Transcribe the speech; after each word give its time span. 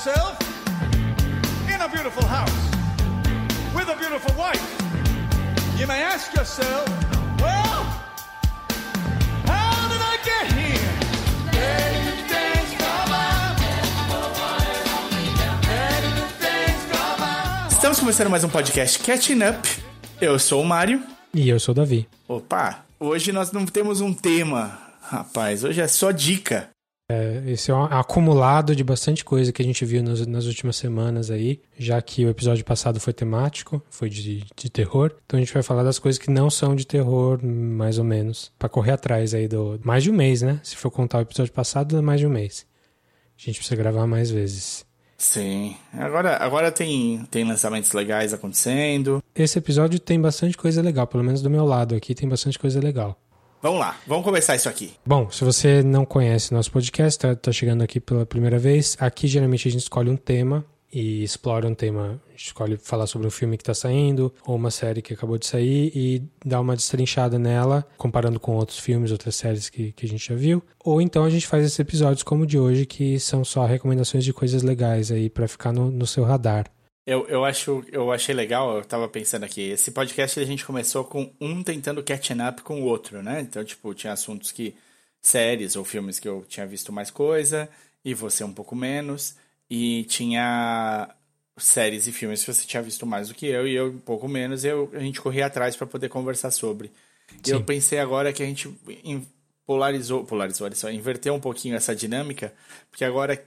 yourself 0.00 0.38
in 1.68 1.78
a 1.78 1.88
beautiful 1.88 2.24
house 2.24 2.70
with 3.74 3.86
a 3.90 3.96
beautiful 3.98 4.34
wife, 4.34 4.64
you 5.78 5.86
may 5.86 6.02
ask 6.02 6.34
yourself, 6.34 6.88
well, 7.38 7.84
how 9.44 9.88
did 9.92 10.00
I 10.00 10.16
get 10.24 10.52
here? 10.52 10.80
Estamos 17.70 17.98
começando 17.98 18.30
mais 18.30 18.44
um 18.44 18.48
podcast 18.48 18.98
Catching 19.00 19.42
Up. 19.42 19.68
Eu 20.18 20.38
sou 20.38 20.62
o 20.62 20.64
Mário. 20.64 21.02
E 21.34 21.48
eu 21.48 21.60
sou 21.60 21.72
o 21.72 21.76
Davi. 21.76 22.08
Opa, 22.26 22.84
hoje 22.98 23.32
nós 23.32 23.52
não 23.52 23.66
temos 23.66 24.00
um 24.00 24.14
tema, 24.14 24.78
rapaz. 25.02 25.62
Hoje 25.62 25.80
é 25.82 25.88
só 25.88 26.10
dica. 26.10 26.70
É, 27.10 27.42
esse 27.50 27.72
é 27.72 27.74
um 27.74 27.82
acumulado 27.82 28.76
de 28.76 28.84
bastante 28.84 29.24
coisa 29.24 29.52
que 29.52 29.60
a 29.60 29.64
gente 29.64 29.84
viu 29.84 30.00
nas, 30.00 30.24
nas 30.24 30.46
últimas 30.46 30.76
semanas 30.76 31.28
aí, 31.28 31.60
já 31.76 32.00
que 32.00 32.24
o 32.24 32.28
episódio 32.28 32.64
passado 32.64 33.00
foi 33.00 33.12
temático, 33.12 33.82
foi 33.90 34.08
de, 34.08 34.44
de 34.54 34.70
terror. 34.70 35.10
Então 35.26 35.36
a 35.36 35.40
gente 35.40 35.52
vai 35.52 35.64
falar 35.64 35.82
das 35.82 35.98
coisas 35.98 36.20
que 36.20 36.30
não 36.30 36.48
são 36.48 36.76
de 36.76 36.86
terror, 36.86 37.44
mais 37.44 37.98
ou 37.98 38.04
menos, 38.04 38.52
Pra 38.56 38.68
correr 38.68 38.92
atrás 38.92 39.34
aí 39.34 39.48
do. 39.48 39.80
Mais 39.82 40.04
de 40.04 40.10
um 40.10 40.14
mês, 40.14 40.42
né? 40.42 40.60
Se 40.62 40.76
for 40.76 40.90
contar 40.90 41.18
o 41.18 41.22
episódio 41.22 41.52
passado, 41.52 41.96
dá 41.96 42.02
mais 42.02 42.20
de 42.20 42.26
um 42.28 42.30
mês. 42.30 42.64
A 43.36 43.42
gente 43.42 43.56
precisa 43.56 43.74
gravar 43.74 44.06
mais 44.06 44.30
vezes. 44.30 44.86
Sim. 45.18 45.76
Agora, 45.92 46.36
agora 46.36 46.70
tem, 46.70 47.26
tem 47.30 47.42
lançamentos 47.44 47.90
legais 47.92 48.32
acontecendo. 48.32 49.22
Esse 49.34 49.58
episódio 49.58 49.98
tem 49.98 50.20
bastante 50.20 50.56
coisa 50.56 50.80
legal, 50.80 51.06
pelo 51.08 51.24
menos 51.24 51.42
do 51.42 51.50
meu 51.50 51.64
lado 51.64 51.94
aqui 51.96 52.14
tem 52.14 52.28
bastante 52.28 52.58
coisa 52.58 52.78
legal. 52.80 53.18
Vamos 53.62 53.78
lá, 53.78 53.98
vamos 54.06 54.24
começar 54.24 54.56
isso 54.56 54.70
aqui. 54.70 54.94
Bom, 55.04 55.30
se 55.30 55.44
você 55.44 55.82
não 55.82 56.06
conhece 56.06 56.54
nosso 56.54 56.72
podcast, 56.72 57.18
tá, 57.18 57.36
tá 57.36 57.52
chegando 57.52 57.82
aqui 57.82 58.00
pela 58.00 58.24
primeira 58.24 58.58
vez, 58.58 58.96
aqui 58.98 59.28
geralmente 59.28 59.68
a 59.68 59.70
gente 59.70 59.82
escolhe 59.82 60.08
um 60.08 60.16
tema 60.16 60.64
e 60.90 61.22
explora 61.22 61.68
um 61.68 61.74
tema. 61.74 62.20
A 62.26 62.30
gente 62.30 62.46
escolhe 62.46 62.76
falar 62.78 63.06
sobre 63.06 63.26
um 63.26 63.30
filme 63.30 63.58
que 63.58 63.62
está 63.62 63.74
saindo 63.74 64.32
ou 64.46 64.56
uma 64.56 64.70
série 64.70 65.02
que 65.02 65.12
acabou 65.12 65.36
de 65.36 65.46
sair 65.46 65.92
e 65.94 66.22
dá 66.42 66.58
uma 66.58 66.74
destrinchada 66.74 67.38
nela, 67.38 67.86
comparando 67.98 68.40
com 68.40 68.56
outros 68.56 68.78
filmes, 68.78 69.12
outras 69.12 69.36
séries 69.36 69.68
que, 69.68 69.92
que 69.92 70.06
a 70.06 70.08
gente 70.08 70.26
já 70.26 70.34
viu. 70.34 70.62
Ou 70.82 71.00
então 71.00 71.24
a 71.24 71.30
gente 71.30 71.46
faz 71.46 71.64
esses 71.64 71.78
episódios 71.78 72.22
como 72.22 72.44
o 72.44 72.46
de 72.46 72.58
hoje, 72.58 72.86
que 72.86 73.20
são 73.20 73.44
só 73.44 73.66
recomendações 73.66 74.24
de 74.24 74.32
coisas 74.32 74.62
legais 74.62 75.12
aí 75.12 75.28
para 75.28 75.46
ficar 75.46 75.70
no, 75.70 75.90
no 75.90 76.06
seu 76.06 76.24
radar. 76.24 76.64
Eu, 77.06 77.26
eu, 77.28 77.44
acho, 77.44 77.84
eu 77.90 78.12
achei 78.12 78.34
legal, 78.34 78.76
eu 78.76 78.84
tava 78.84 79.08
pensando 79.08 79.44
aqui, 79.44 79.62
esse 79.62 79.90
podcast 79.90 80.38
a 80.38 80.44
gente 80.44 80.64
começou 80.64 81.02
com 81.04 81.32
um 81.40 81.62
tentando 81.62 82.02
catching 82.02 82.40
up 82.46 82.62
com 82.62 82.82
o 82.82 82.84
outro, 82.84 83.22
né? 83.22 83.40
Então, 83.40 83.64
tipo, 83.64 83.94
tinha 83.94 84.12
assuntos 84.12 84.52
que, 84.52 84.76
séries 85.20 85.76
ou 85.76 85.84
filmes 85.84 86.18
que 86.18 86.28
eu 86.28 86.44
tinha 86.48 86.66
visto 86.66 86.92
mais 86.92 87.10
coisa, 87.10 87.68
e 88.04 88.14
você 88.14 88.44
um 88.44 88.52
pouco 88.52 88.76
menos, 88.76 89.34
e 89.68 90.04
tinha 90.04 91.14
séries 91.56 92.06
e 92.06 92.12
filmes 92.12 92.44
que 92.44 92.52
você 92.52 92.66
tinha 92.66 92.82
visto 92.82 93.06
mais 93.06 93.28
do 93.28 93.34
que 93.34 93.46
eu, 93.46 93.66
e 93.66 93.74
eu 93.74 93.88
um 93.88 93.98
pouco 93.98 94.28
menos, 94.28 94.64
e 94.64 94.68
eu, 94.68 94.90
a 94.92 95.00
gente 95.00 95.20
corria 95.20 95.46
atrás 95.46 95.76
para 95.76 95.86
poder 95.86 96.08
conversar 96.08 96.50
sobre. 96.50 96.90
E 97.46 97.50
eu 97.50 97.64
pensei 97.64 97.98
agora 97.98 98.32
que 98.32 98.42
a 98.42 98.46
gente 98.46 98.68
polarizou, 99.66 100.24
polarizou, 100.24 100.66
olha 100.66 100.74
só, 100.74 100.90
inverteu 100.90 101.32
um 101.34 101.40
pouquinho 101.40 101.76
essa 101.76 101.94
dinâmica, 101.94 102.52
porque 102.90 103.04
agora 103.04 103.42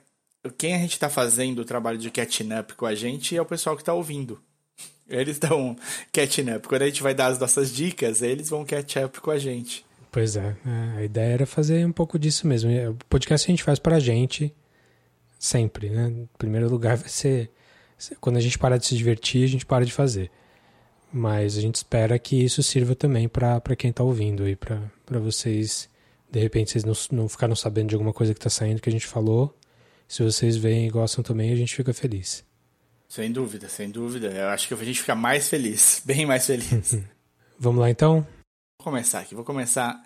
quem 0.51 0.75
a 0.75 0.77
gente 0.77 0.93
está 0.93 1.09
fazendo 1.09 1.59
o 1.59 1.65
trabalho 1.65 1.97
de 1.97 2.11
catching 2.11 2.53
up 2.53 2.73
com 2.73 2.85
a 2.85 2.95
gente 2.95 3.35
é 3.35 3.41
o 3.41 3.45
pessoal 3.45 3.75
que 3.75 3.81
está 3.81 3.93
ouvindo. 3.93 4.41
Eles 5.07 5.35
estão 5.35 5.75
catching 6.11 6.51
up. 6.51 6.67
Quando 6.67 6.81
a 6.81 6.87
gente 6.87 7.03
vai 7.03 7.13
dar 7.13 7.27
as 7.27 7.39
nossas 7.39 7.73
dicas, 7.73 8.21
eles 8.21 8.49
vão 8.49 8.65
catch 8.65 8.95
up 8.97 9.19
com 9.19 9.31
a 9.31 9.37
gente. 9.37 9.85
Pois 10.11 10.35
é, 10.35 10.55
é 10.65 10.97
a 10.99 11.03
ideia 11.03 11.33
era 11.33 11.45
fazer 11.45 11.85
um 11.85 11.91
pouco 11.91 12.17
disso 12.17 12.47
mesmo. 12.47 12.71
O 12.89 12.95
podcast 13.09 13.49
a 13.49 13.51
gente 13.51 13.63
faz 13.63 13.79
para 13.79 13.97
a 13.97 13.99
gente 13.99 14.53
sempre, 15.37 15.89
né? 15.89 16.07
Em 16.07 16.29
primeiro 16.37 16.69
lugar 16.69 16.95
vai 16.97 17.09
ser 17.09 17.51
quando 18.19 18.37
a 18.37 18.41
gente 18.41 18.57
parar 18.57 18.77
de 18.77 18.85
se 18.85 18.95
divertir, 18.95 19.43
a 19.43 19.47
gente 19.47 19.65
para 19.65 19.85
de 19.85 19.91
fazer. 19.91 20.31
Mas 21.11 21.57
a 21.57 21.61
gente 21.61 21.75
espera 21.75 22.17
que 22.17 22.43
isso 22.43 22.63
sirva 22.63 22.95
também 22.95 23.27
para 23.27 23.75
quem 23.77 23.91
está 23.91 24.03
ouvindo 24.03 24.43
aí, 24.43 24.55
para 24.55 25.19
vocês, 25.19 25.89
de 26.31 26.39
repente, 26.39 26.71
vocês 26.71 26.83
não, 26.83 26.93
não 27.11 27.29
ficaram 27.29 27.55
sabendo 27.55 27.89
de 27.89 27.95
alguma 27.95 28.11
coisa 28.11 28.33
que 28.33 28.39
está 28.39 28.49
saindo 28.49 28.81
que 28.81 28.89
a 28.89 28.91
gente 28.91 29.05
falou 29.05 29.55
se 30.13 30.21
vocês 30.21 30.55
veem 30.55 30.85
e 30.85 30.91
gostam 30.91 31.23
também, 31.23 31.51
a 31.51 31.55
gente 31.55 31.73
fica 31.73 31.91
feliz. 31.91 32.45
Sem 33.09 33.31
dúvida, 33.31 33.67
sem 33.67 33.89
dúvida. 33.89 34.27
Eu 34.27 34.49
acho 34.49 34.67
que 34.67 34.75
a 34.75 34.77
gente 34.77 34.99
fica 34.99 35.15
mais 35.15 35.49
feliz, 35.49 36.01
bem 36.05 36.23
mais 36.23 36.45
feliz. 36.45 36.99
Vamos 37.57 37.81
lá 37.81 37.89
então? 37.89 38.21
Vou 38.77 38.91
começar 38.91 39.21
aqui, 39.21 39.33
vou 39.33 39.43
começar 39.43 39.99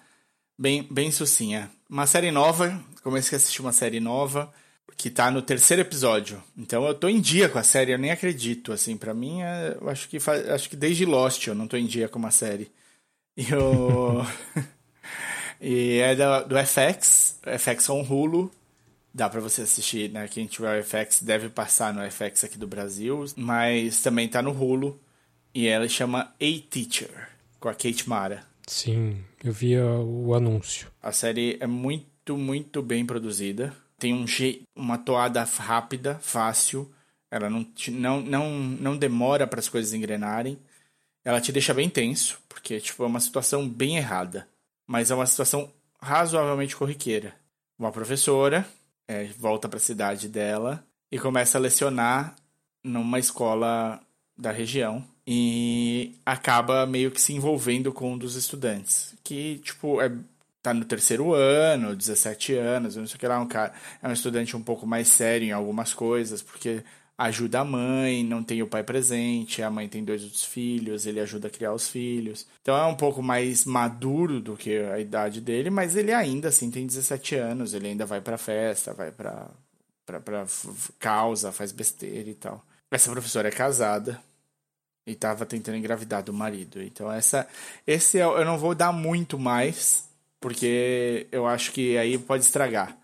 bem, 0.58 0.88
bem 0.90 1.12
sucinha. 1.12 1.70
Uma 1.90 2.08
série 2.08 2.32
nova, 2.32 2.82
comecei 3.04 3.36
a 3.36 3.38
assistir 3.38 3.60
uma 3.60 3.74
série 3.74 4.00
nova 4.00 4.50
que 4.96 5.10
tá 5.10 5.30
no 5.30 5.42
terceiro 5.42 5.82
episódio. 5.82 6.42
Então 6.58 6.88
eu 6.88 6.96
tô 6.96 7.10
em 7.10 7.20
dia 7.20 7.50
com 7.50 7.60
a 7.60 7.64
série, 7.64 7.92
eu 7.92 7.98
nem 7.98 8.12
acredito, 8.12 8.72
assim, 8.72 8.96
para 8.96 9.14
mim, 9.14 9.42
é, 9.42 9.76
eu 9.82 9.90
acho 9.90 10.08
que 10.08 10.22
faz, 10.22 10.48
acho 10.50 10.70
que 10.70 10.78
desde 10.78 11.04
Lost 11.04 11.46
eu 11.48 11.56
não 11.56 11.68
tô 11.68 11.76
em 11.76 11.86
dia 11.86 12.08
com 12.08 12.18
uma 12.18 12.32
série. 12.32 12.72
E 13.36 13.52
eu 13.52 14.26
E 15.60 16.00
é 16.00 16.16
do, 16.16 16.48
do 16.48 16.56
FX, 16.66 17.42
FX 17.60 17.90
on 17.90 18.02
Hulu, 18.04 18.50
dá 19.18 19.28
para 19.28 19.42
você 19.42 19.64
assistir, 19.64 20.12
né? 20.12 20.28
Quem 20.28 20.46
tiver 20.46 20.80
o 20.80 20.84
FX 20.84 21.24
deve 21.24 21.50
passar 21.50 21.92
no 21.92 22.10
FX 22.10 22.44
aqui 22.44 22.56
do 22.56 22.68
Brasil, 22.68 23.26
mas 23.36 24.00
também 24.04 24.28
tá 24.28 24.44
no 24.44 24.52
Hulu 24.52 24.98
e 25.56 25.68
ela 25.68 25.90
chama 25.90 26.36
A 26.40 26.70
Teacher 26.70 27.28
com 27.60 27.68
a 27.68 27.74
Kate 27.74 28.08
Mara. 28.08 28.44
Sim, 28.68 29.24
eu 29.44 29.52
vi 29.52 29.76
o 29.76 30.36
anúncio. 30.36 30.92
A 31.02 31.12
série 31.12 31.58
é 31.60 31.66
muito, 31.66 32.38
muito 32.38 32.84
bem 32.84 33.04
produzida. 33.04 33.76
Tem 33.98 34.14
um 34.14 34.26
uma 34.76 35.00
toada 35.00 35.44
rápida, 35.44 36.20
fácil. 36.22 36.92
Ela 37.32 37.50
não, 37.50 37.66
não, 37.90 38.22
não, 38.22 38.52
não 38.52 38.98
demora 38.98 39.48
para 39.48 39.60
as 39.60 39.68
coisas 39.68 39.96
engrenarem. 39.96 40.60
Ela 41.26 41.42
te 41.42 41.52
deixa 41.52 41.74
bem 41.74 41.90
tenso, 41.90 42.40
porque 42.48 42.80
tipo, 42.80 43.04
é 43.04 43.08
uma 43.08 43.20
situação 43.20 43.68
bem 43.68 43.98
errada. 43.98 44.48
Mas 44.86 45.10
é 45.10 45.16
uma 45.16 45.26
situação 45.26 45.72
razoavelmente 46.00 46.76
corriqueira. 46.76 47.34
Uma 47.80 47.92
professora 47.92 48.64
é, 49.08 49.26
volta 49.38 49.70
para 49.70 49.78
a 49.78 49.82
cidade 49.82 50.28
dela 50.28 50.84
e 51.12 51.18
começa 51.18 51.58
a 51.58 51.62
lecionar 51.62 52.36
numa 52.84 53.20
escola 53.20 54.00
da 54.38 54.52
região 54.52 55.04
e 55.26 56.16
acaba 56.26 56.86
meio 56.86 57.12
que 57.12 57.22
se 57.22 57.34
envolvendo 57.34 57.92
com 57.92 58.14
um 58.14 58.18
dos 58.18 58.36
estudantes, 58.36 59.16
que 59.24 59.60
tipo 59.60 60.02
é 60.02 60.12
tá 60.62 60.74
no 60.74 60.84
terceiro 60.84 61.34
ano, 61.34 61.96
17 61.96 62.54
anos, 62.56 62.96
não 62.98 63.08
sei 63.08 63.16
o 63.16 63.20
que 63.20 63.28
lá, 63.28 63.40
um 63.40 63.48
cara, 63.48 63.74
é 64.02 64.08
um 64.08 64.12
estudante 64.12 64.56
um 64.56 64.62
pouco 64.62 64.86
mais 64.86 65.08
sério 65.08 65.48
em 65.48 65.52
algumas 65.52 65.94
coisas, 65.94 66.42
porque 66.42 66.84
ajuda 67.18 67.62
a 67.62 67.66
mãe, 67.66 68.24
não 68.24 68.44
tem 68.44 68.62
o 68.62 68.68
pai 68.68 68.84
presente, 68.84 69.64
a 69.64 69.72
mãe 69.72 69.90
tem 69.90 70.04
dois 70.04 70.24
outros 70.24 70.46
filhos, 70.46 71.08
ele 71.08 71.20
ajuda 71.20 71.48
a 71.48 71.52
criar 71.52 71.74
os 71.74 71.90
filhos. 71.90 72.46
Então 72.62 72.78
é 72.78 72.86
um 72.86 72.96
pouco 72.96 73.24
mais 73.24 73.66
maduro 73.66 74.40
do 74.40 74.56
que 74.56 74.78
a 74.78 75.00
idade 75.00 75.42
dele, 75.42 75.70
mas 75.70 75.96
ele 75.96 76.14
ainda 76.14 76.50
assim 76.50 76.70
tem 76.70 76.86
17 76.86 77.36
anos, 77.36 77.74
ele 77.74 77.88
ainda 77.88 78.06
vai 78.06 78.22
pra 78.22 78.38
festa, 78.38 78.94
vai 78.94 79.12
pra, 79.12 79.50
pra, 80.06 80.20
pra 80.20 80.46
causa, 81.00 81.52
faz 81.52 81.72
besteira 81.72 82.30
e 82.30 82.36
tal. 82.36 82.64
Essa 82.92 83.12
professora 83.12 83.48
é 83.48 83.52
casada 83.52 84.22
e 85.06 85.16
tava 85.16 85.46
tentando 85.46 85.78
engravidar 85.78 86.24
do 86.24 86.34
marido. 86.34 86.82
Então 86.84 87.12
essa 87.12 87.48
esse 87.86 88.20
é, 88.20 88.24
eu 88.24 88.46
não 88.46 88.58
vou 88.60 88.76
dar 88.76 88.92
muito 88.94 89.40
mais, 89.40 90.08
porque 90.40 91.28
eu 91.32 91.48
acho 91.48 91.72
que 91.72 91.98
aí 91.98 92.18
pode 92.18 92.44
estragar. 92.44 92.96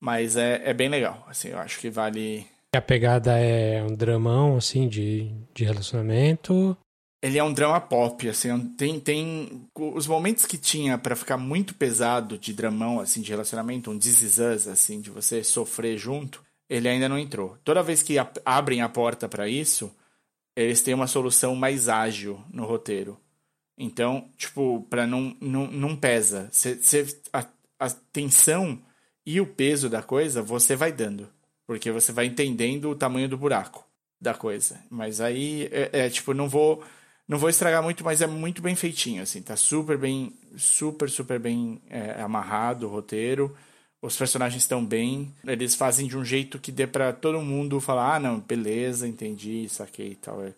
Mas 0.00 0.36
é, 0.36 0.62
é 0.64 0.74
bem 0.74 0.88
legal, 0.88 1.24
assim, 1.28 1.48
eu 1.48 1.58
acho 1.58 1.78
que 1.80 1.90
vale 1.90 2.46
a 2.76 2.82
pegada 2.82 3.38
é 3.38 3.82
um 3.82 3.94
dramão, 3.94 4.56
assim, 4.56 4.88
de, 4.88 5.30
de 5.54 5.64
relacionamento. 5.64 6.76
Ele 7.22 7.38
é 7.38 7.42
um 7.42 7.52
drama 7.52 7.80
pop, 7.80 8.28
assim, 8.28 8.68
tem, 8.76 9.00
tem 9.00 9.68
os 9.74 10.06
momentos 10.06 10.44
que 10.44 10.58
tinha 10.58 10.96
para 10.98 11.16
ficar 11.16 11.36
muito 11.36 11.74
pesado 11.74 12.38
de 12.38 12.52
dramão, 12.52 13.00
assim, 13.00 13.20
de 13.20 13.30
relacionamento, 13.30 13.90
um 13.90 13.98
This 13.98 14.22
Is 14.22 14.38
Us, 14.38 14.68
assim, 14.68 15.00
de 15.00 15.10
você 15.10 15.42
sofrer 15.42 15.96
junto, 15.96 16.44
ele 16.68 16.88
ainda 16.88 17.08
não 17.08 17.18
entrou. 17.18 17.56
Toda 17.64 17.82
vez 17.82 18.02
que 18.02 18.16
abrem 18.44 18.82
a 18.82 18.88
porta 18.88 19.28
para 19.28 19.48
isso, 19.48 19.92
eles 20.54 20.82
têm 20.82 20.94
uma 20.94 21.06
solução 21.06 21.56
mais 21.56 21.88
ágil 21.88 22.40
no 22.52 22.64
roteiro. 22.64 23.18
Então, 23.78 24.30
tipo, 24.36 24.86
para 24.88 25.06
não, 25.06 25.36
não, 25.40 25.66
não 25.66 25.96
pesa. 25.96 26.48
Cê, 26.50 26.76
cê, 26.76 27.06
a, 27.32 27.44
a 27.78 27.90
tensão 27.90 28.80
e 29.24 29.40
o 29.40 29.46
peso 29.46 29.88
da 29.88 30.02
coisa 30.02 30.42
você 30.42 30.74
vai 30.76 30.92
dando. 30.92 31.28
Porque 31.66 31.90
você 31.90 32.12
vai 32.12 32.26
entendendo 32.26 32.90
o 32.90 32.96
tamanho 32.96 33.28
do 33.28 33.38
buraco 33.38 33.84
da 34.20 34.34
coisa. 34.34 34.80
Mas 34.90 35.20
aí, 35.20 35.68
é, 35.72 35.90
é, 36.06 36.10
tipo, 36.10 36.32
não 36.34 36.48
vou 36.48 36.82
não 37.28 37.38
vou 37.38 37.50
estragar 37.50 37.82
muito, 37.82 38.04
mas 38.04 38.20
é 38.22 38.26
muito 38.26 38.62
bem 38.62 38.76
feitinho, 38.76 39.22
assim. 39.22 39.42
Tá 39.42 39.56
super 39.56 39.98
bem, 39.98 40.32
super, 40.56 41.10
super 41.10 41.38
bem 41.40 41.80
é, 41.90 42.22
amarrado 42.22 42.86
o 42.86 42.90
roteiro. 42.90 43.56
Os 44.00 44.16
personagens 44.16 44.62
estão 44.62 44.84
bem. 44.84 45.34
Eles 45.44 45.74
fazem 45.74 46.06
de 46.06 46.16
um 46.16 46.24
jeito 46.24 46.58
que 46.58 46.70
dê 46.70 46.86
para 46.86 47.12
todo 47.12 47.40
mundo 47.42 47.80
falar, 47.80 48.16
ah, 48.16 48.20
não, 48.20 48.40
beleza, 48.40 49.08
entendi, 49.08 49.68
saquei 49.68 50.12
e 50.12 50.14
tal. 50.16 50.44
É, 50.44 50.54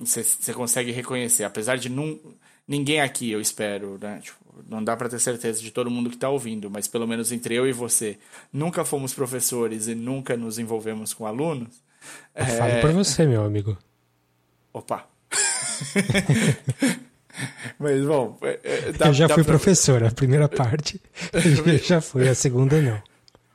Você, 0.00 0.54
consegue 0.54 0.90
reconhecer, 0.92 1.44
apesar 1.44 1.76
de 1.76 1.88
num, 1.90 2.18
ninguém 2.66 3.00
aqui, 3.00 3.30
eu 3.30 3.40
espero, 3.40 3.98
né? 4.00 4.20
Tipo, 4.22 4.38
não 4.68 4.82
dá 4.82 4.96
para 4.96 5.08
ter 5.08 5.18
certeza 5.18 5.60
de 5.60 5.70
todo 5.70 5.90
mundo 5.90 6.10
que 6.10 6.16
está 6.16 6.28
ouvindo, 6.28 6.70
mas 6.70 6.86
pelo 6.86 7.06
menos 7.06 7.32
entre 7.32 7.54
eu 7.54 7.66
e 7.66 7.72
você, 7.72 8.18
nunca 8.52 8.84
fomos 8.84 9.14
professores 9.14 9.88
e 9.88 9.94
nunca 9.94 10.36
nos 10.36 10.58
envolvemos 10.58 11.14
com 11.14 11.26
alunos. 11.26 11.82
Eu 12.34 12.44
é... 12.44 12.46
Falo 12.46 12.80
por 12.80 12.92
você, 12.92 13.26
meu 13.26 13.44
amigo. 13.44 13.76
Opa. 14.72 15.06
mas 17.78 18.04
bom, 18.04 18.36
é, 18.42 18.60
é, 18.62 18.92
dá, 18.92 19.06
eu 19.06 19.14
já 19.14 19.28
fui 19.28 19.44
pra... 19.44 19.54
professor, 19.54 20.04
a 20.04 20.10
primeira 20.10 20.48
parte 20.48 21.00
eu 21.32 21.78
já 21.78 22.00
fui, 22.00 22.28
a 22.28 22.34
segunda 22.34 22.80
não. 22.80 23.02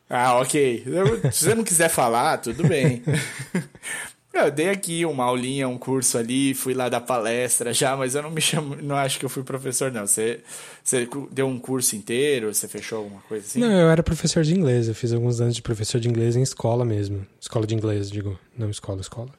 Ah, 0.10 0.40
ok. 0.40 0.86
Se 1.32 1.46
você 1.46 1.56
não 1.56 1.64
quiser 1.64 1.90
falar, 1.90 2.38
tudo 2.38 2.68
bem. 2.68 3.04
Eu 4.36 4.52
dei 4.52 4.70
aqui 4.70 5.06
uma 5.06 5.24
aulinha, 5.24 5.68
um 5.68 5.78
curso 5.78 6.18
ali, 6.18 6.54
fui 6.54 6.74
lá 6.74 6.90
dar 6.90 7.00
palestra 7.00 7.74
já, 7.74 7.96
mas 7.96 8.16
eu 8.16 8.22
não 8.22 8.30
me 8.30 8.42
chamo, 8.42 8.76
não 8.76 8.96
acho 8.96 9.18
que 9.18 9.24
eu 9.24 9.30
fui 9.30 9.44
professor, 9.44 9.90
não. 9.92 10.06
Você, 10.06 10.42
você 10.84 11.08
deu 11.32 11.48
um 11.48 11.58
curso 11.58 11.96
inteiro, 11.96 12.54
você 12.54 12.68
fechou 12.68 13.00
alguma 13.00 13.22
coisa 13.22 13.46
assim? 13.46 13.60
Não, 13.60 13.72
eu 13.72 13.90
era 13.90 14.04
professor 14.04 14.44
de 14.44 14.54
inglês, 14.54 14.90
eu 14.90 14.94
fiz 14.94 15.14
alguns 15.14 15.40
anos 15.40 15.56
de 15.56 15.62
professor 15.62 16.02
de 16.02 16.10
inglês 16.10 16.36
em 16.36 16.42
escola 16.42 16.84
mesmo. 16.84 17.26
Escola 17.40 17.66
de 17.66 17.74
inglês, 17.76 18.12
digo, 18.12 18.38
não 18.58 18.70
escola, 18.70 19.00
escola. 19.00 19.30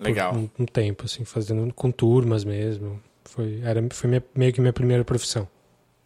Legal. 0.00 0.34
Um, 0.34 0.48
um, 0.58 0.66
tempo, 0.66 1.04
assim, 1.04 1.24
fazendo 1.24 1.72
com 1.74 1.90
turmas 1.90 2.44
mesmo. 2.44 3.00
Foi, 3.24 3.60
era, 3.62 3.82
foi 3.92 4.08
minha, 4.08 4.24
meio 4.34 4.52
que 4.52 4.60
minha 4.60 4.72
primeira 4.72 5.04
profissão. 5.04 5.46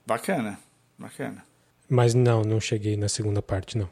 Bacana, 0.05 0.59
bacana. 0.99 1.45
Mas 1.89 2.15
não, 2.15 2.43
não 2.43 2.61
cheguei 2.61 2.97
na 2.97 3.09
segunda 3.09 3.41
parte, 3.41 3.79
não. 3.79 3.89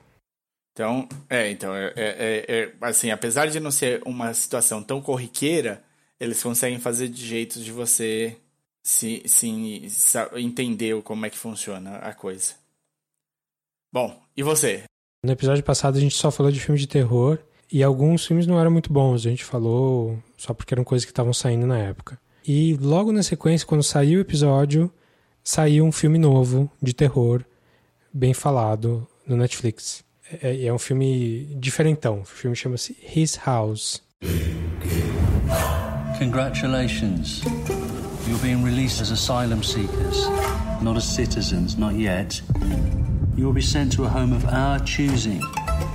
Então, 0.77 1.09
é, 1.31 1.51
então, 1.51 1.75
é, 1.75 1.91
é, 1.97 2.45
é, 2.47 2.73
assim, 2.83 3.11
apesar 3.11 3.47
de 3.47 3.59
não 3.59 3.71
ser 3.71 4.03
uma 4.05 4.35
situação 4.35 4.83
tão 4.83 5.01
corriqueira, 5.01 5.83
eles 6.21 6.43
conseguem 6.43 6.79
fazer 6.79 7.09
de 7.09 7.27
jeitos 7.27 7.65
de 7.65 7.73
você 7.73 8.37
se, 8.83 9.23
se, 9.25 9.89
se 9.89 10.19
entender 10.35 11.01
como 11.01 11.25
é 11.25 11.31
que 11.31 11.39
funciona 11.39 11.97
a 11.97 12.13
coisa. 12.13 12.53
Bom, 13.91 14.23
e 14.37 14.43
você? 14.43 14.83
No 15.25 15.33
episódio 15.33 15.65
passado 15.65 15.97
a 15.97 16.01
gente 16.01 16.15
só 16.15 16.31
falou 16.31 16.53
de 16.53 16.61
filmes 16.61 16.83
de 16.83 16.89
terror 16.89 17.39
e 17.73 17.83
alguns 17.83 18.27
filmes 18.27 18.47
não 18.47 18.61
eram 18.61 18.71
muito 18.71 18.93
bons. 18.93 19.25
A 19.25 19.31
gente 19.31 19.47
falou 19.47 20.23
só 20.37 20.53
porque 20.53 20.75
eram 20.75 20.85
coisas 20.85 21.07
que 21.07 21.11
estavam 21.11 21.33
saindo 21.33 21.67
na 21.67 21.79
época. 21.79 22.21
E 22.47 22.75
logo 22.75 23.13
na 23.13 23.23
sequência, 23.23 23.67
quando 23.67 23.83
saiu 23.83 24.19
o 24.19 24.23
episódio, 24.23 24.93
saiu 25.43 25.87
um 25.87 25.91
filme 25.91 26.19
novo 26.19 26.71
de 26.83 26.93
terror, 26.93 27.43
bem 28.13 28.35
falado, 28.35 29.09
no 29.27 29.39
Netflix. 29.39 30.05
É, 30.43 30.67
é 30.67 30.73
um 30.73 30.79
filme 30.79 31.57
diferentão. 31.59 32.21
O 32.21 32.25
filme 32.25 32.57
chama-se 32.57 32.97
His 33.01 33.37
House. 33.37 34.03
Congratulations. 36.19 37.43
You're 38.27 38.43
being 38.43 38.65
released 38.65 39.01
as 39.01 39.11
asylum 39.13 39.63
seekers, 39.63 40.27
not 40.83 40.97
as 40.97 41.05
citizens, 41.05 41.77
not 41.77 41.95
yet. 41.95 42.43
You 43.37 43.45
will 43.45 43.53
be 43.53 43.63
sent 43.63 43.93
to 43.93 44.05
a 44.05 44.09
home 44.09 44.33
of 44.33 44.45
our 44.47 44.81
choosing. 44.81 45.41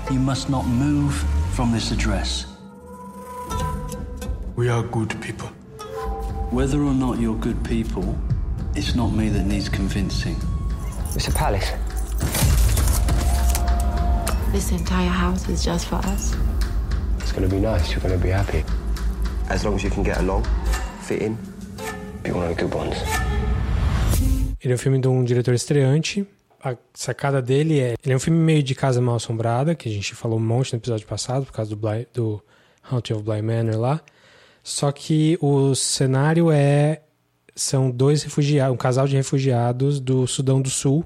You 0.10 0.20
must 0.20 0.50
not 0.50 0.66
move 0.66 1.14
from 1.54 1.72
this 1.72 1.92
address. 1.92 2.46
We 4.56 4.70
are 4.70 4.84
good 4.84 5.20
people. 5.22 5.50
Whether 6.52 6.82
or 6.82 6.94
not 6.94 7.20
you're 7.20 7.40
good 7.40 7.62
people, 7.66 8.16
it's 8.76 8.96
not 8.96 9.12
me 9.12 9.30
that 9.30 9.46
needs 9.46 9.68
convincing. 9.68 10.38
It's 11.16 11.28
a 11.28 11.32
palace. 11.32 11.72
This 14.52 14.74
entire 14.74 15.10
house 15.10 15.48
is 15.48 15.64
just 15.64 15.86
for 15.88 15.96
us. 15.96 16.34
It's 17.20 17.32
gonna 17.32 17.48
be 17.48 17.62
nice. 17.62 17.90
You're 17.94 18.02
gonna 18.02 18.18
be 18.18 18.32
happy. 18.32 18.66
As 19.50 19.64
long 19.64 19.76
as 19.76 19.84
you 19.84 19.90
can 19.90 20.04
get 20.04 20.18
along, 20.18 20.44
fit 21.04 21.22
in. 21.22 21.38
Be 22.22 22.32
one 22.32 22.50
of 22.50 22.56
the 22.58 22.62
good 22.62 22.76
ones. 22.76 22.98
Ele 24.62 24.74
é 24.74 24.76
um 24.76 24.78
filme 24.78 25.00
de 25.00 25.08
um 25.08 25.24
diretor 25.24 25.54
estreante. 25.54 26.28
A 26.62 26.76
sacada 26.94 27.42
dele 27.42 27.80
é. 27.80 27.96
Ele 28.04 28.14
é 28.14 28.16
um 28.16 28.20
filme 28.20 28.40
meio 28.40 28.62
de 28.62 28.76
casa 28.76 29.00
mal 29.00 29.16
assombrada, 29.16 29.74
que 29.74 29.88
a 29.88 29.92
gente 29.92 30.14
falou 30.14 30.38
um 30.38 30.44
monte 30.44 30.74
no 30.74 30.80
episódio 30.80 31.08
passado, 31.08 31.46
por 31.46 31.54
causa 31.54 31.70
do, 31.70 31.78
Bly, 31.78 32.08
do 32.14 32.44
Haunting 32.92 33.14
of 33.14 33.24
Bly 33.24 33.42
Manor 33.42 33.80
lá. 33.80 34.02
Só 34.62 34.92
que 34.92 35.38
o 35.40 35.74
cenário 35.76 36.52
é. 36.52 37.02
São 37.56 37.90
dois 37.90 38.24
refugiados, 38.24 38.74
um 38.74 38.78
casal 38.78 39.08
de 39.08 39.16
refugiados 39.16 40.02
do 40.02 40.28
Sudão 40.28 40.62
do 40.62 40.70
Sul 40.70 41.06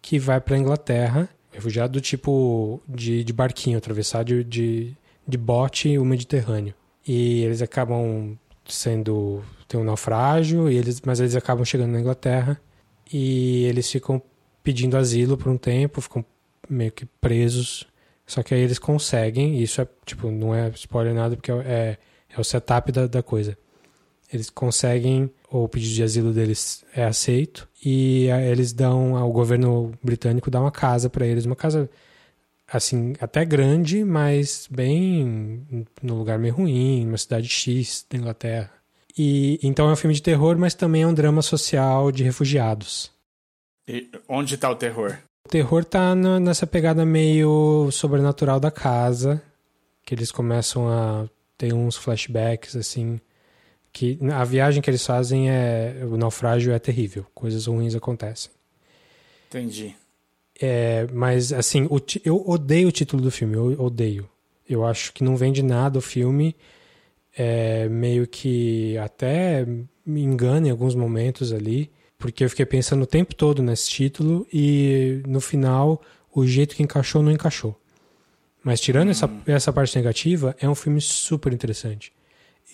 que 0.00 0.18
vai 0.18 0.40
para 0.40 0.56
Inglaterra 0.56 1.28
Refugiado 1.52 1.92
do 1.92 2.00
tipo 2.00 2.80
de, 2.88 3.22
de 3.22 3.32
barquinho, 3.32 3.78
atravessar 3.78 4.24
de, 4.24 4.42
de, 4.42 4.96
de 5.26 5.38
bote 5.38 5.96
o 5.98 6.04
Mediterrâneo. 6.04 6.74
E 7.06 7.42
eles 7.42 7.60
acabam 7.62 8.36
sendo. 8.64 9.42
tem 9.68 9.78
um 9.78 9.84
naufrágio, 9.84 10.70
e 10.70 10.76
eles, 10.76 11.00
mas 11.02 11.20
eles 11.20 11.36
acabam 11.36 11.64
chegando 11.64 11.92
na 11.92 12.00
Inglaterra 12.00 12.60
e 13.12 13.64
eles 13.64 13.90
ficam 13.90 14.22
pedindo 14.62 14.96
asilo 14.96 15.36
por 15.36 15.50
um 15.50 15.58
tempo, 15.58 16.00
ficam 16.00 16.24
meio 16.68 16.90
que 16.92 17.04
presos. 17.04 17.86
Só 18.26 18.42
que 18.42 18.54
aí 18.54 18.60
eles 18.60 18.78
conseguem, 18.78 19.56
e 19.56 19.62
isso 19.64 19.80
é, 19.80 19.88
tipo, 20.06 20.30
não 20.30 20.54
é 20.54 20.70
spoiler 20.70 21.12
nada, 21.12 21.36
porque 21.36 21.52
é, 21.52 21.98
é 22.30 22.40
o 22.40 22.44
setup 22.44 22.90
da, 22.90 23.06
da 23.06 23.22
coisa. 23.22 23.58
Eles 24.32 24.48
conseguem, 24.48 25.30
o 25.50 25.68
pedido 25.68 25.94
de 25.94 26.02
asilo 26.02 26.32
deles 26.32 26.84
é 26.94 27.04
aceito, 27.04 27.68
e 27.84 28.28
eles 28.50 28.72
dão, 28.72 29.14
o 29.14 29.32
governo 29.32 29.92
britânico 30.02 30.50
dá 30.50 30.60
uma 30.60 30.70
casa 30.70 31.10
para 31.10 31.26
eles, 31.26 31.44
uma 31.44 31.56
casa 31.56 31.90
assim, 32.72 33.12
até 33.20 33.44
grande, 33.44 34.02
mas 34.04 34.66
bem 34.70 35.86
no 36.02 36.14
lugar 36.14 36.38
meio 36.38 36.54
ruim, 36.54 37.04
numa 37.04 37.18
cidade 37.18 37.48
X 37.48 38.06
da 38.08 38.16
Inglaterra. 38.16 38.70
E 39.16 39.58
então 39.62 39.90
é 39.90 39.92
um 39.92 39.96
filme 39.96 40.14
de 40.14 40.22
terror, 40.22 40.56
mas 40.56 40.74
também 40.74 41.02
é 41.02 41.06
um 41.06 41.12
drama 41.12 41.42
social 41.42 42.10
de 42.10 42.24
refugiados. 42.24 43.12
E 43.86 44.08
onde 44.26 44.54
está 44.54 44.70
o 44.70 44.76
terror? 44.76 45.18
O 45.44 45.48
terror 45.50 45.84
tá 45.84 46.14
na, 46.14 46.40
nessa 46.40 46.66
pegada 46.66 47.04
meio 47.04 47.90
sobrenatural 47.90 48.58
da 48.58 48.70
casa, 48.70 49.42
que 50.04 50.14
eles 50.14 50.30
começam 50.30 50.88
a 50.88 51.28
ter 51.58 51.74
uns 51.74 51.96
flashbacks 51.96 52.74
assim 52.74 53.20
que 53.92 54.18
a 54.32 54.44
viagem 54.44 54.80
que 54.80 54.88
eles 54.88 55.04
fazem 55.04 55.50
é 55.50 56.02
o 56.08 56.16
naufrágio 56.16 56.72
é 56.72 56.78
terrível, 56.78 57.26
coisas 57.34 57.66
ruins 57.66 57.94
acontecem. 57.94 58.50
Entendi. 59.48 59.94
É, 60.60 61.06
mas 61.12 61.52
assim, 61.52 61.86
o, 61.90 62.00
eu 62.24 62.42
odeio 62.48 62.88
o 62.88 62.92
título 62.92 63.22
do 63.22 63.30
filme, 63.30 63.54
eu 63.54 63.78
odeio. 63.80 64.28
Eu 64.68 64.84
acho 64.86 65.12
que 65.12 65.22
não 65.22 65.36
vende 65.36 65.62
nada 65.62 65.98
o 65.98 66.02
filme, 66.02 66.56
é, 67.36 67.88
meio 67.88 68.26
que 68.26 68.96
até 68.98 69.66
me 70.06 70.22
engana 70.22 70.68
em 70.68 70.70
alguns 70.70 70.94
momentos 70.94 71.52
ali, 71.52 71.90
porque 72.18 72.44
eu 72.44 72.50
fiquei 72.50 72.64
pensando 72.64 73.02
o 73.02 73.06
tempo 73.06 73.34
todo 73.34 73.62
nesse 73.62 73.90
título 73.90 74.46
e 74.52 75.20
no 75.26 75.40
final 75.40 76.00
o 76.34 76.46
jeito 76.46 76.74
que 76.74 76.82
encaixou 76.82 77.22
não 77.22 77.30
encaixou. 77.30 77.78
Mas 78.64 78.80
tirando 78.80 79.08
hum. 79.08 79.10
essa, 79.10 79.30
essa 79.46 79.72
parte 79.72 79.96
negativa, 79.96 80.56
é 80.58 80.68
um 80.68 80.74
filme 80.74 81.00
super 81.00 81.52
interessante 81.52 82.12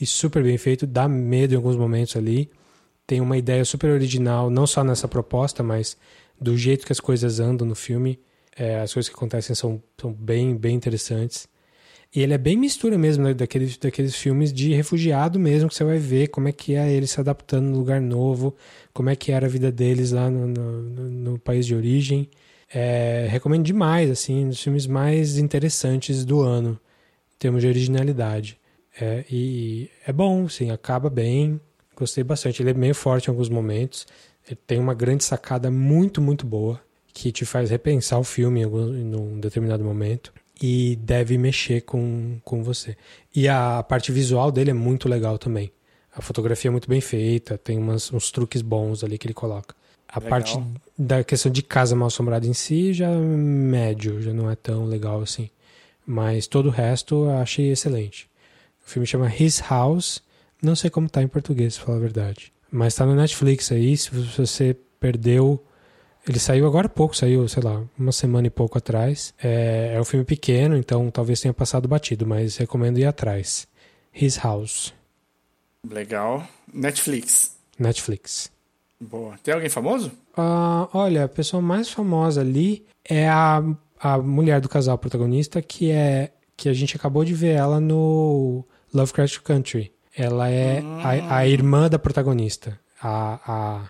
e 0.01 0.07
super 0.07 0.43
bem 0.43 0.57
feito, 0.57 0.87
dá 0.87 1.09
medo 1.09 1.55
em 1.55 1.57
alguns 1.57 1.77
momentos 1.77 2.17
ali. 2.17 2.51
Tem 3.07 3.21
uma 3.21 3.37
ideia 3.37 3.65
super 3.65 3.91
original, 3.91 4.51
não 4.51 4.67
só 4.67 4.85
nessa 4.85 5.09
proposta, 5.09 5.63
mas 5.63 5.97
do 6.41 6.57
jeito 6.57 6.87
que 6.87 6.93
as 6.93 7.01
coisas 7.01 7.41
andam 7.41 7.67
no 7.67 7.75
filme. 7.75 8.19
É, 8.57 8.81
as 8.81 8.93
coisas 8.93 9.09
que 9.09 9.15
acontecem 9.15 9.55
são, 9.55 9.83
são 10.01 10.13
bem, 10.13 10.57
bem 10.57 10.75
interessantes. 10.75 11.49
E 12.15 12.23
ele 12.23 12.33
é 12.33 12.39
bem 12.39 12.57
mistura 12.57 12.97
mesmo 12.97 13.25
né, 13.25 13.35
daqueles, 13.35 13.77
daqueles 13.77 14.17
filmes 14.17 14.53
de 14.53 14.73
refugiado 14.73 15.39
mesmo, 15.39 15.69
que 15.69 15.75
você 15.75 15.85
vai 15.85 15.99
ver 15.99 16.29
como 16.29 16.49
é 16.49 16.53
que 16.53 16.75
é 16.75 16.91
eles 16.91 17.11
se 17.11 17.21
adaptando 17.21 17.67
no 17.67 17.79
lugar 17.79 18.01
novo, 18.01 18.57
como 18.95 19.11
é 19.11 19.17
que 19.17 19.31
era 19.31 19.47
a 19.47 19.49
vida 19.49 19.71
deles 19.71 20.11
lá 20.13 20.31
no, 20.31 20.47
no, 20.47 20.83
no 20.83 21.39
país 21.39 21.67
de 21.67 21.75
origem. 21.75 22.29
É, 22.73 23.27
recomendo 23.31 23.65
demais, 23.65 24.11
assim, 24.11 24.47
um 24.47 24.49
dos 24.49 24.63
filmes 24.63 24.87
mais 24.87 25.39
interessantes 25.39 26.25
do 26.25 26.41
ano, 26.41 26.81
em 27.35 27.39
termos 27.39 27.63
de 27.63 27.69
originalidade. 27.69 28.59
É, 29.01 29.25
e 29.31 29.91
é 30.07 30.13
bom, 30.13 30.49
sim, 30.49 30.71
acaba 30.71 31.09
bem. 31.09 31.61
Gostei 31.97 32.25
bastante. 32.25 32.63
Ele 32.63 32.71
é 32.71 32.75
meio 32.75 32.95
forte 32.95 33.29
em 33.29 33.31
alguns 33.31 33.49
momentos. 33.49 34.07
Ele 34.47 34.59
tem 34.67 34.79
uma 34.79 34.95
grande 34.95 35.25
sacada 35.25 35.71
muito, 35.71 36.21
muito 36.21 36.47
boa 36.47 36.81
que 37.13 37.33
te 37.33 37.45
faz 37.45 37.71
repensar 37.71 38.19
o 38.19 38.25
filme 38.25 38.61
em, 38.61 38.65
algum, 38.65 38.95
em 38.95 39.15
um 39.15 39.41
determinado 39.41 39.83
momento 39.83 40.33
e 40.61 40.97
deve 41.03 41.39
mexer 41.39 41.83
com, 41.83 42.39
com 42.45 42.63
você. 42.63 42.97
E 43.35 43.49
a, 43.49 43.83
parte 43.83 44.13
visual 44.13 44.51
dele 44.51 44.71
é 44.71 44.75
muito 44.75 45.09
legal 45.09 45.39
também. 45.39 45.73
A 46.15 46.21
fotografia 46.21 46.69
é 46.69 46.73
muito 46.73 46.89
bem 46.89 47.01
feita, 47.01 47.57
tem 47.57 47.79
umas, 47.79 48.13
uns 48.13 48.31
truques 48.31 48.63
bons 48.63 49.05
ali 49.05 49.19
que 49.19 49.27
ele 49.27 49.35
coloca. 49.35 49.75
A 50.09 50.19
legal. 50.19 50.31
parte 50.31 50.61
da 50.97 51.23
questão 51.23 51.53
de 51.53 51.63
casa 51.63 51.95
mal 51.95 52.09
assombrada 52.09 52.47
em 52.47 52.55
si 52.55 52.93
já 52.93 53.09
é 53.09 53.17
médio, 53.17 54.21
já 54.21 54.33
não 54.33 54.51
é 54.51 54.57
tão 54.57 54.85
legal 54.85 55.21
assim. 55.21 55.51
Mas 56.07 56.47
todo 56.47 56.67
o 56.67 56.73
resto 56.73 57.27
eu 57.27 57.31
achei 57.39 57.71
excelente. 57.71 58.29
O 58.89 58.91
filme 58.91 59.07
chama 59.07 59.31
His 59.31 59.61
House. 59.69 60.23
Não 60.63 60.75
sei 60.75 60.89
como 60.89 61.11
tá 61.11 61.23
em 61.23 61.29
português, 61.29 61.77
pra 61.77 61.85
falar 61.85 61.99
a 61.99 62.01
verdade. 62.01 62.51
Mas 62.73 62.95
tá 62.95 63.05
no 63.05 63.15
Netflix 63.15 63.71
aí. 63.71 63.95
Se 63.95 64.11
você 64.11 64.75
perdeu. 64.99 65.63
Ele 66.27 66.39
saiu 66.39 66.67
agora 66.67 66.87
há 66.87 66.89
pouco, 66.89 67.15
saiu, 67.15 67.47
sei 67.49 67.63
lá, 67.63 67.85
uma 67.99 68.13
semana 68.13 68.47
e 68.47 68.51
pouco 68.51 68.79
atrás. 68.79 69.35
É, 69.43 69.93
é 69.95 70.01
um 70.01 70.07
filme 70.07 70.25
pequeno, 70.25 70.75
então 70.75 71.11
talvez 71.11 71.39
tenha 71.39 71.53
passado 71.53 71.87
batido, 71.87 72.27
mas 72.27 72.57
recomendo 72.57 72.99
ir 72.99 73.05
atrás. 73.05 73.69
His 74.15 74.37
House. 74.39 74.95
Legal. 75.87 76.49
Netflix. 76.73 77.59
Netflix. 77.79 78.51
Boa. 78.99 79.37
Tem 79.43 79.53
alguém 79.53 79.69
famoso? 79.69 80.11
Ah, 80.35 80.89
olha, 80.95 81.25
a 81.25 81.29
pessoa 81.29 81.61
mais 81.61 81.91
famosa 81.91 82.41
ali 82.41 82.87
é 83.05 83.29
a, 83.29 83.63
a 84.01 84.17
mulher 84.17 84.63
do 84.63 84.69
casal 84.69 84.97
protagonista, 84.97 85.61
que 85.61 85.91
é 85.91 86.33
que 86.57 86.69
a 86.69 86.75
gente 86.75 86.97
acabou 86.97 87.25
de 87.25 87.35
ver 87.35 87.53
ela 87.53 87.81
no 87.81 88.65
Lovecraft 88.93 89.41
Country. 89.41 89.93
Ela 90.17 90.51
é 90.51 90.81
a, 90.81 91.37
a 91.39 91.47
irmã 91.47 91.89
da 91.89 91.99
protagonista, 91.99 92.79
a, 93.01 93.41
a 93.47 93.89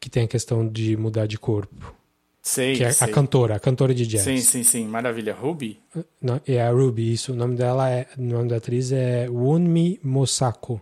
que 0.00 0.08
tem 0.08 0.24
a 0.24 0.28
questão 0.28 0.66
de 0.66 0.96
mudar 0.96 1.26
de 1.26 1.38
corpo, 1.38 1.92
Sei, 2.40 2.76
que 2.76 2.84
é 2.84 2.92
sei. 2.92 3.08
a 3.08 3.12
cantora, 3.12 3.56
a 3.56 3.60
cantora 3.60 3.92
de 3.92 4.06
jazz. 4.06 4.22
Sim, 4.22 4.38
sim, 4.38 4.62
sim. 4.62 4.86
Maravilha. 4.86 5.34
Ruby? 5.34 5.80
Não, 6.22 6.40
É 6.46 6.62
a 6.62 6.70
Ruby, 6.70 7.12
isso. 7.12 7.32
O 7.32 7.34
nome 7.34 7.56
dela 7.56 7.90
é, 7.90 8.06
o 8.16 8.22
nome 8.22 8.48
da 8.48 8.56
atriz 8.58 8.92
é 8.92 9.28
Wunmi 9.28 9.98
Mosako. 10.04 10.80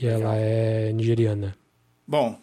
E 0.00 0.06
ela 0.06 0.34
é 0.36 0.90
nigeriana. 0.94 1.54
Bom, 2.08 2.38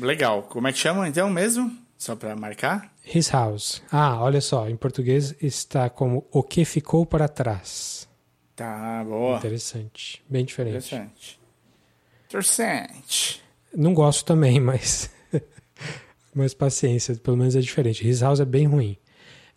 legal. 0.00 0.44
Como 0.44 0.66
é 0.68 0.72
que 0.72 0.78
chama 0.78 1.06
então 1.06 1.28
mesmo? 1.28 1.70
Só 1.98 2.16
pra 2.16 2.34
marcar? 2.34 2.90
His 3.14 3.28
House. 3.28 3.82
Ah, 3.92 4.18
olha 4.22 4.40
só, 4.40 4.66
em 4.66 4.76
português 4.76 5.34
está 5.42 5.90
como 5.90 6.24
O 6.32 6.42
que 6.42 6.64
ficou 6.64 7.04
para 7.04 7.28
trás. 7.28 7.99
Tá, 8.60 9.02
boa. 9.04 9.38
Interessante, 9.38 10.22
bem 10.28 10.44
diferente. 10.44 10.76
Interessante. 10.94 11.40
Interessante. 12.28 13.42
Não 13.74 13.94
gosto 13.94 14.22
também, 14.24 14.60
mas 14.60 15.10
mas 16.34 16.52
paciência, 16.52 17.14
pelo 17.16 17.38
menos 17.38 17.56
é 17.56 17.60
diferente. 17.60 18.06
His 18.06 18.20
House 18.20 18.38
é 18.38 18.44
bem 18.44 18.66
ruim, 18.66 18.98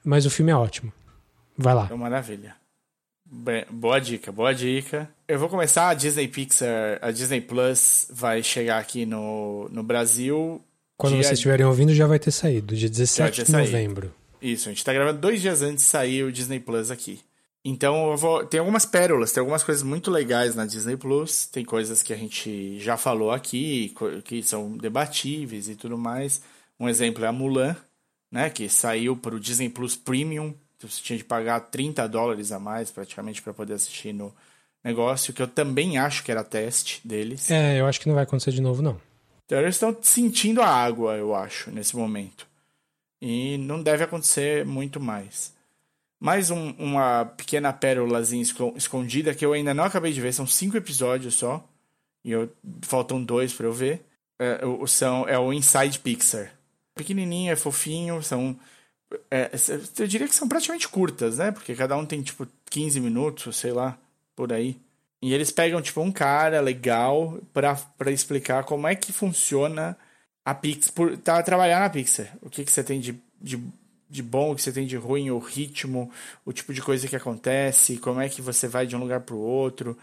mas 0.05 0.25
o 0.25 0.29
filme 0.29 0.53
é 0.53 0.55
ótimo. 0.55 0.91
Vai 1.57 1.73
lá. 1.75 1.83
Então, 1.85 1.97
maravilha. 1.97 2.55
Boa 3.69 3.99
dica, 3.99 4.31
boa 4.31 4.53
dica. 4.53 5.09
Eu 5.27 5.37
vou 5.37 5.49
começar 5.49 5.89
a 5.89 5.93
Disney 5.93 6.29
Pixar, 6.29 6.99
a 7.01 7.11
Disney 7.11 7.41
Plus 7.41 8.07
vai 8.09 8.41
chegar 8.41 8.77
aqui 8.79 9.05
no, 9.05 9.67
no 9.69 9.83
Brasil. 9.83 10.61
Quando 10.95 11.13
dia- 11.15 11.23
vocês 11.23 11.39
estiverem 11.39 11.65
ouvindo 11.65 11.93
já 11.93 12.07
vai 12.07 12.19
ter 12.19 12.31
saído, 12.31 12.73
dia 12.73 12.89
17 12.89 13.35
ter 13.37 13.43
de 13.43 13.51
saído. 13.51 13.69
novembro. 13.71 14.13
Isso, 14.41 14.69
a 14.69 14.71
gente 14.71 14.83
tá 14.85 14.93
gravando 14.93 15.19
dois 15.19 15.41
dias 15.41 15.61
antes 15.61 15.83
de 15.83 15.89
sair 15.89 16.23
o 16.23 16.31
Disney 16.31 16.59
Plus 16.61 16.89
aqui. 16.89 17.19
Então 17.65 18.15
vou. 18.17 18.45
Tem 18.45 18.59
algumas 18.59 18.85
pérolas, 18.85 19.31
tem 19.31 19.39
algumas 19.39 19.63
coisas 19.63 19.83
muito 19.83 20.11
legais 20.11 20.55
na 20.55 20.65
Disney 20.65 20.97
Plus. 20.97 21.45
Tem 21.45 21.63
coisas 21.63 22.03
que 22.03 22.11
a 22.11 22.17
gente 22.17 22.79
já 22.79 22.97
falou 22.97 23.31
aqui, 23.31 23.93
que 24.25 24.43
são 24.43 24.75
debatíveis 24.75 25.69
e 25.69 25.75
tudo 25.75 25.97
mais. 25.97 26.41
Um 26.79 26.89
exemplo 26.89 27.23
é 27.23 27.27
a 27.27 27.31
Mulan, 27.31 27.75
né? 28.29 28.49
Que 28.49 28.67
saiu 28.67 29.15
pro 29.15 29.39
Disney 29.39 29.69
Plus 29.69 29.95
Premium. 29.95 30.53
Então 30.77 30.89
você 30.89 31.01
tinha 31.01 31.17
de 31.17 31.23
pagar 31.23 31.61
30 31.61 32.05
dólares 32.09 32.51
a 32.51 32.59
mais 32.59 32.91
praticamente 32.91 33.41
para 33.41 33.53
poder 33.53 33.75
assistir 33.75 34.13
no 34.13 34.33
negócio, 34.83 35.33
que 35.33 35.41
eu 35.41 35.47
também 35.47 35.97
acho 35.97 36.23
que 36.23 36.31
era 36.31 36.43
teste 36.43 36.99
deles. 37.07 37.49
É, 37.49 37.79
eu 37.79 37.87
acho 37.87 38.01
que 38.01 38.07
não 38.07 38.15
vai 38.15 38.23
acontecer 38.23 38.51
de 38.51 38.61
novo, 38.61 38.81
não. 38.81 38.99
Então 39.45 39.57
eles 39.59 39.75
estão 39.75 39.95
sentindo 40.01 40.61
a 40.61 40.67
água, 40.67 41.15
eu 41.15 41.33
acho, 41.33 41.71
nesse 41.71 41.95
momento. 41.95 42.45
E 43.21 43.57
não 43.59 43.81
deve 43.81 44.03
acontecer 44.03 44.65
muito 44.65 44.99
mais. 44.99 45.52
Mais 46.23 46.49
um- 46.49 46.71
uma 46.77 47.25
pequena 47.25 47.73
pérolazinha 47.73 48.41
esco- 48.41 48.73
escondida 48.77 49.35
que 49.35 49.45
eu 49.45 49.51
ainda 49.51 49.73
não 49.73 49.83
acabei 49.83 50.13
de 50.13 50.21
ver. 50.21 50.33
São 50.33 50.47
cinco 50.47 50.77
episódios 50.77 51.35
só. 51.35 51.67
E 52.23 52.31
eu, 52.31 52.49
faltam 52.81 53.21
dois 53.21 53.51
pra 53.53 53.65
eu 53.67 53.73
ver. 53.73 54.05
É, 54.39 54.65
o- 54.65 54.87
são, 54.87 55.27
é 55.27 55.37
o 55.37 55.51
Inside 55.51 55.99
Pixar. 55.99 56.53
Pequenininho, 56.95 57.51
é 57.51 57.57
fofinho. 57.57 58.23
São. 58.23 58.57
é, 59.29 59.51
eu 59.99 60.07
diria 60.07 60.25
que 60.25 60.33
são 60.33 60.47
praticamente 60.47 60.87
curtas, 60.87 61.39
né? 61.39 61.51
Porque 61.51 61.75
cada 61.75 61.97
um 61.97 62.05
tem 62.05 62.21
tipo 62.21 62.47
15 62.69 63.01
minutos, 63.01 63.57
sei 63.57 63.73
lá, 63.73 63.97
por 64.33 64.53
aí. 64.53 64.77
E 65.21 65.33
eles 65.33 65.51
pegam, 65.51 65.81
tipo, 65.81 65.99
um 66.01 66.11
cara 66.11 66.61
legal 66.61 67.37
pra 67.53 67.77
explicar 68.11 68.63
como 68.63 68.87
é 68.87 68.95
que 68.95 69.11
funciona 69.11 69.97
a 70.45 70.55
Pixar, 70.55 71.17
tá, 71.21 71.43
trabalhar 71.43 71.81
na 71.81 71.89
Pixar. 71.89 72.33
O 72.41 72.49
que, 72.49 72.63
que 72.63 72.71
você 72.71 72.81
tem 72.83 72.99
de, 73.01 73.21
de, 73.41 73.61
de 74.13 74.23
bom, 74.23 74.51
o 74.51 74.55
que 74.55 74.61
você 74.61 74.71
tem 74.71 74.85
de 74.85 74.95
ruim, 74.95 75.31
o 75.31 75.39
ritmo, 75.39 76.11
o 76.45 76.53
tipo 76.53 76.73
de 76.73 76.81
coisa 76.81 77.07
que 77.07 77.15
acontece, 77.15 77.97
como 77.97 78.21
é 78.21 78.29
que 78.29 78.41
você 78.41 78.67
vai 78.67 78.85
de 78.85 78.95
um 78.95 78.99
lugar 78.99 79.21
pro 79.21 79.37
outro. 79.37 79.97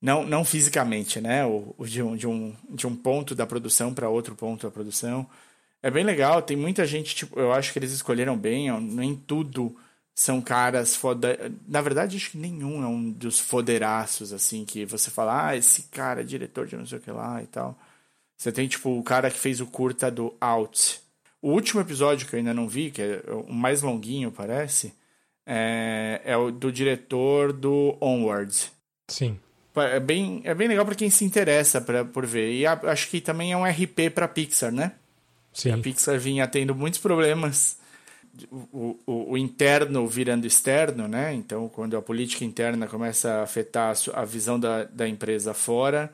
Não, 0.00 0.24
não 0.26 0.44
fisicamente, 0.44 1.20
né? 1.20 1.44
O, 1.46 1.74
o 1.78 1.86
de, 1.86 2.02
um, 2.02 2.16
de, 2.16 2.26
um, 2.26 2.54
de 2.70 2.86
um 2.86 2.96
ponto 2.96 3.34
da 3.34 3.46
produção 3.46 3.92
para 3.94 4.08
outro 4.08 4.34
ponto 4.34 4.66
da 4.66 4.70
produção. 4.72 5.28
É 5.82 5.90
bem 5.90 6.04
legal, 6.04 6.42
tem 6.42 6.56
muita 6.56 6.86
gente, 6.86 7.14
tipo, 7.14 7.38
eu 7.38 7.52
acho 7.52 7.72
que 7.72 7.78
eles 7.78 7.92
escolheram 7.92 8.36
bem, 8.36 8.70
nem 8.80 9.14
tudo 9.14 9.76
são 10.14 10.40
caras 10.40 10.96
foda. 10.96 11.52
Na 11.68 11.80
verdade, 11.80 12.16
acho 12.16 12.32
que 12.32 12.38
nenhum 12.38 12.82
é 12.82 12.86
um 12.86 13.10
dos 13.10 13.40
foderaços, 13.40 14.32
assim, 14.32 14.64
que 14.64 14.84
você 14.84 15.10
fala, 15.10 15.48
ah, 15.48 15.56
esse 15.56 15.84
cara 15.84 16.20
é 16.22 16.24
diretor 16.24 16.66
de 16.66 16.76
não 16.76 16.86
sei 16.86 16.98
o 16.98 17.00
que 17.00 17.10
lá 17.10 17.42
e 17.42 17.46
tal. 17.46 17.78
Você 18.36 18.52
tem, 18.52 18.68
tipo, 18.68 18.98
o 18.98 19.02
cara 19.02 19.30
que 19.30 19.38
fez 19.38 19.60
o 19.60 19.66
curta 19.66 20.10
do 20.10 20.34
Out. 20.40 21.00
O 21.42 21.50
último 21.52 21.80
episódio 21.80 22.26
que 22.26 22.34
eu 22.34 22.38
ainda 22.38 22.52
não 22.52 22.68
vi, 22.68 22.90
que 22.90 23.00
é 23.00 23.22
o 23.32 23.52
mais 23.52 23.80
longuinho, 23.82 24.30
parece, 24.30 24.92
é, 25.46 26.20
é 26.24 26.36
o 26.36 26.50
do 26.50 26.70
diretor 26.70 27.52
do 27.52 27.96
Onward. 28.00 28.70
Sim. 29.08 29.38
É 29.76 30.00
bem, 30.00 30.42
é 30.44 30.54
bem 30.54 30.68
legal 30.68 30.84
para 30.84 30.94
quem 30.94 31.08
se 31.08 31.24
interessa 31.24 31.80
pra, 31.80 32.04
por 32.04 32.26
ver. 32.26 32.52
E 32.52 32.66
a- 32.66 32.78
acho 32.84 33.08
que 33.08 33.20
também 33.20 33.52
é 33.52 33.56
um 33.56 33.64
RP 33.66 34.10
para 34.10 34.28
Pixar, 34.28 34.70
né? 34.72 34.92
Sim. 35.52 35.72
A 35.72 35.78
Pixar 35.78 36.18
vinha 36.18 36.46
tendo 36.46 36.74
muitos 36.74 37.00
problemas. 37.00 37.78
O, 38.50 38.96
o, 39.06 39.32
o 39.32 39.38
interno 39.38 40.06
virando 40.06 40.46
externo, 40.46 41.08
né? 41.08 41.32
Então, 41.34 41.68
quando 41.68 41.96
a 41.96 42.02
política 42.02 42.44
interna 42.44 42.86
começa 42.86 43.32
a 43.34 43.42
afetar 43.42 43.94
a, 44.14 44.24
visão 44.24 44.58
da, 44.58 44.84
da 44.84 45.08
empresa 45.08 45.52
fora, 45.54 46.12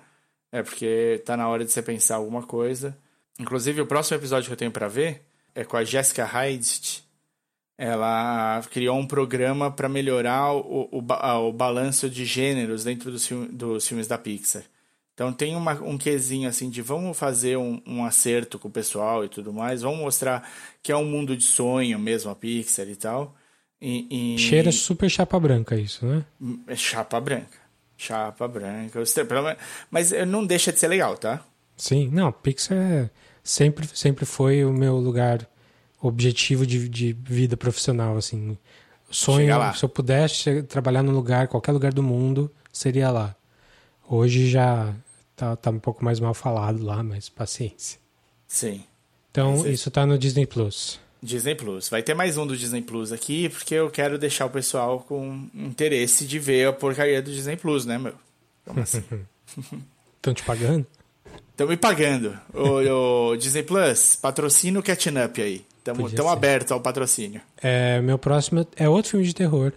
é 0.52 0.62
porque 0.62 1.20
tá 1.26 1.36
na 1.36 1.48
hora 1.48 1.64
de 1.64 1.70
você 1.72 1.82
pensar 1.82 2.16
alguma 2.16 2.42
coisa. 2.42 2.96
Inclusive, 3.38 3.80
o 3.80 3.86
próximo 3.86 4.18
episódio 4.18 4.46
que 4.48 4.52
eu 4.52 4.56
tenho 4.56 4.70
para 4.70 4.88
ver 4.88 5.22
é 5.54 5.64
com 5.64 5.76
a 5.76 5.84
Jessica 5.84 6.24
Hyde. 6.24 7.04
Ela 7.78 8.62
criou 8.70 8.96
um 8.96 9.06
programa 9.06 9.70
para 9.70 9.88
melhorar 9.88 10.52
o, 10.54 10.88
o, 10.90 10.98
o 10.98 11.52
balanço 11.52 12.08
de 12.08 12.24
gêneros 12.24 12.84
dentro 12.84 13.10
dos, 13.10 13.28
dos 13.50 13.86
filmes 13.86 14.06
da 14.06 14.16
Pixar. 14.16 14.62
Então 15.12 15.32
tem 15.32 15.54
uma, 15.54 15.72
um 15.82 15.96
quesinho 15.98 16.48
assim 16.48 16.70
de 16.70 16.80
vamos 16.80 17.18
fazer 17.18 17.56
um, 17.56 17.80
um 17.86 18.04
acerto 18.04 18.58
com 18.58 18.68
o 18.68 18.70
pessoal 18.70 19.24
e 19.24 19.28
tudo 19.28 19.52
mais, 19.52 19.80
vamos 19.82 19.98
mostrar 20.00 20.46
que 20.82 20.92
é 20.92 20.96
um 20.96 21.04
mundo 21.06 21.36
de 21.36 21.44
sonho 21.44 21.98
mesmo 21.98 22.30
a 22.30 22.34
Pixar 22.34 22.86
e 22.88 22.96
tal. 22.96 23.34
E, 23.80 24.34
e- 24.36 24.38
Cheira 24.38 24.72
super 24.72 25.10
chapa 25.10 25.38
branca 25.38 25.76
isso, 25.76 26.04
né? 26.06 26.24
é 26.66 26.76
chapa 26.76 27.20
branca. 27.20 27.58
Chapa 27.98 28.48
branca. 28.48 28.98
Mas 29.90 30.12
eh, 30.12 30.24
não 30.24 30.44
deixa 30.46 30.72
de 30.72 30.78
ser 30.80 30.88
legal, 30.88 31.16
tá? 31.16 31.42
Sim, 31.76 32.08
não, 32.10 32.32
Pixar 32.32 32.76
é- 32.78 33.10
sempre, 33.46 33.88
sempre 33.94 34.24
foi 34.24 34.64
o 34.64 34.72
meu 34.72 34.96
lugar 34.96 35.48
objetivo 36.02 36.66
de, 36.66 36.88
de 36.88 37.12
vida 37.12 37.56
profissional, 37.56 38.16
assim. 38.16 38.58
Sonho, 39.10 39.54
se 39.74 39.84
eu 39.84 39.88
pudesse 39.88 40.62
trabalhar 40.64 41.02
num 41.02 41.12
lugar, 41.12 41.48
qualquer 41.48 41.72
lugar 41.72 41.92
do 41.92 42.02
mundo, 42.02 42.50
seria 42.72 43.10
lá. 43.10 43.34
Hoje 44.08 44.48
já 44.50 44.92
tá, 45.34 45.54
tá 45.56 45.70
um 45.70 45.78
pouco 45.78 46.04
mais 46.04 46.18
mal 46.18 46.34
falado 46.34 46.82
lá, 46.84 47.02
mas 47.02 47.28
paciência. 47.28 47.98
Sim. 48.46 48.84
Então, 49.30 49.58
Mas 49.58 49.66
é- 49.66 49.70
isso 49.70 49.90
tá 49.90 50.04
no 50.04 50.18
Disney 50.18 50.46
Plus. 50.46 50.98
Disney 51.22 51.54
Plus. 51.54 51.88
Vai 51.88 52.02
ter 52.02 52.14
mais 52.14 52.36
um 52.36 52.46
do 52.46 52.56
Disney 52.56 52.82
Plus 52.82 53.10
aqui, 53.12 53.48
porque 53.48 53.74
eu 53.74 53.90
quero 53.90 54.18
deixar 54.18 54.46
o 54.46 54.50
pessoal 54.50 55.00
com 55.00 55.48
interesse 55.54 56.26
de 56.26 56.38
ver 56.38 56.68
a 56.68 56.72
porcaria 56.72 57.20
do 57.22 57.30
Disney 57.30 57.56
Plus, 57.56 57.84
né, 57.84 57.98
meu? 57.98 58.14
Como 58.64 58.80
assim? 58.80 59.02
Estão 60.16 60.34
te 60.34 60.42
pagando? 60.42 60.86
Estão 61.56 61.66
me 61.68 61.76
pagando. 61.76 62.38
O, 62.52 63.30
o 63.30 63.36
Disney 63.36 63.62
Plus, 63.62 64.14
patrocina 64.20 64.78
o 64.78 64.82
Catching 64.82 65.18
Up 65.24 65.40
aí. 65.40 65.64
Estamos 65.78 66.12
abertos 66.20 66.70
ao 66.72 66.80
patrocínio. 66.82 67.40
É, 67.62 67.98
meu 68.02 68.18
próximo 68.18 68.66
é 68.76 68.86
outro 68.88 69.12
filme 69.12 69.24
de 69.26 69.34
terror. 69.34 69.72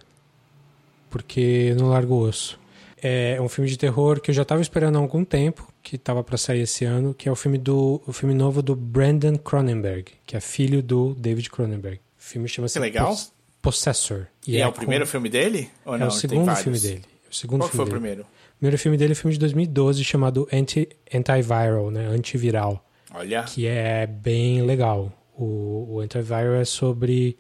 Porque 1.10 1.74
não 1.80 1.88
largo 1.90 2.16
o 2.16 2.20
osso. 2.28 2.60
É 3.02 3.40
um 3.42 3.48
filme 3.48 3.70
de 3.70 3.78
terror 3.78 4.20
que 4.20 4.30
eu 4.32 4.36
já 4.36 4.42
estava 4.42 4.62
esperando 4.62 4.98
há 4.98 5.00
algum 5.00 5.24
tempo, 5.24 5.72
que 5.82 5.96
estava 5.96 6.22
para 6.22 6.38
sair 6.38 6.62
esse 6.62 6.84
ano, 6.84 7.14
que 7.14 7.30
é 7.30 7.32
o 7.32 7.36
filme 7.36 7.58
do 7.58 8.02
o 8.06 8.12
filme 8.12 8.36
novo 8.36 8.62
do 8.62 8.76
Brandon 8.76 9.38
Cronenberg, 9.38 10.12
que 10.26 10.36
é 10.36 10.40
filho 10.42 10.84
do 10.84 11.14
David 11.16 11.50
Cronenberg. 11.50 11.98
O 12.20 12.22
filme 12.22 12.50
chama-se 12.50 12.78
legal. 12.78 13.16
Possessor. 13.62 14.28
E, 14.46 14.58
é, 14.58 14.68
o 14.68 14.72
com- 14.72 14.80
primeiro 14.80 15.08
filme 15.08 15.30
dele? 15.30 15.70
Ou 15.86 15.96
É 15.96 16.00
não? 16.00 16.08
o 16.08 16.12
segundo 16.12 16.54
filme 16.58 16.80
dele. 16.80 17.02
O 17.32 17.36
segundo 17.36 17.62
Qual 17.62 17.70
que 17.70 17.78
foi 17.78 17.86
filme 17.86 18.00
o 18.00 18.02
dele. 18.02 18.16
primeiro? 18.26 18.39
O 18.60 18.62
primeiro 18.62 18.78
filme 18.78 18.98
dele 18.98 19.14
é 19.14 19.16
um 19.16 19.16
filme 19.16 19.34
de 19.34 19.40
2012 19.40 20.04
chamado 20.04 20.46
Anti, 20.52 20.90
Antiviral, 21.14 21.90
né? 21.90 22.08
Antiviral 22.08 22.86
Olha. 23.14 23.44
que 23.44 23.66
é 23.66 24.06
bem 24.06 24.62
legal. 24.64 25.14
O, 25.38 25.88
o 25.92 26.00
Antiviral 26.02 26.56
é 26.56 26.66
sobre. 26.66 27.38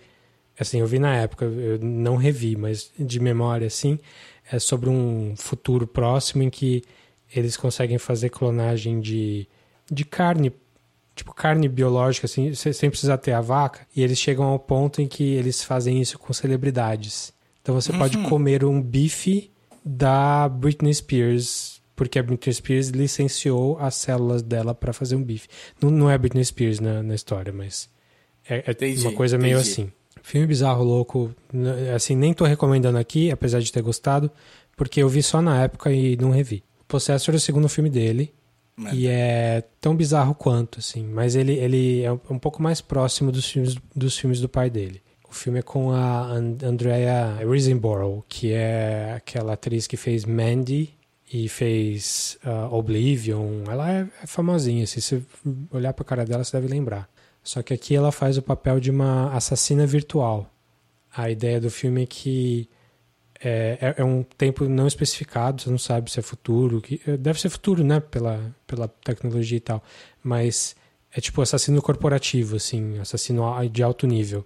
Assim, 0.57 0.79
eu 0.79 0.87
vi 0.87 0.97
na 0.97 1.15
época, 1.15 1.43
eu 1.45 1.77
não 1.79 2.15
revi, 2.15 2.55
mas 2.55 2.89
de 2.97 3.19
memória, 3.19 3.67
assim, 3.67 3.99
é 4.51 4.59
sobre 4.59 4.89
um 4.89 5.33
futuro 5.37 5.85
próximo 5.87 6.41
em 6.43 6.49
que 6.49 6.83
eles 7.35 7.55
conseguem 7.57 7.97
fazer 7.97 8.29
clonagem 8.29 8.99
de, 8.99 9.47
de 9.89 10.03
carne, 10.05 10.51
tipo 11.15 11.33
carne 11.33 11.67
biológica, 11.69 12.25
assim, 12.25 12.53
se- 12.53 12.73
sem 12.73 12.89
precisar 12.89 13.17
ter 13.19 13.31
a 13.33 13.39
vaca, 13.41 13.81
e 13.95 14.01
eles 14.03 14.17
chegam 14.17 14.45
ao 14.45 14.59
ponto 14.59 15.01
em 15.01 15.07
que 15.07 15.23
eles 15.33 15.63
fazem 15.63 16.01
isso 16.01 16.17
com 16.19 16.31
celebridades. 16.33 17.31
Então 17.61 17.73
você 17.75 17.91
pode 17.93 18.17
comer 18.29 18.63
um 18.65 18.81
bife 18.81 19.51
da 19.89 20.47
Britney 20.47 20.93
Spears, 20.93 21.81
porque 21.95 22.19
a 22.19 22.23
Britney 22.23 22.53
Spears 22.53 22.89
licenciou 22.89 23.77
as 23.79 23.95
células 23.95 24.43
dela 24.43 24.75
para 24.75 24.93
fazer 24.93 25.15
um 25.15 25.23
bife. 25.23 25.47
Não, 25.81 25.89
não 25.89 26.09
é 26.09 26.17
Britney 26.17 26.45
Spears 26.45 26.79
na, 26.79 27.01
na 27.01 27.15
história, 27.15 27.51
mas 27.51 27.89
é, 28.47 28.63
é 28.67 28.71
Entendi, 28.71 29.01
uma 29.01 29.13
coisa 29.13 29.37
meio 29.37 29.57
entendi. 29.57 29.71
assim. 29.71 29.91
Filme 30.21 30.45
bizarro, 30.45 30.83
louco. 30.83 31.33
Assim, 31.95 32.15
nem 32.15 32.33
tô 32.33 32.45
recomendando 32.45 32.99
aqui, 32.99 33.31
apesar 33.31 33.59
de 33.61 33.71
ter 33.71 33.81
gostado, 33.81 34.29
porque 34.77 35.01
eu 35.01 35.09
vi 35.09 35.23
só 35.23 35.41
na 35.41 35.63
época 35.63 35.91
e 35.91 36.15
não 36.17 36.29
revi. 36.29 36.63
Possessor 36.87 37.33
é 37.33 37.37
o 37.37 37.39
segundo 37.39 37.67
filme 37.67 37.89
dele. 37.89 38.31
Mano. 38.75 38.95
E 38.95 39.07
é 39.07 39.63
tão 39.81 39.95
bizarro 39.95 40.35
quanto, 40.35 40.79
assim. 40.79 41.03
Mas 41.03 41.35
ele, 41.35 41.53
ele 41.53 42.03
é 42.03 42.11
um 42.11 42.19
um 42.29 42.39
pouco 42.39 42.61
mais 42.61 42.79
próximo 42.79 43.31
dos 43.31 43.49
filmes, 43.49 43.75
dos 43.95 44.17
filmes 44.17 44.39
do 44.39 44.47
pai 44.47 44.69
dele. 44.69 45.01
O 45.29 45.33
filme 45.33 45.59
é 45.59 45.61
com 45.61 45.91
a 45.91 46.23
And- 46.31 46.57
Andrea 46.63 47.37
Riseborough, 47.47 48.23
que 48.27 48.51
é 48.51 49.13
aquela 49.15 49.53
atriz 49.53 49.85
que 49.85 49.95
fez 49.95 50.25
Mandy 50.25 50.89
e 51.31 51.47
fez 51.47 52.37
ah, 52.43 52.67
Oblivion. 52.71 53.63
Ela 53.69 53.91
é, 53.91 54.07
é 54.23 54.27
famosinha, 54.27 54.87
se 54.87 54.99
você 55.01 55.21
olhar 55.71 55.93
pra 55.93 56.03
cara 56.03 56.25
dela, 56.25 56.43
você 56.43 56.57
deve 56.59 56.67
lembrar. 56.71 57.07
Só 57.43 57.61
que 57.61 57.73
aqui 57.73 57.95
ela 57.95 58.11
faz 58.11 58.37
o 58.37 58.41
papel 58.41 58.79
de 58.79 58.89
uma 58.89 59.31
assassina 59.33 59.85
virtual. 59.85 60.49
A 61.15 61.29
ideia 61.29 61.59
do 61.61 61.69
filme 61.69 62.03
é 62.03 62.05
que 62.05 62.67
é, 63.41 63.77
é- 63.97 64.01
é 64.01 64.03
um 64.03 64.23
tempo 64.23 64.65
não 64.67 64.87
especificado, 64.87 65.61
você 65.61 65.69
não 65.69 65.77
sabe 65.77 66.11
se 66.11 66.19
é 66.19 66.23
futuro. 66.23 66.81
Que, 66.81 66.99
é, 67.07 67.15
deve 67.17 67.39
ser 67.39 67.49
futuro, 67.49 67.83
né? 67.83 67.99
Pela, 67.99 68.53
pela 68.67 68.87
tecnologia 68.87 69.57
e 69.57 69.61
tal. 69.61 69.83
Mas 70.23 70.75
é 71.15 71.21
tipo 71.21 71.41
assassino 71.41 71.81
corporativo, 71.81 72.55
assim, 72.55 72.97
assassino 72.99 73.43
de 73.69 73.81
alto 73.83 74.05
nível. 74.07 74.45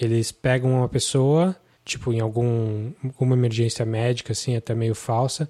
Eles 0.00 0.32
pegam 0.32 0.72
uma 0.72 0.88
pessoa, 0.88 1.56
tipo, 1.84 2.12
em 2.12 2.20
algum, 2.20 2.92
alguma 3.04 3.34
emergência 3.34 3.84
médica, 3.84 4.32
assim, 4.32 4.56
até 4.56 4.74
meio 4.74 4.94
falsa, 4.94 5.48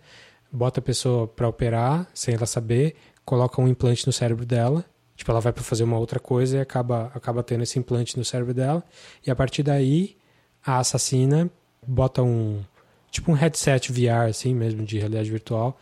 bota 0.53 0.81
a 0.81 0.83
pessoa 0.83 1.27
pra 1.27 1.49
operar, 1.49 2.09
sem 2.15 2.35
ela 2.35 2.47
saber, 2.47 2.95
coloca 3.25 3.61
um 3.61 3.69
implante 3.69 4.07
no 4.07 4.13
cérebro 4.13 4.47
dela. 4.47 4.85
Tipo, 5.17 5.31
ela 5.31 5.41
vai 5.41 5.53
pra 5.53 5.65
fazer 5.65 5.83
uma 5.83 5.99
outra 5.99 6.21
coisa 6.21 6.59
e 6.59 6.61
acaba, 6.61 7.11
acaba 7.15 7.43
tendo 7.43 7.63
esse 7.63 7.79
implante 7.79 8.19
no 8.19 8.25
cérebro 8.25 8.53
dela. 8.53 8.85
E 9.27 9.31
a 9.31 9.35
partir 9.35 9.63
daí, 9.63 10.17
a 10.65 10.79
assassina 10.79 11.51
bota 11.87 12.23
um 12.23 12.63
tipo 13.11 13.31
um 13.31 13.35
headset 13.35 13.93
VR 13.93 14.29
assim 14.29 14.53
mesmo 14.55 14.85
de 14.85 14.99
realidade 14.99 15.31
virtual 15.31 15.79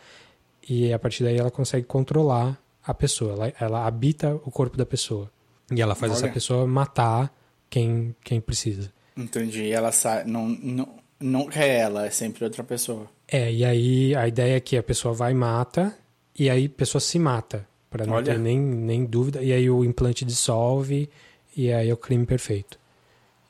e 0.69 0.93
a 0.93 0.99
partir 0.99 1.23
daí 1.23 1.37
ela 1.37 1.49
consegue 1.49 1.85
controlar 1.85 2.57
a 2.85 2.93
pessoa 2.93 3.33
ela, 3.33 3.53
ela 3.59 3.87
habita 3.87 4.35
o 4.45 4.51
corpo 4.51 4.77
da 4.77 4.85
pessoa 4.85 5.29
e 5.71 5.81
ela 5.81 5.95
faz 5.95 6.13
essa 6.13 6.25
Olha. 6.25 6.33
pessoa 6.33 6.67
matar 6.67 7.33
quem 7.69 8.15
quem 8.23 8.39
precisa 8.41 8.93
Entendi. 9.17 9.71
Ela 9.71 9.91
sai. 9.93 10.25
Não, 10.25 10.47
não, 10.49 10.89
nunca 11.19 11.59
é 11.63 11.77
ela, 11.79 12.05
é 12.05 12.09
sempre 12.09 12.43
outra 12.43 12.63
pessoa. 12.63 13.09
é 13.27 13.51
e 13.51 13.63
aí 13.63 14.13
a 14.15 14.27
ideia 14.27 14.57
é 14.57 14.59
que 14.59 14.75
a 14.77 14.83
pessoa 14.83 15.13
vai 15.13 15.31
e 15.31 15.35
mata 15.35 15.97
e 16.37 16.49
aí 16.49 16.65
a 16.65 16.69
pessoa 16.69 16.99
se 16.99 17.17
mata 17.17 17.65
para 17.89 18.05
não 18.05 18.15
Olha. 18.15 18.33
ter 18.33 18.39
nem, 18.39 18.59
nem 18.59 19.05
dúvida 19.05 19.41
e 19.41 19.53
aí 19.53 19.69
o 19.69 19.85
implante 19.85 20.25
dissolve 20.25 21.09
e 21.55 21.71
aí 21.71 21.89
é 21.89 21.93
o 21.93 21.97
crime 21.97 22.25
perfeito 22.25 22.77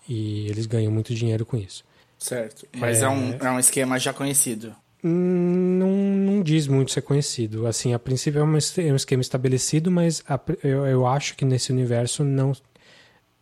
e 0.07 0.47
eles 0.47 0.67
ganham 0.67 0.91
muito 0.91 1.13
dinheiro 1.15 1.45
com 1.45 1.57
isso 1.57 1.83
Certo. 2.17 2.65
Mas 2.77 3.01
é, 3.01 3.09
um, 3.09 3.31
é 3.33 3.51
um 3.51 3.59
esquema 3.59 3.99
já 3.99 4.13
conhecido. 4.13 4.73
Hum, 5.03 5.77
Não, 5.79 5.89
não 6.35 6.41
diz 6.43 6.65
muito 6.65 6.91
ser 6.91 7.01
conhecido. 7.01 7.67
Assim, 7.67 7.93
a 7.93 7.99
princípio 7.99 8.39
é 8.39 8.43
um, 8.43 8.57
é 8.57 8.91
um 8.93 8.95
esquema 8.95 9.21
estabelecido, 9.21 9.91
mas 9.91 10.23
a- 10.27 10.39
eu, 10.63 10.85
eu 10.87 11.05
acho 11.05 11.35
que 11.35 11.43
nesse 11.43 11.71
universo 11.71 12.23
não 12.23 12.53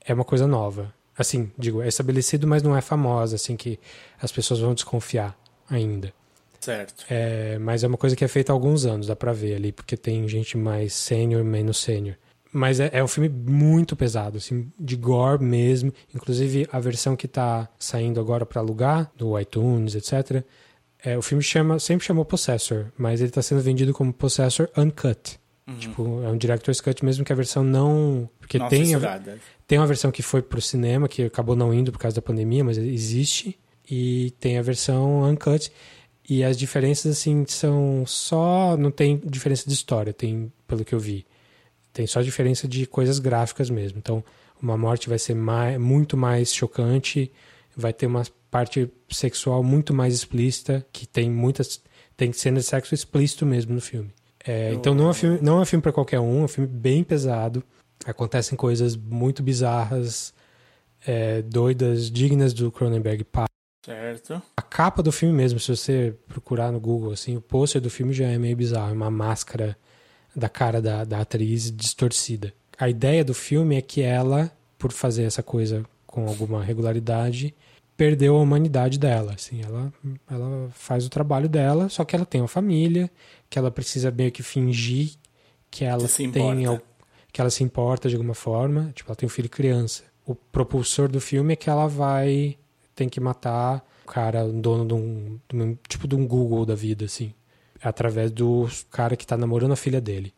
é 0.05 0.13
uma 0.13 0.23
coisa 0.23 0.47
nova. 0.47 0.93
Assim, 1.17 1.51
digo, 1.57 1.81
é 1.81 1.87
estabelecido, 1.87 2.47
mas 2.47 2.63
não 2.63 2.75
é 2.75 2.81
famosa, 2.81 3.35
assim, 3.35 3.55
que 3.55 3.79
as 4.21 4.31
pessoas 4.31 4.59
vão 4.59 4.73
desconfiar 4.73 5.37
ainda. 5.69 6.13
Certo. 6.59 7.05
É, 7.09 7.57
mas 7.59 7.83
é 7.83 7.87
uma 7.87 7.97
coisa 7.97 8.15
que 8.15 8.23
é 8.23 8.27
feita 8.27 8.51
há 8.51 8.55
alguns 8.55 8.85
anos, 8.85 9.07
dá 9.07 9.15
pra 9.15 9.33
ver 9.33 9.55
ali, 9.55 9.71
porque 9.71 9.97
tem 9.97 10.27
gente 10.27 10.57
mais 10.57 10.93
sênior, 10.93 11.43
menos 11.43 11.77
sênior. 11.77 12.15
Mas 12.51 12.79
é, 12.79 12.89
é 12.93 13.03
um 13.03 13.07
filme 13.07 13.27
muito 13.27 13.95
pesado, 13.95 14.37
assim, 14.37 14.71
de 14.79 14.95
gore 14.95 15.43
mesmo. 15.43 15.91
Inclusive, 16.15 16.67
a 16.71 16.79
versão 16.79 17.15
que 17.15 17.27
tá 17.27 17.67
saindo 17.77 18.19
agora 18.19 18.45
pra 18.45 18.61
alugar, 18.61 19.11
do 19.17 19.37
iTunes, 19.39 19.95
etc. 19.95 20.43
É, 21.03 21.17
o 21.17 21.21
filme 21.21 21.43
chama, 21.43 21.79
sempre 21.79 22.05
chamou 22.05 22.23
Possessor, 22.23 22.91
mas 22.97 23.21
ele 23.21 23.31
tá 23.31 23.41
sendo 23.41 23.61
vendido 23.61 23.91
como 23.91 24.13
Possessor 24.13 24.69
Uncut. 24.77 25.39
Tipo, 25.79 26.21
é 26.23 26.27
um 26.27 26.37
Director's 26.37 26.81
Cut 26.81 27.05
mesmo 27.05 27.23
que 27.23 27.31
a 27.31 27.35
versão 27.35 27.63
não... 27.63 28.29
Porque 28.39 28.59
Não 28.59 28.67
tem, 28.67 28.93
a. 28.95 29.21
tem 29.73 29.79
uma 29.79 29.87
versão 29.87 30.11
que 30.11 30.21
foi 30.21 30.43
pro 30.43 30.61
cinema, 30.61 31.07
que 31.07 31.23
acabou 31.23 31.55
não 31.55 31.73
indo 31.73 31.91
por 31.91 31.97
causa 31.97 32.13
da 32.13 32.21
pandemia, 32.21 32.63
mas 32.63 32.77
existe. 32.77 33.57
E 33.89 34.29
tem 34.39 34.59
a 34.59 34.61
versão 34.61 35.23
uncut. 35.23 35.71
E 36.29 36.43
as 36.43 36.55
diferenças, 36.55 37.17
assim, 37.17 37.43
são 37.47 38.03
só. 38.05 38.77
Não 38.77 38.91
tem 38.91 39.19
diferença 39.25 39.67
de 39.67 39.73
história, 39.73 40.13
tem, 40.13 40.53
pelo 40.67 40.85
que 40.85 40.93
eu 40.93 40.99
vi. 40.99 41.25
Tem 41.91 42.05
só 42.05 42.21
diferença 42.21 42.67
de 42.67 42.85
coisas 42.85 43.17
gráficas 43.17 43.71
mesmo. 43.71 43.97
Então, 43.97 44.23
uma 44.61 44.77
morte 44.77 45.09
vai 45.09 45.17
ser 45.17 45.33
mais, 45.33 45.79
muito 45.79 46.15
mais 46.15 46.53
chocante, 46.53 47.31
vai 47.75 47.91
ter 47.91 48.05
uma 48.05 48.21
parte 48.51 48.87
sexual 49.09 49.63
muito 49.63 49.91
mais 49.91 50.13
explícita, 50.13 50.85
que 50.93 51.07
tem 51.07 51.31
muitas. 51.31 51.81
Tem 52.15 52.31
cenas 52.31 52.65
de 52.65 52.69
sexo 52.69 52.93
explícito 52.93 53.43
mesmo 53.43 53.73
no 53.73 53.81
filme. 53.81 54.11
É, 54.45 54.71
então 54.71 54.93
não 54.93 55.07
é 55.07 55.09
um 55.09 55.13
filme, 55.15 55.39
não 55.41 55.57
é 55.57 55.61
um 55.63 55.65
filme 55.65 55.81
para 55.81 55.91
qualquer 55.91 56.19
um, 56.19 56.41
é 56.41 56.43
um 56.43 56.47
filme 56.47 56.69
bem 56.69 57.03
pesado. 57.03 57.63
Acontecem 58.05 58.57
coisas 58.57 58.95
muito 58.95 59.41
bizarras, 59.41 60.33
é, 61.05 61.41
doidas, 61.41 62.09
dignas 62.09 62.53
do 62.53 62.71
Cronenberg. 62.71 63.25
Certo. 63.85 64.41
A 64.55 64.61
capa 64.61 65.03
do 65.03 65.11
filme 65.11 65.35
mesmo, 65.35 65.59
se 65.59 65.75
você 65.75 66.15
procurar 66.27 66.71
no 66.71 66.79
Google, 66.79 67.11
assim, 67.11 67.35
o 67.35 67.41
pôster 67.41 67.81
do 67.81 67.89
filme 67.89 68.13
já 68.13 68.27
é 68.27 68.37
meio 68.37 68.55
bizarro, 68.55 68.91
é 68.91 68.93
uma 68.93 69.11
máscara 69.11 69.77
da 70.35 70.47
cara 70.47 70.81
da, 70.81 71.03
da 71.03 71.19
atriz 71.19 71.71
distorcida. 71.71 72.53
A 72.77 72.89
ideia 72.89 73.23
do 73.23 73.33
filme 73.33 73.75
é 73.75 73.81
que 73.81 74.01
ela, 74.01 74.51
por 74.77 74.91
fazer 74.91 75.23
essa 75.23 75.43
coisa 75.43 75.85
com 76.07 76.27
alguma 76.27 76.63
regularidade, 76.63 77.53
perdeu 77.95 78.35
a 78.35 78.41
humanidade 78.41 78.97
dela, 78.97 79.33
assim, 79.33 79.61
ela, 79.63 79.93
ela 80.29 80.69
faz 80.73 81.05
o 81.05 81.09
trabalho 81.09 81.47
dela, 81.47 81.89
só 81.89 82.03
que 82.03 82.15
ela 82.15 82.25
tem 82.25 82.41
uma 82.41 82.47
família, 82.47 83.09
que 83.49 83.59
ela 83.59 83.69
precisa 83.69 84.09
meio 84.09 84.31
que 84.31 84.41
fingir 84.41 85.11
que 85.69 85.83
ela 85.83 86.07
Que 86.07 86.27
tem 86.29 86.67
que 87.33 87.41
ela 87.41 87.49
se 87.49 87.63
importa 87.63 88.07
de 88.07 88.15
alguma 88.15 88.33
forma, 88.35 88.91
tipo, 88.95 89.09
ela 89.09 89.15
tem 89.15 89.25
um 89.27 89.29
filho 89.29 89.49
criança. 89.49 90.03
O 90.25 90.33
propulsor 90.35 91.09
do 91.09 91.19
filme 91.19 91.53
é 91.53 91.55
que 91.57 91.69
ela 91.69 91.87
vai 91.87 92.57
tem 92.95 93.09
que 93.09 93.19
matar 93.19 93.83
o 94.05 94.07
cara, 94.07 94.45
o 94.45 94.53
dono 94.53 94.85
de 94.87 94.93
um, 94.93 95.39
de 95.49 95.55
um- 95.61 95.77
tipo 95.89 96.07
de 96.07 96.15
um 96.15 96.25
Google 96.27 96.63
da 96.65 96.75
vida, 96.75 97.05
assim, 97.05 97.33
através 97.81 98.29
do 98.31 98.69
cara 98.91 99.17
que 99.17 99.25
tá 99.25 99.35
namorando 99.35 99.71
a 99.71 99.75
filha 99.75 99.99
dele. 99.99 100.31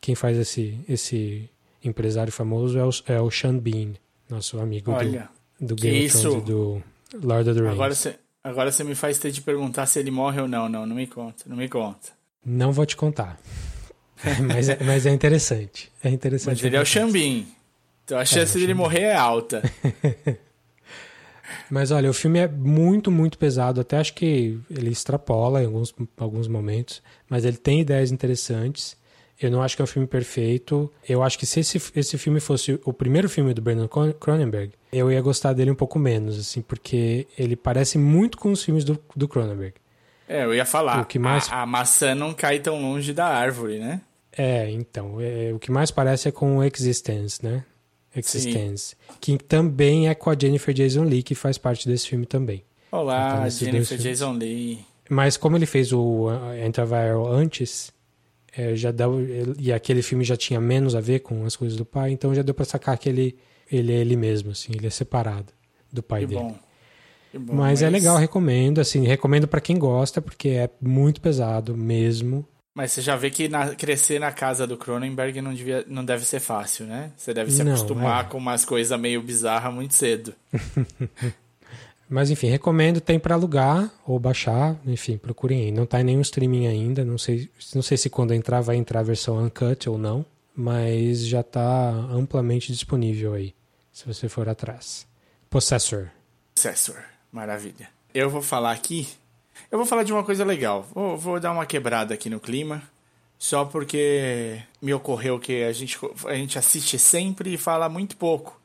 Quem 0.00 0.14
faz 0.16 0.36
esse 0.36 0.78
esse 0.88 1.48
empresário 1.84 2.32
famoso 2.32 2.76
é 2.78 2.84
o, 2.84 2.90
é 3.06 3.20
o 3.20 3.30
Sean 3.30 3.56
Bean, 3.56 3.92
nosso 4.28 4.58
amigo 4.58 4.90
Olha. 4.90 5.30
do, 5.60 5.68
do 5.68 5.76
Game 5.76 6.06
of? 6.06 6.18
Thrones 6.18 6.42
e 6.42 6.46
do 6.46 6.82
Lord 7.22 7.48
of 7.48 7.54
the 7.58 7.60
Rings. 7.64 7.72
Agora 7.74 7.94
você, 7.94 8.18
agora 8.42 8.72
você 8.72 8.82
me 8.84 8.94
faz 8.96 9.18
ter 9.18 9.30
de 9.30 9.40
perguntar 9.40 9.86
se 9.86 9.98
ele 10.00 10.10
morre 10.10 10.40
ou 10.40 10.48
não. 10.48 10.68
Não, 10.68 10.84
não 10.84 10.96
me 10.96 11.06
conta. 11.06 11.44
Não 11.46 11.56
me 11.56 11.68
conta. 11.68 12.08
Não 12.44 12.72
vou 12.72 12.84
te 12.84 12.96
contar. 12.96 13.38
mas, 14.46 14.68
é, 14.68 14.78
mas 14.84 15.06
é 15.06 15.10
interessante. 15.10 15.90
É 16.02 16.08
interessante. 16.10 16.56
Mas 16.56 16.64
ele 16.64 16.76
é 16.76 16.80
o 16.80 16.84
Xambin. 16.86 17.46
Então 18.04 18.18
a 18.18 18.24
chance 18.24 18.58
dele 18.58 18.74
morrer 18.74 19.02
é 19.02 19.14
alta. 19.14 19.62
Mas 21.68 21.90
olha, 21.90 22.08
o 22.10 22.12
filme 22.12 22.38
é 22.38 22.48
muito, 22.48 23.10
muito 23.10 23.38
pesado. 23.38 23.80
Até 23.80 23.96
acho 23.98 24.14
que 24.14 24.58
ele 24.70 24.90
extrapola 24.90 25.62
em 25.62 25.66
alguns, 25.66 25.94
alguns 26.16 26.48
momentos. 26.48 27.02
Mas 27.28 27.44
ele 27.44 27.56
tem 27.56 27.80
ideias 27.80 28.10
interessantes. 28.12 28.96
Eu 29.40 29.50
não 29.50 29.62
acho 29.62 29.74
que 29.76 29.82
é 29.82 29.84
um 29.84 29.86
filme 29.86 30.06
perfeito. 30.06 30.92
Eu 31.08 31.22
acho 31.22 31.38
que 31.38 31.46
se 31.46 31.60
esse, 31.60 31.80
esse 31.96 32.18
filme 32.18 32.40
fosse 32.40 32.78
o 32.84 32.92
primeiro 32.92 33.28
filme 33.28 33.54
do 33.54 33.62
Brandon 33.62 33.88
Cron- 33.88 34.12
Cronenberg, 34.12 34.72
eu 34.92 35.10
ia 35.10 35.20
gostar 35.20 35.52
dele 35.52 35.70
um 35.70 35.74
pouco 35.74 35.98
menos, 35.98 36.38
assim, 36.38 36.60
porque 36.60 37.26
ele 37.38 37.56
parece 37.56 37.96
muito 37.98 38.36
com 38.36 38.52
os 38.52 38.62
filmes 38.62 38.84
do, 38.84 38.98
do 39.16 39.26
Cronenberg. 39.26 39.74
É, 40.28 40.44
eu 40.44 40.54
ia 40.54 40.64
falar. 40.64 41.00
O 41.00 41.04
que 41.06 41.18
mais- 41.18 41.48
A, 41.50 41.62
a 41.62 41.66
maçã 41.66 42.14
não 42.14 42.34
cai 42.34 42.58
tão 42.60 42.80
longe 42.82 43.12
da 43.12 43.26
árvore, 43.26 43.78
né? 43.78 44.00
É, 44.36 44.70
então, 44.70 45.20
é, 45.20 45.52
o 45.52 45.58
que 45.58 45.70
mais 45.70 45.90
parece 45.90 46.28
é 46.28 46.32
com 46.32 46.62
Existence, 46.62 47.44
né? 47.44 47.64
Existence. 48.14 48.96
Que 49.20 49.38
também 49.38 50.08
é 50.08 50.14
com 50.14 50.30
a 50.30 50.36
Jennifer 50.38 50.74
Jason 50.74 51.04
Leigh, 51.04 51.22
que 51.22 51.34
faz 51.34 51.58
parte 51.58 51.88
desse 51.88 52.08
filme 52.08 52.26
também. 52.26 52.64
Então, 52.88 53.00
Olá, 53.00 53.40
dois 53.40 53.58
Jennifer. 53.58 53.98
Jason 53.98 54.32
Leigh. 54.32 54.84
Mas 55.08 55.36
como 55.36 55.56
ele 55.56 55.66
fez 55.66 55.92
o 55.92 56.28
Antiviral 56.28 57.26
antes, 57.26 57.92
é, 58.56 58.74
já 58.74 58.90
deu, 58.90 59.18
e 59.58 59.72
aquele 59.72 60.02
filme 60.02 60.24
já 60.24 60.36
tinha 60.36 60.60
menos 60.60 60.94
a 60.94 61.00
ver 61.00 61.20
com 61.20 61.44
as 61.44 61.54
coisas 61.56 61.76
do 61.76 61.84
pai, 61.84 62.10
então 62.12 62.34
já 62.34 62.42
deu 62.42 62.54
pra 62.54 62.64
sacar 62.64 62.96
que 62.98 63.08
ele, 63.08 63.36
ele 63.70 63.92
é 63.92 63.96
ele 63.96 64.16
mesmo, 64.16 64.50
assim, 64.52 64.72
ele 64.74 64.86
é 64.86 64.90
separado 64.90 65.52
do 65.92 66.02
pai 66.02 66.20
Que 66.20 66.26
dele. 66.26 66.40
bom. 66.40 66.58
Que 67.32 67.38
bom. 67.38 67.54
Mas, 67.54 67.80
é 67.82 67.88
legal, 67.90 68.16
recomendo, 68.16 68.80
assim, 68.80 69.04
recomendo 69.06 69.46
pra 69.46 69.60
quem 69.60 69.78
gosta, 69.78 70.20
porque 70.20 70.48
é 70.50 70.70
muito 70.80 71.20
pesado 71.20 71.76
mesmo. 71.76 72.44
Mas 72.74 72.92
você 72.92 73.02
já 73.02 73.16
vê 73.16 73.30
que 73.30 73.48
na- 73.48 73.74
crescer 73.74 74.18
na 74.20 74.30
casa 74.30 74.66
do 74.66 74.76
Cronenberg 74.76 75.40
não, 75.42 75.52
devia, 75.52 75.84
não 75.88 76.04
deve 76.04 76.24
ser 76.24 76.38
fácil, 76.40 76.86
né? 76.86 77.10
Você 77.16 77.34
deve 77.34 77.50
se 77.50 77.64
Não, 77.64 77.72
acostumar 77.72 78.24
é. 78.24 78.28
com 78.28 78.38
umas 78.38 78.64
coisas 78.64 78.98
meio 78.98 79.20
bizarras 79.22 79.74
muito 79.74 79.94
cedo. 79.94 80.34
Mas 82.08 82.28
enfim, 82.30 82.48
recomendo, 82.48 83.00
tem 83.00 83.20
para 83.20 83.34
alugar 83.36 83.88
ou 84.04 84.18
baixar, 84.18 84.76
enfim, 84.84 85.16
procurem 85.16 85.62
aí. 85.66 85.70
Não 85.72 85.86
tá 85.86 86.00
em 86.00 86.04
nenhum 86.04 86.20
streaming 86.22 86.66
ainda, 86.66 87.04
não 87.04 87.16
sei, 87.16 87.48
não 87.74 87.82
sei 87.82 87.96
se 87.96 88.10
quando 88.10 88.34
entrar 88.34 88.60
vai 88.60 88.76
entrar 88.76 89.00
a 89.00 89.04
versão 89.04 89.38
uncut 89.38 89.88
ou 89.88 89.96
não, 89.96 90.26
mas 90.54 91.24
já 91.24 91.42
tá 91.42 91.90
amplamente 92.10 92.72
disponível 92.72 93.34
aí, 93.34 93.54
se 93.92 94.04
você 94.06 94.28
for 94.28 94.48
atrás. 94.48 95.06
Possessor. 95.48 96.10
Possessor, 96.54 97.00
maravilha. 97.30 97.88
Eu 98.12 98.28
vou 98.28 98.42
falar 98.42 98.72
aqui, 98.72 99.06
eu 99.70 99.78
vou 99.78 99.86
falar 99.86 100.02
de 100.02 100.12
uma 100.12 100.22
coisa 100.24 100.44
legal. 100.44 100.86
Vou, 100.94 101.16
vou 101.16 101.40
dar 101.40 101.52
uma 101.52 101.66
quebrada 101.66 102.14
aqui 102.14 102.30
no 102.30 102.38
clima, 102.40 102.82
só 103.38 103.64
porque 103.64 104.60
me 104.80 104.92
ocorreu 104.94 105.38
que 105.38 105.62
a 105.64 105.72
gente, 105.72 105.98
a 106.26 106.34
gente 106.34 106.58
assiste 106.58 106.98
sempre 106.98 107.54
e 107.54 107.58
fala 107.58 107.88
muito 107.88 108.16
pouco. 108.16 108.58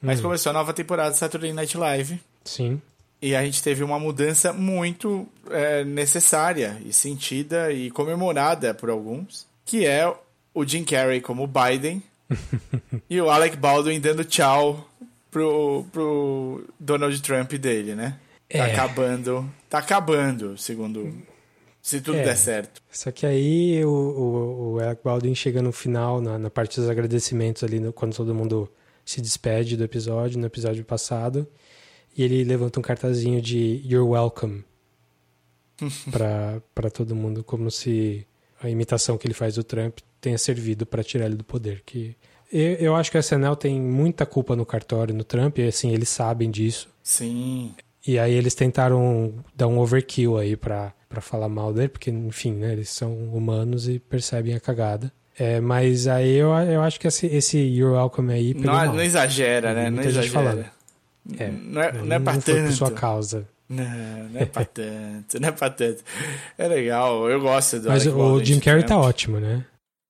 Mas 0.00 0.20
começou 0.20 0.50
a 0.50 0.52
nova 0.54 0.72
temporada 0.74 1.10
do 1.10 1.16
Saturday 1.16 1.52
Night 1.52 1.76
Live. 1.78 2.20
Sim. 2.44 2.82
E 3.20 3.36
a 3.36 3.44
gente 3.44 3.62
teve 3.62 3.84
uma 3.84 4.00
mudança 4.00 4.52
muito 4.52 5.28
é, 5.48 5.84
necessária 5.84 6.76
e 6.84 6.92
sentida 6.92 7.70
e 7.72 7.88
comemorada 7.88 8.74
por 8.74 8.90
alguns, 8.90 9.46
que 9.64 9.86
é 9.86 10.12
o 10.52 10.64
Jim 10.66 10.82
Carrey 10.82 11.20
como 11.20 11.46
Biden 11.46 12.02
e 13.08 13.20
o 13.20 13.30
Alec 13.30 13.56
Baldwin 13.56 14.00
dando 14.00 14.24
tchau 14.24 14.88
pro, 15.30 15.86
pro 15.92 16.64
Donald 16.80 17.22
Trump 17.22 17.52
dele, 17.52 17.94
né? 17.94 18.18
Tá 18.50 18.58
É. 18.58 18.72
acabando. 18.72 19.48
Tá 19.72 19.78
acabando, 19.78 20.58
segundo. 20.58 21.10
Se 21.80 21.98
tudo 22.02 22.18
É. 22.18 22.24
der 22.24 22.36
certo. 22.36 22.82
Só 22.90 23.10
que 23.10 23.24
aí 23.24 23.82
o, 23.82 23.88
o, 23.88 24.72
o 24.74 24.80
Alec 24.80 25.00
Baldwin 25.02 25.34
chega 25.34 25.62
no 25.62 25.72
final, 25.72 26.20
na, 26.20 26.38
na 26.38 26.50
parte 26.50 26.78
dos 26.78 26.90
agradecimentos 26.90 27.64
ali, 27.64 27.80
no- 27.80 27.90
quando 27.90 28.14
todo 28.14 28.34
mundo 28.34 28.70
se 29.02 29.22
despede 29.22 29.74
do 29.74 29.82
episódio, 29.82 30.38
no 30.38 30.44
episódio 30.44 30.84
passado, 30.84 31.48
e 32.14 32.22
ele 32.22 32.44
levanta 32.44 32.78
um 32.78 32.82
cartazinho 32.82 33.40
de 33.40 33.80
You're 33.82 34.06
welcome 34.06 34.62
pra, 36.12 36.60
pra 36.74 36.90
todo 36.90 37.16
mundo, 37.16 37.42
como 37.42 37.70
se 37.70 38.26
a 38.62 38.68
imitação 38.68 39.16
que 39.16 39.26
ele 39.26 39.32
faz 39.34 39.54
do 39.54 39.64
Trump 39.64 40.00
tenha 40.20 40.36
servido 40.36 40.84
pra 40.84 41.02
tirar 41.02 41.24
ele 41.24 41.34
do 41.36 41.44
poder. 41.44 41.82
Que 41.86 42.14
eu, 42.52 42.74
eu 42.74 42.94
acho 42.94 43.10
que 43.10 43.16
a 43.16 43.20
SNL 43.20 43.56
tem 43.56 43.80
muita 43.80 44.26
culpa 44.26 44.54
no 44.54 44.66
cartório, 44.66 45.14
no 45.14 45.24
Trump, 45.24 45.58
e 45.58 45.66
assim, 45.66 45.90
eles 45.92 46.10
sabem 46.10 46.50
disso. 46.50 46.90
Sim. 47.02 47.74
E 48.06 48.18
aí 48.18 48.32
eles 48.34 48.54
tentaram 48.54 49.32
dar 49.54 49.68
um 49.68 49.78
overkill 49.78 50.36
aí 50.38 50.56
pra, 50.56 50.92
pra 51.08 51.20
falar 51.20 51.48
mal 51.48 51.72
dele, 51.72 51.88
porque, 51.88 52.10
enfim, 52.10 52.52
né, 52.54 52.72
eles 52.72 52.88
são 52.90 53.12
humanos 53.32 53.88
e 53.88 53.98
percebem 53.98 54.54
a 54.54 54.60
cagada. 54.60 55.12
É, 55.38 55.60
mas 55.60 56.06
aí 56.08 56.34
eu, 56.34 56.50
eu 56.50 56.82
acho 56.82 56.98
que 57.00 57.06
esse, 57.06 57.26
esse 57.26 57.58
You're 57.58 57.94
Welcome 57.96 58.32
aí 58.32 58.54
Não, 58.54 58.72
mal. 58.72 58.86
não 58.94 59.02
exagera, 59.02 59.72
né? 59.72 59.84
Não 59.84 59.92
Muita 59.96 60.10
gente 60.10 60.26
exagera. 60.26 60.44
falando. 60.44 60.66
É, 61.40 61.50
Não 61.50 61.80
é, 61.82 61.92
não 61.92 62.16
é 62.16 62.18
pra 62.18 62.32
foi 62.34 62.42
por 62.54 62.60
tanto. 62.62 62.72
sua 62.72 62.90
causa. 62.90 63.48
Não, 63.68 63.84
não 64.30 64.40
é 64.40 64.44
pra 64.44 64.64
tanto, 64.66 65.40
não 65.40 65.48
é 65.48 65.52
pra 65.52 65.70
tanto. 65.70 66.02
É 66.58 66.68
legal, 66.68 67.30
eu 67.30 67.40
gosto 67.40 67.78
do 67.78 67.88
Mas 67.88 68.02
Alec 68.02 68.14
o 68.14 68.18
Baldwin 68.18 68.44
Jim 68.44 68.60
Carrey 68.60 68.84
tá 68.84 68.98
ótimo, 68.98 69.38
né? 69.40 69.64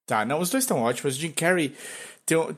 Tá, 0.07 0.25
não, 0.25 0.41
os 0.41 0.51
dois 0.51 0.65
estão 0.65 0.81
ótimos. 0.81 1.15
O 1.17 1.21
Jim 1.21 1.31
Carrey 1.31 1.73
tem, 2.27 2.37
um- 2.37 2.53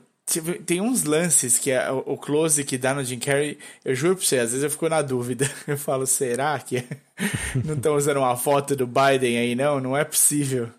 tem 0.65 0.81
uns 0.81 1.03
lances 1.03 1.57
que 1.59 1.69
é 1.71 1.89
o 1.91 2.17
close 2.17 2.63
que 2.63 2.77
dá 2.77 2.93
no 2.93 3.03
Jim 3.03 3.19
Carrey. 3.19 3.57
Eu 3.83 3.93
juro 3.95 4.15
pra 4.15 4.25
você, 4.25 4.37
às 4.39 4.49
vezes 4.51 4.63
eu 4.63 4.69
fico 4.71 4.89
na 4.89 5.01
dúvida. 5.01 5.49
Eu 5.67 5.77
falo, 5.77 6.05
será 6.07 6.57
que 6.59 6.83
não 7.63 7.75
estão 7.75 7.95
usando 7.95 8.17
uma 8.17 8.35
foto 8.35 8.75
do 8.75 8.87
Biden 8.87 9.37
aí, 9.37 9.53
não? 9.55 9.79
Não 9.79 9.95
é 9.95 10.03
possível. 10.03 10.69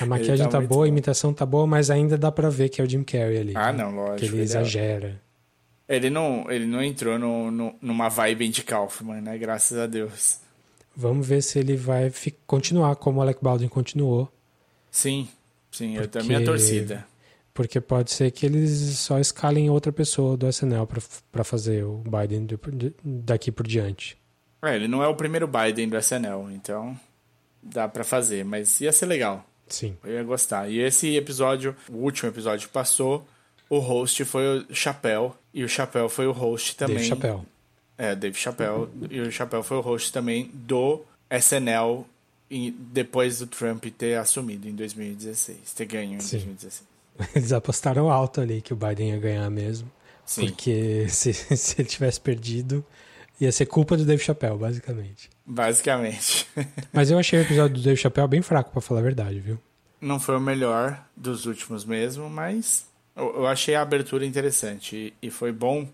A 0.00 0.04
maquiagem 0.06 0.46
tá 0.46 0.60
tá, 0.60 0.60
boa, 0.60 0.84
a 0.84 0.86
bom. 0.86 0.86
imitação 0.86 1.32
tá 1.32 1.46
boa, 1.46 1.66
mas 1.66 1.88
ainda 1.90 2.18
dá 2.18 2.32
pra 2.32 2.50
ver 2.50 2.68
que 2.68 2.80
é 2.80 2.84
o 2.84 2.88
Jim 2.88 3.04
Carrey 3.04 3.38
ali. 3.38 3.52
Ah, 3.56 3.72
né? 3.72 3.82
não, 3.84 3.94
lógico. 3.94 4.18
Que 4.18 4.24
ele 4.26 4.34
ele 4.34 4.40
é- 4.40 4.44
exagera. 4.44 5.20
Ele 5.88 6.08
não, 6.10 6.48
ele 6.50 6.66
não 6.66 6.82
entrou 6.82 7.18
no, 7.18 7.50
no- 7.50 7.74
numa 7.80 8.08
vibe 8.08 8.48
de 8.48 8.62
Kaufman, 8.62 9.20
né? 9.20 9.36
Graças 9.38 9.76
a 9.78 9.86
Deus. 9.86 10.38
Vamos 10.96 11.26
ver 11.26 11.42
se 11.42 11.58
ele 11.58 11.76
vai 11.76 12.12
continuar 12.46 12.94
como 12.96 13.18
o 13.18 13.22
Alec 13.22 13.42
Baldwin 13.42 13.68
continuou. 13.68 14.30
Sim, 14.90 15.28
sim, 15.70 15.94
eu 15.96 16.02
Porque- 16.02 16.18
também 16.18 16.36
a 16.36 16.44
torcida. 16.44 17.06
Porque 17.52 17.80
pode 17.80 18.10
ser 18.12 18.30
que 18.30 18.46
eles 18.46 18.70
só 18.98 19.18
escalem 19.18 19.68
outra 19.70 19.92
pessoa 19.92 20.36
do 20.36 20.46
SNL 20.48 20.86
pra 21.32 21.44
fazer 21.44 21.84
o 21.84 21.98
Biden 22.06 22.46
de- 22.46 22.56
de- 22.72 22.94
daqui 23.04 23.50
por 23.50 23.66
diante. 23.66 24.16
É, 24.62 24.76
ele 24.76 24.86
não 24.88 25.02
é 25.02 25.08
o 25.08 25.14
primeiro 25.16 25.48
Biden 25.48 25.88
do 25.88 25.96
SNL, 25.96 26.50
então 26.52 26.98
dá 27.62 27.88
pra 27.88 28.04
fazer, 28.04 28.44
mas 28.44 28.80
ia 28.80 28.92
ser 28.92 29.06
legal. 29.06 29.44
Sim. 29.66 29.96
Eu 30.04 30.12
ia 30.14 30.22
gostar. 30.22 30.68
E 30.70 30.78
esse 30.80 31.14
episódio, 31.16 31.74
o 31.88 31.96
último 31.96 32.28
episódio 32.28 32.66
que 32.68 32.72
passou, 32.72 33.26
o 33.68 33.78
host 33.78 34.24
foi 34.24 34.60
o 34.60 34.74
Chapéu. 34.74 35.36
E 35.52 35.64
o 35.64 35.68
Chapéu 35.68 36.08
foi 36.08 36.26
o 36.26 36.32
host 36.32 36.76
também. 36.76 36.96
Dave 36.96 37.08
Chappelle. 37.08 37.42
É, 37.98 38.14
Dave 38.14 38.36
Chappelle. 38.38 38.88
E 39.10 39.20
o 39.20 39.30
Chapéu 39.32 39.62
foi 39.62 39.76
o 39.76 39.80
host 39.80 40.12
também 40.12 40.50
do 40.54 41.00
SNL 41.30 42.04
depois 42.92 43.38
do 43.38 43.46
Trump 43.46 43.84
ter 43.96 44.18
assumido 44.18 44.68
em 44.68 44.74
2016. 44.74 45.72
Ter 45.74 45.86
ganho 45.86 46.14
em 46.16 46.20
Sim. 46.20 46.36
2016. 46.38 46.89
Eles 47.34 47.52
apostaram 47.52 48.10
alto 48.10 48.40
ali 48.40 48.60
que 48.62 48.72
o 48.72 48.76
Biden 48.76 49.10
ia 49.10 49.18
ganhar 49.18 49.50
mesmo. 49.50 49.90
Sim. 50.24 50.46
Porque 50.46 51.06
se, 51.10 51.32
se 51.32 51.80
ele 51.80 51.88
tivesse 51.88 52.20
perdido, 52.20 52.84
ia 53.40 53.50
ser 53.52 53.66
culpa 53.66 53.96
do 53.96 54.04
Dave 54.04 54.22
Chappelle, 54.22 54.56
basicamente. 54.58 55.28
Basicamente. 55.44 56.46
Mas 56.92 57.10
eu 57.10 57.18
achei 57.18 57.38
o 57.38 57.42
episódio 57.42 57.76
do 57.76 57.82
Dave 57.82 57.96
Chappelle 58.00 58.28
bem 58.28 58.42
fraco, 58.42 58.70
pra 58.70 58.80
falar 58.80 59.00
a 59.00 59.02
verdade, 59.04 59.40
viu? 59.40 59.58
Não 60.00 60.18
foi 60.18 60.36
o 60.36 60.40
melhor 60.40 61.04
dos 61.14 61.44
últimos 61.44 61.84
mesmo, 61.84 62.30
mas 62.30 62.86
eu, 63.14 63.46
achei 63.46 63.74
a 63.74 63.82
abertura 63.82 64.24
interessante. 64.24 65.12
E, 65.20 65.30
foi 65.30 65.52
bom 65.52 65.86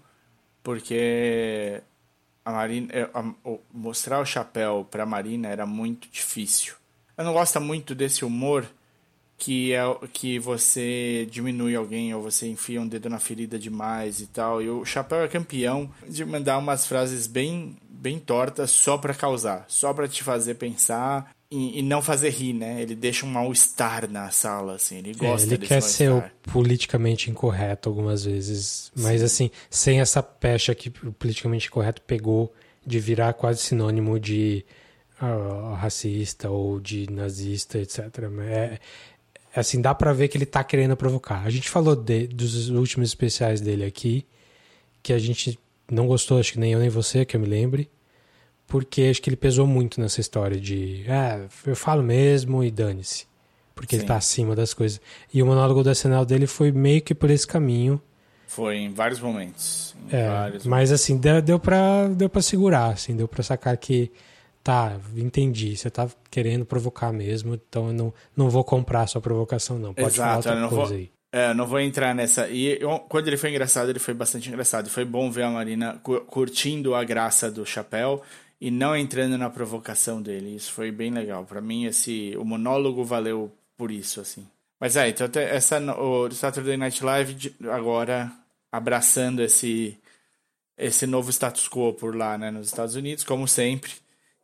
porque 0.63 1.83
a 2.45 2.53
Marina, 2.53 2.89
é, 2.93 3.11
a- 3.13 3.33
o- 3.45 3.61
mostrar 3.73 4.21
o 4.21 4.25
chapéu 4.27 4.87
pra 4.91 5.05
Marina 5.05 5.49
era 5.49 5.67
muito 5.67 6.09
difícil. 6.09 6.75
Eu 7.17 7.25
não 7.25 7.33
gosto 7.33 7.61
muito 7.61 7.95
desse 7.95 8.25
humor 8.25 8.65
que 9.39 9.73
é 9.73 9.83
que 10.13 10.39
você 10.39 11.27
diminui 11.31 11.77
alguém 11.77 12.15
ou 12.15 12.23
você 12.23 12.49
enfia 12.49 12.81
um 12.81 12.89
dedo 12.89 13.09
na 13.09 13.19
ferida 13.19 13.59
demais 13.59 14.21
e 14.21 14.27
tal. 14.27 14.63
E 14.63 14.71
o 14.71 14.85
chapéu 14.85 15.23
é 15.23 15.29
campeão 15.29 15.91
de 16.09 16.25
mandar 16.25 16.59
umas 16.59 16.87
frases 16.87 17.27
bem 17.27 17.77
bem 17.89 18.19
tortas 18.19 18.71
só 18.71 18.99
pra 18.99 19.15
causar, 19.15 19.65
só 19.69 19.93
pra 19.93 20.07
te 20.07 20.23
fazer 20.23 20.55
pensar 20.55 21.35
e, 21.51 21.79
e 21.79 21.83
não 21.83 22.03
fazer 22.03 22.31
rir, 22.31 22.53
né? 22.53 22.83
Ele 22.83 22.95
deixa 22.95 23.25
um 23.25 23.31
mal-estar 23.31 24.11
na 24.11 24.31
sala, 24.31 24.75
assim. 24.75 24.99
Ele 24.99 25.11
É, 25.11 25.15
gosta 25.15 25.47
ele 25.47 25.59
desse 25.59 25.69
quer 25.69 25.81
ser 25.81 26.13
o 26.13 26.23
politicamente 26.43 27.31
incorreto 27.31 27.89
algumas 27.89 28.25
vezes, 28.25 28.93
mas 28.97 29.23
assim, 29.23 29.51
sem 29.71 30.01
essa 30.01 30.23
pecha 30.23 30.75
que 30.75 30.89
o 31.05 31.13
politicamente 31.13 31.69
incorreto 31.69 32.03
pegou 32.03 32.53
de 32.85 33.01
virar 33.01 33.33
quase 33.33 33.61
sinônimo 33.61 34.19
de 34.21 34.65
ah, 35.21 35.77
racista 35.81 36.51
ou 36.51 36.79
de 36.81 37.11
nazista, 37.11 37.79
etc. 37.79 38.01
É, 38.41 38.53
é 38.53 38.79
assim, 39.61 39.81
dá 39.81 39.95
pra 39.95 40.13
ver 40.13 40.29
que 40.29 40.37
ele 40.37 40.47
tá 40.47 40.63
querendo 40.63 40.97
provocar. 40.97 41.43
A 41.45 41.51
gente 41.51 41.69
falou 41.71 41.97
de- 41.97 42.27
dos 42.27 42.69
últimos 42.69 43.09
especiais 43.09 43.61
dele 43.61 43.85
aqui, 43.85 44.27
que 45.03 45.13
a 45.13 45.19
gente 45.19 45.59
não 45.91 46.07
gostou, 46.07 46.39
acho 46.39 46.53
que 46.53 46.59
nem 46.59 46.73
eu 46.73 46.79
nem 46.81 46.89
você, 46.89 47.25
que 47.25 47.37
eu 47.37 47.41
me 47.41 47.47
lembre, 47.47 47.89
porque 48.67 49.03
acho 49.11 49.23
que 49.23 49.29
ele 49.31 49.37
pesou 49.37 49.67
muito 49.67 50.01
nessa 50.01 50.21
história 50.21 50.59
de, 50.61 51.05
ah, 51.09 51.47
eu 51.67 51.77
falo 51.77 52.03
mesmo 52.03 52.63
e 52.65 52.71
dane-se 52.71 53.25
porque 53.75 53.95
ele 53.95 54.03
Sim. 54.03 54.09
tá 54.09 54.17
acima 54.17 54.57
das 54.57 54.73
coisas. 54.73 54.99
E 55.35 55.43
o 55.43 55.47
monólogo 55.47 55.83
do 55.83 55.91
SNL 55.91 56.25
dele 56.25 56.47
foi 56.47 56.73
meio 56.73 57.03
que 57.03 57.15
por 57.15 57.29
esse 57.29 57.47
caminho. 57.47 58.01
Foi 58.47 58.77
em 58.79 58.91
vários 58.91 59.21
momentos. 59.21 59.95
Em 60.11 60.17
É, 60.17 60.29
vários 60.31 60.65
mas 60.67 60.91
assim, 60.91 61.19
deu, 61.19 61.43
deu, 61.43 61.59
pra, 61.61 62.09
deu 62.09 62.27
pra 62.27 62.41
segurar, 62.41 62.95
assim, 62.95 63.15
deu 63.15 63.29
pra 63.29 63.43
sacar 63.43 63.77
que 63.77 64.11
tá, 64.67 64.99
entendi, 65.17 65.77
você 65.77 65.89
tá 65.91 66.09
querendo 66.31 66.67
provocar 66.67 67.13
mesmo, 67.13 67.55
então 67.55 67.89
eu 67.89 67.93
não, 67.93 68.15
não 68.37 68.51
vou 68.51 68.65
comprar 68.65 69.03
a 69.03 69.07
sua 69.07 69.21
provocação, 69.21 69.79
não. 69.79 69.95
Pode 69.95 70.17
falar 70.17 70.39
Exato, 70.39 70.49
outra 70.49 70.55
eu 70.55 70.61
não 70.61 70.69
coisa 70.69 70.85
vou, 70.91 70.97
aí. 70.97 71.11
é, 71.33 71.55
não 71.55 71.67
vou 71.67 71.81
entrar 71.81 72.15
nessa. 72.15 72.49
E 72.49 72.79
eu- 72.81 72.99
quando 73.09 73.29
ele 73.29 73.37
foi 73.37 73.51
engraçado, 73.51 73.89
ele 73.91 73.99
foi 73.99 74.15
bastante 74.15 74.49
engraçado. 74.49 74.91
Foi 74.91 75.05
bom 75.05 75.31
ver 75.31 75.45
a 75.45 75.51
Marina 75.51 76.01
cu- 76.03 76.21
curtindo 76.23 76.95
a 76.95 77.05
graça 77.05 77.51
do 77.51 77.65
chapéu 77.65 78.23
e 78.61 78.71
não 78.71 78.97
entrando 78.97 79.39
na 79.39 79.49
provocação 79.51 80.21
dele. 80.21 80.57
Isso 80.57 80.73
foi 80.73 80.91
bem 80.91 81.11
legal. 81.13 81.45
Pra 81.45 81.61
mim, 81.61 81.85
esse 81.85 82.35
o 82.37 82.45
monólogo 82.45 83.05
valeu 83.05 83.53
por 83.77 83.91
isso, 83.91 84.21
assim. 84.21 84.47
Mas 84.81 84.97
é, 84.97 85.09
então 85.09 85.29
essa 85.41 85.79
o 86.01 86.31
Saturday 86.33 86.77
Night 86.77 87.03
Live 87.05 87.55
agora 87.71 88.31
abraçando 88.73 89.43
esse 89.43 89.97
esse 90.79 91.07
novo 91.07 91.31
status 91.31 91.69
quo 91.69 91.95
por 91.95 92.15
lá, 92.15 92.37
né, 92.37 92.51
nos 92.51 92.67
Estados 92.67 92.95
Unidos, 92.95 93.25
como 93.25 93.49
sempre. 93.49 93.93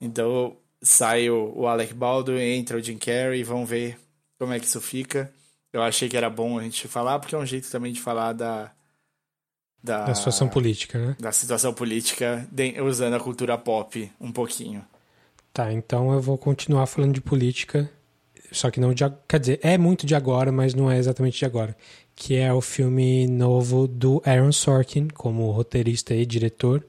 Então 0.03 0.57
sai 0.83 1.31
o, 1.31 1.53
o 1.57 1.67
Alec 1.69 1.95
Baldwin, 1.95 2.41
entra 2.41 2.77
o 2.77 2.83
Jim 2.83 2.99
Carrey, 2.99 3.45
vamos 3.45 3.71
ver 3.71 3.97
como 4.39 4.53
é 4.53 4.59
que 4.59 4.67
isso 4.67 4.81
fica. 4.81 5.33
Eu 5.73 5.81
achei 5.81 6.09
que 6.09 6.17
era 6.17 6.29
bom 6.29 6.59
a 6.59 6.63
gente 6.65 6.89
falar, 6.89 7.19
porque 7.21 7.35
é 7.35 7.39
um 7.39 7.47
jeito 7.47 7.71
também 7.71 7.93
de 7.93 8.01
falar 8.01 8.33
da. 8.33 8.73
Da, 9.83 10.05
Da 10.07 10.15
situação 10.15 10.49
política, 10.49 10.99
né? 10.99 11.17
da 11.19 11.33
situação 11.33 11.73
política, 11.75 12.47
de- 12.53 12.81
usando 12.81 13.15
a 13.15 13.21
cultura 13.21 13.57
pop 13.59 14.11
um 14.21 14.31
pouquinho. 14.31 14.85
Tá, 15.53 15.73
então 15.73 16.13
eu 16.13 16.21
vou 16.21 16.39
continuar 16.39 16.87
falando 16.87 17.13
de 17.15 17.21
política, 17.21 17.91
só 18.53 18.71
que 18.71 18.79
não 18.81 18.95
de. 18.95 19.03
Quer 19.29 19.41
dizer, 19.41 19.61
é 19.63 19.77
muito 19.77 20.07
de 20.07 20.15
agora, 20.15 20.53
mas 20.53 20.73
não 20.75 20.91
é 20.91 20.99
exatamente 20.99 21.39
de 21.39 21.45
agora. 21.45 21.77
Que 22.15 22.37
é 22.37 22.53
o 22.53 22.61
filme 22.61 23.27
novo 23.27 23.89
do 23.89 24.23
Aaron 24.25 24.53
Sorkin, 24.53 25.09
como 25.09 25.51
roteirista 25.51 26.15
e 26.15 26.25
diretor, 26.25 26.87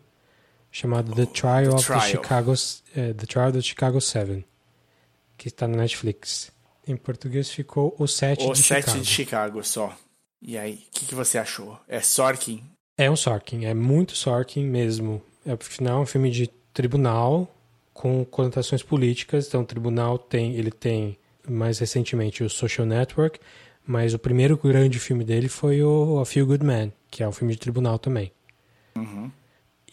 chamado 0.74 1.14
The 1.14 1.28
Trial 1.28 1.76
of 1.76 1.86
the 1.86 1.94
Trial. 1.94 2.02
Chicago, 2.02 2.54
é, 2.96 3.14
The 3.14 3.26
Trial 3.28 3.50
of 3.50 3.58
the 3.60 3.62
Chicago 3.62 4.02
7, 4.02 4.44
que 5.38 5.48
está 5.48 5.68
no 5.68 5.78
Netflix. 5.78 6.52
Em 6.86 6.98
português 6.98 7.50
ficou 7.50 7.96
O 8.00 8.08
Sete 8.08 8.44
O 8.44 8.54
de 8.54 8.64
Sete 8.64 8.86
Chicago. 8.86 9.00
de 9.04 9.06
Chicago 9.08 9.64
só. 9.64 9.96
E 10.42 10.58
aí, 10.58 10.74
o 10.74 10.92
que, 10.92 11.06
que 11.06 11.16
você 11.16 11.38
achou? 11.38 11.80
É 11.88 12.02
Sorkin? 12.02 12.64
É 12.98 13.10
um 13.10 13.16
Sorkin, 13.16 13.66
é 13.66 13.74
muito 13.74 14.16
Sorkin 14.16 14.66
mesmo. 14.66 15.22
É, 15.46 15.52
Afinal, 15.54 16.00
é 16.00 16.02
um 16.02 16.06
filme 16.06 16.32
de 16.32 16.48
tribunal 16.74 17.48
com 17.94 18.26
conotações 18.26 18.82
políticas. 18.82 19.48
Então, 19.48 19.62
o 19.62 19.66
tribunal 19.66 20.18
tem, 20.18 20.56
ele 20.56 20.72
tem 20.72 21.18
mais 21.48 21.78
recentemente 21.80 22.44
o 22.44 22.50
Social 22.50 22.86
Network, 22.86 23.40
mas 23.86 24.14
o 24.14 24.20
primeiro 24.20 24.58
grande 24.58 25.00
filme 25.00 25.24
dele 25.24 25.48
foi 25.48 25.84
o 25.84 26.20
A 26.20 26.26
Few 26.26 26.46
Good 26.48 26.66
Men, 26.66 26.92
que 27.12 27.22
é 27.22 27.28
um 27.28 27.32
filme 27.32 27.54
de 27.54 27.60
tribunal 27.60 28.00
também. 28.00 28.32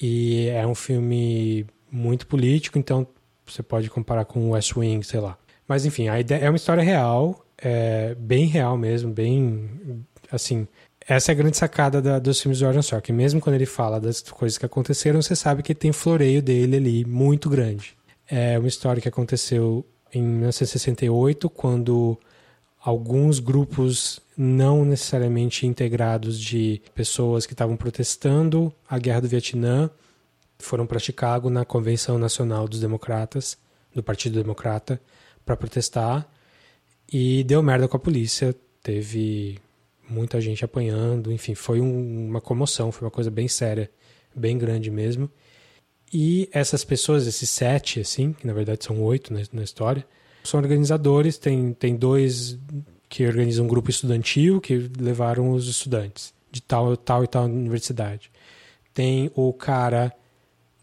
E 0.01 0.49
é 0.49 0.67
um 0.67 0.75
filme 0.75 1.67
muito 1.91 2.27
político, 2.27 2.79
então 2.79 3.07
você 3.45 3.63
pode 3.63 3.91
comparar 3.91 4.25
com 4.25 4.51
West 4.51 4.77
Wing, 4.77 5.03
sei 5.05 5.21
lá. 5.21 5.37
Mas 5.69 5.85
enfim, 5.85 6.09
a 6.09 6.19
ideia 6.19 6.41
é 6.41 6.51
uma 6.51 6.57
história 6.57 6.83
real, 6.83 7.45
é 7.59 8.15
bem 8.15 8.47
real 8.47 8.77
mesmo, 8.77 9.13
bem 9.13 10.05
assim. 10.31 10.67
Essa 11.07 11.33
é 11.33 11.35
a 11.35 11.37
grande 11.37 11.57
sacada 11.57 12.01
da- 12.01 12.19
dos 12.19 12.41
filmes 12.41 12.61
do 12.61 12.67
Aaron 12.67 12.83
Sorkin. 12.83 13.13
Mesmo 13.13 13.41
quando 13.41 13.57
ele 13.57 13.67
fala 13.67 14.01
das 14.01 14.21
coisas 14.23 14.57
que 14.57 14.67
aconteceram, 14.67 15.21
você 15.21 15.35
sabe 15.35 15.63
que 15.63 15.75
tem 15.75 15.93
floreio 15.93 16.41
dele 16.43 16.77
ali 16.77 17.05
muito 17.05 17.51
grande. 17.51 17.97
É 18.29 18.59
uma 18.59 18.69
história 18.69 19.03
que 19.03 19.09
aconteceu 19.09 19.85
em 20.15 20.23
1968, 20.23 21.51
quando 21.51 22.19
alguns 22.83 23.38
grupos 23.38 24.21
não 24.37 24.85
necessariamente 24.85 25.66
integrados 25.66 26.38
de 26.40 26.81
pessoas 26.95 27.45
que 27.47 27.53
estavam 27.53 27.77
protestando 27.77 28.73
a 28.88 28.99
guerra 28.99 29.21
do 29.21 29.29
Vietnã 29.29 29.90
foram 30.59 30.87
para 30.87 30.99
Chicago 30.99 31.51
na 31.51 31.64
Convenção 31.64 32.19
Nacional 32.19 32.66
dos 32.69 32.81
Democratas, 32.81 33.59
do 33.95 34.03
Partido 34.03 34.40
Democrata, 34.40 35.01
para 35.45 35.57
protestar 35.57 36.29
e 37.12 37.43
deu 37.45 37.62
merda 37.62 37.88
com 37.88 37.97
a 37.97 38.01
polícia. 38.01 38.55
Teve 38.83 39.59
muita 40.09 40.40
gente 40.40 40.64
apanhando, 40.64 41.33
enfim, 41.33 41.55
foi 41.55 41.81
um- 41.81 42.29
uma 42.29 42.40
comoção, 42.40 42.93
foi 42.93 43.07
uma 43.07 43.11
coisa 43.11 43.31
bem 43.31 43.49
séria, 43.49 43.90
bem 44.35 44.57
grande 44.57 44.90
mesmo. 44.90 45.31
E 46.12 46.49
essas 46.53 46.85
pessoas, 46.85 47.27
esses 47.27 47.49
sete, 47.49 48.01
assim, 48.01 48.33
que 48.33 48.47
na 48.47 48.53
verdade 48.53 48.85
são 48.85 49.01
oito 49.03 49.33
na, 49.33 49.40
na 49.53 49.62
história, 49.62 50.07
são 50.42 50.61
organizadores. 50.61 51.38
Tem, 51.38 51.72
tem 51.72 51.96
dois 51.96 52.59
que 53.09 53.26
organizam 53.26 53.64
um 53.64 53.68
grupo 53.68 53.90
estudantil 53.90 54.61
que 54.61 54.90
levaram 54.98 55.50
os 55.50 55.68
estudantes 55.68 56.33
de 56.50 56.61
tal, 56.62 56.96
tal 56.96 57.24
e 57.24 57.26
tal 57.26 57.44
universidade. 57.44 58.31
Tem 58.92 59.31
o 59.35 59.53
cara 59.53 60.12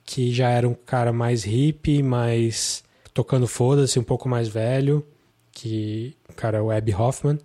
que 0.05 0.33
já 0.33 0.49
era 0.49 0.67
um 0.67 0.73
cara 0.73 1.11
mais 1.11 1.43
hippie, 1.43 2.01
mais 2.01 2.83
tocando 3.13 3.47
foda-se, 3.47 3.99
um 3.99 4.03
pouco 4.03 4.29
mais 4.29 4.47
velho, 4.47 5.05
que 5.51 6.15
o 6.29 6.33
cara 6.33 6.59
é 6.59 6.61
o 6.61 6.71
Abby 6.71 6.93
Hoffman. 6.93 7.37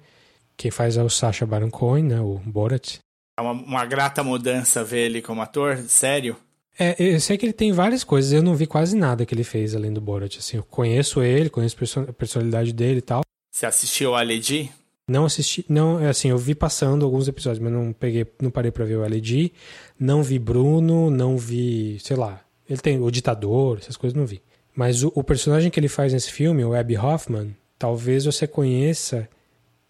Quem 0.57 0.71
faz 0.71 0.97
é 0.97 1.03
o 1.03 1.11
Sacha 1.11 1.45
Baron 1.45 1.71
Cohen, 1.71 2.05
né, 2.05 2.21
o 2.21 2.39
Borat. 2.45 2.99
É 3.39 3.43
uma, 3.43 3.53
uma 3.53 3.87
grata 3.87 4.23
mudança 4.23 4.85
ver 4.85 5.07
ele 5.07 5.23
como 5.23 5.43
ator? 5.43 5.79
Sério? 5.79 6.37
É, 6.79 6.97
eu 6.99 7.21
sei 7.21 7.37
que 7.37 7.45
ele 7.45 7.53
tem 7.53 7.71
várias 7.73 8.03
coisas, 8.03 8.33
eu 8.33 8.43
não 8.43 8.55
vi 8.55 8.67
quase 8.67 8.97
nada 8.97 9.27
que 9.27 9.35
ele 9.35 9.45
fez 9.45 9.75
além 9.75 9.93
do 9.93 10.01
Borat. 10.01 10.39
Assim, 10.39 10.57
eu 10.57 10.63
conheço 10.63 11.23
ele, 11.23 11.51
conheço 11.51 11.75
a 11.77 11.79
perso- 11.79 12.01
a 12.01 12.13
personalidade 12.13 12.73
dele 12.73 12.99
e 12.99 13.03
tal. 13.03 13.23
Você 13.53 13.67
assistiu 13.67 14.15
a 14.15 14.23
Lady? 14.23 14.71
Não 15.09 15.25
assisti, 15.27 15.65
não, 15.69 16.01
é 16.01 16.09
assim, 16.09 16.29
eu 16.31 16.39
vi 16.39 16.55
passando 16.55 17.05
alguns 17.05 17.29
episódios, 17.29 17.63
mas 17.63 17.73
não 17.73 17.93
peguei, 17.93 18.27
não 18.41 18.51
parei 18.51 18.71
pra 18.71 18.85
ver 18.85 18.97
o 18.97 19.03
LED, 19.05 19.53
não 19.99 20.23
vi 20.23 20.39
Bruno, 20.39 21.11
não 21.11 21.37
vi, 21.37 21.99
sei 22.01 22.17
lá, 22.17 22.41
ele 22.71 22.81
tem 22.81 23.01
o 23.03 23.11
ditador, 23.11 23.79
essas 23.79 23.97
coisas 23.97 24.17
não 24.17 24.25
vi. 24.25 24.41
Mas 24.75 25.03
o, 25.03 25.13
o 25.15 25.23
personagem 25.25 25.71
que 25.71 25.79
ele 25.79 25.89
faz 25.89 26.13
nesse 26.13 26.31
filme, 26.31 26.65
o 26.65 26.73
Abby 26.73 26.97
Hoffman, 26.97 27.55
talvez 27.79 28.25
você 28.25 28.47
conheça 28.47 29.29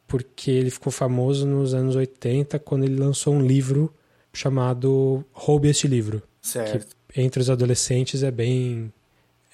porque 0.09 0.51
ele 0.51 0.71
ficou 0.71 0.90
famoso 0.90 1.47
nos 1.47 1.75
anos 1.75 1.95
80 1.95 2.59
quando 2.59 2.85
ele 2.85 2.97
lançou 2.97 3.35
um 3.35 3.47
livro 3.47 3.95
chamado 4.33 5.25
Roube 5.33 5.68
este 5.68 5.87
livro 5.87 6.23
Certo. 6.42 6.96
que 7.09 7.20
entre 7.20 7.40
os 7.40 7.48
adolescentes 7.48 8.24
é 8.24 8.31
bem 8.31 8.92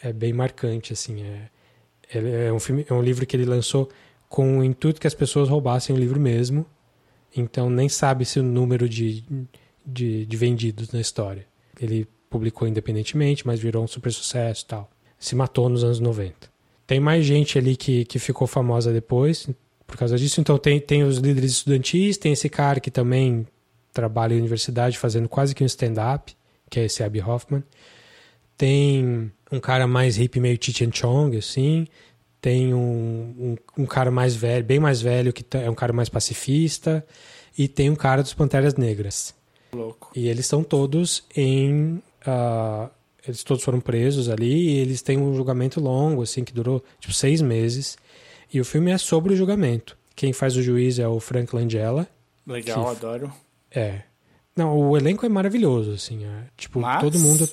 é 0.03 0.11
bem 0.11 0.33
marcante 0.33 0.95
assim 0.95 1.23
é 1.23 1.51
ele 2.13 2.31
é 2.31 2.53
um 2.53 2.59
filme 2.59 2.87
é 2.89 2.95
um 2.95 3.03
livro 3.03 3.27
que 3.27 3.37
ele 3.37 3.45
lançou 3.45 3.91
com 4.29 4.59
o 4.59 4.65
intuito 4.65 5.01
que 5.01 5.07
as 5.07 5.15
pessoas 5.15 5.49
roubassem 5.49 5.95
o 5.95 5.99
livro 5.99 6.19
mesmo. 6.19 6.65
Então 7.37 7.69
nem 7.69 7.89
sabe 7.89 8.25
se 8.25 8.41
o 8.41 8.43
número 8.43 8.89
de, 8.89 9.23
de, 9.85 10.25
de 10.25 10.37
vendidos 10.37 10.91
na 10.91 11.01
história. 11.01 11.47
Ele 11.79 12.09
publicou 12.31 12.67
independentemente 12.67 13.47
mas 13.47 13.61
virou 13.61 13.85
um 13.85 13.87
super 13.87 14.13
sucesso 14.13 14.65
e 14.65 14.69
tal. 14.69 14.91
Se 15.19 15.35
matou 15.35 15.69
nos 15.69 15.85
anos 15.85 16.01
90 16.01 16.49
tem 16.87 16.99
mais 16.99 17.23
gente 17.27 17.59
ali 17.59 17.77
que, 17.77 18.07
que 18.07 18.19
ficou 18.19 18.47
famosa 18.47 18.91
depois 18.91 19.47
por 19.87 19.99
causa 19.99 20.17
disso. 20.17 20.41
Então 20.41 20.57
tem, 20.57 20.81
tem 20.81 21.03
os 21.03 21.19
líderes 21.19 21.53
estudantis 21.53 22.17
tem 22.17 22.33
esse 22.33 22.49
cara 22.49 22.81
que 22.81 22.91
também 22.91 23.47
trabalha 23.93 24.33
em 24.33 24.39
universidade 24.39 24.99
fazendo 24.99 25.29
quase 25.29 25.55
que 25.55 25.63
um 25.63 25.67
stand-up 25.67 26.35
que 26.71 26.81
é 26.81 26.85
esse 26.85 27.03
Abby 27.03 27.21
Hoffman. 27.21 27.63
Tem 28.57 29.31
um 29.53 29.61
cara 29.61 29.87
mais 29.87 30.17
hippie, 30.17 30.41
meio 30.41 30.59
Cheech 30.61 30.85
and 30.85 30.93
Chong, 30.93 31.37
assim. 31.37 31.87
Tem 32.41 32.73
um, 32.75 33.57
um, 33.79 33.83
um 33.83 33.87
cara 33.87 34.11
mais 34.11 34.35
velho, 34.35 34.65
bem 34.65 34.81
mais 34.81 35.01
velho, 35.01 35.33
que 35.33 35.43
tá- 35.45 35.61
é 35.61 35.71
um 35.71 35.75
cara 35.75 35.93
mais 35.93 36.09
pacifista. 36.09 37.05
E 37.57 37.67
tem 37.69 37.91
um 37.91 37.97
cara 37.97 38.23
dos 38.23 38.35
Panteras 38.35 38.75
Negras. 38.75 39.35
Louco. 39.73 40.11
E 40.15 40.29
eles 40.29 40.45
estão 40.47 40.63
todos 40.63 41.25
em. 41.37 42.03
ah, 42.27 42.89
eles 43.27 43.43
todos 43.43 43.63
foram 43.63 43.81
presos 43.81 44.29
ali 44.29 44.71
e 44.71 44.79
eles 44.79 45.03
têm 45.03 45.19
um 45.19 45.35
julgamento 45.35 45.81
longo, 45.81 46.23
assim, 46.23 46.43
que 46.45 46.53
durou 46.53 46.83
tipo 46.99 47.13
seis 47.13 47.43
meses. 47.43 47.97
E 48.53 48.61
o 48.61 48.65
filme 48.65 48.91
é 48.91 48.97
sobre 48.99 49.35
o 49.35 49.37
julgamento. 49.37 49.97
Quem 50.17 50.33
faz 50.33 50.57
o 50.57 50.63
juiz 50.63 50.99
é 50.99 51.07
o 51.07 51.21
Frank 51.21 51.55
Langella. 51.55 52.09
Legal, 52.47 52.85
Que- 52.85 52.91
adoro. 52.91 53.33
É. 53.71 54.03
Não, 54.59 54.77
o 54.77 54.97
elenco 54.97 55.25
é 55.25 55.29
maravilhoso, 55.29 55.93
assim. 55.93 56.25
é, 56.25 56.45
tipo, 56.57 56.81
Mas- 56.81 57.01
todo 57.01 57.19
mundo. 57.19 57.49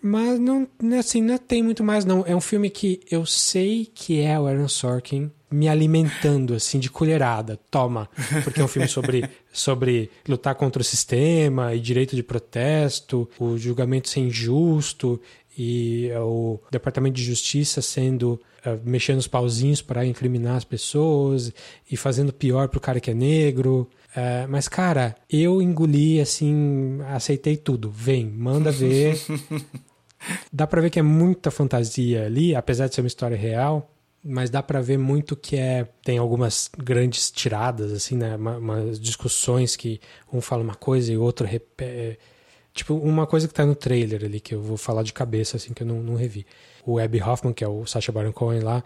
Mas 0.00 0.38
não, 0.38 0.68
é 0.92 0.98
assim, 0.98 1.22
não 1.22 1.38
tem 1.38 1.62
muito 1.62 1.82
mais, 1.82 2.04
não. 2.04 2.24
É 2.26 2.36
um 2.36 2.40
filme 2.40 2.68
que 2.68 3.00
eu 3.10 3.24
sei 3.24 3.90
que 3.92 4.20
é 4.20 4.38
o 4.38 4.46
Aaron 4.46 4.68
Sorkin 4.68 5.30
me 5.50 5.66
alimentando, 5.66 6.52
assim, 6.54 6.78
de 6.78 6.90
colherada. 6.90 7.58
Toma. 7.70 8.08
Porque 8.44 8.60
é 8.60 8.64
um 8.64 8.68
filme 8.68 8.86
sobre, 8.86 9.28
sobre 9.50 10.10
lutar 10.28 10.54
contra 10.56 10.82
o 10.82 10.84
sistema 10.84 11.74
e 11.74 11.80
direito 11.80 12.14
de 12.14 12.22
protesto, 12.22 13.28
o 13.38 13.56
julgamento 13.56 14.10
ser 14.10 14.20
injusto 14.20 15.18
e 15.56 16.08
é, 16.10 16.20
o 16.20 16.60
Departamento 16.70 17.16
de 17.16 17.24
Justiça 17.24 17.80
sendo 17.80 18.38
eh, 18.64 18.78
mexendo 18.84 19.18
os 19.18 19.28
pauzinhos 19.28 19.80
para 19.82 20.04
incriminar 20.06 20.56
as 20.56 20.64
pessoas 20.64 21.52
e 21.90 21.96
fazendo 21.96 22.32
pior 22.32 22.68
pro 22.68 22.80
cara 22.80 22.98
que 22.98 23.10
é 23.10 23.14
negro. 23.14 23.88
Eh, 24.16 24.46
mas, 24.48 24.68
cara, 24.68 25.16
eu 25.28 25.60
engoli 25.60 26.20
assim, 26.20 26.98
aceitei 27.08 27.56
tudo. 27.56 27.90
Vem, 27.90 28.26
manda 28.26 28.70
ver. 28.70 29.18
dá 30.52 30.66
pra 30.66 30.80
ver 30.80 30.90
que 30.90 30.98
é 30.98 31.02
muita 31.02 31.50
fantasia 31.50 32.24
ali, 32.26 32.54
apesar 32.54 32.88
de 32.88 32.94
ser 32.94 33.00
uma 33.00 33.06
história 33.08 33.36
real. 33.36 33.90
Mas 34.26 34.48
dá 34.48 34.62
pra 34.62 34.80
ver 34.80 34.96
muito 34.98 35.36
que 35.36 35.56
é. 35.56 35.86
Tem 36.02 36.16
algumas 36.16 36.70
grandes 36.78 37.30
tiradas, 37.30 37.92
assim, 37.92 38.16
né? 38.16 38.34
Uma- 38.36 38.56
umas 38.56 38.98
discussões 38.98 39.76
que 39.76 40.00
um 40.32 40.40
fala 40.40 40.62
uma 40.62 40.74
coisa 40.74 41.12
e 41.12 41.16
o 41.18 41.22
outro 41.22 41.46
repete. 41.46 42.18
Tipo, 42.72 42.94
uma 42.94 43.26
coisa 43.26 43.46
que 43.46 43.52
tá 43.54 43.64
no 43.66 43.74
trailer 43.74 44.24
ali, 44.24 44.40
que 44.40 44.54
eu 44.54 44.60
vou 44.62 44.76
falar 44.76 45.02
de 45.04 45.12
cabeça, 45.12 45.56
assim, 45.58 45.72
que 45.74 45.82
eu 45.82 45.86
não, 45.86 46.02
não 46.02 46.14
revi. 46.16 46.44
O 46.86 46.98
Abby 46.98 47.22
Hoffman, 47.22 47.52
que 47.52 47.62
é 47.62 47.68
o 47.68 47.86
Sacha 47.86 48.10
Baron 48.10 48.32
Cohen 48.32 48.60
lá, 48.60 48.82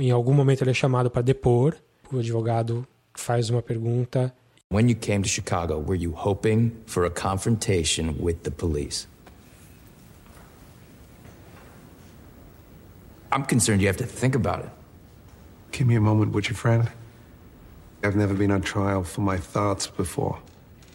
em 0.00 0.10
algum 0.10 0.32
momento 0.32 0.62
ele 0.62 0.70
é 0.70 0.74
chamado 0.74 1.10
para 1.10 1.20
depor. 1.20 1.76
O 2.12 2.18
advogado 2.20 2.86
faz 3.14 3.50
uma 3.50 3.60
pergunta. 3.60 4.32
When 4.70 4.88
you 4.88 4.96
came 4.96 5.22
to 5.22 5.28
Chicago, 5.28 5.78
were 5.78 5.94
you 5.94 6.12
hoping 6.12 6.72
for 6.86 7.04
a 7.04 7.10
confrontation 7.10 8.18
with 8.20 8.42
the 8.42 8.50
police? 8.50 9.06
I'm 13.30 13.44
concerned 13.44 13.80
you 13.80 13.86
have 13.86 13.96
to 13.98 14.06
think 14.06 14.34
about 14.34 14.64
it. 14.64 14.70
Give 15.70 15.86
me 15.86 15.94
a 15.94 16.00
moment, 16.00 16.32
would 16.32 16.48
you, 16.48 16.56
friend? 16.56 16.88
I've 18.02 18.16
never 18.16 18.34
been 18.34 18.50
on 18.50 18.62
trial 18.62 19.04
for 19.04 19.20
my 19.20 19.36
thoughts 19.36 19.86
before. 19.86 20.38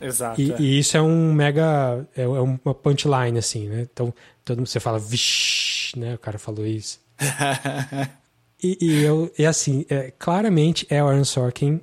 Exato. 0.01 0.41
E, 0.41 0.51
é. 0.51 0.59
e 0.59 0.79
isso 0.79 0.97
é 0.97 1.01
um 1.01 1.33
mega. 1.33 2.05
É, 2.15 2.23
é 2.23 2.27
uma 2.27 2.73
punchline, 2.73 3.37
assim, 3.37 3.69
né? 3.69 3.87
Então, 3.91 4.13
todo 4.43 4.57
mundo, 4.57 4.67
você 4.67 4.81
fala, 4.81 4.99
vixi, 4.99 5.97
né? 5.97 6.15
O 6.15 6.17
cara 6.17 6.37
falou 6.37 6.65
isso. 6.65 6.99
E, 8.63 8.77
e 8.79 9.03
eu, 9.03 9.33
e 9.39 9.43
assim, 9.43 9.87
é, 9.89 10.13
claramente 10.19 10.85
é 10.87 11.03
o 11.03 11.07
Aaron 11.07 11.23
Sorkin 11.23 11.81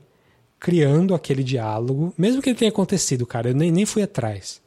criando 0.59 1.15
aquele 1.15 1.43
diálogo, 1.43 2.13
mesmo 2.17 2.43
que 2.43 2.51
ele 2.51 2.59
tenha 2.59 2.71
acontecido, 2.71 3.27
cara, 3.27 3.51
eu 3.51 3.55
nem, 3.55 3.71
nem 3.71 3.87
fui 3.87 4.03
atrás. 4.03 4.61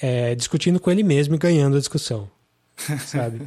É, 0.00 0.34
discutindo 0.34 0.78
com 0.78 0.90
ele 0.90 1.02
mesmo 1.02 1.34
e 1.34 1.38
ganhando 1.38 1.76
a 1.76 1.80
discussão, 1.80 2.30
sabe? 3.06 3.42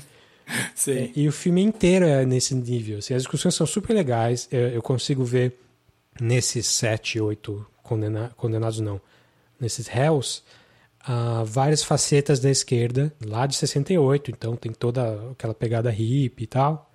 Sim. 0.76 0.92
É, 0.92 1.12
e 1.16 1.28
o 1.28 1.32
filme 1.32 1.62
inteiro 1.62 2.06
é 2.06 2.26
nesse 2.26 2.54
nível. 2.56 2.98
assim, 2.98 3.14
as 3.14 3.24
discussões 3.24 3.56
são 3.56 3.66
super 3.66 3.94
legais. 3.94 4.48
Eu, 4.52 4.70
eu 4.70 4.82
consigo 4.82 5.24
ver 5.24 5.58
nesses 6.20 6.68
sete, 6.68 7.20
oito 7.20 7.66
condena, 7.84 8.32
condenados, 8.36 8.80
não. 8.80 9.00
Nesses 9.60 9.88
réus, 9.88 10.44
uh, 11.08 11.46
várias 11.46 11.84
facetas 11.84 12.40
da 12.40 12.50
esquerda, 12.50 13.14
lá 13.24 13.46
de 13.46 13.56
68, 13.56 14.32
então 14.32 14.56
tem 14.56 14.72
toda 14.72 15.32
aquela 15.32 15.54
pegada 15.54 15.90
hippie 15.90 16.44
e 16.44 16.48
tal. 16.48 16.91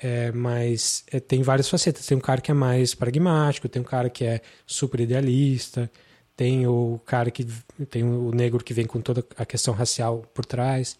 É, 0.00 0.30
mas 0.32 1.04
é, 1.10 1.18
tem 1.20 1.42
várias 1.42 1.68
facetas. 1.68 2.06
Tem 2.06 2.16
um 2.16 2.20
cara 2.20 2.40
que 2.40 2.50
é 2.50 2.54
mais 2.54 2.94
pragmático, 2.94 3.68
tem 3.68 3.82
um 3.82 3.84
cara 3.84 4.08
que 4.08 4.24
é 4.24 4.40
super 4.66 5.00
idealista, 5.00 5.90
tem 6.36 6.66
o 6.66 7.00
cara 7.04 7.30
que 7.30 7.44
tem 7.90 8.04
o 8.04 8.30
negro 8.30 8.62
que 8.62 8.72
vem 8.72 8.86
com 8.86 9.00
toda 9.00 9.24
a 9.36 9.44
questão 9.44 9.74
racial 9.74 10.24
por 10.32 10.44
trás. 10.44 10.98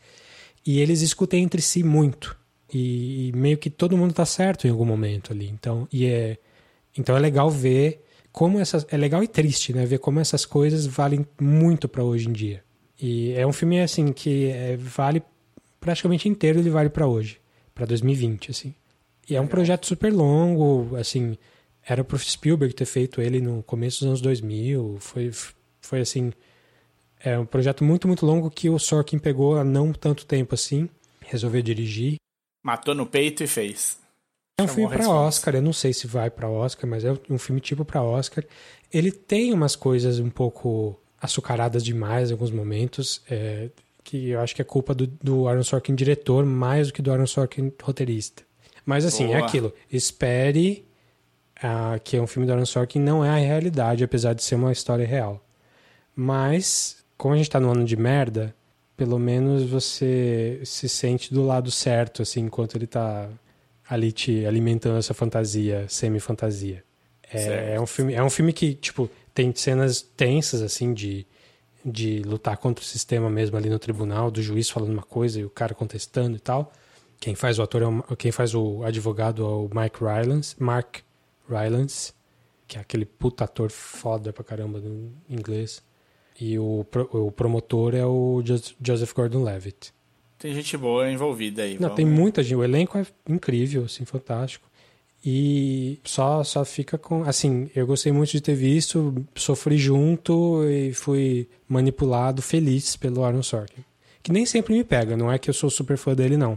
E 0.66 0.80
eles 0.80 1.00
discutem 1.00 1.44
entre 1.44 1.62
si 1.62 1.82
muito. 1.82 2.36
E, 2.72 3.28
e 3.28 3.32
meio 3.32 3.56
que 3.56 3.70
todo 3.70 3.96
mundo 3.96 4.12
tá 4.12 4.26
certo 4.26 4.66
em 4.66 4.70
algum 4.70 4.84
momento 4.84 5.32
ali. 5.32 5.48
Então, 5.48 5.88
e 5.92 6.06
é, 6.06 6.38
então 6.96 7.16
é 7.16 7.20
legal 7.20 7.50
ver 7.50 8.04
como 8.32 8.58
essas. 8.58 8.86
É 8.90 8.96
legal 8.96 9.22
e 9.22 9.28
triste, 9.28 9.72
né? 9.72 9.86
Ver 9.86 9.98
como 9.98 10.20
essas 10.20 10.44
coisas 10.44 10.86
valem 10.86 11.26
muito 11.40 11.88
para 11.88 12.02
hoje 12.02 12.28
em 12.28 12.32
dia. 12.32 12.62
E 13.00 13.32
é 13.32 13.46
um 13.46 13.52
filme, 13.52 13.80
assim, 13.80 14.12
que 14.12 14.46
é, 14.46 14.76
vale 14.76 15.22
praticamente 15.80 16.28
inteiro, 16.28 16.58
ele 16.58 16.70
vale 16.70 16.90
para 16.90 17.06
hoje, 17.06 17.38
para 17.74 17.86
2020, 17.86 18.50
assim. 18.50 18.74
E 19.28 19.36
é 19.36 19.40
um 19.40 19.46
projeto 19.46 19.86
super 19.86 20.12
longo, 20.12 20.96
assim, 20.96 21.36
era 21.86 22.02
pro 22.02 22.18
Spielberg 22.18 22.74
ter 22.74 22.86
feito 22.86 23.20
ele 23.20 23.40
no 23.40 23.62
começo 23.62 24.00
dos 24.00 24.08
anos 24.08 24.20
2000, 24.20 24.96
foi, 25.00 25.30
foi 25.80 26.00
assim, 26.00 26.32
é 27.20 27.38
um 27.38 27.44
projeto 27.44 27.84
muito, 27.84 28.06
muito 28.06 28.24
longo 28.24 28.50
que 28.50 28.70
o 28.70 28.78
Sorkin 28.78 29.18
pegou 29.18 29.56
há 29.56 29.64
não 29.64 29.92
tanto 29.92 30.24
tempo 30.24 30.54
assim, 30.54 30.88
resolveu 31.20 31.62
dirigir. 31.62 32.16
Matou 32.64 32.94
no 32.94 33.06
peito 33.06 33.42
e 33.42 33.46
fez. 33.46 33.98
É 34.58 34.62
um 34.62 34.66
Chamou 34.66 34.88
filme 34.88 34.96
para 34.96 35.10
Oscar, 35.10 35.54
eu 35.54 35.62
não 35.62 35.72
sei 35.72 35.92
se 35.92 36.06
vai 36.06 36.30
para 36.30 36.48
Oscar, 36.48 36.88
mas 36.88 37.04
é 37.04 37.12
um 37.30 37.38
filme 37.38 37.60
tipo 37.60 37.84
para 37.84 38.02
Oscar. 38.02 38.44
Ele 38.92 39.12
tem 39.12 39.52
umas 39.52 39.76
coisas 39.76 40.18
um 40.18 40.30
pouco 40.30 40.98
açucaradas 41.20 41.84
demais 41.84 42.30
em 42.30 42.32
alguns 42.32 42.50
momentos, 42.50 43.22
é, 43.30 43.68
que 44.02 44.30
eu 44.30 44.40
acho 44.40 44.54
que 44.54 44.62
é 44.62 44.64
culpa 44.64 44.94
do, 44.94 45.06
do 45.06 45.46
Aaron 45.48 45.62
Sorkin 45.62 45.94
diretor 45.94 46.44
mais 46.44 46.88
do 46.88 46.94
que 46.94 47.02
do 47.02 47.12
Aaron 47.12 47.26
Sorkin 47.26 47.72
roteirista. 47.82 48.47
Mas 48.88 49.04
assim, 49.04 49.24
é 49.24 49.26
Boa. 49.26 49.40
é 49.40 49.42
aquilo. 49.42 49.74
Espere 49.92 50.82
uh, 51.58 52.00
que 52.02 52.16
é 52.16 52.22
um 52.22 52.26
filme 52.26 52.46
do 52.46 52.52
Aaron 52.54 52.64
Sorkin, 52.64 52.98
não 52.98 53.22
é 53.22 53.28
a 53.28 53.36
realidade, 53.36 54.02
apesar 54.02 54.32
de 54.32 54.42
ser 54.42 54.54
uma 54.54 54.72
história 54.72 55.06
real. 55.06 55.44
Mas, 56.16 57.04
como 57.14 57.34
a 57.34 57.36
gente 57.36 57.50
tá 57.50 57.60
no 57.60 57.70
ano 57.70 57.84
de 57.84 57.98
merda, 57.98 58.54
pelo 58.96 59.18
menos 59.18 59.62
você 59.64 60.58
se 60.64 60.88
sente 60.88 61.34
do 61.34 61.44
lado 61.44 61.70
certo, 61.70 62.22
assim, 62.22 62.40
enquanto 62.40 62.76
ele 62.76 62.86
tá 62.86 63.28
ali 63.86 64.10
te 64.10 64.46
alimentando 64.46 64.96
essa 64.96 65.12
fantasia, 65.12 65.84
semi-fantasia. 65.86 66.82
É, 67.30 67.74
é, 67.74 67.80
um 67.80 67.86
filme, 67.86 68.14
é 68.14 68.24
um 68.24 68.30
filme 68.30 68.54
que, 68.54 68.72
tipo, 68.72 69.10
tem 69.34 69.54
cenas 69.54 70.00
tensas, 70.00 70.62
assim, 70.62 70.94
de, 70.94 71.26
de 71.84 72.22
lutar 72.22 72.56
contra 72.56 72.82
o 72.82 72.86
sistema 72.86 73.28
mesmo 73.28 73.54
ali 73.58 73.68
no 73.68 73.78
tribunal, 73.78 74.30
do 74.30 74.40
juiz 74.40 74.70
falando 74.70 74.94
uma 74.94 75.02
coisa 75.02 75.38
e 75.38 75.44
o 75.44 75.50
cara 75.50 75.74
contestando 75.74 76.38
e 76.38 76.40
tal. 76.40 76.72
Quem 77.20 77.34
faz 77.34 77.58
o 77.58 77.62
ator 77.62 77.82
é 77.82 77.86
o, 77.86 78.16
quem 78.16 78.30
faz 78.30 78.54
o 78.54 78.82
advogado 78.84 79.42
é 79.42 79.46
o 79.46 79.70
Mike 79.72 79.98
Rylance, 80.00 80.54
Mark 80.58 80.98
Rylance, 81.48 82.12
que 82.66 82.78
é 82.78 82.80
aquele 82.80 83.04
puta 83.04 83.44
ator 83.44 83.70
foda 83.70 84.32
pra 84.32 84.44
caramba 84.44 84.78
no 84.80 85.12
inglês. 85.28 85.82
E 86.40 86.58
o, 86.58 86.86
o 87.12 87.32
promotor 87.32 87.94
é 87.94 88.06
o 88.06 88.42
Joseph 88.80 89.12
Gordon-Levitt. 89.12 89.92
Tem 90.38 90.54
gente 90.54 90.76
boa 90.76 91.10
envolvida 91.10 91.62
aí. 91.62 91.74
Não, 91.74 91.88
vamos... 91.88 91.96
tem 91.96 92.06
muita 92.06 92.42
gente. 92.44 92.54
O 92.54 92.62
elenco 92.62 92.96
é 92.96 93.04
incrível, 93.28 93.84
assim, 93.84 94.04
fantástico. 94.04 94.68
E 95.24 95.98
só, 96.04 96.44
só 96.44 96.64
fica 96.64 96.96
com. 96.96 97.24
Assim, 97.24 97.68
eu 97.74 97.84
gostei 97.84 98.12
muito 98.12 98.30
de 98.30 98.40
ter 98.40 98.54
visto, 98.54 99.26
sofri 99.34 99.76
junto 99.76 100.62
e 100.64 100.94
fui 100.94 101.48
manipulado, 101.68 102.40
feliz 102.40 102.94
pelo 102.94 103.24
Aaron 103.24 103.42
Sorkin. 103.42 103.84
Que 104.22 104.30
nem 104.30 104.46
sempre 104.46 104.74
me 104.74 104.84
pega, 104.84 105.16
não 105.16 105.32
é 105.32 105.38
que 105.38 105.50
eu 105.50 105.54
sou 105.54 105.68
super 105.70 105.96
fã 105.96 106.14
dele, 106.14 106.36
não. 106.36 106.56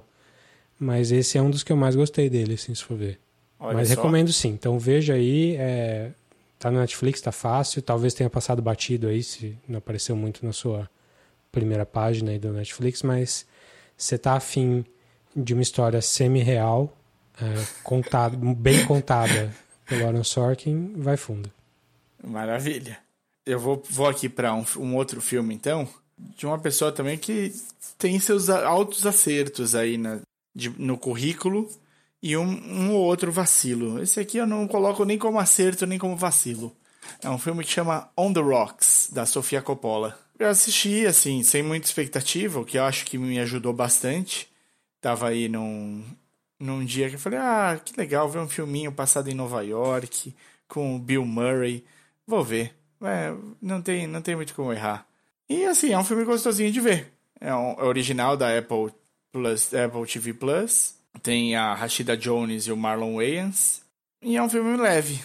Mas 0.83 1.11
esse 1.11 1.37
é 1.37 1.41
um 1.41 1.51
dos 1.51 1.61
que 1.61 1.71
eu 1.71 1.77
mais 1.77 1.95
gostei 1.95 2.27
dele, 2.27 2.55
assim, 2.55 2.73
se 2.73 2.83
for 2.83 2.97
ver. 2.97 3.19
Olha 3.59 3.75
Mas 3.75 3.89
só. 3.89 3.93
recomendo 3.93 4.33
sim. 4.33 4.49
Então 4.49 4.79
veja 4.79 5.13
aí. 5.13 5.55
É... 5.55 6.11
Tá 6.57 6.71
no 6.71 6.79
Netflix, 6.79 7.21
tá 7.21 7.31
fácil. 7.31 7.83
Talvez 7.83 8.15
tenha 8.15 8.31
passado 8.31 8.63
batido 8.63 9.07
aí, 9.07 9.21
se 9.21 9.55
não 9.67 9.77
apareceu 9.77 10.15
muito 10.15 10.43
na 10.43 10.51
sua 10.51 10.89
primeira 11.51 11.85
página 11.85 12.31
aí 12.31 12.39
do 12.39 12.51
Netflix, 12.51 13.03
mas 13.03 13.45
você 13.95 14.17
tá 14.17 14.33
afim 14.33 14.83
de 15.35 15.53
uma 15.53 15.61
história 15.61 16.01
semi-real, 16.01 16.91
é, 17.39 17.45
contada, 17.83 18.35
bem 18.55 18.83
contada 18.85 19.53
pelo 19.85 20.05
Aaron 20.05 20.23
Sorkin, 20.23 20.93
vai 20.95 21.15
fundo. 21.15 21.51
Maravilha. 22.23 22.97
Eu 23.45 23.59
vou, 23.59 23.83
vou 23.87 24.07
aqui 24.07 24.27
para 24.27 24.53
um, 24.53 24.65
um 24.77 24.95
outro 24.95 25.21
filme, 25.21 25.53
então, 25.53 25.87
de 26.17 26.45
uma 26.47 26.57
pessoa 26.57 26.91
também 26.91 27.17
que 27.19 27.53
tem 27.97 28.19
seus 28.19 28.49
altos 28.49 29.05
acertos 29.05 29.75
aí 29.75 29.97
na, 29.97 30.19
de, 30.53 30.69
no 30.69 30.97
currículo 30.97 31.69
e 32.21 32.37
um, 32.37 32.43
um 32.43 32.93
ou 32.93 33.03
outro 33.03 33.31
vacilo. 33.31 34.01
Esse 34.01 34.19
aqui 34.19 34.37
eu 34.37 34.45
não 34.45 34.67
coloco 34.67 35.03
nem 35.05 35.17
como 35.17 35.39
acerto 35.39 35.85
nem 35.85 35.97
como 35.97 36.15
vacilo. 36.15 36.75
É 37.21 37.29
um 37.29 37.37
filme 37.37 37.63
que 37.63 37.71
chama 37.71 38.09
On 38.15 38.31
the 38.31 38.39
Rocks, 38.39 39.09
da 39.11 39.25
Sofia 39.25 39.61
Coppola. 39.61 40.17
Eu 40.37 40.49
assisti, 40.49 41.05
assim, 41.05 41.43
sem 41.43 41.61
muita 41.61 41.87
expectativa, 41.87 42.59
o 42.59 42.65
que 42.65 42.77
eu 42.77 42.83
acho 42.83 43.05
que 43.05 43.17
me 43.17 43.39
ajudou 43.39 43.73
bastante. 43.73 44.49
Tava 44.99 45.29
aí 45.29 45.47
num, 45.47 46.03
num 46.59 46.83
dia 46.85 47.09
que 47.09 47.15
eu 47.15 47.19
falei, 47.19 47.39
ah, 47.39 47.79
que 47.83 47.99
legal 47.99 48.29
ver 48.29 48.39
um 48.39 48.47
filminho 48.47 48.91
passado 48.91 49.29
em 49.29 49.35
Nova 49.35 49.61
York, 49.63 50.35
com 50.67 50.95
o 50.95 50.99
Bill 50.99 51.25
Murray. 51.25 51.83
Vou 52.25 52.43
ver. 52.43 52.75
É, 53.03 53.33
não, 53.61 53.81
tem, 53.81 54.07
não 54.07 54.21
tem 54.21 54.35
muito 54.35 54.53
como 54.53 54.71
errar. 54.71 55.07
E, 55.49 55.65
assim, 55.65 55.91
é 55.91 55.97
um 55.97 56.03
filme 56.03 56.23
gostosinho 56.23 56.71
de 56.71 56.79
ver. 56.79 57.11
É, 57.39 57.53
um, 57.53 57.73
é 57.73 57.83
original 57.83 58.37
da 58.37 58.57
Apple 58.57 58.91
Plus, 59.31 59.73
Apple 59.73 60.05
TV 60.05 60.33
Plus. 60.33 60.95
Tem 61.21 61.55
a 61.55 61.73
Rashida 61.73 62.15
Jones 62.15 62.67
e 62.67 62.71
o 62.71 62.77
Marlon 62.77 63.15
Wayans. 63.15 63.81
E 64.21 64.37
é 64.37 64.43
um 64.43 64.49
filme 64.49 64.77
leve. 64.77 65.19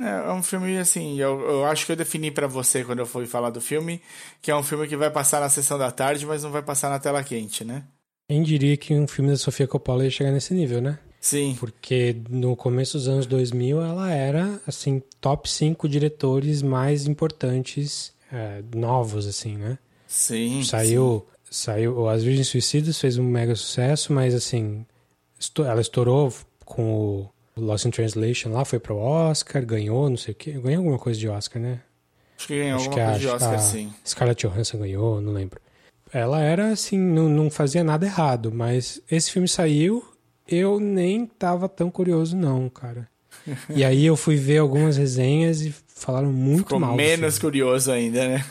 É, 0.00 0.28
é 0.28 0.32
um 0.32 0.42
filme 0.42 0.78
assim, 0.78 1.18
eu, 1.18 1.40
eu 1.40 1.64
acho 1.64 1.84
que 1.84 1.92
eu 1.92 1.96
defini 1.96 2.30
para 2.30 2.46
você 2.46 2.84
quando 2.84 3.00
eu 3.00 3.06
fui 3.06 3.26
falar 3.26 3.50
do 3.50 3.60
filme, 3.60 4.00
que 4.40 4.50
é 4.50 4.56
um 4.56 4.62
filme 4.62 4.86
que 4.86 4.96
vai 4.96 5.10
passar 5.10 5.40
na 5.40 5.48
sessão 5.48 5.76
da 5.78 5.90
tarde, 5.90 6.24
mas 6.24 6.44
não 6.44 6.50
vai 6.50 6.62
passar 6.62 6.88
na 6.88 6.98
tela 6.98 7.22
quente, 7.24 7.64
né? 7.64 7.82
Quem 8.28 8.42
diria 8.42 8.76
que 8.76 8.94
um 8.94 9.08
filme 9.08 9.30
da 9.30 9.36
Sofia 9.36 9.66
Coppola 9.66 10.04
ia 10.04 10.10
chegar 10.10 10.30
nesse 10.30 10.54
nível, 10.54 10.80
né? 10.80 10.98
Sim. 11.20 11.56
Porque 11.58 12.16
no 12.30 12.54
começo 12.54 12.96
dos 12.96 13.08
anos 13.08 13.26
2000 13.26 13.82
ela 13.82 14.10
era, 14.12 14.60
assim, 14.66 15.02
top 15.20 15.50
5 15.50 15.88
diretores 15.88 16.62
mais 16.62 17.06
importantes, 17.06 18.12
é, 18.32 18.62
novos, 18.74 19.26
assim, 19.26 19.56
né? 19.56 19.78
Sim. 20.06 20.62
Saiu, 20.62 21.26
sim. 21.26 21.37
Saiu 21.50 22.08
As 22.08 22.22
Virgens 22.22 22.48
Suicidas, 22.48 23.00
fez 23.00 23.18
um 23.18 23.24
mega 23.24 23.54
sucesso, 23.54 24.12
mas, 24.12 24.34
assim, 24.34 24.84
ela 25.66 25.80
estourou 25.80 26.32
com 26.64 27.28
o 27.56 27.60
Lost 27.60 27.86
in 27.86 27.90
Translation 27.90 28.50
lá, 28.52 28.64
foi 28.64 28.78
pro 28.78 28.96
Oscar, 28.96 29.64
ganhou, 29.64 30.08
não 30.08 30.16
sei 30.16 30.32
o 30.32 30.36
quê. 30.36 30.52
Ganhou 30.52 30.78
alguma 30.78 30.98
coisa 30.98 31.18
de 31.18 31.28
Oscar, 31.28 31.60
né? 31.60 31.80
Acho 32.36 32.46
que 32.46 32.58
ganhou 32.58 32.76
Acho 32.76 32.84
alguma 32.86 33.04
que 33.04 33.10
coisa 33.10 33.20
de 33.20 33.28
Oscar, 33.28 33.60
sim. 33.60 33.92
Scarlett 34.06 34.46
Johansson 34.46 34.78
ganhou, 34.78 35.20
não 35.20 35.32
lembro. 35.32 35.60
Ela 36.12 36.40
era, 36.40 36.70
assim, 36.70 36.98
não, 36.98 37.28
não 37.28 37.50
fazia 37.50 37.82
nada 37.84 38.06
errado, 38.06 38.52
mas 38.52 39.00
esse 39.10 39.30
filme 39.30 39.48
saiu, 39.48 40.04
eu 40.46 40.80
nem 40.80 41.26
tava 41.26 41.68
tão 41.68 41.90
curioso 41.90 42.36
não, 42.36 42.68
cara. 42.68 43.08
e 43.68 43.84
aí 43.84 44.06
eu 44.06 44.16
fui 44.16 44.36
ver 44.36 44.58
algumas 44.58 44.96
resenhas 44.96 45.62
e 45.62 45.74
falaram 45.86 46.32
muito 46.32 46.64
Ficou 46.64 46.80
mal. 46.80 46.94
menos 46.94 47.38
curioso 47.38 47.90
ainda, 47.90 48.26
né? 48.28 48.44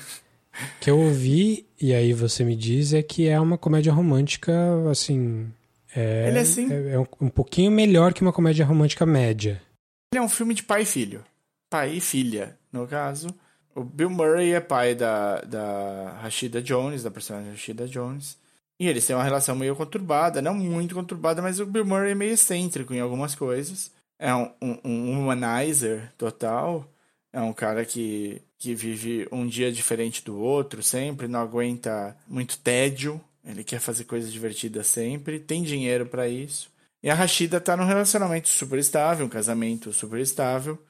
Que 0.81 0.89
eu 0.89 0.99
ouvi, 0.99 1.66
e 1.79 1.93
aí 1.93 2.13
você 2.13 2.43
me 2.43 2.55
diz, 2.55 2.93
é 2.93 3.01
que 3.01 3.27
é 3.27 3.39
uma 3.39 3.57
comédia 3.57 3.93
romântica, 3.93 4.53
assim, 4.89 5.51
é, 5.95 6.27
ele 6.27 6.37
é 6.37 6.41
assim. 6.41 6.71
É, 6.71 6.93
é 6.93 6.99
um, 6.99 7.05
um, 7.21 7.29
pouquinho 7.29 7.71
melhor 7.71 8.13
que 8.13 8.21
uma 8.21 8.33
comédia 8.33 8.65
romântica 8.65 9.05
média. 9.05 9.61
Ele 10.13 10.19
é 10.19 10.21
um 10.21 10.29
filme 10.29 10.53
de 10.53 10.63
pai 10.63 10.83
e 10.83 10.85
filho. 10.85 11.23
Pai 11.69 11.95
e 11.95 12.01
filha, 12.01 12.57
no 12.71 12.87
caso. 12.87 13.29
O 13.75 13.83
Bill 13.83 14.09
Murray 14.09 14.53
é 14.53 14.59
pai 14.59 14.95
da, 14.95 15.41
da 15.41 16.19
Rashida 16.21 16.61
Jones, 16.61 17.03
da 17.03 17.11
personagem 17.11 17.51
Rashida 17.51 17.87
Jones. 17.87 18.37
E 18.79 18.87
eles 18.87 19.05
têm 19.05 19.15
uma 19.15 19.23
relação 19.23 19.55
meio 19.55 19.75
conturbada, 19.75 20.41
não 20.41 20.53
muito 20.53 20.93
conturbada, 20.93 21.41
mas 21.41 21.59
o 21.59 21.65
Bill 21.65 21.85
Murray 21.85 22.11
é 22.11 22.15
meio 22.15 22.33
excêntrico 22.33 22.93
em 22.93 22.99
algumas 22.99 23.33
coisas. 23.33 23.91
É 24.19 24.33
um, 24.33 24.51
um, 24.61 24.79
um 24.83 25.19
humanizer 25.19 26.11
total. 26.17 26.87
É 27.37 27.41
um 27.41 27.53
cara 27.53 27.85
que, 27.85 28.41
que 28.57 28.73
vive 28.73 29.27
um 29.31 29.45
dia 29.45 29.71
diferente 29.71 30.25
do 30.25 30.39
outro 30.39 30.81
sempre, 30.81 31.27
não 31.27 31.39
aguenta 31.39 32.17
muito 32.27 32.57
tédio. 32.57 33.21
Ele 33.45 33.63
quer 33.63 33.79
fazer 33.79 34.05
coisas 34.05 34.33
divertidas 34.33 34.87
sempre, 34.87 35.39
tem 35.39 35.61
dinheiro 35.61 36.07
para 36.07 36.27
isso. 36.27 36.67
E 37.03 37.11
a 37.11 37.13
Rashida 37.13 37.61
tá 37.61 37.77
num 37.77 37.85
relacionamento 37.85 38.49
super 38.49 38.79
estável, 38.79 39.27
um 39.27 39.29
casamento 39.29 39.93
super 39.93 40.19
estável, 40.19 40.83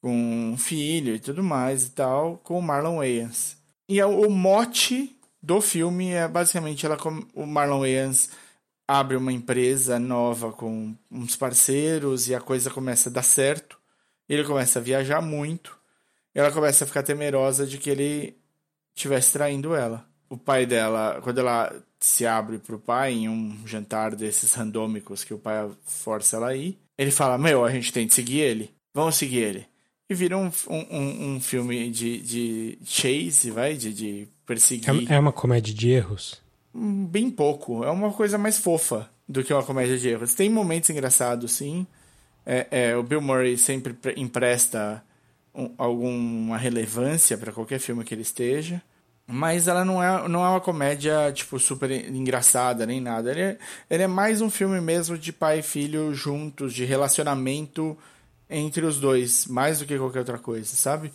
com 0.00 0.12
um 0.52 0.56
filho 0.56 1.16
e 1.16 1.18
tudo 1.18 1.42
mais 1.42 1.88
e 1.88 1.90
tal, 1.90 2.38
com 2.44 2.56
o 2.56 2.62
Marlon 2.62 2.98
Wayans. 2.98 3.56
E 3.88 4.00
o 4.00 4.30
mote 4.30 5.18
do 5.42 5.60
filme 5.60 6.10
é 6.10 6.28
basicamente 6.28 6.86
ela 6.86 6.96
o 7.34 7.44
Marlon 7.44 7.80
Wayans 7.80 8.30
abre 8.86 9.16
uma 9.16 9.32
empresa 9.32 9.98
nova 9.98 10.52
com 10.52 10.94
uns 11.10 11.34
parceiros 11.34 12.28
e 12.28 12.34
a 12.34 12.40
coisa 12.40 12.70
começa 12.70 13.08
a 13.08 13.12
dar 13.12 13.24
certo. 13.24 13.76
Ele 14.28 14.44
começa 14.44 14.78
a 14.78 14.82
viajar 14.82 15.20
muito. 15.20 15.79
Ela 16.34 16.52
começa 16.52 16.84
a 16.84 16.86
ficar 16.86 17.02
temerosa 17.02 17.66
de 17.66 17.78
que 17.78 17.90
ele 17.90 18.36
estivesse 18.94 19.32
traindo 19.32 19.74
ela. 19.74 20.06
O 20.28 20.36
pai 20.36 20.64
dela, 20.64 21.20
quando 21.22 21.38
ela 21.38 21.74
se 21.98 22.24
abre 22.26 22.58
pro 22.58 22.78
pai 22.78 23.12
em 23.12 23.28
um 23.28 23.66
jantar 23.66 24.14
desses 24.14 24.54
randômicos 24.54 25.24
que 25.24 25.34
o 25.34 25.38
pai 25.38 25.68
força 25.84 26.36
ela 26.36 26.48
a 26.48 26.56
ir, 26.56 26.78
ele 26.96 27.10
fala: 27.10 27.36
Meu, 27.36 27.64
a 27.64 27.70
gente 27.70 27.92
tem 27.92 28.06
que 28.06 28.14
seguir 28.14 28.40
ele. 28.40 28.70
Vamos 28.94 29.16
seguir 29.16 29.38
ele. 29.38 29.66
E 30.08 30.14
vira 30.14 30.36
um, 30.36 30.50
um, 30.68 31.34
um 31.34 31.40
filme 31.40 31.90
de, 31.90 32.20
de 32.20 32.78
chase, 32.84 33.50
vai? 33.50 33.76
De, 33.76 33.92
de 33.92 34.28
perseguir. 34.44 35.10
É, 35.10 35.14
é 35.14 35.18
uma 35.18 35.32
comédia 35.32 35.72
de 35.72 35.90
erros? 35.90 36.40
Bem 36.74 37.30
pouco. 37.30 37.84
É 37.84 37.90
uma 37.90 38.12
coisa 38.12 38.36
mais 38.36 38.58
fofa 38.58 39.08
do 39.28 39.44
que 39.44 39.52
uma 39.52 39.62
comédia 39.62 39.96
de 39.96 40.08
erros. 40.08 40.34
Tem 40.34 40.50
momentos 40.50 40.90
engraçados, 40.90 41.52
sim. 41.52 41.86
É, 42.44 42.66
é, 42.70 42.96
o 42.96 43.02
Bill 43.02 43.20
Murray 43.20 43.56
sempre 43.56 43.96
empresta 44.16 45.02
um, 45.54 45.72
alguma 45.76 46.56
relevância 46.56 47.36
para 47.36 47.52
qualquer 47.52 47.78
filme 47.78 48.04
que 48.04 48.14
ele 48.14 48.22
esteja. 48.22 48.82
Mas 49.26 49.68
ela 49.68 49.84
não 49.84 50.02
é, 50.02 50.28
não 50.28 50.44
é 50.44 50.48
uma 50.48 50.60
comédia, 50.60 51.30
tipo, 51.32 51.56
super 51.58 51.90
engraçada 51.90 52.84
nem 52.84 53.00
nada. 53.00 53.30
Ele 53.30 53.40
é, 53.40 53.58
ele 53.88 54.02
é 54.02 54.06
mais 54.08 54.40
um 54.40 54.50
filme 54.50 54.80
mesmo 54.80 55.16
de 55.16 55.32
pai 55.32 55.60
e 55.60 55.62
filho 55.62 56.12
juntos, 56.12 56.74
de 56.74 56.84
relacionamento 56.84 57.96
entre 58.48 58.84
os 58.84 58.98
dois, 58.98 59.46
mais 59.46 59.78
do 59.78 59.86
que 59.86 59.96
qualquer 59.96 60.18
outra 60.20 60.38
coisa, 60.38 60.74
sabe? 60.74 61.12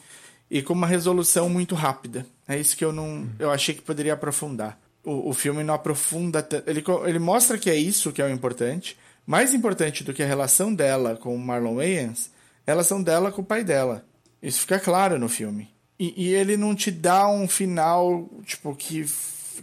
E 0.50 0.62
com 0.62 0.72
uma 0.72 0.88
resolução 0.88 1.50
muito 1.50 1.76
rápida. 1.76 2.26
É 2.48 2.58
isso 2.58 2.78
que 2.78 2.86
eu 2.86 2.94
não. 2.94 3.28
Eu 3.38 3.52
achei 3.52 3.76
que 3.76 3.82
poderia 3.82 4.14
aprofundar. 4.14 4.80
O, 5.04 5.32
o 5.32 5.34
filme 5.34 5.62
não 5.62 5.74
aprofunda. 5.74 6.48
Ele, 6.66 6.82
ele 7.06 7.20
mostra 7.20 7.58
que 7.58 7.70
é 7.70 7.76
isso 7.76 8.14
que 8.14 8.22
é 8.22 8.26
o 8.26 8.30
importante. 8.30 8.98
Mais 9.26 9.54
importante 9.54 10.04
do 10.06 10.14
que 10.14 10.24
a 10.24 10.28
relação 10.28 10.74
dela 10.74 11.18
com 11.18 11.36
o 11.36 11.40
Marlon 11.40 11.76
Wayans, 11.76 12.30
é 12.66 12.72
a 12.72 12.74
relação 12.76 13.04
dela 13.04 13.32
com 13.32 13.42
o 13.42 13.46
pai 13.46 13.64
dela. 13.64 14.06
Isso 14.46 14.60
fica 14.60 14.80
claro 14.80 15.18
no 15.18 15.28
filme. 15.28 15.68
E, 16.00 16.28
e, 16.28 16.34
ele 16.34 16.56
não 16.56 16.76
te 16.76 16.91
dá 16.91 17.28
um 17.28 17.48
final, 17.48 18.30
tipo, 18.46 18.76
que, 18.76 19.04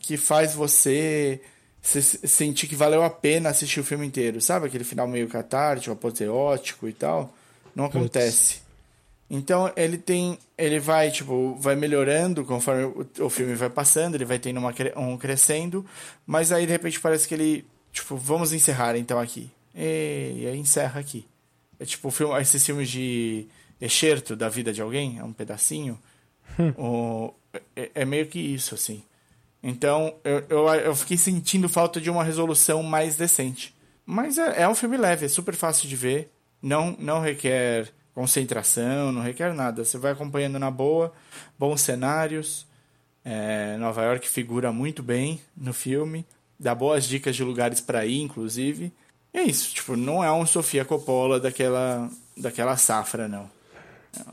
que 0.00 0.16
faz 0.16 0.54
você 0.54 1.40
se, 1.80 2.02
sentir 2.02 2.66
que 2.66 2.74
valeu 2.74 3.04
a 3.04 3.10
pena 3.10 3.50
assistir 3.50 3.78
o 3.78 3.84
filme 3.84 4.04
inteiro. 4.04 4.40
Sabe 4.40 4.66
aquele 4.66 4.82
final 4.82 5.06
meio 5.06 5.28
catártico, 5.28 5.92
apoteótico 5.92 6.88
e 6.88 6.92
tal? 6.92 7.32
Não 7.76 7.84
acontece. 7.84 8.60
Então 9.30 9.72
ele 9.76 9.96
tem. 9.96 10.36
Ele 10.58 10.80
vai, 10.80 11.12
tipo, 11.12 11.54
vai 11.60 11.76
melhorando 11.76 12.44
conforme 12.44 12.84
o, 12.84 13.24
o 13.24 13.30
filme 13.30 13.54
vai 13.54 13.70
passando, 13.70 14.16
ele 14.16 14.24
vai 14.24 14.38
tendo 14.38 14.58
uma, 14.58 14.74
um 14.96 15.16
crescendo, 15.16 15.86
mas 16.26 16.50
aí 16.50 16.66
de 16.66 16.72
repente 16.72 16.98
parece 16.98 17.28
que 17.28 17.34
ele. 17.34 17.64
Tipo, 17.92 18.16
vamos 18.16 18.52
encerrar 18.52 18.96
então 18.96 19.20
aqui. 19.20 19.50
E, 19.74 20.40
e 20.42 20.46
aí 20.46 20.58
encerra 20.58 21.00
aqui. 21.00 21.24
É 21.78 21.84
tipo 21.84 22.10
filme, 22.10 22.40
esses 22.40 22.64
filmes 22.64 22.90
de 22.90 23.46
excerto 23.82 24.36
da 24.36 24.48
vida 24.48 24.72
de 24.72 24.80
alguém, 24.80 25.18
é 25.18 25.24
um 25.24 25.32
pedacinho. 25.32 25.98
Hum. 26.58 27.32
É, 27.74 27.90
é, 27.96 28.04
meio 28.04 28.26
que 28.28 28.38
isso, 28.38 28.76
assim. 28.76 29.02
Então, 29.60 30.14
eu, 30.22 30.44
eu, 30.48 30.68
eu, 30.68 30.94
fiquei 30.94 31.16
sentindo 31.16 31.68
falta 31.68 32.00
de 32.00 32.08
uma 32.08 32.22
resolução 32.22 32.82
mais 32.82 33.16
decente. 33.16 33.74
Mas 34.06 34.38
é, 34.38 34.62
é, 34.62 34.68
um 34.68 34.74
filme 34.74 34.96
leve, 34.96 35.26
é 35.26 35.28
super 35.28 35.54
fácil 35.54 35.88
de 35.88 35.96
ver. 35.96 36.30
Não, 36.62 36.96
não 36.98 37.20
requer 37.20 37.92
concentração, 38.14 39.10
não 39.10 39.20
requer 39.20 39.52
nada. 39.52 39.84
Você 39.84 39.98
vai 39.98 40.12
acompanhando 40.12 40.58
na 40.58 40.70
boa, 40.70 41.12
bons 41.58 41.80
cenários. 41.80 42.64
É, 43.24 43.76
Nova 43.78 44.02
York 44.04 44.28
figura 44.28 44.72
muito 44.72 45.02
bem 45.02 45.40
no 45.56 45.72
filme. 45.72 46.24
Dá 46.58 46.72
boas 46.72 47.04
dicas 47.04 47.34
de 47.34 47.42
lugares 47.42 47.80
para 47.80 48.06
ir, 48.06 48.20
inclusive. 48.20 48.92
E 49.34 49.38
é 49.38 49.42
isso, 49.42 49.74
tipo, 49.74 49.96
não 49.96 50.22
é 50.22 50.30
um 50.30 50.46
Sofia 50.46 50.84
Coppola 50.84 51.40
daquela, 51.40 52.08
daquela 52.36 52.76
safra, 52.76 53.26
não. 53.26 53.50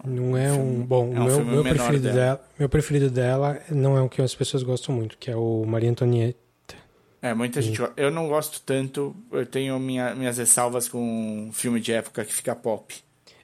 Não 0.03 0.35
é 0.35 0.51
um. 0.51 0.81
Bom, 0.81 1.13
é 1.15 1.19
um 1.19 1.25
meu, 1.25 1.45
meu 1.45 1.63
preferido 1.63 2.03
dela. 2.03 2.15
dela. 2.15 2.41
Meu 2.57 2.69
preferido 2.69 3.09
dela 3.09 3.59
não 3.69 3.97
é 3.97 4.01
o 4.01 4.09
que 4.09 4.21
as 4.21 4.35
pessoas 4.35 4.63
gostam 4.63 4.93
muito, 4.93 5.17
que 5.17 5.31
é 5.31 5.35
o 5.35 5.63
Maria 5.65 5.89
Antonieta. 5.89 6.37
É, 7.21 7.33
muita 7.33 7.61
gente. 7.61 7.81
Eu 7.97 8.11
não 8.11 8.27
gosto 8.27 8.61
tanto. 8.61 9.15
Eu 9.31 9.45
tenho 9.45 9.77
minha, 9.79 10.15
minhas 10.15 10.37
ressalvas 10.37 10.87
com 10.87 11.49
filme 11.53 11.79
de 11.79 11.91
época 11.91 12.23
que 12.23 12.33
fica 12.33 12.55
pop. 12.55 12.95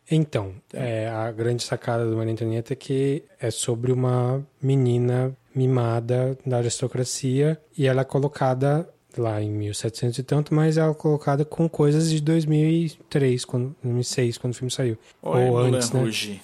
Então, 0.10 0.54
é, 0.72 1.10
a 1.10 1.32
grande 1.32 1.64
sacada 1.64 2.06
do 2.06 2.16
Maria 2.16 2.34
Antonieta 2.34 2.74
é 2.74 2.76
que 2.76 3.24
é 3.40 3.50
sobre 3.50 3.92
uma 3.92 4.46
menina 4.62 5.36
mimada 5.54 6.38
da 6.46 6.58
aristocracia 6.58 7.60
e 7.78 7.88
ela 7.88 8.02
é 8.02 8.06
colocada 8.06 8.88
lá 9.22 9.42
em 9.42 9.50
1700 9.50 10.20
e 10.20 10.24
tanto, 10.24 10.54
mas 10.54 10.78
ela 10.78 10.92
é 10.92 10.94
colocada 10.94 11.44
com 11.46 11.68
coisas 11.68 12.10
de 12.10 12.22
2003, 12.22 13.46
quando, 13.46 13.76
2006, 13.84 14.38
quando 14.38 14.54
o 14.54 14.56
filme 14.56 14.72
saiu. 14.72 14.98
Oi, 15.22 15.50
Ou 15.50 15.58
antes, 15.58 15.92
né? 15.92 16.00
Rouge. 16.02 16.42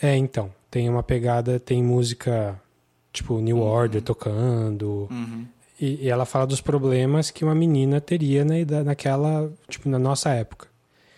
É, 0.00 0.16
então. 0.16 0.52
Tem 0.70 0.88
uma 0.88 1.02
pegada, 1.02 1.60
tem 1.60 1.82
música 1.82 2.58
tipo 3.12 3.38
New 3.40 3.58
uhum. 3.58 3.62
Order 3.62 4.02
tocando. 4.02 5.06
Uhum. 5.10 5.46
E, 5.78 6.06
e, 6.06 6.08
ela 6.08 6.24
fala 6.24 6.46
dos 6.46 6.60
problemas 6.60 7.30
que 7.30 7.44
uma 7.44 7.54
menina 7.54 8.00
teria 8.00 8.44
na, 8.44 8.84
naquela, 8.84 9.52
tipo, 9.68 9.88
na 9.88 9.98
nossa 9.98 10.30
época. 10.30 10.68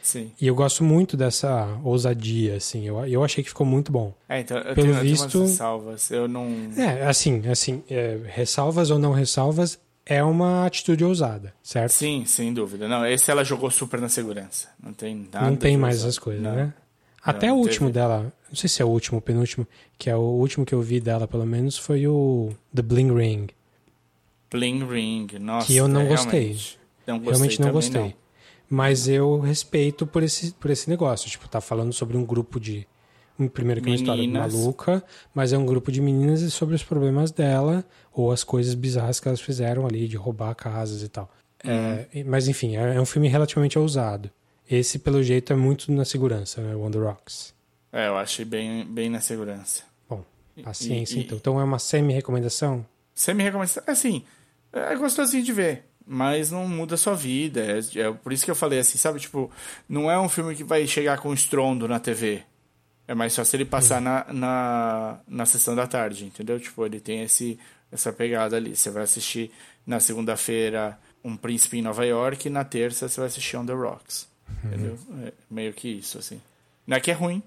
Sim. 0.02 0.32
E 0.38 0.46
eu 0.46 0.54
gosto 0.54 0.84
muito 0.84 1.16
dessa 1.16 1.78
ousadia, 1.82 2.56
assim. 2.56 2.86
Eu, 2.86 3.06
eu 3.06 3.24
achei 3.24 3.42
que 3.42 3.48
ficou 3.48 3.66
muito 3.66 3.90
bom. 3.90 4.12
É, 4.28 4.40
então, 4.40 4.58
eu 4.58 4.74
Pelo 4.74 4.88
tenho, 4.88 5.00
visto, 5.00 5.24
eu 5.24 5.30
tenho 5.30 5.46
ressalvas. 5.46 6.10
Eu 6.10 6.28
não. 6.28 6.46
É, 6.76 7.06
assim, 7.06 7.42
assim, 7.48 7.82
é, 7.88 8.18
ressalvas 8.26 8.90
ou 8.90 8.98
não 8.98 9.12
ressalvas, 9.12 9.78
é 10.06 10.22
uma 10.22 10.66
atitude 10.66 11.04
ousada, 11.04 11.54
certo? 11.62 11.92
Sim, 11.92 12.24
sem 12.26 12.52
dúvida. 12.52 12.86
Não, 12.86 13.06
esse 13.06 13.30
ela 13.30 13.44
jogou 13.44 13.70
super 13.70 14.00
na 14.00 14.08
segurança. 14.08 14.68
Não 14.82 14.92
tem 14.92 15.28
nada. 15.32 15.50
Não 15.50 15.56
tem 15.56 15.76
mais 15.76 15.98
essas 15.98 16.18
coisas, 16.18 16.42
não. 16.42 16.54
né? 16.54 16.74
Até 17.22 17.46
não, 17.48 17.56
o 17.56 17.60
último 17.60 17.88
teve... 17.88 17.92
dela, 17.92 18.32
não 18.48 18.56
sei 18.56 18.68
se 18.68 18.82
é 18.82 18.84
o 18.84 18.88
último 18.88 19.16
ou 19.16 19.22
penúltimo, 19.22 19.66
que 19.98 20.10
é 20.10 20.16
o 20.16 20.20
último 20.20 20.66
que 20.66 20.74
eu 20.74 20.82
vi 20.82 21.00
dela, 21.00 21.26
pelo 21.26 21.46
menos, 21.46 21.78
foi 21.78 22.06
o 22.06 22.50
The 22.74 22.82
Bling 22.82 23.14
Ring. 23.14 23.46
Bling 24.50 24.84
Ring, 24.86 25.26
nossa. 25.40 25.66
Que 25.66 25.76
eu 25.76 25.88
não 25.88 26.06
gostei. 26.06 26.54
Realmente 26.54 26.78
não 27.06 27.18
gostei. 27.18 27.32
Realmente 27.32 27.60
não 27.60 27.72
gostei. 27.72 28.02
Não. 28.02 28.14
Mas 28.68 29.08
eu 29.08 29.40
respeito 29.40 30.06
por 30.06 30.22
esse, 30.22 30.52
por 30.54 30.70
esse 30.70 30.88
negócio. 30.88 31.30
Tipo, 31.30 31.48
tá 31.48 31.60
falando 31.60 31.92
sobre 31.92 32.16
um 32.16 32.24
grupo 32.24 32.60
de 32.60 32.86
Primeiro 33.52 33.80
que 33.80 33.88
é 33.88 33.90
uma 33.90 33.96
história 33.96 34.28
maluca, 34.28 35.02
mas 35.34 35.52
é 35.52 35.58
um 35.58 35.66
grupo 35.66 35.90
de 35.90 36.00
meninas 36.00 36.40
e 36.40 36.50
sobre 36.50 36.74
os 36.74 36.84
problemas 36.84 37.32
dela 37.32 37.84
ou 38.12 38.30
as 38.30 38.44
coisas 38.44 38.74
bizarras 38.74 39.18
que 39.18 39.26
elas 39.26 39.40
fizeram 39.40 39.86
ali, 39.86 40.06
de 40.06 40.16
roubar 40.16 40.54
casas 40.54 41.02
e 41.02 41.08
tal. 41.08 41.28
É, 41.64 42.06
uhum. 42.14 42.24
mas 42.26 42.46
enfim, 42.46 42.76
é, 42.76 42.94
é, 42.94 43.00
um 43.00 43.06
filme 43.06 43.26
relativamente 43.26 43.78
ousado. 43.78 44.30
Esse, 44.70 44.98
pelo 44.98 45.22
jeito, 45.22 45.52
é 45.52 45.56
muito 45.56 45.90
na 45.90 46.04
segurança, 46.04 46.60
né? 46.60 46.74
The 46.90 46.98
Rocks. 46.98 47.54
É, 47.92 48.08
eu 48.08 48.16
achei 48.16 48.44
bem, 48.44 48.84
bem 48.84 49.10
na 49.10 49.20
segurança. 49.20 49.82
Bom, 50.08 50.24
paciência 50.62 51.18
e, 51.18 51.22
então. 51.22 51.36
Então 51.36 51.60
é 51.60 51.64
uma 51.64 51.78
semi-recomendação? 51.78 52.86
Semi-recomendação. 53.14 53.82
Assim, 53.86 54.24
é 54.72 54.94
gostosinho 54.96 55.42
de 55.42 55.52
ver 55.52 55.84
mas 56.06 56.50
não 56.50 56.68
muda 56.68 56.94
a 56.94 56.98
sua 56.98 57.14
vida. 57.14 57.60
É, 57.62 58.00
é, 58.00 58.12
por 58.12 58.32
isso 58.32 58.44
que 58.44 58.50
eu 58.50 58.54
falei 58.54 58.78
assim, 58.78 58.98
sabe? 58.98 59.18
Tipo, 59.18 59.50
não 59.88 60.10
é 60.10 60.20
um 60.20 60.28
filme 60.28 60.54
que 60.54 60.62
vai 60.62 60.86
chegar 60.86 61.18
com 61.18 61.32
estrondo 61.32 61.88
na 61.88 61.98
TV. 61.98 62.42
É 63.06 63.14
mais 63.14 63.34
fácil 63.36 63.56
ele 63.56 63.66
passar 63.66 64.00
na, 64.00 64.24
na, 64.32 65.18
na 65.28 65.46
sessão 65.46 65.76
da 65.76 65.86
tarde, 65.86 66.24
entendeu? 66.24 66.58
Tipo, 66.58 66.86
ele 66.86 67.00
tem 67.00 67.22
esse, 67.22 67.58
essa 67.92 68.12
pegada 68.12 68.56
ali. 68.56 68.74
Você 68.74 68.90
vai 68.90 69.02
assistir 69.02 69.50
na 69.86 70.00
segunda-feira 70.00 70.98
Um 71.22 71.36
Príncipe 71.36 71.78
em 71.78 71.82
Nova 71.82 72.04
York 72.06 72.48
e 72.48 72.50
na 72.50 72.64
terça 72.64 73.08
você 73.08 73.20
vai 73.20 73.28
assistir 73.28 73.58
On 73.58 73.66
The 73.66 73.74
Rocks. 73.74 74.26
Uhum. 74.48 74.70
Entendeu? 74.70 74.98
É 75.22 75.32
meio 75.50 75.72
que 75.74 75.88
isso, 75.88 76.18
assim. 76.18 76.40
Não 76.86 76.96
é 76.96 77.00
que 77.00 77.10
é 77.10 77.14
ruim, 77.14 77.42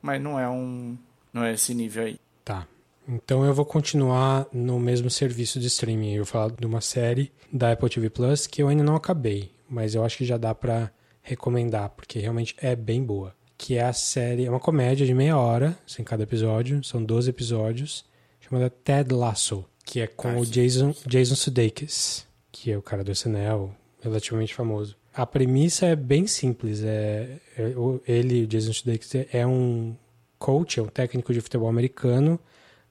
mas 0.00 0.20
não 0.22 0.38
é 0.38 0.48
um. 0.48 0.96
Não 1.32 1.44
é 1.44 1.54
esse 1.54 1.74
nível 1.74 2.04
aí. 2.04 2.20
Tá. 2.44 2.66
Então 3.08 3.44
eu 3.44 3.52
vou 3.52 3.64
continuar 3.64 4.46
no 4.52 4.78
mesmo 4.78 5.10
serviço 5.10 5.58
de 5.58 5.66
streaming. 5.66 6.12
Eu 6.12 6.24
vou 6.24 6.26
falar 6.26 6.52
de 6.52 6.66
uma 6.66 6.80
série 6.80 7.32
da 7.52 7.72
Apple 7.72 7.90
TV 7.90 8.10
Plus 8.10 8.46
que 8.46 8.62
eu 8.62 8.68
ainda 8.68 8.84
não 8.84 8.94
acabei, 8.94 9.52
mas 9.68 9.96
eu 9.96 10.04
acho 10.04 10.18
que 10.18 10.24
já 10.24 10.36
dá 10.36 10.54
para 10.54 10.92
recomendar, 11.20 11.90
porque 11.90 12.20
realmente 12.20 12.54
é 12.58 12.76
bem 12.76 13.02
boa 13.02 13.34
que 13.60 13.76
é 13.76 13.84
a 13.84 13.92
série, 13.92 14.46
é 14.46 14.50
uma 14.50 14.58
comédia 14.58 15.04
de 15.04 15.12
meia 15.12 15.36
hora, 15.36 15.78
em 15.98 16.02
cada 16.02 16.22
episódio, 16.22 16.82
são 16.82 17.04
12 17.04 17.28
episódios, 17.28 18.06
chamada 18.40 18.70
Ted 18.70 19.12
Lasso, 19.12 19.66
que 19.84 20.00
é 20.00 20.06
com 20.06 20.28
ah, 20.28 20.38
o 20.38 20.46
Jason, 20.46 20.94
Jason 21.06 21.34
Sudeikis, 21.34 22.26
que 22.50 22.72
é 22.72 22.78
o 22.78 22.80
cara 22.80 23.04
do 23.04 23.12
SNL, 23.12 23.70
relativamente 24.00 24.54
famoso. 24.54 24.96
A 25.12 25.26
premissa 25.26 25.84
é 25.84 25.94
bem 25.94 26.26
simples, 26.26 26.82
é, 26.82 27.36
é 27.54 27.74
ele, 28.08 28.44
o 28.44 28.46
Jason 28.46 28.72
Sudeikis, 28.72 29.26
é 29.30 29.46
um 29.46 29.94
coach, 30.38 30.80
é 30.80 30.82
um 30.82 30.86
técnico 30.86 31.30
de 31.34 31.42
futebol 31.42 31.68
americano 31.68 32.40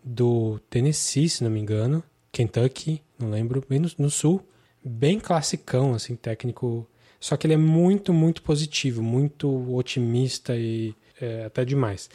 do 0.04 0.60
Tennessee, 0.70 1.30
se 1.30 1.44
não 1.44 1.50
me 1.50 1.60
engano, 1.60 2.04
Kentucky, 2.32 3.02
não 3.18 3.32
lembro, 3.32 3.66
bem 3.68 3.80
no, 3.80 3.90
no 3.98 4.12
sul, 4.12 4.40
bem 4.86 5.20
classicão, 5.20 5.96
assim, 5.96 6.16
técnico 6.16 6.88
só 7.20 7.36
que 7.36 7.46
ele 7.46 7.54
é 7.54 7.58
muito, 7.58 8.14
muito 8.14 8.42
positivo, 8.42 9.04
muito 9.04 9.76
otimista 9.76 10.56
e 10.56 10.96
é, 11.20 11.46
até 11.46 11.66
demais. 11.66 12.10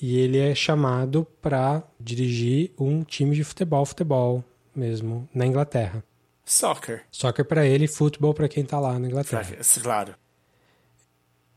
E 0.00 0.18
ele 0.18 0.38
é 0.38 0.54
chamado 0.54 1.26
para 1.42 1.82
dirigir 1.98 2.72
um 2.78 3.02
time 3.02 3.36
de 3.36 3.44
futebol, 3.44 3.84
futebol 3.84 4.42
mesmo, 4.74 5.28
na 5.34 5.46
Inglaterra. 5.46 6.02
Soccer. 6.44 7.04
Soccer 7.10 7.44
para 7.44 7.66
ele, 7.66 7.86
futebol 7.86 8.32
para 8.32 8.48
quem 8.48 8.64
tá 8.64 8.80
lá 8.80 8.98
na 8.98 9.06
Inglaterra. 9.06 9.56
Claro. 9.82 10.14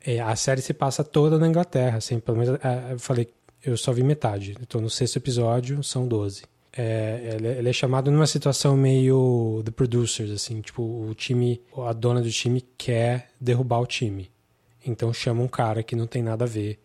É, 0.05 0.19
a 0.19 0.35
série 0.35 0.61
se 0.61 0.73
passa 0.73 1.03
toda 1.03 1.39
na 1.39 1.47
Inglaterra, 1.47 1.97
assim, 1.97 2.19
pelo 2.19 2.37
menos 2.37 2.59
é, 2.61 2.91
eu 2.91 2.99
falei, 2.99 3.33
eu 3.63 3.77
só 3.77 3.93
vi 3.93 4.03
metade. 4.03 4.57
Estou 4.61 4.81
no 4.81 4.89
sexto 4.89 5.15
episódio, 5.15 5.81
são 5.81 6.05
12. 6.05 6.43
É, 6.75 7.35
ele, 7.35 7.47
ele 7.47 7.69
é 7.69 7.73
chamado 7.73 8.09
numa 8.09 8.25
situação 8.25 8.75
meio 8.75 9.61
The 9.63 9.71
Producers, 9.71 10.31
assim, 10.31 10.59
tipo, 10.59 10.81
o 10.81 11.13
time, 11.13 11.61
a 11.77 11.93
dona 11.93 12.21
do 12.21 12.31
time 12.31 12.61
quer 12.77 13.29
derrubar 13.39 13.79
o 13.79 13.85
time. 13.85 14.31
Então 14.85 15.13
chama 15.13 15.43
um 15.43 15.47
cara 15.47 15.83
que 15.83 15.95
não 15.95 16.07
tem 16.07 16.23
nada 16.23 16.45
a 16.45 16.47
ver 16.47 16.79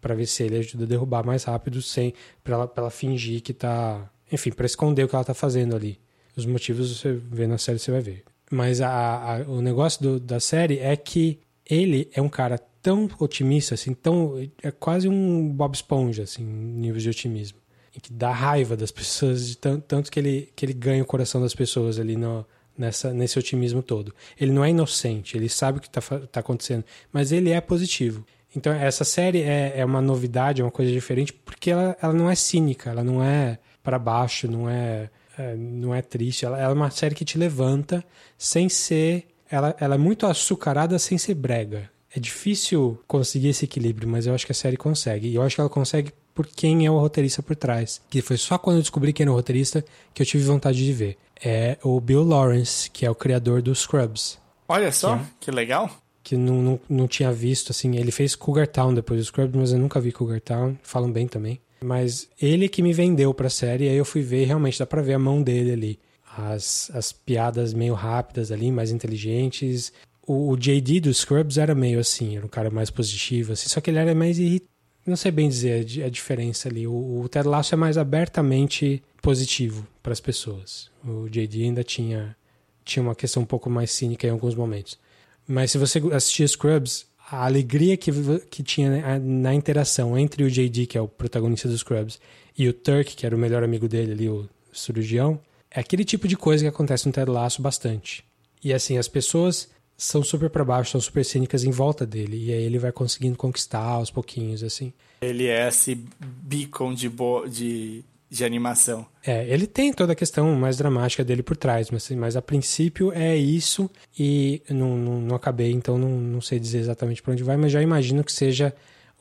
para 0.00 0.14
ver 0.14 0.26
se 0.26 0.42
ele 0.44 0.56
ajuda 0.56 0.84
a 0.84 0.86
derrubar 0.86 1.26
mais 1.26 1.44
rápido, 1.44 1.82
sem 1.82 2.14
para 2.42 2.54
ela, 2.54 2.66
pra 2.66 2.84
ela 2.84 2.90
fingir 2.90 3.42
que 3.42 3.52
tá, 3.52 4.10
enfim, 4.32 4.50
para 4.50 4.64
esconder 4.64 5.04
o 5.04 5.08
que 5.08 5.14
ela 5.14 5.24
tá 5.24 5.34
fazendo 5.34 5.76
ali. 5.76 6.00
Os 6.34 6.46
motivos 6.46 6.98
você 6.98 7.12
vê 7.12 7.46
na 7.46 7.58
série, 7.58 7.78
você 7.78 7.90
vai 7.90 8.00
ver. 8.00 8.24
Mas 8.50 8.80
a, 8.80 8.88
a, 8.90 9.38
o 9.42 9.60
negócio 9.60 10.02
do, 10.02 10.20
da 10.20 10.40
série 10.40 10.78
é 10.78 10.96
que 10.96 11.38
ele 11.68 12.08
é 12.14 12.22
um 12.22 12.28
cara 12.28 12.58
tão 12.80 13.08
otimista, 13.18 13.74
assim, 13.74 13.92
tão 13.92 14.34
é 14.62 14.70
quase 14.70 15.06
um 15.08 15.48
Bob 15.48 15.74
Esponja, 15.74 16.22
assim, 16.22 16.44
nível 16.44 17.00
de 17.00 17.10
otimismo 17.10 17.58
que 18.00 18.12
dá 18.12 18.30
raiva 18.30 18.76
das 18.76 18.90
pessoas, 18.90 19.56
tanto, 19.56 19.84
tanto 19.86 20.10
que, 20.10 20.18
ele, 20.18 20.52
que 20.54 20.64
ele 20.64 20.72
ganha 20.72 21.02
o 21.02 21.06
coração 21.06 21.40
das 21.40 21.54
pessoas 21.54 21.98
ali 21.98 22.16
no, 22.16 22.46
nessa, 22.76 23.12
nesse 23.12 23.38
otimismo 23.38 23.82
todo. 23.82 24.14
Ele 24.40 24.52
não 24.52 24.64
é 24.64 24.70
inocente, 24.70 25.36
ele 25.36 25.48
sabe 25.48 25.78
o 25.78 25.80
que 25.80 25.88
está 25.88 26.00
tá 26.00 26.40
acontecendo, 26.40 26.84
mas 27.12 27.32
ele 27.32 27.50
é 27.50 27.60
positivo. 27.60 28.24
Então, 28.54 28.72
essa 28.72 29.04
série 29.04 29.42
é, 29.42 29.74
é 29.76 29.84
uma 29.84 30.00
novidade, 30.00 30.62
é 30.62 30.64
uma 30.64 30.70
coisa 30.70 30.90
diferente, 30.90 31.32
porque 31.32 31.70
ela, 31.70 31.96
ela 32.00 32.12
não 32.12 32.30
é 32.30 32.34
cínica, 32.34 32.90
ela 32.90 33.04
não 33.04 33.22
é 33.22 33.58
para 33.82 33.98
baixo, 33.98 34.50
não 34.50 34.68
é, 34.68 35.10
é, 35.36 35.54
não 35.54 35.94
é 35.94 36.00
triste. 36.00 36.46
Ela, 36.46 36.58
ela, 36.58 36.70
é 36.70 36.74
uma 36.74 36.90
série 36.90 37.14
que 37.14 37.24
te 37.24 37.36
levanta 37.36 38.02
sem 38.38 38.68
ser. 38.68 39.26
Ela, 39.50 39.76
ela 39.78 39.96
é 39.96 39.98
muito 39.98 40.26
açucarada 40.26 40.98
sem 40.98 41.18
ser 41.18 41.34
brega. 41.34 41.90
É 42.14 42.18
difícil 42.18 42.98
conseguir 43.06 43.48
esse 43.48 43.66
equilíbrio, 43.66 44.08
mas 44.08 44.26
eu 44.26 44.34
acho 44.34 44.46
que 44.46 44.52
a 44.52 44.54
série 44.54 44.78
consegue. 44.78 45.28
E 45.28 45.34
eu 45.34 45.42
acho 45.42 45.54
que 45.54 45.60
ela 45.60 45.70
consegue 45.70 46.12
por 46.38 46.46
quem 46.46 46.86
é 46.86 46.90
o 46.90 46.96
roteirista 46.96 47.42
por 47.42 47.56
trás. 47.56 48.00
Que 48.08 48.22
foi 48.22 48.36
só 48.36 48.56
quando 48.56 48.76
eu 48.76 48.82
descobri 48.82 49.12
quem 49.12 49.24
era 49.24 49.32
o 49.32 49.34
roteirista 49.34 49.84
que 50.14 50.22
eu 50.22 50.26
tive 50.26 50.44
vontade 50.44 50.78
de 50.78 50.92
ver. 50.92 51.18
É 51.44 51.76
o 51.82 52.00
Bill 52.00 52.22
Lawrence, 52.22 52.88
que 52.88 53.04
é 53.04 53.10
o 53.10 53.14
criador 53.14 53.60
do 53.60 53.74
Scrubs. 53.74 54.38
Olha 54.68 54.92
só, 54.92 55.16
que, 55.16 55.22
é, 55.22 55.26
que 55.40 55.50
legal. 55.50 55.90
Que 56.22 56.36
não, 56.36 56.62
não, 56.62 56.80
não 56.88 57.08
tinha 57.08 57.32
visto, 57.32 57.70
assim. 57.70 57.96
Ele 57.96 58.12
fez 58.12 58.36
Cougar 58.36 58.68
Town 58.68 58.94
depois 58.94 59.18
do 59.18 59.24
Scrubs, 59.24 59.56
mas 59.56 59.72
eu 59.72 59.80
nunca 59.80 60.00
vi 60.00 60.12
Cougar 60.12 60.40
Town. 60.40 60.76
Falam 60.80 61.10
bem 61.10 61.26
também. 61.26 61.60
Mas 61.82 62.28
ele 62.40 62.68
que 62.68 62.82
me 62.82 62.92
vendeu 62.92 63.34
pra 63.34 63.50
série, 63.50 63.88
aí 63.88 63.96
eu 63.96 64.04
fui 64.04 64.22
ver, 64.22 64.44
realmente 64.44 64.78
dá 64.78 64.86
pra 64.86 65.02
ver 65.02 65.14
a 65.14 65.18
mão 65.18 65.42
dele 65.42 65.72
ali. 65.72 65.98
As, 66.36 66.88
as 66.94 67.10
piadas 67.10 67.74
meio 67.74 67.94
rápidas 67.94 68.52
ali, 68.52 68.70
mais 68.70 68.92
inteligentes. 68.92 69.92
O, 70.24 70.52
o 70.52 70.56
JD 70.56 71.00
do 71.00 71.12
Scrubs 71.12 71.58
era 71.58 71.74
meio 71.74 71.98
assim, 71.98 72.36
era 72.36 72.46
um 72.46 72.48
cara 72.48 72.70
mais 72.70 72.90
positivo, 72.90 73.54
assim, 73.54 73.68
só 73.68 73.80
que 73.80 73.90
ele 73.90 73.98
era 73.98 74.14
mais 74.14 74.38
irritante 74.38 74.77
não 75.08 75.16
sei 75.16 75.30
bem 75.30 75.48
dizer 75.48 76.04
a 76.04 76.08
diferença 76.08 76.68
ali. 76.68 76.86
O, 76.86 77.20
o 77.20 77.28
Ted 77.28 77.48
Lasso 77.48 77.74
é 77.74 77.76
mais 77.76 77.96
abertamente 77.96 79.02
positivo 79.22 79.86
para 80.02 80.12
as 80.12 80.20
pessoas. 80.20 80.90
O 81.04 81.28
JD 81.28 81.64
ainda 81.64 81.82
tinha, 81.82 82.36
tinha 82.84 83.02
uma 83.02 83.14
questão 83.14 83.42
um 83.42 83.46
pouco 83.46 83.68
mais 83.68 83.90
cínica 83.90 84.26
em 84.26 84.30
alguns 84.30 84.54
momentos. 84.54 84.98
Mas 85.46 85.70
se 85.70 85.78
você 85.78 85.98
assistir 86.12 86.48
Scrubs, 86.48 87.06
a 87.30 87.44
alegria 87.44 87.96
que, 87.96 88.10
que 88.50 88.62
tinha 88.62 89.18
na 89.18 89.54
interação 89.54 90.16
entre 90.16 90.44
o 90.44 90.50
JD, 90.50 90.86
que 90.86 90.98
é 90.98 91.00
o 91.00 91.08
protagonista 91.08 91.68
dos 91.68 91.80
Scrubs, 91.80 92.20
e 92.56 92.68
o 92.68 92.72
Turk, 92.72 93.16
que 93.16 93.24
era 93.24 93.34
o 93.34 93.38
melhor 93.38 93.62
amigo 93.62 93.88
dele 93.88 94.12
ali, 94.12 94.28
o 94.28 94.48
cirurgião, 94.72 95.40
é 95.70 95.80
aquele 95.80 96.04
tipo 96.04 96.26
de 96.26 96.36
coisa 96.36 96.64
que 96.64 96.68
acontece 96.68 97.06
no 97.06 97.12
Ted 97.12 97.30
Lasso 97.30 97.62
bastante. 97.62 98.24
E 98.62 98.72
assim, 98.72 98.98
as 98.98 99.08
pessoas 99.08 99.68
são 99.98 100.22
super 100.22 100.48
para 100.48 100.64
baixo, 100.64 100.92
são 100.92 101.00
super 101.00 101.24
cínicas 101.24 101.64
em 101.64 101.72
volta 101.72 102.06
dele. 102.06 102.46
E 102.46 102.52
aí 102.52 102.62
ele 102.62 102.78
vai 102.78 102.92
conseguindo 102.92 103.36
conquistar 103.36 103.82
aos 103.82 104.12
pouquinhos, 104.12 104.62
assim. 104.62 104.92
Ele 105.20 105.48
é 105.48 105.66
esse 105.66 106.00
beacon 106.20 106.94
de, 106.94 107.10
de, 107.50 108.04
de 108.30 108.44
animação. 108.44 109.04
É, 109.26 109.44
ele 109.52 109.66
tem 109.66 109.92
toda 109.92 110.12
a 110.12 110.16
questão 110.16 110.54
mais 110.54 110.76
dramática 110.76 111.24
dele 111.24 111.42
por 111.42 111.56
trás, 111.56 111.90
mas, 111.90 112.08
mas 112.12 112.36
a 112.36 112.40
princípio 112.40 113.12
é 113.12 113.36
isso. 113.36 113.90
E 114.16 114.62
não, 114.70 114.96
não, 114.96 115.20
não 115.20 115.34
acabei, 115.34 115.72
então 115.72 115.98
não, 115.98 116.10
não 116.10 116.40
sei 116.40 116.60
dizer 116.60 116.78
exatamente 116.78 117.20
para 117.20 117.32
onde 117.32 117.42
vai, 117.42 117.56
mas 117.56 117.72
já 117.72 117.82
imagino 117.82 118.22
que 118.22 118.32
seja 118.32 118.72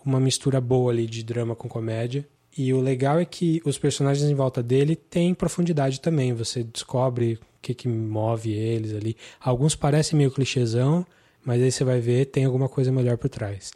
uma 0.05 0.19
mistura 0.19 0.61
boa 0.61 0.91
ali 0.91 1.07
de 1.07 1.23
drama 1.23 1.55
com 1.55 1.67
comédia. 1.67 2.23
E 2.55 2.71
o 2.71 2.80
legal 2.80 3.19
é 3.19 3.25
que 3.25 3.61
os 3.65 3.80
personagens 3.80 4.30
em 4.30 4.36
volta 4.36 4.61
dele 4.61 4.95
têm 4.95 5.34
profundidade 5.34 5.99
também. 5.99 6.34
Você 6.34 6.63
descobre 6.63 7.39
que, 7.68 7.74
que 7.74 7.88
move 7.88 8.51
eles 8.51 8.93
ali. 8.93 9.18
Alguns 9.39 9.76
parecem 9.76 10.18
meio 10.18 10.32
clichêzão, 10.32 11.05
mas 11.43 11.61
aí 11.61 11.72
você 11.72 11.84
vai 11.84 11.99
ver, 11.99 12.26
tem 12.26 12.45
alguma 12.45 12.70
coisa 12.70 12.91
melhor 12.91 13.18
por 13.18 13.30
trás. 13.30 13.72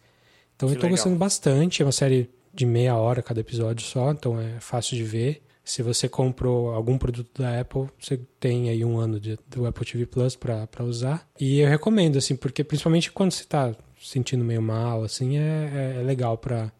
Então 0.55 0.69
que 0.69 0.75
eu 0.75 0.79
tô 0.79 0.85
legal. 0.85 0.97
gostando 0.97 1.15
bastante. 1.15 1.81
É 1.81 1.85
uma 1.85 1.91
série 1.91 2.29
de 2.53 2.65
meia 2.65 2.95
hora 2.95 3.21
cada 3.21 3.39
episódio 3.39 3.85
só, 3.85 4.11
então 4.11 4.39
é 4.39 4.59
fácil 4.59 4.95
de 4.95 5.03
ver. 5.03 5.41
Se 5.63 5.83
você 5.83 6.09
comprou 6.09 6.71
algum 6.73 6.97
produto 6.97 7.41
da 7.41 7.59
Apple, 7.59 7.87
você 7.99 8.19
tem 8.39 8.69
aí 8.69 8.83
um 8.83 8.97
ano 8.97 9.19
de, 9.19 9.37
do 9.47 9.65
Apple 9.65 9.85
TV 9.85 10.05
Plus 10.05 10.35
para 10.35 10.83
usar. 10.83 11.27
E 11.39 11.59
eu 11.59 11.69
recomendo, 11.69 12.17
assim, 12.17 12.35
porque 12.35 12.63
principalmente 12.63 13.11
quando 13.11 13.31
você 13.31 13.45
tá 13.45 13.75
sentindo 14.01 14.43
meio 14.43 14.61
mal, 14.61 15.03
assim, 15.03 15.37
é, 15.37 15.95
é, 15.97 15.99
é 15.99 16.03
legal 16.03 16.37
para 16.37 16.71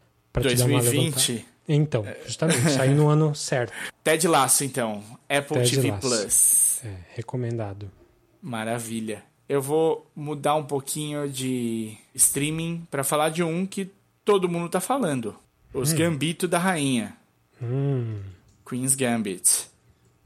te 0.42 0.56
dar 0.56 0.66
uma 0.66 0.82
levantada. 0.82 1.44
Então, 1.68 2.06
justamente, 2.26 2.70
saiu 2.72 2.96
no 2.96 3.08
ano 3.08 3.34
certo. 3.36 3.74
Ted 4.04 4.28
Laço, 4.28 4.64
então. 4.64 5.04
Apple 5.30 5.58
Ted 5.58 5.76
TV 5.76 5.92
Laço. 5.92 6.08
Plus. 6.08 6.82
É, 6.84 6.96
recomendado. 7.16 7.90
Maravilha. 8.42 9.24
Eu 9.48 9.62
vou 9.62 10.10
mudar 10.16 10.56
um 10.56 10.64
pouquinho 10.64 11.30
de 11.30 11.98
streaming 12.16 12.88
para 12.90 13.04
falar 13.04 13.30
de 13.30 13.44
um 13.44 13.66
que 13.66 13.92
todo 14.24 14.50
mundo 14.50 14.70
tá 14.70 14.80
falando. 14.80 15.36
Os 15.74 15.94
hum. 15.94 15.98
Gambito 15.98 16.48
da 16.48 16.58
Rainha. 16.58 17.16
Hum. 17.62 18.20
Queen's 18.68 18.96
Gambit. 18.96 19.68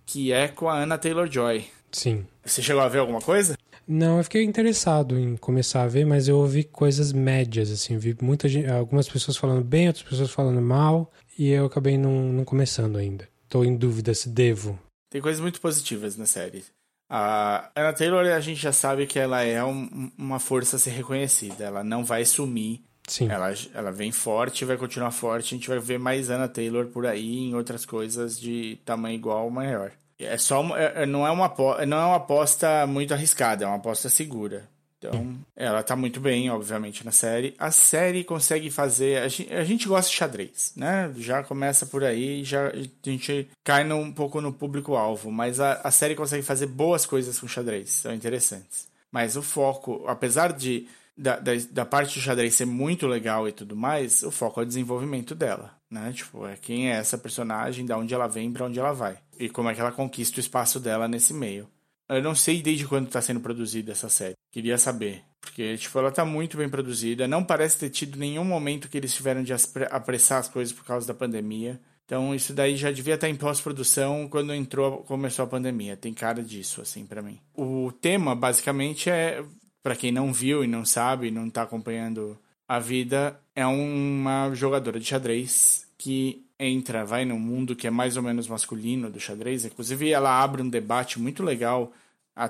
Que 0.05 0.31
é 0.31 0.47
com 0.47 0.69
a 0.69 0.77
Anna 0.77 0.97
Taylor-Joy. 0.97 1.65
Sim. 1.91 2.25
Você 2.43 2.61
chegou 2.61 2.81
a 2.81 2.87
ver 2.87 2.99
alguma 2.99 3.19
coisa? 3.19 3.57
Não, 3.87 4.17
eu 4.17 4.23
fiquei 4.23 4.43
interessado 4.43 5.17
em 5.17 5.35
começar 5.35 5.83
a 5.83 5.87
ver, 5.87 6.05
mas 6.05 6.27
eu 6.27 6.37
ouvi 6.37 6.63
coisas 6.63 7.13
médias, 7.13 7.69
assim, 7.69 7.97
vi 7.97 8.17
muita 8.19 8.49
gente, 8.49 8.67
algumas 8.67 9.07
pessoas 9.07 9.37
falando 9.37 9.63
bem, 9.63 9.87
outras 9.87 10.03
pessoas 10.03 10.31
falando 10.31 10.59
mal, 10.59 11.11
e 11.37 11.49
eu 11.49 11.65
acabei 11.65 11.97
não, 11.97 12.31
não 12.31 12.45
começando 12.45 12.97
ainda. 12.97 13.27
Tô 13.47 13.63
em 13.63 13.75
dúvida 13.75 14.13
se 14.13 14.29
devo. 14.29 14.79
Tem 15.09 15.21
coisas 15.21 15.41
muito 15.41 15.61
positivas 15.61 16.17
na 16.17 16.25
série. 16.25 16.63
A 17.09 17.69
Anna 17.75 17.93
Taylor, 17.93 18.25
a 18.25 18.39
gente 18.39 18.59
já 18.59 18.71
sabe 18.71 19.05
que 19.05 19.19
ela 19.19 19.43
é 19.43 19.63
um, 19.63 20.11
uma 20.17 20.39
força 20.39 20.75
a 20.75 20.79
ser 20.79 20.91
reconhecida. 20.91 21.63
Ela 21.63 21.83
não 21.83 22.03
vai 22.03 22.25
sumir. 22.25 22.81
Sim. 23.07 23.29
Ela, 23.29 23.53
ela 23.73 23.91
vem 23.91 24.11
forte, 24.11 24.65
vai 24.65 24.77
continuar 24.77 25.11
forte. 25.11 25.53
A 25.53 25.57
gente 25.57 25.69
vai 25.69 25.79
ver 25.79 25.99
mais 25.99 26.29
Anna 26.29 26.47
Taylor 26.47 26.87
por 26.87 27.05
aí 27.05 27.37
em 27.37 27.53
outras 27.53 27.85
coisas 27.85 28.39
de 28.39 28.79
tamanho 28.83 29.15
igual 29.15 29.45
ou 29.45 29.51
maior. 29.51 29.91
É 30.17 30.37
só 30.37 30.75
é, 30.77 31.03
é, 31.03 31.05
não, 31.05 31.27
é 31.27 31.31
uma, 31.31 31.53
não 31.85 31.97
é 31.97 32.05
uma 32.05 32.15
aposta 32.15 32.87
muito 32.87 33.13
arriscada, 33.13 33.65
é 33.65 33.67
uma 33.67 33.75
aposta 33.75 34.09
segura. 34.09 34.67
Então, 35.09 35.37
ela 35.55 35.83
tá 35.83 35.95
muito 35.95 36.19
bem, 36.19 36.49
obviamente, 36.49 37.05
na 37.05 37.11
série. 37.11 37.55
A 37.57 37.71
série 37.71 38.23
consegue 38.23 38.69
fazer. 38.69 39.21
A 39.21 39.27
gente, 39.27 39.53
a 39.53 39.63
gente 39.63 39.87
gosta 39.87 40.09
de 40.09 40.17
xadrez, 40.17 40.73
né? 40.75 41.11
Já 41.17 41.43
começa 41.43 41.85
por 41.85 42.03
aí, 42.03 42.43
já 42.43 42.67
a 42.67 43.09
gente 43.09 43.49
cai 43.63 43.83
no, 43.83 43.97
um 43.97 44.11
pouco 44.11 44.41
no 44.41 44.53
público-alvo. 44.53 45.31
Mas 45.31 45.59
a, 45.59 45.73
a 45.83 45.91
série 45.91 46.15
consegue 46.15 46.43
fazer 46.43 46.67
boas 46.67 47.05
coisas 47.05 47.39
com 47.39 47.47
xadrez, 47.47 47.89
são 47.89 48.13
interessantes. 48.13 48.87
Mas 49.11 49.35
o 49.35 49.41
foco, 49.41 50.03
apesar 50.07 50.51
de 50.51 50.87
da, 51.17 51.37
da, 51.39 51.51
da, 51.71 51.85
parte 51.85 52.19
do 52.19 52.21
xadrez 52.21 52.55
ser 52.55 52.65
muito 52.65 53.07
legal 53.07 53.47
e 53.47 53.51
tudo 53.51 53.75
mais, 53.75 54.21
o 54.23 54.31
foco 54.31 54.59
é 54.59 54.63
o 54.63 54.65
desenvolvimento 54.65 55.33
dela, 55.33 55.71
né? 55.89 56.11
Tipo, 56.11 56.45
é 56.45 56.57
quem 56.57 56.91
é 56.91 56.95
essa 56.95 57.17
personagem, 57.17 57.85
da 57.85 57.97
onde 57.97 58.13
ela 58.13 58.27
vem, 58.27 58.51
para 58.51 58.65
onde 58.65 58.79
ela 58.79 58.91
vai. 58.91 59.17
E 59.39 59.47
como 59.47 59.69
é 59.69 59.73
que 59.73 59.79
ela 59.79 59.91
conquista 59.91 60.37
o 60.37 60.41
espaço 60.41 60.79
dela 60.79 61.07
nesse 61.07 61.33
meio. 61.33 61.69
Eu 62.07 62.21
não 62.21 62.35
sei 62.35 62.61
desde 62.61 62.87
quando 62.87 63.07
está 63.07 63.21
sendo 63.21 63.39
produzida 63.39 63.91
essa 63.91 64.09
série. 64.09 64.35
Queria 64.51 64.77
saber. 64.77 65.23
Porque, 65.41 65.77
tipo, 65.77 65.97
ela 65.97 66.11
tá 66.11 66.23
muito 66.23 66.57
bem 66.57 66.69
produzida. 66.69 67.27
Não 67.27 67.43
parece 67.43 67.79
ter 67.79 67.89
tido 67.89 68.17
nenhum 68.17 68.43
momento 68.43 68.89
que 68.89 68.97
eles 68.97 69.13
tiveram 69.13 69.43
de 69.43 69.53
apressar 69.89 70.39
as 70.39 70.47
coisas 70.47 70.73
por 70.73 70.85
causa 70.85 71.07
da 71.07 71.13
pandemia. 71.13 71.79
Então, 72.05 72.35
isso 72.35 72.53
daí 72.53 72.75
já 72.75 72.91
devia 72.91 73.15
estar 73.15 73.27
em 73.27 73.35
pós-produção 73.35 74.27
quando 74.29 74.53
entrou, 74.53 74.99
começou 75.03 75.43
a 75.43 75.47
pandemia. 75.47 75.97
Tem 75.97 76.13
cara 76.13 76.43
disso, 76.43 76.81
assim, 76.81 77.05
para 77.05 77.21
mim. 77.21 77.39
O 77.55 77.91
tema, 77.91 78.35
basicamente, 78.35 79.09
é 79.09 79.43
para 79.81 79.95
quem 79.95 80.11
não 80.11 80.31
viu 80.31 80.63
e 80.63 80.67
não 80.67 80.85
sabe, 80.85 81.31
não 81.31 81.49
tá 81.49 81.63
acompanhando 81.63 82.37
a 82.67 82.79
vida, 82.79 83.39
é 83.55 83.65
uma 83.65 84.51
jogadora 84.53 84.99
de 84.99 85.05
xadrez 85.05 85.87
que 85.97 86.44
entra, 86.59 87.05
vai 87.05 87.25
num 87.25 87.39
mundo 87.39 87.75
que 87.75 87.87
é 87.87 87.89
mais 87.89 88.17
ou 88.17 88.23
menos 88.23 88.47
masculino 88.47 89.09
do 89.09 89.19
xadrez. 89.19 89.65
Inclusive, 89.65 90.09
ela 90.09 90.41
abre 90.41 90.61
um 90.61 90.69
debate 90.69 91.19
muito 91.19 91.43
legal 91.43 91.91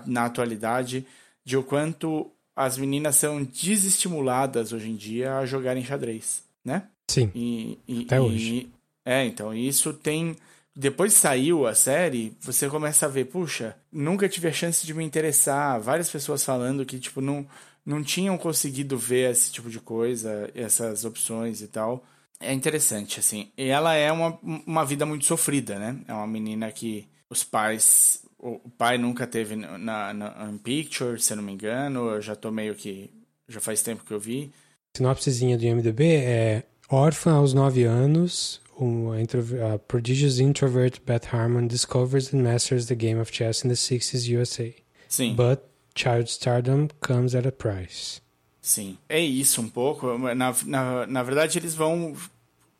na 0.05 0.25
atualidade 0.25 1.05
de 1.43 1.57
o 1.57 1.63
quanto 1.63 2.31
as 2.55 2.77
meninas 2.77 3.17
são 3.17 3.43
desestimuladas 3.43 4.71
hoje 4.71 4.89
em 4.89 4.95
dia 4.95 5.37
a 5.37 5.45
jogarem 5.45 5.83
xadrez, 5.83 6.43
né? 6.63 6.87
Sim. 7.07 7.31
E, 7.35 7.77
e, 7.87 8.01
até 8.03 8.19
hoje. 8.19 8.69
é, 9.03 9.25
então, 9.25 9.53
isso 9.53 9.93
tem. 9.93 10.35
Depois 10.75 11.13
saiu 11.13 11.65
a 11.65 11.73
série, 11.73 12.35
você 12.41 12.67
começa 12.67 13.05
a 13.05 13.09
ver, 13.09 13.25
puxa, 13.25 13.77
nunca 13.91 14.27
tive 14.27 14.47
a 14.47 14.53
chance 14.53 14.85
de 14.85 14.93
me 14.93 15.03
interessar. 15.03 15.79
Várias 15.79 16.09
pessoas 16.09 16.43
falando 16.43 16.85
que, 16.85 16.99
tipo, 16.99 17.21
não, 17.21 17.47
não 17.85 18.03
tinham 18.03 18.37
conseguido 18.37 18.97
ver 18.97 19.31
esse 19.31 19.51
tipo 19.51 19.69
de 19.69 19.79
coisa, 19.79 20.49
essas 20.53 21.05
opções 21.05 21.61
e 21.61 21.67
tal. 21.67 22.03
É 22.39 22.53
interessante, 22.53 23.19
assim. 23.19 23.49
E 23.57 23.69
ela 23.69 23.93
é 23.93 24.11
uma, 24.11 24.37
uma 24.43 24.85
vida 24.85 25.05
muito 25.05 25.25
sofrida, 25.25 25.79
né? 25.79 25.97
É 26.07 26.13
uma 26.13 26.27
menina 26.27 26.71
que 26.71 27.07
os 27.29 27.43
pais. 27.43 28.23
O 28.37 28.69
pai 28.77 28.97
nunca 28.97 29.25
teve 29.25 29.55
na, 29.55 30.13
na 30.13 30.43
um 30.43 30.57
Picture, 30.57 31.19
se 31.19 31.33
eu 31.33 31.37
não 31.37 31.43
me 31.43 31.53
engano. 31.53 32.09
Eu 32.09 32.21
já 32.21 32.35
tô 32.35 32.51
meio 32.51 32.75
que. 32.75 33.09
Já 33.47 33.59
faz 33.59 33.81
tempo 33.81 34.03
que 34.03 34.11
eu 34.11 34.19
vi. 34.19 34.51
Sinopsezinha 34.95 35.57
do 35.57 35.63
IMDB 35.63 36.15
é 36.15 36.63
órfã 36.89 37.33
aos 37.33 37.53
9 37.53 37.83
anos. 37.83 38.61
Um, 38.79 39.11
a, 39.11 39.73
a 39.73 39.79
prodigious 39.79 40.39
introvert 40.39 40.99
Beth 41.05 41.27
Harmon 41.31 41.67
discovers 41.67 42.33
and 42.33 42.41
masters 42.43 42.87
the 42.87 42.95
game 42.95 43.19
of 43.19 43.31
chess 43.31 43.63
in 43.63 43.69
the 43.69 43.75
60s 43.75 44.27
USA. 44.27 44.75
Sim. 45.07 45.35
But 45.35 45.69
child 45.95 46.27
stardom 46.27 46.89
comes 46.99 47.33
at 47.33 47.45
a 47.45 47.51
price. 47.51 48.19
Sim. 48.65 48.97
É 49.07 49.19
isso 49.19 49.61
um 49.61 49.69
pouco. 49.69 50.17
Na, 50.17 50.55
na, 50.65 51.05
na 51.05 51.23
verdade, 51.23 51.59
eles 51.59 51.75
vão 51.75 52.15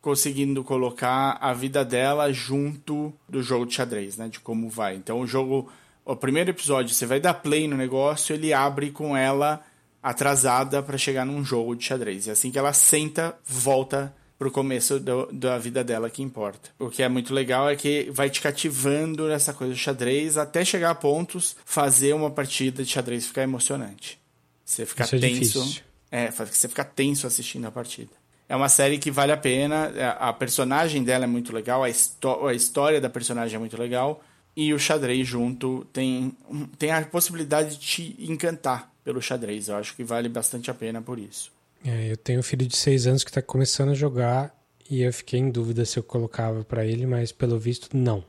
conseguindo 0.00 0.64
colocar 0.64 1.38
a 1.40 1.52
vida 1.52 1.84
dela 1.84 2.32
junto 2.32 3.14
do 3.28 3.40
jogo 3.40 3.66
de 3.66 3.74
xadrez, 3.74 4.16
né? 4.16 4.28
De 4.28 4.40
como 4.40 4.68
vai. 4.68 4.96
Então 4.96 5.20
o 5.20 5.26
jogo, 5.28 5.70
o 6.04 6.16
primeiro 6.16 6.50
episódio, 6.50 6.92
você 6.92 7.06
vai 7.06 7.20
dar 7.20 7.34
play 7.34 7.68
no 7.68 7.76
negócio, 7.76 8.34
ele 8.34 8.52
abre 8.52 8.90
com 8.90 9.16
ela 9.16 9.64
atrasada 10.02 10.82
para 10.82 10.98
chegar 10.98 11.24
num 11.24 11.44
jogo 11.44 11.76
de 11.76 11.84
xadrez. 11.84 12.26
E 12.26 12.32
assim 12.32 12.50
que 12.50 12.58
ela 12.58 12.72
senta, 12.72 13.38
volta 13.44 14.12
pro 14.36 14.50
começo 14.50 14.98
do, 14.98 15.26
da 15.32 15.56
vida 15.56 15.84
dela 15.84 16.10
que 16.10 16.20
importa. 16.20 16.70
O 16.80 16.90
que 16.90 17.04
é 17.04 17.08
muito 17.08 17.32
legal 17.32 17.70
é 17.70 17.76
que 17.76 18.10
vai 18.10 18.28
te 18.28 18.40
cativando 18.40 19.28
nessa 19.28 19.52
coisa 19.54 19.72
do 19.72 19.78
xadrez 19.78 20.36
até 20.36 20.64
chegar 20.64 20.90
a 20.90 20.96
pontos 20.96 21.56
fazer 21.64 22.12
uma 22.12 22.30
partida 22.30 22.82
de 22.82 22.90
xadrez 22.90 23.24
ficar 23.24 23.42
emocionante. 23.42 24.18
Você 24.66 24.84
fica 24.84 25.04
Isso 25.04 25.14
é 25.16 25.18
tenso. 25.20 25.40
difícil. 25.62 25.82
É, 26.10 26.30
você 26.30 26.68
fica 26.68 26.84
tenso 26.84 27.26
assistindo 27.26 27.66
a 27.66 27.70
partida. 27.70 28.10
É 28.48 28.54
uma 28.56 28.68
série 28.68 28.98
que 28.98 29.10
vale 29.10 29.30
a 29.32 29.36
pena. 29.36 29.92
é, 29.96 30.16
A 30.18 30.32
personagem 30.32 31.02
dela 31.04 31.24
é 31.24 31.26
muito 31.28 31.52
legal, 31.52 31.84
a, 31.84 31.86
a 31.86 32.54
história 32.54 33.00
da 33.00 33.08
personagem 33.08 33.54
é 33.56 33.58
muito 33.58 33.78
legal. 33.80 34.22
E 34.56 34.72
o 34.74 34.78
xadrez 34.78 35.26
junto 35.28 35.86
tem, 35.92 36.36
tem 36.78 36.90
a 36.90 37.04
possibilidade 37.04 37.76
de 37.76 37.78
te 37.78 38.16
encantar 38.18 38.90
pelo 39.04 39.20
xadrez. 39.22 39.68
Eu 39.68 39.76
acho 39.76 39.94
que 39.94 40.02
vale 40.02 40.28
bastante 40.28 40.70
a 40.70 40.74
pena 40.74 41.00
por 41.00 41.18
isso. 41.18 41.52
É, 41.84 42.10
eu 42.10 42.16
tenho 42.16 42.40
um 42.40 42.42
filho 42.42 42.66
de 42.66 42.76
6 42.76 43.06
anos 43.06 43.22
que 43.22 43.30
tá 43.30 43.40
começando 43.42 43.90
a 43.90 43.94
jogar 43.94 44.52
e 44.90 45.02
eu 45.02 45.12
fiquei 45.12 45.38
em 45.38 45.50
dúvida 45.50 45.84
se 45.84 45.98
eu 45.98 46.02
colocava 46.02 46.64
pra 46.64 46.84
ele, 46.86 47.06
mas 47.06 47.30
pelo 47.32 47.58
visto, 47.58 47.94
não. 47.96 48.24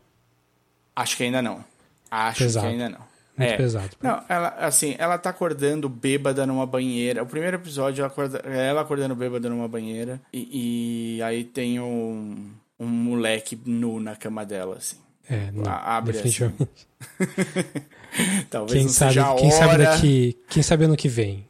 Acho 0.95 1.15
que 1.17 1.23
ainda 1.23 1.41
não. 1.41 1.63
Acho 2.11 2.39
Pesado. 2.39 2.67
que 2.67 2.73
ainda 2.73 2.89
não. 2.89 3.16
Muito 3.37 3.51
É. 3.51 3.57
pesado. 3.57 3.91
Não, 4.01 4.21
ela, 4.27 4.49
assim, 4.59 4.95
ela 4.97 5.17
tá 5.17 5.29
acordando 5.29 5.87
bêbada 5.87 6.45
numa 6.45 6.65
banheira. 6.65 7.21
O 7.21 7.27
primeiro 7.27 7.57
episódio 7.57 8.01
ela 8.01 8.07
acorda, 8.07 8.41
é 8.43 8.67
ela 8.67 8.81
acordando 8.81 9.15
bêbada 9.15 9.47
numa 9.49 9.67
banheira. 9.67 10.19
E, 10.33 11.17
e 11.17 11.21
aí 11.21 11.43
tem 11.43 11.79
um, 11.79 12.51
um 12.79 12.87
moleque 12.87 13.59
nu 13.65 13.99
na 13.99 14.15
cama 14.15 14.43
dela, 14.45 14.77
assim. 14.77 14.97
É, 15.29 15.51
não, 15.51 15.63
abre 15.69 16.13
definitivamente. 16.13 16.87
Talvez 18.49 18.79
Quem 18.79 18.87
sabe, 18.87 19.15
quem 19.39 19.51
sabe 19.51 19.77
daqui, 19.83 20.37
quem 20.49 20.63
sabe 20.63 20.85
ano 20.85 20.95
que 20.95 21.09
vem. 21.09 21.45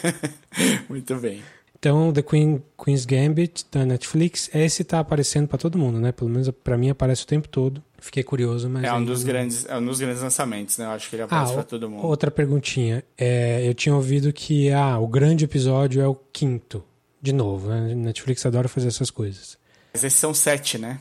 Muito 0.88 1.16
bem. 1.16 1.42
Então, 1.86 2.12
The 2.12 2.20
Queen, 2.22 2.60
Queen's 2.84 3.04
Gambit 3.04 3.64
da 3.70 3.86
Netflix, 3.86 4.50
esse 4.52 4.82
tá 4.82 4.98
aparecendo 4.98 5.46
pra 5.46 5.56
todo 5.56 5.78
mundo, 5.78 6.00
né? 6.00 6.10
Pelo 6.10 6.28
menos 6.28 6.50
pra 6.64 6.76
mim 6.76 6.90
aparece 6.90 7.22
o 7.22 7.26
tempo 7.28 7.48
todo. 7.48 7.80
Fiquei 8.00 8.24
curioso, 8.24 8.68
mas 8.68 8.82
É 8.82 8.92
um 8.92 9.04
dos 9.04 9.20
não- 9.20 9.26
grandes, 9.28 9.64
é 9.66 9.76
um 9.78 9.84
dos 9.86 10.00
grandes 10.00 10.20
lançamentos, 10.20 10.78
né? 10.78 10.86
Eu 10.86 10.90
acho 10.90 11.08
que 11.08 11.14
ele 11.14 11.22
Ah, 11.22 11.26
aparece 11.26 11.52
pra 11.52 11.62
o- 11.62 11.64
todo 11.64 11.88
mundo. 11.88 12.04
outra 12.04 12.28
perguntinha. 12.28 13.04
É, 13.16 13.62
eu 13.68 13.72
tinha 13.72 13.94
ouvido 13.94 14.32
que 14.32 14.68
ah, 14.72 14.98
o 14.98 15.06
grande 15.06 15.44
episódio 15.44 16.02
é 16.02 16.08
o 16.08 16.16
quinto. 16.32 16.82
De 17.22 17.32
novo, 17.32 17.68
né? 17.68 17.94
Netflix 17.94 18.44
adora 18.44 18.66
fazer 18.68 18.88
essas 18.88 19.08
coisas. 19.10 19.56
Mas 19.94 20.02
esses 20.02 20.18
são 20.18 20.34
sete, 20.34 20.78
né? 20.78 20.98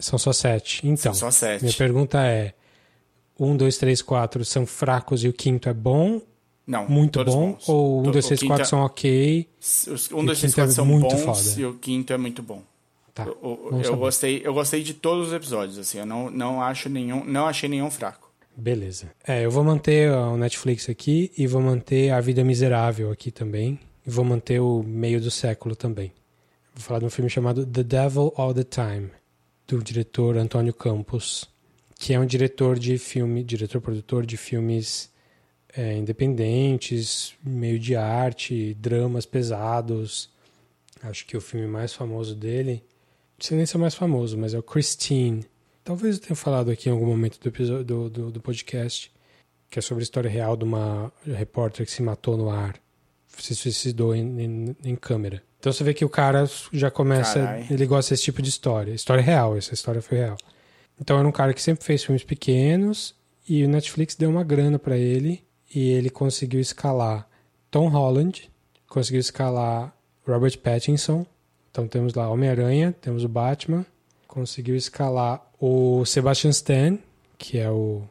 São 0.00 0.18
só 0.18 0.32
sete. 0.32 0.80
Então, 0.84 1.14
São 1.14 1.30
só 1.30 1.46
sete. 1.46 1.62
minha 1.62 1.74
pergunta 1.76 2.20
é: 2.26 2.54
um, 3.38 3.56
dois, 3.56 3.78
três, 3.78 4.02
quatro 4.02 4.44
são 4.44 4.66
fracos 4.66 5.22
e 5.22 5.28
o 5.28 5.32
quinto 5.32 5.68
é 5.68 5.72
bom? 5.72 6.20
Não, 6.66 6.88
Muito 6.88 7.24
bom? 7.24 7.52
bons. 7.52 7.68
Ou 7.68 8.00
um, 8.00 8.02
To- 8.04 8.10
dois, 8.12 8.24
o 8.24 8.28
três, 8.28 8.40
quinto 8.40 8.50
quatro 8.50 8.62
é- 8.62 8.66
são 8.68 8.80
ok? 8.80 9.48
Os, 9.60 9.86
E 10.10 10.14
um, 10.14 10.18
o 10.20 10.26
dois, 10.26 10.38
três, 10.38 10.52
quinto 10.54 10.60
é 10.60 10.62
quatro 10.62 10.74
são 10.74 10.86
muito 10.86 11.08
bons 11.16 11.22
foda. 11.22 11.60
e 11.60 11.64
o 11.66 11.74
quinto 11.74 12.12
é 12.12 12.16
muito 12.16 12.42
bom. 12.42 12.62
Tá. 13.12 13.24
Eu, 13.24 13.36
eu- 13.42 13.58
Vamos 13.64 13.78
eu 13.80 13.84
saber. 13.84 13.96
gostei, 13.98 14.42
eu 14.44 14.54
gostei 14.54 14.82
de 14.82 14.94
todos 14.94 15.28
os 15.28 15.32
episódios, 15.34 15.76
assim. 15.78 15.98
Eu 15.98 16.06
não, 16.06 16.30
não 16.30 16.62
acho 16.62 16.88
nenhum, 16.88 17.24
não 17.24 17.46
achei 17.46 17.68
nenhum 17.68 17.90
fraco. 17.90 18.30
Beleza. 18.56 19.10
É, 19.26 19.44
eu 19.44 19.50
vou 19.50 19.64
manter 19.64 20.10
o 20.12 20.36
Netflix 20.36 20.88
aqui 20.88 21.32
e 21.36 21.46
vou 21.46 21.60
manter 21.60 22.10
A 22.10 22.20
Vida 22.20 22.44
Miserável 22.44 23.10
aqui 23.10 23.30
também. 23.30 23.78
E 24.06 24.10
vou 24.10 24.24
manter 24.24 24.60
o 24.60 24.82
Meio 24.82 25.20
do 25.20 25.30
Século 25.30 25.74
também. 25.76 26.12
Vou 26.74 26.82
falar 26.82 27.00
de 27.00 27.06
um 27.06 27.10
filme 27.10 27.28
chamado 27.30 27.64
The 27.66 27.82
Devil 27.82 28.32
All 28.36 28.52
the 28.54 28.64
Time, 28.64 29.10
do 29.68 29.82
diretor 29.82 30.36
Antônio 30.36 30.72
Campos, 30.72 31.48
que 31.98 32.12
é 32.14 32.18
um 32.18 32.26
diretor 32.26 32.78
de 32.78 32.98
filme, 32.98 33.44
diretor-produtor 33.44 34.24
de 34.26 34.36
filmes 34.36 35.10
é, 35.76 35.96
independentes, 35.96 37.34
meio 37.42 37.78
de 37.78 37.96
arte, 37.96 38.74
dramas 38.74 39.26
pesados. 39.26 40.30
Acho 41.02 41.26
que 41.26 41.36
o 41.36 41.40
filme 41.40 41.66
mais 41.66 41.92
famoso 41.92 42.34
dele, 42.34 42.84
não 43.38 43.46
sei 43.46 43.56
nem 43.56 43.66
se 43.66 43.74
é 43.74 43.78
o 43.78 43.80
mais 43.80 43.94
famoso, 43.94 44.38
mas 44.38 44.54
é 44.54 44.58
o 44.58 44.62
Christine. 44.62 45.44
Talvez 45.82 46.16
eu 46.16 46.22
tenha 46.22 46.36
falado 46.36 46.70
aqui 46.70 46.88
em 46.88 46.92
algum 46.92 47.06
momento 47.06 47.40
do, 47.40 47.48
episódio, 47.48 47.84
do, 47.84 48.10
do, 48.10 48.30
do 48.30 48.40
podcast, 48.40 49.10
que 49.68 49.78
é 49.78 49.82
sobre 49.82 50.02
a 50.02 50.04
história 50.04 50.30
real 50.30 50.56
de 50.56 50.64
uma 50.64 51.12
repórter 51.26 51.84
que 51.84 51.92
se 51.92 52.02
matou 52.02 52.36
no 52.36 52.50
ar, 52.50 52.76
se 53.26 53.54
suicidou 53.56 54.14
em, 54.14 54.40
em, 54.40 54.76
em 54.84 54.96
câmera. 54.96 55.42
Então 55.58 55.72
você 55.72 55.82
vê 55.82 55.94
que 55.94 56.04
o 56.04 56.08
cara 56.08 56.48
já 56.72 56.90
começa, 56.90 57.40
Carai. 57.40 57.66
ele 57.70 57.86
gosta 57.86 58.14
desse 58.14 58.24
tipo 58.24 58.42
de 58.42 58.48
história. 58.48 58.92
História 58.92 59.22
real, 59.22 59.56
essa 59.56 59.74
história 59.74 60.02
foi 60.02 60.18
real. 60.18 60.36
Então 61.00 61.18
era 61.18 61.26
um 61.26 61.32
cara 61.32 61.54
que 61.54 61.62
sempre 61.62 61.84
fez 61.84 62.04
filmes 62.04 62.22
pequenos 62.22 63.14
e 63.48 63.64
o 63.64 63.68
Netflix 63.68 64.14
deu 64.14 64.30
uma 64.30 64.44
grana 64.44 64.78
pra 64.78 64.96
ele 64.96 65.42
e 65.74 65.90
ele 65.90 66.10
conseguiu 66.10 66.60
escalar 66.60 67.28
Tom 67.70 67.88
Holland, 67.88 68.50
conseguiu 68.88 69.20
escalar 69.20 69.94
Robert 70.26 70.58
Pattinson. 70.58 71.26
Então 71.70 71.88
temos 71.88 72.14
lá 72.14 72.28
Homem-Aranha, 72.28 72.94
temos 73.00 73.24
o 73.24 73.28
Batman, 73.28 73.86
conseguiu 74.28 74.76
escalar 74.76 75.42
o 75.58 76.04
Sebastian 76.04 76.50
Stan, 76.50 76.98
que 77.38 77.58
é 77.58 77.70
o 77.70 78.02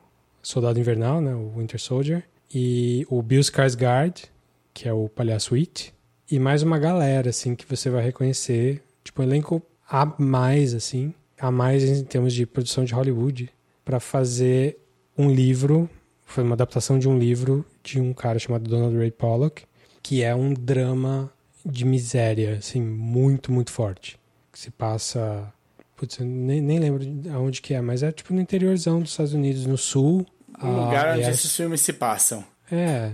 Soldado 0.41 0.80
Invernal, 0.80 1.22
né, 1.22 1.34
o 1.36 1.53
Winter 1.57 1.80
Soldier, 1.80 2.24
e 2.53 3.05
o 3.09 3.22
Bill 3.22 3.41
Skarsgård, 3.41 4.26
que 4.74 4.88
é 4.88 4.93
o 4.93 5.07
Palhaço 5.07 5.55
It, 5.55 5.93
e 6.30 6.39
mais 6.39 6.64
uma 6.64 6.80
galera 6.80 7.30
assim 7.30 7.55
que 7.55 7.66
você 7.66 7.89
vai 7.89 8.03
reconhecer, 8.03 8.82
tipo 9.03 9.22
um 9.22 9.26
elenco 9.26 9.62
a 9.88 10.05
mais 10.18 10.74
assim, 10.74 11.14
a 11.39 11.51
mais 11.51 11.84
em 11.84 12.03
termos 12.03 12.34
de 12.34 12.45
produção 12.45 12.84
de 12.84 12.93
Hollywood, 12.93 13.49
para 13.84 13.99
fazer 13.99 14.80
um 15.18 15.30
livro, 15.30 15.89
foi 16.32 16.44
uma 16.44 16.54
adaptação 16.56 16.98
de 16.98 17.08
um 17.08 17.18
livro 17.18 17.66
de 17.84 18.00
um 18.00 18.14
cara 18.14 18.40
chamado 18.40 18.70
Donald 18.70 18.98
Ray 18.98 19.12
Pollock, 19.12 19.64
que 20.02 20.24
é 20.24 20.34
um 20.34 20.54
drama 20.54 21.32
de 21.66 21.86
miséria, 21.86 22.56
assim, 22.58 22.82
muito, 22.82 23.52
muito 23.52 23.72
forte. 23.72 24.20
Que 24.52 24.60
se 24.60 24.72
passa. 24.72 25.54
Putz, 25.96 26.18
eu 26.20 26.26
nem, 26.26 26.60
nem 26.60 26.80
lembro 26.80 27.06
de 27.06 27.30
aonde 27.30 27.62
que 27.62 27.74
é, 27.74 27.82
mas 27.82 28.02
é 28.02 28.12
tipo 28.12 28.34
no 28.34 28.42
interiorzão 28.42 29.00
dos 29.02 29.12
Estados 29.12 29.34
Unidos, 29.34 29.66
no 29.66 29.78
sul. 29.78 30.26
O 30.62 30.66
lugar 30.68 31.08
Ah, 31.10 31.12
onde 31.14 31.22
e 31.22 31.24
é- 31.26 31.30
esses 31.30 31.56
filmes 31.56 31.82
se 31.82 31.94
passam. 31.94 32.44
É, 32.72 33.12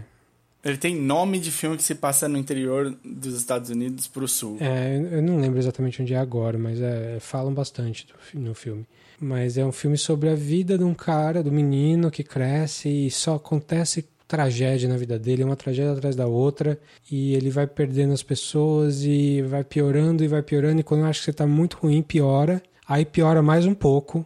Ele 0.63 0.78
tem 0.78 0.95
nome 0.95 1.39
de 1.39 1.49
filme 1.51 1.78
que 1.78 1.84
se 1.84 1.95
passa 1.95 2.28
no 2.28 2.38
interior 2.38 2.93
dos 3.03 3.36
Estados 3.36 3.70
Unidos 3.70 4.07
pro 4.07 4.28
sul. 4.28 4.57
é, 4.59 4.97
eu 5.11 5.22
não 5.22 5.38
lembro 5.39 5.59
exatamente 5.59 6.01
onde 6.01 6.13
é 6.13 6.18
agora, 6.18 6.57
mas 6.57 6.82
é, 6.82 7.20
falam 7.20 7.53
bastante 7.53 8.05
do 8.34 8.39
no 8.39 8.53
filme. 8.53 8.86
Mas 9.20 9.57
é 9.57 9.65
um 9.65 9.72
filme 9.72 9.97
sobre 9.97 10.30
a 10.30 10.36
vida 10.36 10.78
de 10.78 10.84
um 10.84 10.93
cara, 10.93 11.41
do 11.41 11.51
menino 11.51 12.11
que 12.11 12.24
cresce 12.24 13.07
e 13.07 13.11
só 13.11 13.36
acontece 13.36 14.05
tragédia 14.28 14.89
na 14.89 14.97
vida 14.97 15.18
dele, 15.18 15.43
uma 15.43 15.55
tragédia 15.55 15.93
atrás 15.93 16.15
da 16.15 16.28
outra, 16.28 16.78
e 17.09 17.34
ele 17.34 17.49
vai 17.49 17.65
perdendo 17.65 18.13
as 18.13 18.22
pessoas 18.22 19.03
e 19.03 19.41
vai 19.41 19.63
piorando 19.63 20.24
e 20.24 20.28
vai 20.28 20.43
piorando, 20.43 20.82
e 20.82 20.84
quando 20.84 21.01
eu 21.01 21.07
acho 21.07 21.20
que 21.20 21.26
você 21.26 21.34
tá 21.34 21.47
muito 21.47 21.78
ruim, 21.78 22.01
piora, 22.01 22.61
aí 22.86 23.05
piora 23.05 23.41
mais 23.41 23.65
um 23.65 23.74
pouco, 23.74 24.26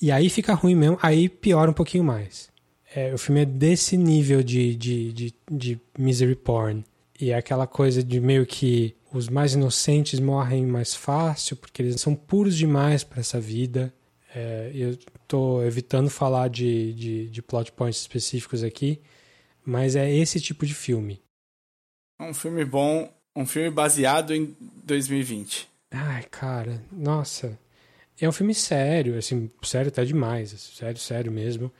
e 0.00 0.12
aí 0.12 0.28
fica 0.28 0.52
ruim 0.54 0.74
mesmo, 0.74 0.98
aí 1.02 1.28
piora 1.28 1.70
um 1.70 1.74
pouquinho 1.74 2.04
mais. 2.04 2.50
É, 2.94 3.12
o 3.12 3.18
filme 3.18 3.42
é 3.42 3.44
desse 3.44 3.96
nível 3.96 4.42
de, 4.42 4.74
de, 4.74 5.12
de, 5.12 5.34
de 5.50 5.80
misery 5.98 6.34
porn. 6.34 6.84
E 7.20 7.30
é 7.30 7.36
aquela 7.36 7.66
coisa 7.66 8.02
de 8.02 8.20
meio 8.20 8.46
que 8.46 8.94
os 9.12 9.28
mais 9.28 9.54
inocentes 9.54 10.20
morrem 10.20 10.64
mais 10.64 10.94
fácil, 10.94 11.56
porque 11.56 11.82
eles 11.82 12.00
são 12.00 12.14
puros 12.14 12.56
demais 12.56 13.02
para 13.02 13.20
essa 13.20 13.40
vida. 13.40 13.92
É, 14.40 14.70
eu 14.72 14.96
tô 15.26 15.60
evitando 15.64 16.08
falar 16.08 16.46
de, 16.48 16.92
de, 16.94 17.28
de 17.28 17.42
plot 17.42 17.72
points 17.72 17.98
específicos 18.00 18.62
aqui, 18.62 19.00
mas 19.64 19.96
é 19.96 20.08
esse 20.14 20.40
tipo 20.40 20.64
de 20.64 20.74
filme. 20.74 21.20
Um 22.20 22.32
filme 22.32 22.64
bom, 22.64 23.12
um 23.34 23.44
filme 23.44 23.68
baseado 23.68 24.32
em 24.32 24.56
2020. 24.84 25.68
Ai, 25.90 26.22
cara, 26.30 26.80
nossa. 26.92 27.58
É 28.20 28.28
um 28.28 28.32
filme 28.32 28.54
sério, 28.54 29.18
assim, 29.18 29.50
sério 29.60 29.88
até 29.88 30.04
demais, 30.04 30.50
sério, 30.50 31.00
sério 31.00 31.32
mesmo, 31.32 31.72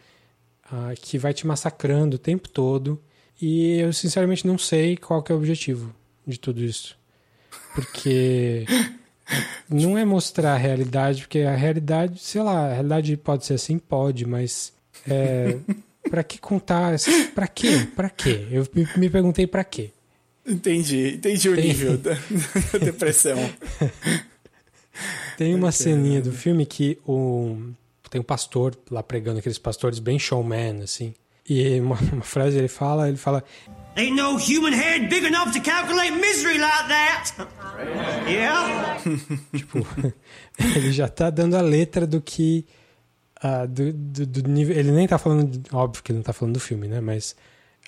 ah, 0.64 0.94
que 1.00 1.16
vai 1.16 1.32
te 1.32 1.46
massacrando 1.46 2.16
o 2.16 2.18
tempo 2.18 2.48
todo. 2.48 3.00
E 3.40 3.78
eu 3.78 3.92
sinceramente 3.92 4.44
não 4.44 4.58
sei 4.58 4.96
qual 4.96 5.24
é 5.28 5.32
o 5.32 5.36
objetivo 5.36 5.94
de 6.26 6.40
tudo 6.40 6.64
isso. 6.64 6.98
Porque 7.72 8.66
não 9.68 9.96
é 9.98 10.04
mostrar 10.04 10.54
a 10.54 10.56
realidade, 10.56 11.22
porque 11.22 11.40
a 11.40 11.54
realidade, 11.54 12.20
sei 12.20 12.42
lá, 12.42 12.66
a 12.70 12.72
realidade 12.72 13.16
pode 13.16 13.44
ser 13.44 13.54
assim, 13.54 13.78
pode, 13.78 14.26
mas 14.26 14.72
é, 15.08 15.56
para 16.10 16.22
que 16.22 16.38
contar? 16.38 16.96
Para 17.34 17.46
quê? 17.46 17.86
Para 17.94 18.10
quê? 18.10 18.46
Eu 18.50 18.66
me, 18.96 19.10
perguntei 19.10 19.46
para 19.46 19.64
quê. 19.64 19.90
Entendi, 20.46 21.14
entendi 21.14 21.48
o 21.48 21.54
Tem- 21.54 21.64
nível 21.68 21.98
da, 21.98 22.14
da 22.72 22.78
depressão. 22.78 23.38
Tem 25.36 25.54
uma 25.54 25.70
ceninha 25.70 26.20
do 26.20 26.32
filme 26.32 26.64
que 26.66 26.98
o, 27.06 27.58
tem 28.10 28.20
um 28.20 28.24
pastor 28.24 28.76
lá 28.90 29.02
pregando, 29.02 29.38
aqueles 29.38 29.58
pastores 29.58 29.98
bem 29.98 30.18
showman, 30.18 30.82
assim. 30.82 31.14
E 31.48 31.80
uma, 31.80 31.96
uma 32.12 32.22
frase 32.22 32.58
ele 32.58 32.68
fala, 32.68 33.08
ele 33.08 33.16
fala, 33.16 33.44
Ain't 33.96 34.14
no 34.14 34.36
human 34.36 34.72
head 34.72 35.08
big 35.08 35.24
enough 35.24 35.52
to 35.52 35.60
calculate 35.60 36.12
misery 36.14 36.58
like 36.58 36.88
that. 36.88 37.32
Yeah? 38.28 38.98
tipo, 39.56 39.84
ele 40.76 40.92
já 40.92 41.08
tá 41.08 41.30
dando 41.30 41.56
a 41.56 41.60
letra 41.60 42.06
do 42.06 42.20
que. 42.20 42.64
ah, 43.42 43.66
do, 43.66 43.92
do, 43.92 44.24
do 44.26 44.48
nível. 44.48 44.76
Ele 44.76 44.92
nem 44.92 45.06
tá 45.08 45.18
falando. 45.18 45.58
de- 45.58 45.74
óbvio 45.74 46.02
que 46.02 46.12
ele 46.12 46.18
não 46.18 46.22
tá 46.22 46.32
falando 46.32 46.54
do 46.54 46.60
filme, 46.60 46.86
né? 46.86 47.00
Mas 47.00 47.34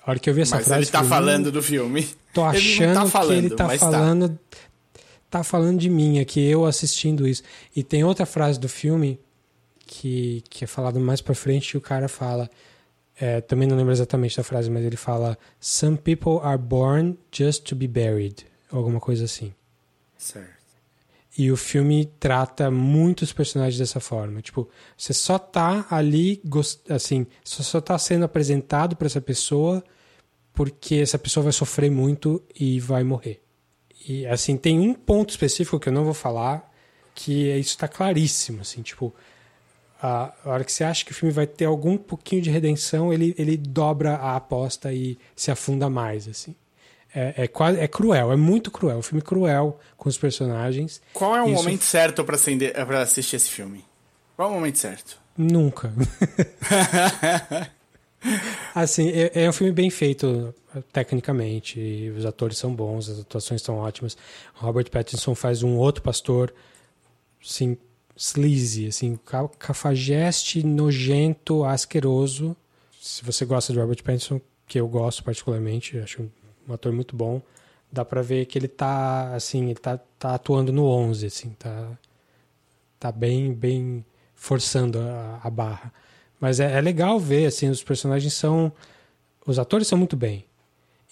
a 0.05 0.09
hora 0.11 0.19
que 0.19 0.29
eu 0.29 0.33
vi 0.33 0.41
essa 0.41 0.57
Mas 0.57 0.65
frase. 0.65 0.83
ele 0.83 0.91
tá 0.91 1.03
falando 1.03 1.47
"Hum, 1.47 1.51
do 1.51 1.63
filme. 1.63 2.07
Tô 2.33 2.41
Ele 2.49 2.57
achando 2.57 2.93
não 2.93 3.03
tá 3.05 3.09
falando, 3.09 3.29
que 3.39 3.45
ele 3.45 3.55
tá 3.55 3.67
mas 3.67 3.79
tá. 3.79 3.91
falando. 3.91 4.39
Tá. 5.29 5.43
falando 5.45 5.79
de 5.79 5.89
mim 5.89 6.19
aqui, 6.19 6.41
eu 6.45 6.65
assistindo 6.65 7.25
isso. 7.25 7.41
E 7.73 7.83
tem 7.83 8.03
outra 8.03 8.25
frase 8.25 8.59
do 8.59 8.67
filme 8.67 9.17
que, 9.85 10.43
que 10.49 10.65
é 10.65 10.67
falado 10.67 10.99
mais 10.99 11.21
pra 11.21 11.33
frente 11.33 11.71
e 11.71 11.77
o 11.77 11.81
cara 11.81 12.09
fala. 12.09 12.49
É, 13.19 13.41
também 13.41 13.67
não 13.67 13.77
lembro 13.77 13.91
exatamente 13.91 14.37
da 14.37 14.43
frase, 14.43 14.69
mas 14.69 14.83
ele 14.83 14.97
fala: 14.97 15.37
Some 15.59 15.97
people 15.97 16.39
are 16.41 16.57
born 16.57 17.17
just 17.31 17.63
to 17.65 17.75
be 17.75 17.87
buried. 17.87 18.45
Alguma 18.71 18.99
coisa 18.99 19.25
assim. 19.25 19.53
Certo. 20.17 20.61
E 21.37 21.51
o 21.51 21.55
filme 21.57 22.05
trata 22.19 22.69
muitos 22.69 23.31
personagens 23.31 23.77
dessa 23.77 23.99
forma. 23.99 24.41
Tipo, 24.41 24.69
você 24.97 25.13
só 25.13 25.39
tá 25.39 25.85
ali, 25.89 26.41
assim, 26.89 27.25
só, 27.43 27.63
só 27.63 27.81
tá 27.81 27.97
sendo 27.97 28.25
apresentado 28.25 28.95
pra 28.95 29.07
essa 29.07 29.21
pessoa 29.21 29.83
porque 30.53 30.95
essa 30.95 31.17
pessoa 31.17 31.45
vai 31.45 31.53
sofrer 31.53 31.89
muito 31.89 32.43
e 32.53 32.79
vai 32.79 33.03
morrer. 33.03 33.41
E, 34.07 34.25
assim, 34.27 34.57
tem 34.57 34.79
um 34.79 34.93
ponto 34.93 35.29
específico 35.29 35.79
que 35.79 35.87
eu 35.87 35.93
não 35.93 36.03
vou 36.03 36.13
falar, 36.13 36.69
que 37.15 37.49
é- 37.49 37.57
isso 37.57 37.77
tá 37.77 37.87
claríssimo, 37.87 38.61
assim, 38.61 38.81
tipo, 38.81 39.13
a, 40.01 40.33
hora 40.45 40.63
que 40.63 40.71
você 40.71 40.83
acha 40.83 41.05
que 41.05 41.11
o 41.11 41.15
filme 41.15 41.31
vai 41.31 41.45
ter 41.45 41.65
algum 41.65 41.97
pouquinho 41.97 42.41
de 42.41 42.49
redenção, 42.49 43.13
ele, 43.13 43.35
ele 43.37 43.55
dobra 43.55 44.15
a 44.15 44.35
aposta 44.35 44.91
e 44.91 45.17
se 45.35 45.51
afunda 45.51 45.89
mais, 45.89 46.27
assim. 46.27 46.55
É, 47.13 47.43
é, 47.43 47.47
quase, 47.47 47.79
é 47.79 47.87
cruel, 47.87 48.31
é 48.31 48.35
muito 48.35 48.71
cruel. 48.71 48.95
É 48.95 48.99
um 48.99 49.03
filme 49.03 49.21
cruel 49.21 49.79
com 49.97 50.09
os 50.09 50.17
personagens. 50.17 51.01
Qual 51.13 51.35
é 51.35 51.43
o 51.43 51.47
Isso- 51.47 51.55
momento 51.55 51.83
certo 51.83 52.23
pra, 52.23 52.35
acender, 52.35 52.73
pra 52.85 53.01
assistir 53.01 53.35
esse 53.35 53.49
filme? 53.49 53.85
Qual 54.35 54.49
é 54.49 54.51
o 54.51 54.55
momento 54.55 54.79
certo? 54.79 55.19
Nunca. 55.37 55.93
assim, 58.73 59.09
é, 59.09 59.43
é 59.43 59.49
um 59.49 59.53
filme 59.53 59.73
bem 59.73 59.89
feito 59.89 60.53
tecnicamente. 60.91 62.11
Os 62.17 62.25
atores 62.25 62.57
são 62.57 62.73
bons, 62.73 63.09
as 63.09 63.19
atuações 63.19 63.61
são 63.61 63.77
ótimas. 63.77 64.17
Robert 64.55 64.89
Pattinson 64.89 65.35
faz 65.35 65.63
um 65.63 65.77
outro 65.77 66.01
pastor, 66.01 66.53
assim, 67.43 67.77
sleazy, 68.21 68.87
assim, 68.87 69.17
ca- 69.25 69.47
cafajeste, 69.57 70.63
nojento, 70.63 71.63
asqueroso. 71.65 72.55
Se 73.01 73.23
você 73.25 73.45
gosta 73.45 73.73
de 73.73 73.79
Robert 73.79 74.03
Pattinson, 74.03 74.39
que 74.67 74.79
eu 74.79 74.87
gosto 74.87 75.23
particularmente, 75.23 75.97
acho 75.97 76.29
um 76.67 76.73
ator 76.73 76.91
muito 76.93 77.15
bom, 77.15 77.41
dá 77.91 78.05
pra 78.05 78.21
ver 78.21 78.45
que 78.45 78.57
ele 78.59 78.67
tá, 78.67 79.33
assim, 79.33 79.65
ele 79.65 79.79
tá, 79.79 79.97
tá 80.19 80.35
atuando 80.35 80.71
no 80.71 80.85
11, 80.85 81.25
assim, 81.25 81.49
tá 81.57 81.97
tá 82.99 83.11
bem 83.11 83.53
bem 83.53 84.05
forçando 84.35 84.99
a, 84.99 85.39
a 85.43 85.49
barra. 85.49 85.91
Mas 86.39 86.59
é, 86.59 86.77
é 86.77 86.81
legal 86.81 87.19
ver, 87.19 87.45
assim, 87.45 87.69
os 87.69 87.83
personagens 87.83 88.33
são... 88.33 88.71
Os 89.45 89.59
atores 89.59 89.87
são 89.87 89.97
muito 89.97 90.15
bem. 90.15 90.45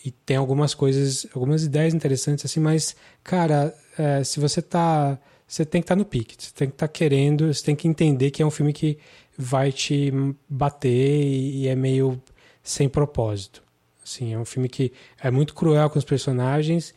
E 0.05 0.11
tem 0.11 0.37
algumas 0.37 0.73
coisas, 0.73 1.25
algumas 1.33 1.63
ideias 1.63 1.93
interessantes, 1.93 2.45
assim, 2.45 2.59
mas, 2.59 2.95
cara, 3.23 3.75
é, 3.97 4.23
se 4.23 4.39
você 4.39 4.61
tá... 4.61 5.19
Você 5.49 5.65
tem 5.65 5.81
que 5.81 5.85
estar 5.85 5.95
no 5.95 6.05
pique, 6.05 6.35
você 6.37 6.51
tem 6.53 6.67
que 6.67 6.75
estar 6.75 6.87
querendo, 6.87 7.51
você 7.51 7.65
tem 7.65 7.75
que 7.75 7.87
entender 7.87 8.29
que 8.29 8.43
é 8.43 8.45
um 8.45 8.51
filme 8.51 8.71
que 8.71 8.99
vai 9.35 9.71
te 9.71 10.13
bater 10.47 11.23
e, 11.25 11.67
é 11.67 11.75
meio 11.75 12.21
sem 12.61 12.87
propósito. 12.87 13.63
Assim, 14.03 14.31
é 14.31 14.37
um 14.37 14.45
filme 14.45 14.69
que 14.69 14.93
é 15.19 15.31
muito 15.31 15.55
cruel 15.55 15.89
com 15.89 15.97
os 15.97 16.05
personagens 16.05 16.93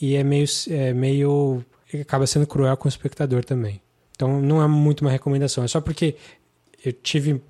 e 0.00 0.16
é 0.16 0.24
meio, 0.24 0.46
é 0.70 0.94
meio 0.94 1.62
acaba 2.00 2.26
sendo 2.26 2.46
cruel 2.46 2.78
com 2.78 2.86
o 2.86 2.88
espectador 2.88 3.44
também. 3.44 3.78
Então 4.16 4.40
não 4.40 4.62
é 4.62 4.66
muito 4.66 5.02
uma 5.02 5.10
recomendação, 5.10 5.62
é 5.62 5.68
só 5.68 5.80
porque 5.80 6.16
eu 6.82 6.94
tive 6.94 7.42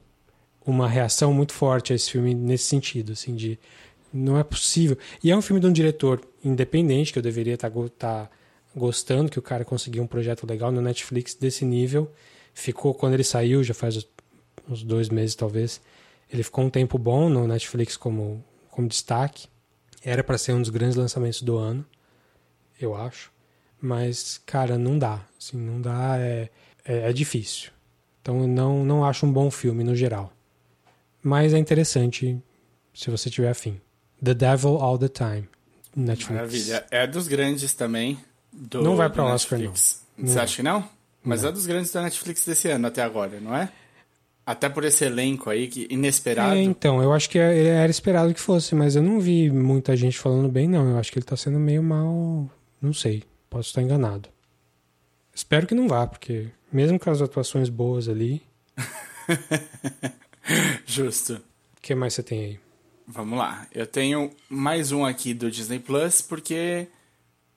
uma 0.67 0.89
reação 0.89 1.33
muito 1.33 1.53
forte 1.53 1.93
a 1.93 1.97
esse 1.97 2.11
filme 2.11 2.35
nesse 2.35 2.65
sentido, 2.65 3.13
assim, 3.13 3.37
de 3.37 3.57
não 4.13 4.37
é 4.37 4.43
possível. 4.43 4.99
E 5.23 5.31
é 5.31 5.37
um 5.37 5.43
filme 5.43 5.61
de 5.61 5.69
um 5.69 5.73
diretor 5.73 6.21
independente 6.45 7.13
que 7.13 7.19
eu 7.21 7.23
deveria 7.23 7.55
estar 7.55 7.71
tá, 7.99 8.31
gostando, 8.75 9.31
que 9.31 9.39
o 9.39 9.43
cara 9.43 9.65
conseguiu 9.65 10.03
um 10.03 10.07
projeto 10.07 10.47
legal 10.47 10.73
no 10.73 10.81
Netflix 10.81 11.35
desse 11.35 11.65
nível. 11.65 12.11
Ficou 12.55 12.95
quando 12.95 13.15
ele 13.15 13.25
saiu, 13.25 13.63
já 13.63 13.75
faz 13.75 14.07
uns 14.69 14.83
dois 14.83 15.09
meses 15.09 15.35
talvez. 15.35 15.81
Ele 16.31 16.43
ficou 16.43 16.65
um 16.65 16.71
tempo 16.71 16.99
bom 16.99 17.29
no 17.29 17.47
Netflix 17.47 17.97
como 17.97 18.45
como 18.73 18.89
destaque. 18.89 19.47
Era 20.03 20.25
para 20.25 20.37
ser 20.37 20.53
um 20.53 20.61
dos 20.61 20.71
grandes 20.71 20.97
lançamentos 20.97 21.43
do 21.43 21.57
ano, 21.57 21.87
eu 22.81 22.97
acho. 22.97 23.31
Mas, 23.81 24.41
cara, 24.45 24.77
não 24.77 24.99
dá. 24.99 25.25
Assim, 25.39 25.57
não 25.57 25.81
dá, 25.81 26.17
é, 26.19 26.49
é, 26.85 27.11
é 27.11 27.13
difícil. 27.13 27.71
Então, 28.21 28.47
não, 28.47 28.85
não 28.85 29.05
acho 29.05 29.27
um 29.27 29.33
bom 29.33 29.51
filme 29.51 29.85
no 29.85 29.95
geral. 29.95 30.33
Mas 31.23 31.55
é 31.55 31.59
interessante 31.59 32.41
se 32.93 33.11
você 33.11 33.31
tiver 33.31 33.51
afim. 33.51 33.81
The 34.23 34.35
Devil 34.35 34.77
All 34.79 34.99
the 34.99 35.09
Time. 35.09 35.49
Netflix. 35.95 36.31
Maravilha. 36.31 36.87
É 36.91 37.07
dos 37.07 37.29
grandes 37.29 37.75
também. 37.75 38.19
Do, 38.53 38.83
Não 38.83 38.97
vai 38.97 39.09
do 39.09 39.15
pra 39.15 39.25
Oscar, 39.25 39.59
Netflix. 39.59 40.03
não. 40.17 40.29
Você 40.29 40.39
acha 40.39 40.57
que 40.57 40.63
não? 40.63 40.89
Mas 41.25 41.43
Não. 41.43 41.49
é 41.49 41.53
dos 41.53 41.67
grandes 41.67 41.91
da 41.93 42.03
Netflix 42.03 42.45
desse 42.45 42.69
ano 42.69 42.87
até 42.87 43.03
agora, 43.03 43.41
não 43.41 43.57
é? 43.57 43.71
Até 44.45 44.69
por 44.69 44.85
esse 44.85 45.05
elenco 45.05 45.49
aí, 45.51 45.69
que 45.69 45.87
inesperado. 45.89 46.55
É, 46.57 46.63
então, 46.63 47.01
eu 47.03 47.13
acho 47.13 47.31
que 47.31 47.39
é- 47.39 47.67
era 47.69 47.91
esperado 47.91 48.35
que 48.35 48.41
fosse, 48.41 48.75
mas 48.75 48.97
eu 48.97 49.03
não 49.03 49.21
vi 49.21 49.49
muita 49.51 49.97
gente 49.97 50.19
falando 50.19 50.49
bem, 50.49 50.69
não. 50.69 50.91
Eu 50.91 50.99
acho 50.99 51.13
que 51.13 51.19
ele 51.19 51.25
tá 51.25 51.37
sendo 51.37 51.59
meio 51.61 51.83
mal. 51.83 52.51
Não 52.81 52.93
sei. 52.93 53.23
Posso 53.49 53.69
estar 53.69 53.83
enganado. 53.83 54.29
Espero 55.35 55.67
que 55.67 55.75
não 55.75 55.87
vá, 55.89 56.07
porque 56.07 56.49
mesmo 56.73 56.99
com 56.99 57.09
as 57.11 57.23
atuações 57.23 57.69
boas 57.69 58.09
ali, 58.09 58.43
Justo. 60.87 61.35
o 61.77 61.81
que 61.81 61.95
mais 61.95 62.15
você 62.15 62.23
tem 62.23 62.41
aí? 62.45 62.61
Vamos 63.07 63.39
lá. 63.39 63.67
Eu 63.73 63.87
tenho 63.87 64.31
mais 64.49 64.93
um 64.93 65.05
aqui 65.05 65.35
do 65.35 65.51
Disney 65.51 65.79
Plus, 65.79 66.23
porque 66.23 66.89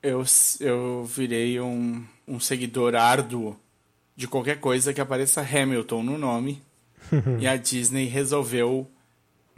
eu, 0.06 0.24
eu 0.60 1.03
virei 1.06 1.60
um, 1.60 2.03
um 2.28 2.39
seguidor 2.39 2.95
árduo 2.95 3.58
de 4.16 4.28
qualquer 4.28 4.60
coisa 4.60 4.93
que 4.93 5.01
apareça 5.01 5.41
Hamilton 5.41 6.03
no 6.03 6.18
nome. 6.18 6.62
e 7.39 7.47
a 7.47 7.56
Disney 7.56 8.06
resolveu 8.06 8.88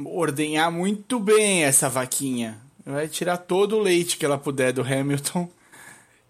ordenhar 0.03 0.71
muito 0.71 1.19
bem 1.19 1.63
essa 1.63 1.89
vaquinha. 1.89 2.59
Vai 2.85 3.07
tirar 3.07 3.37
todo 3.37 3.75
o 3.75 3.81
leite 3.81 4.17
que 4.17 4.25
ela 4.25 4.37
puder 4.37 4.71
do 4.71 4.81
Hamilton. 4.81 5.49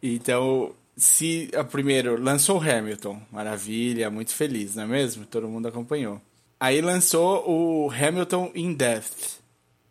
Então, 0.02 0.74
se 0.96 1.50
a 1.56 1.64
primeiro 1.64 2.20
lançou 2.20 2.58
o 2.58 2.62
Hamilton, 2.62 3.22
maravilha, 3.32 4.10
muito 4.10 4.32
feliz, 4.32 4.76
não 4.76 4.84
é 4.84 4.88
mesmo? 4.88 5.26
Todo 5.26 5.48
mundo 5.48 5.68
acompanhou. 5.68 6.22
Aí 6.60 6.82
lançou 6.82 7.48
o 7.48 7.92
Hamilton 7.92 8.52
in 8.56 8.74
Depth. 8.74 9.40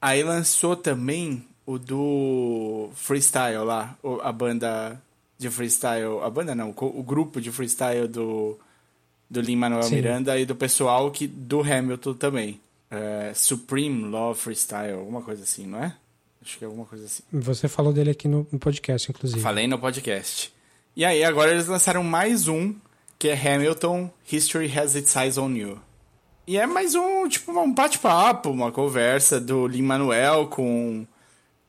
Aí 0.00 0.22
lançou 0.22 0.76
também 0.76 1.46
o 1.66 1.78
do 1.78 2.88
freestyle 2.94 3.64
lá, 3.64 3.98
a 4.22 4.32
banda 4.32 5.02
de 5.36 5.50
freestyle, 5.50 6.20
a 6.22 6.30
banda 6.30 6.54
não, 6.54 6.72
o 6.74 7.02
grupo 7.02 7.40
de 7.40 7.50
freestyle 7.50 8.08
do 8.08 8.58
do 9.28 9.40
Lin 9.40 9.56
Manuel 9.56 9.82
Sim. 9.82 9.96
Miranda 9.96 10.38
e 10.38 10.46
do 10.46 10.54
pessoal 10.54 11.10
que 11.10 11.26
do 11.26 11.60
Hamilton 11.60 12.14
também. 12.14 12.60
É, 12.88 13.32
Supreme 13.34 14.04
Love 14.04 14.38
Freestyle, 14.38 14.92
alguma 14.92 15.20
coisa 15.20 15.42
assim, 15.42 15.66
não 15.66 15.82
é? 15.82 15.94
Acho 16.40 16.58
que 16.58 16.64
é 16.64 16.66
alguma 16.66 16.86
coisa 16.86 17.04
assim. 17.04 17.24
Você 17.32 17.66
falou 17.66 17.92
dele 17.92 18.10
aqui 18.10 18.28
no, 18.28 18.46
no 18.52 18.58
podcast, 18.58 19.10
inclusive. 19.10 19.40
Falei 19.40 19.66
no 19.66 19.78
podcast. 19.78 20.52
E 20.94 21.04
aí, 21.04 21.24
agora 21.24 21.50
eles 21.50 21.66
lançaram 21.66 22.04
mais 22.04 22.46
um, 22.46 22.74
que 23.18 23.28
é 23.28 23.34
Hamilton 23.34 24.08
History 24.30 24.72
Has 24.78 24.94
Its 24.94 25.14
Eyes 25.16 25.36
on 25.36 25.50
You. 25.50 25.80
E 26.46 26.56
é 26.56 26.64
mais 26.64 26.94
um, 26.94 27.28
tipo, 27.28 27.50
um 27.50 27.74
bate-papo, 27.74 28.50
uma 28.50 28.70
conversa 28.70 29.40
do 29.40 29.66
Lin-Manuel 29.66 30.46
com, 30.46 31.04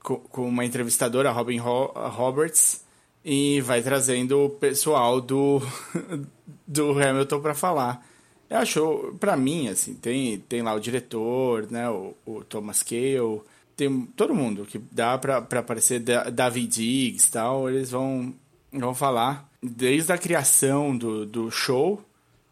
com, 0.03 0.15
uma 0.47 0.65
entrevistadora, 0.65 1.31
Robin 1.31 1.57
Ro- 1.57 1.91
Roberts, 1.95 2.83
e 3.23 3.59
vai 3.61 3.81
trazendo 3.81 4.45
o 4.45 4.49
pessoal 4.49 5.19
do, 5.19 5.61
do 6.65 6.91
Hamilton 6.91 7.41
para 7.41 7.53
falar. 7.53 8.05
Eu 8.49 8.57
acho, 8.59 9.15
pra 9.19 9.35
mim, 9.35 9.67
assim, 9.67 9.93
tem, 9.95 10.39
tem 10.39 10.61
lá 10.61 10.73
o 10.73 10.79
diretor, 10.79 11.69
né, 11.69 11.89
o, 11.89 12.13
o 12.25 12.43
Thomas 12.45 12.81
Cale, 12.81 13.41
tem 13.75 14.05
todo 14.15 14.33
mundo 14.33 14.65
que 14.65 14.79
dá 14.91 15.17
pra 15.17 15.37
aparecer, 15.37 15.99
Da- 15.99 16.29
David 16.29 16.67
Diggs 16.67 17.29
tal, 17.31 17.69
eles 17.69 17.91
vão 17.91 18.33
Vamos 18.71 18.97
falar 18.97 19.49
desde 19.63 20.11
a 20.11 20.17
criação 20.17 20.95
do, 20.95 21.25
do 21.25 21.49
show 21.49 22.01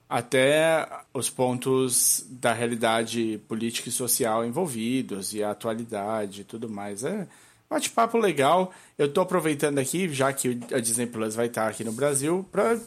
até 0.09 0.87
os 1.15 1.29
pontos 1.29 2.25
da 2.29 2.51
realidade 2.51 3.39
política 3.47 3.87
e 3.87 3.91
social 3.91 4.45
envolvidos 4.45 5.33
e 5.33 5.41
a 5.41 5.51
atualidade 5.51 6.41
e 6.41 6.43
tudo 6.43 6.69
mais. 6.69 7.05
É 7.05 7.25
bate-papo 7.69 8.17
legal. 8.17 8.73
Eu 8.97 9.07
tô 9.11 9.21
aproveitando 9.21 9.79
aqui, 9.79 10.09
já 10.09 10.33
que 10.33 10.59
a 10.73 10.79
Disney 10.79 11.07
Plus 11.07 11.33
vai 11.33 11.45
estar 11.45 11.69
aqui 11.69 11.85
no 11.85 11.93
Brasil, 11.93 12.45
para 12.51 12.77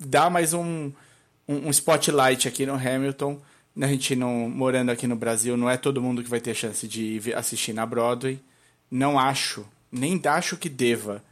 dar 0.00 0.28
mais 0.30 0.52
um, 0.52 0.90
um, 1.46 1.68
um 1.68 1.70
spotlight 1.70 2.48
aqui 2.48 2.66
no 2.66 2.74
Hamilton. 2.74 3.40
A 3.80 3.86
gente 3.86 4.16
não 4.16 4.50
morando 4.50 4.90
aqui 4.90 5.06
no 5.06 5.14
Brasil, 5.14 5.56
não 5.56 5.70
é 5.70 5.76
todo 5.76 6.02
mundo 6.02 6.24
que 6.24 6.30
vai 6.30 6.40
ter 6.40 6.54
chance 6.54 6.88
de 6.88 7.20
assistir 7.36 7.72
na 7.72 7.86
Broadway. 7.86 8.40
Não 8.90 9.16
acho, 9.16 9.64
nem 9.92 10.20
acho 10.24 10.56
que 10.56 10.68
deva 10.68 11.22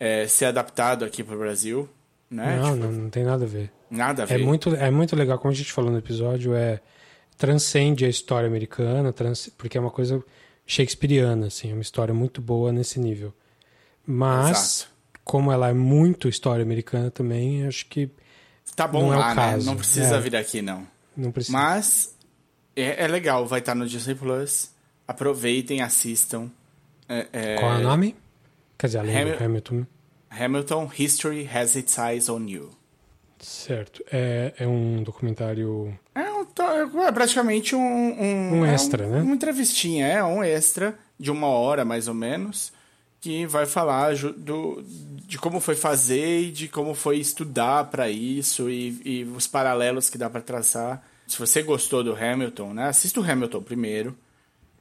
é, 0.00 0.26
ser 0.26 0.46
adaptado 0.46 1.04
aqui 1.04 1.22
para 1.22 1.36
o 1.36 1.38
Brasil. 1.38 1.88
Né? 2.30 2.56
Não, 2.56 2.74
tipo, 2.74 2.76
não, 2.86 2.92
não 2.92 3.10
tem 3.10 3.24
nada 3.24 3.44
a 3.44 3.48
ver. 3.48 3.70
Nada 3.90 4.22
a 4.22 4.24
É 4.24 4.36
ver. 4.38 4.44
muito, 4.44 4.74
é 4.74 4.90
muito 4.90 5.14
legal, 5.14 5.38
como 5.38 5.52
a 5.52 5.56
gente 5.56 5.72
falou 5.72 5.90
no 5.92 5.98
episódio, 5.98 6.54
é 6.54 6.80
transcende 7.38 8.04
a 8.04 8.08
história 8.08 8.46
americana, 8.48 9.12
trans, 9.12 9.48
porque 9.56 9.76
é 9.76 9.80
uma 9.80 9.90
coisa 9.90 10.22
shakespeariana, 10.66 11.46
assim, 11.48 11.70
é 11.70 11.72
uma 11.72 11.82
história 11.82 12.12
muito 12.14 12.40
boa 12.40 12.72
nesse 12.72 12.98
nível. 12.98 13.32
Mas, 14.04 14.50
Exato. 14.80 14.90
como 15.24 15.52
ela 15.52 15.68
é 15.68 15.72
muito 15.74 16.28
história 16.28 16.62
americana 16.62 17.10
também, 17.10 17.66
acho 17.66 17.86
que 17.86 18.10
Tá 18.74 18.86
bom 18.88 19.02
não 19.02 19.12
é 19.14 19.16
o 19.16 19.20
lá, 19.20 19.28
né? 19.28 19.34
caso. 19.34 19.66
Não 19.66 19.76
precisa 19.76 20.16
É. 20.16 20.20
vir 20.20 20.34
aqui, 20.36 20.60
não. 20.62 20.86
não 21.16 21.30
precisa. 21.30 21.56
Mas 21.56 22.14
é, 22.74 23.04
é 23.04 23.06
legal, 23.08 23.46
vai 23.46 23.60
estar 23.60 23.74
no 23.74 23.86
Disney 23.86 24.14
Plus. 24.14 24.70
Aproveitem, 25.06 25.80
assistam. 25.82 26.50
É, 27.08 27.26
é, 27.32 27.56
Qual 27.56 27.72
é 27.74 27.78
o 27.78 27.82
nome? 27.82 28.16
Quer 28.76 28.88
dizer, 28.88 28.98
além 28.98 29.14
do 29.14 29.20
Hamil- 29.32 29.44
Hamilton. 29.44 29.86
Hamilton 30.38 30.90
History 30.96 31.48
Has 31.52 31.74
Its 31.74 31.96
Eyes 31.98 32.28
on 32.28 32.46
You. 32.46 32.70
Certo. 33.38 34.02
É, 34.10 34.54
é 34.58 34.66
um 34.66 35.02
documentário. 35.02 35.98
É, 36.14 36.32
um 36.32 37.02
é 37.02 37.12
praticamente 37.12 37.74
um. 37.74 37.80
Um, 37.80 38.60
Um 38.60 38.66
é 38.66 38.74
extra, 38.74 39.06
né? 39.06 39.20
Uma 39.20 39.34
entrevistinha, 39.34 40.06
é 40.06 40.24
um 40.24 40.42
extra 40.42 40.98
de 41.18 41.30
uma 41.30 41.48
hora 41.48 41.84
mais 41.84 42.08
ou 42.08 42.14
menos, 42.14 42.72
que 43.20 43.46
vai 43.46 43.66
falar 43.66 44.14
do, 44.36 44.82
de 45.26 45.38
como 45.38 45.60
foi 45.60 45.74
fazer 45.74 46.42
e 46.42 46.50
de 46.50 46.68
como 46.68 46.94
foi 46.94 47.18
estudar 47.18 47.84
para 47.84 48.08
isso 48.08 48.70
e, 48.70 49.00
e 49.04 49.24
os 49.24 49.46
paralelos 49.46 50.08
que 50.08 50.18
dá 50.18 50.30
para 50.30 50.40
traçar. 50.40 51.02
Se 51.26 51.38
você 51.38 51.62
gostou 51.62 52.04
do 52.04 52.14
Hamilton, 52.14 52.74
né? 52.74 52.88
Assista 52.88 53.20
o 53.20 53.30
Hamilton 53.30 53.62
primeiro. 53.62 54.16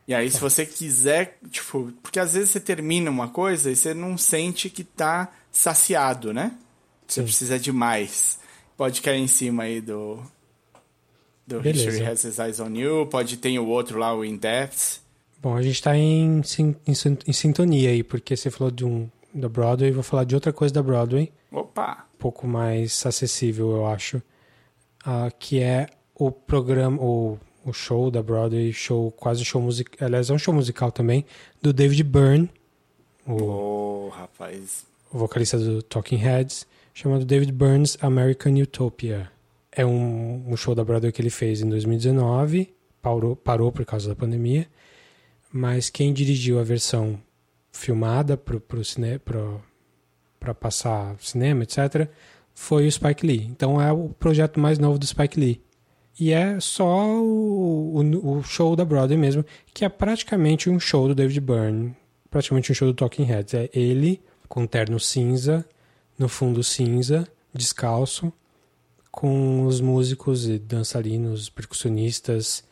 E 0.07 0.13
aí, 0.13 0.29
se 0.29 0.39
você 0.39 0.67
quiser, 0.67 1.39
tipo, 1.49 1.91
porque 2.03 2.19
às 2.19 2.33
vezes 2.33 2.51
você 2.51 2.59
termina 2.59 3.09
uma 3.09 3.27
coisa 3.27 3.71
e 3.71 3.75
você 3.75 3.91
não 3.91 4.15
sente 4.17 4.69
que 4.69 4.83
tá 4.83 5.31
saciado, 5.55 6.33
né? 6.33 6.51
Você 7.07 7.21
Sim. 7.21 7.25
precisa 7.25 7.57
de 7.57 7.71
mais. 7.71 8.39
Pode 8.77 9.01
cair 9.01 9.19
em 9.19 9.27
cima 9.27 9.63
aí 9.63 9.79
do, 9.79 10.19
do 11.47 11.61
Beleza. 11.61 11.89
History 11.89 12.05
Has 12.05 12.23
Its 12.25 12.39
Eyes 12.39 12.59
on 12.59 12.75
You, 12.75 13.07
pode 13.07 13.37
ter 13.37 13.57
o 13.57 13.67
outro 13.67 13.97
lá, 13.97 14.13
o 14.13 14.25
In 14.25 14.37
Depth. 14.37 14.99
Bom, 15.41 15.55
a 15.55 15.61
gente 15.61 15.81
tá 15.81 15.95
em, 15.95 16.41
em, 16.59 16.75
em 17.27 17.33
sintonia 17.33 17.89
aí, 17.89 18.03
porque 18.03 18.35
você 18.35 18.51
falou 18.51 18.71
de 18.71 18.83
um 18.83 19.09
da 19.33 19.47
Broadway, 19.47 19.91
vou 19.91 20.03
falar 20.03 20.23
de 20.23 20.33
outra 20.33 20.51
coisa 20.53 20.73
da 20.73 20.81
Broadway, 20.81 21.31
Opa! 21.51 22.05
um 22.15 22.17
pouco 22.17 22.47
mais 22.47 23.05
acessível, 23.05 23.71
eu 23.71 23.85
acho, 23.85 24.21
ah, 25.05 25.29
que 25.37 25.61
é 25.61 25.87
o 26.15 26.31
programa, 26.31 27.01
o, 27.01 27.37
o 27.65 27.73
show 27.73 28.09
da 28.09 28.23
Broadway, 28.23 28.71
show 28.71 29.11
quase 29.11 29.43
show 29.43 29.61
musical, 29.61 30.07
aliás, 30.07 30.29
é 30.29 30.33
um 30.33 30.37
show 30.37 30.53
musical 30.53 30.89
também, 30.89 31.25
do 31.61 31.73
David 31.73 32.03
Byrne, 32.03 32.49
o, 33.27 33.43
Ô, 33.43 34.09
rapaz. 34.09 34.85
O 35.15 35.17
vocalista 35.17 35.57
do 35.57 35.81
Talking 35.81 36.17
Heads, 36.17 36.67
chamado 36.93 37.23
David 37.23 37.53
Byrne's 37.53 37.97
American 38.01 38.53
Utopia. 38.55 39.31
É 39.71 39.85
um, 39.85 40.43
um 40.45 40.57
show 40.57 40.75
da 40.75 40.83
Broadway 40.83 41.11
que 41.11 41.21
ele 41.21 41.29
fez 41.29 41.61
em 41.61 41.69
2019, 41.69 42.73
parou, 43.01 43.33
parou 43.33 43.71
por 43.71 43.85
causa 43.85 44.09
da 44.09 44.15
pandemia, 44.15 44.67
mas 45.53 45.89
quem 45.89 46.13
dirigiu 46.13 46.59
a 46.59 46.63
versão 46.63 47.17
filmada 47.71 48.35
para 48.35 48.59
para 50.37 50.53
passar 50.53 51.15
cinema, 51.19 51.63
etc., 51.63 52.09
foi 52.53 52.85
o 52.85 52.91
Spike 52.91 53.25
Lee. 53.25 53.47
Então 53.49 53.81
é 53.81 53.91
o 53.91 54.09
projeto 54.09 54.59
mais 54.59 54.77
novo 54.77 54.99
do 54.99 55.07
Spike 55.07 55.39
Lee. 55.39 55.61
E 56.19 56.31
é 56.31 56.59
só 56.59 57.07
o, 57.07 57.97
o, 57.97 58.37
o 58.37 58.43
show 58.43 58.75
da 58.75 58.85
Broadway 58.85 59.17
mesmo, 59.17 59.45
que 59.73 59.85
é 59.85 59.89
praticamente 59.89 60.69
um 60.69 60.79
show 60.79 61.07
do 61.07 61.15
David 61.15 61.39
Byrne, 61.39 61.95
praticamente 62.29 62.71
um 62.71 62.75
show 62.75 62.87
do 62.87 62.93
Talking 62.93 63.23
Heads. 63.23 63.53
É 63.53 63.69
ele 63.73 64.21
com 64.47 64.65
terno 64.65 64.99
cinza, 64.99 65.65
no 66.17 66.29
fundo 66.29 66.63
cinza, 66.63 67.27
descalço, 67.53 68.31
com 69.11 69.65
os 69.65 69.79
músicos 69.79 70.47
e 70.47 70.59
dançarinos, 70.59 71.49
percussionistas, 71.49 72.63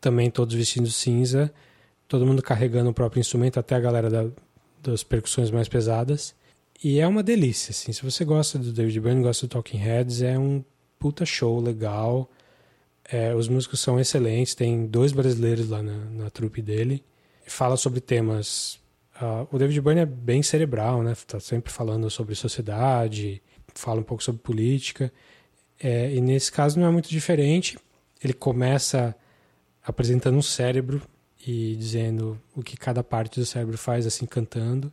também 0.00 0.30
todos 0.30 0.54
vestidos 0.54 0.94
cinza, 0.94 1.52
todo 2.06 2.26
mundo 2.26 2.42
carregando 2.42 2.90
o 2.90 2.94
próprio 2.94 3.20
instrumento, 3.20 3.58
até 3.58 3.74
a 3.74 3.80
galera 3.80 4.10
da, 4.10 4.26
das 4.82 5.02
percussões 5.02 5.50
mais 5.50 5.68
pesadas. 5.68 6.34
E 6.82 6.98
é 6.98 7.06
uma 7.06 7.22
delícia, 7.22 7.72
assim. 7.72 7.92
Se 7.92 8.02
você 8.02 8.24
gosta 8.24 8.58
do 8.58 8.72
David 8.72 9.00
Byrne, 9.00 9.22
gosta 9.22 9.46
do 9.46 9.50
Talking 9.50 9.76
Heads, 9.76 10.22
é 10.22 10.38
um 10.38 10.64
puta 10.98 11.26
show 11.26 11.60
legal. 11.60 12.30
É, 13.04 13.34
os 13.34 13.48
músicos 13.48 13.80
são 13.80 14.00
excelentes, 14.00 14.54
tem 14.54 14.86
dois 14.86 15.12
brasileiros 15.12 15.68
lá 15.68 15.82
na, 15.82 15.96
na 16.10 16.30
trupe 16.30 16.62
dele. 16.62 17.04
Fala 17.46 17.76
sobre 17.76 18.00
temas. 18.00 18.78
Ah, 19.20 19.46
o 19.52 19.58
David 19.58 19.80
Byrne 19.82 20.00
é 20.00 20.06
bem 20.06 20.42
cerebral, 20.42 21.02
né? 21.02 21.14
Tá 21.26 21.38
sempre 21.38 21.70
falando 21.70 22.08
sobre 22.08 22.34
sociedade, 22.34 23.42
fala 23.74 24.00
um 24.00 24.02
pouco 24.02 24.22
sobre 24.22 24.40
política. 24.40 25.12
É, 25.78 26.12
e 26.14 26.20
nesse 26.20 26.50
caso 26.50 26.80
não 26.80 26.86
é 26.86 26.90
muito 26.90 27.10
diferente. 27.10 27.78
Ele 28.22 28.32
começa 28.32 29.14
apresentando 29.84 30.36
um 30.36 30.42
cérebro 30.42 31.02
e 31.46 31.76
dizendo 31.76 32.40
o 32.54 32.62
que 32.62 32.76
cada 32.76 33.02
parte 33.02 33.38
do 33.38 33.46
cérebro 33.46 33.76
faz, 33.76 34.06
assim, 34.06 34.24
cantando. 34.24 34.92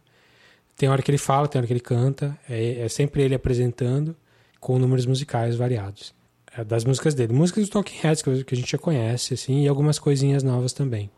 Tem 0.75 0.89
hora 0.89 1.01
que 1.01 1.09
ele 1.09 1.17
fala, 1.17 1.47
tem 1.47 1.59
hora 1.59 1.67
que 1.67 1.73
ele 1.73 1.79
canta. 1.79 2.37
É, 2.49 2.81
é 2.81 2.89
sempre 2.89 3.23
ele 3.23 3.33
apresentando 3.33 4.15
com 4.59 4.77
números 4.77 5.05
musicais 5.05 5.55
variados. 5.55 6.13
É 6.55 6.63
das 6.63 6.83
músicas 6.83 7.13
dele. 7.13 7.33
Músicas 7.33 7.67
do 7.67 7.71
Talking 7.71 7.99
Heads, 8.01 8.21
que, 8.21 8.29
a 8.29 8.55
gente 8.55 8.71
já 8.71 8.77
conhece, 8.77 9.33
assim, 9.33 9.63
e 9.63 9.67
algumas 9.67 9.99
coisinhas 9.99 10.43
novas 10.43 10.73
também. 10.73 11.09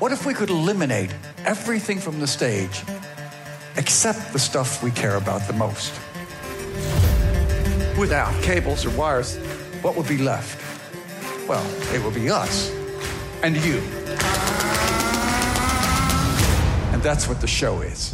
What 0.00 0.10
if 0.10 0.26
we 0.26 0.34
could 0.34 0.50
eliminate 0.50 1.14
everything 1.44 2.00
from 2.00 2.18
the 2.18 2.26
stage 2.26 2.82
except 3.76 4.32
the 4.32 4.38
stuff 4.38 4.82
we 4.82 4.90
care 4.90 5.16
about 5.16 5.46
the 5.46 5.52
most? 5.52 5.92
Without 7.96 8.34
cables 8.42 8.84
or 8.84 8.90
wires, 8.90 9.36
what 9.82 9.96
would 9.96 10.08
be 10.08 10.18
left? 10.18 10.60
Well, 11.48 11.64
it 11.94 12.02
would 12.02 12.14
be 12.14 12.28
us 12.28 12.70
and 13.44 13.56
you. 13.64 13.78
And 16.92 17.00
that's 17.00 17.28
what 17.28 17.40
the 17.40 17.46
show 17.46 17.80
is. 17.80 18.12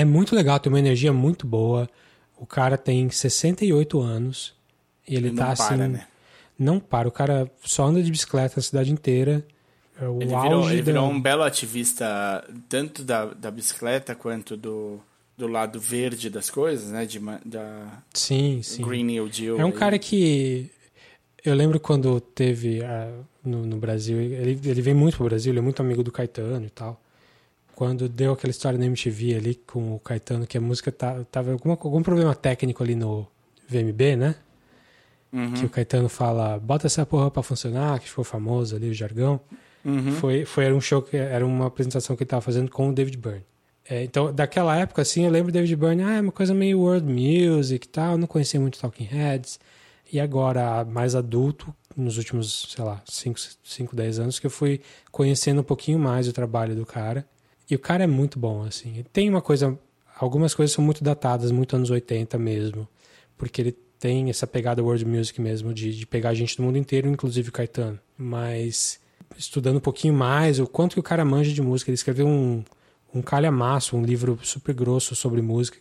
É 0.00 0.04
muito 0.04 0.34
legal, 0.34 0.58
tem 0.58 0.72
uma 0.72 0.78
energia 0.78 1.12
muito 1.12 1.46
boa. 1.46 1.86
O 2.38 2.46
cara 2.46 2.78
tem 2.78 3.10
68 3.10 4.00
anos 4.00 4.54
e 5.06 5.14
ele, 5.14 5.28
Ele 5.28 5.36
tá 5.36 5.44
não 5.44 5.52
assim. 5.52 5.66
para, 5.66 5.88
né? 5.88 6.06
Não 6.58 6.80
para, 6.80 7.06
o 7.06 7.12
cara 7.12 7.50
só 7.62 7.84
anda 7.84 8.02
de 8.02 8.10
bicicleta 8.10 8.58
a 8.58 8.62
cidade 8.62 8.90
inteira. 8.90 9.44
É 10.00 10.08
o 10.08 10.22
Ele 10.22 10.34
virou, 10.34 10.70
ele 10.70 10.80
virou 10.80 11.06
um 11.06 11.20
belo 11.20 11.42
ativista, 11.42 12.42
tanto 12.66 13.02
da, 13.04 13.26
da 13.26 13.50
bicicleta 13.50 14.14
quanto 14.14 14.56
do, 14.56 14.98
do 15.36 15.46
lado 15.46 15.78
verde 15.78 16.30
das 16.30 16.48
coisas, 16.48 16.90
né? 16.90 17.04
De, 17.04 17.20
da 17.44 18.02
Sim, 18.14 18.62
sim. 18.62 18.82
Green 18.82 19.04
New 19.04 19.28
Deal. 19.28 19.60
É 19.60 19.64
um 19.64 19.68
aí. 19.68 19.74
cara 19.74 19.98
que. 19.98 20.70
Eu 21.44 21.54
lembro 21.54 21.78
quando 21.78 22.20
teve 22.20 22.82
ah, 22.82 23.12
no, 23.44 23.66
no 23.66 23.76
Brasil. 23.76 24.18
Ele, 24.18 24.58
ele 24.64 24.80
vem 24.80 24.94
muito 24.94 25.18
pro 25.18 25.26
Brasil, 25.26 25.52
ele 25.52 25.58
é 25.58 25.62
muito 25.62 25.82
amigo 25.82 26.02
do 26.02 26.10
Caetano 26.10 26.64
e 26.64 26.70
tal. 26.70 26.98
Quando 27.80 28.10
deu 28.10 28.34
aquela 28.34 28.50
história 28.50 28.78
na 28.78 28.84
MTV 28.84 29.36
ali 29.36 29.54
com 29.54 29.94
o 29.94 29.98
Caetano, 29.98 30.46
que 30.46 30.58
a 30.58 30.60
música 30.60 30.92
tá, 30.92 31.24
tava 31.32 31.52
alguma, 31.52 31.78
algum 31.80 32.02
problema 32.02 32.34
técnico 32.34 32.82
ali 32.82 32.94
no 32.94 33.26
VMB, 33.70 34.16
né? 34.16 34.34
Uhum. 35.32 35.54
Que 35.54 35.64
o 35.64 35.68
Caetano 35.70 36.06
fala, 36.06 36.58
bota 36.58 36.86
essa 36.86 37.06
porra 37.06 37.30
pra 37.30 37.42
funcionar, 37.42 37.98
que 37.98 38.06
ficou 38.06 38.22
famoso 38.22 38.76
ali, 38.76 38.90
o 38.90 38.92
jargão. 38.92 39.40
Uhum. 39.82 40.12
Foi, 40.12 40.44
foi 40.44 40.66
era 40.66 40.74
um 40.74 40.80
show 40.82 41.00
que 41.00 41.16
era 41.16 41.46
uma 41.46 41.68
apresentação 41.68 42.14
que 42.14 42.22
ele 42.22 42.28
tava 42.28 42.42
fazendo 42.42 42.70
com 42.70 42.90
o 42.90 42.92
David 42.92 43.16
Byrne. 43.16 43.46
É, 43.88 44.04
então, 44.04 44.30
daquela 44.30 44.76
época, 44.76 45.00
assim, 45.00 45.24
eu 45.24 45.30
lembro 45.30 45.50
do 45.50 45.54
David 45.54 45.74
Byrne, 45.74 46.02
ah, 46.02 46.16
é 46.16 46.20
uma 46.20 46.32
coisa 46.32 46.52
meio 46.52 46.80
world 46.80 47.10
music 47.10 47.86
e 47.86 47.88
tal, 47.88 48.12
eu 48.12 48.18
não 48.18 48.26
conhecia 48.26 48.60
muito 48.60 48.78
Talking 48.78 49.04
Heads. 49.04 49.58
E 50.12 50.20
agora, 50.20 50.84
mais 50.84 51.14
adulto, 51.14 51.74
nos 51.96 52.18
últimos, 52.18 52.74
sei 52.76 52.84
lá, 52.84 53.02
5, 53.06 53.96
10 53.96 54.18
anos 54.18 54.38
que 54.38 54.46
eu 54.46 54.50
fui 54.50 54.82
conhecendo 55.10 55.62
um 55.62 55.64
pouquinho 55.64 55.98
mais 55.98 56.28
o 56.28 56.32
trabalho 56.34 56.76
do 56.76 56.84
cara. 56.84 57.26
E 57.70 57.74
o 57.74 57.78
cara 57.78 58.04
é 58.04 58.06
muito 58.06 58.38
bom, 58.38 58.64
assim. 58.64 59.04
Tem 59.12 59.28
uma 59.28 59.40
coisa. 59.40 59.78
Algumas 60.18 60.52
coisas 60.54 60.74
são 60.74 60.84
muito 60.84 61.04
datadas, 61.04 61.50
muito 61.50 61.76
anos 61.76 61.88
80 61.88 62.36
mesmo. 62.36 62.88
Porque 63.38 63.62
ele 63.62 63.72
tem 63.98 64.28
essa 64.28 64.46
pegada 64.46 64.82
world 64.82 65.04
music 65.04 65.40
mesmo, 65.40 65.72
de, 65.72 65.96
de 65.96 66.06
pegar 66.06 66.34
gente 66.34 66.56
do 66.56 66.62
mundo 66.62 66.78
inteiro, 66.78 67.08
inclusive 67.08 67.50
o 67.50 67.52
Caetano. 67.52 67.98
Mas 68.18 68.98
estudando 69.36 69.76
um 69.76 69.80
pouquinho 69.80 70.14
mais, 70.14 70.58
o 70.58 70.66
quanto 70.66 70.94
que 70.94 71.00
o 71.00 71.02
cara 71.02 71.24
manja 71.24 71.52
de 71.52 71.62
música. 71.62 71.90
Ele 71.90 71.94
escreveu 71.94 72.26
um, 72.26 72.64
um 73.14 73.22
calhamaço, 73.22 73.96
um 73.96 74.04
livro 74.04 74.38
super 74.42 74.74
grosso 74.74 75.14
sobre 75.14 75.40
música, 75.40 75.78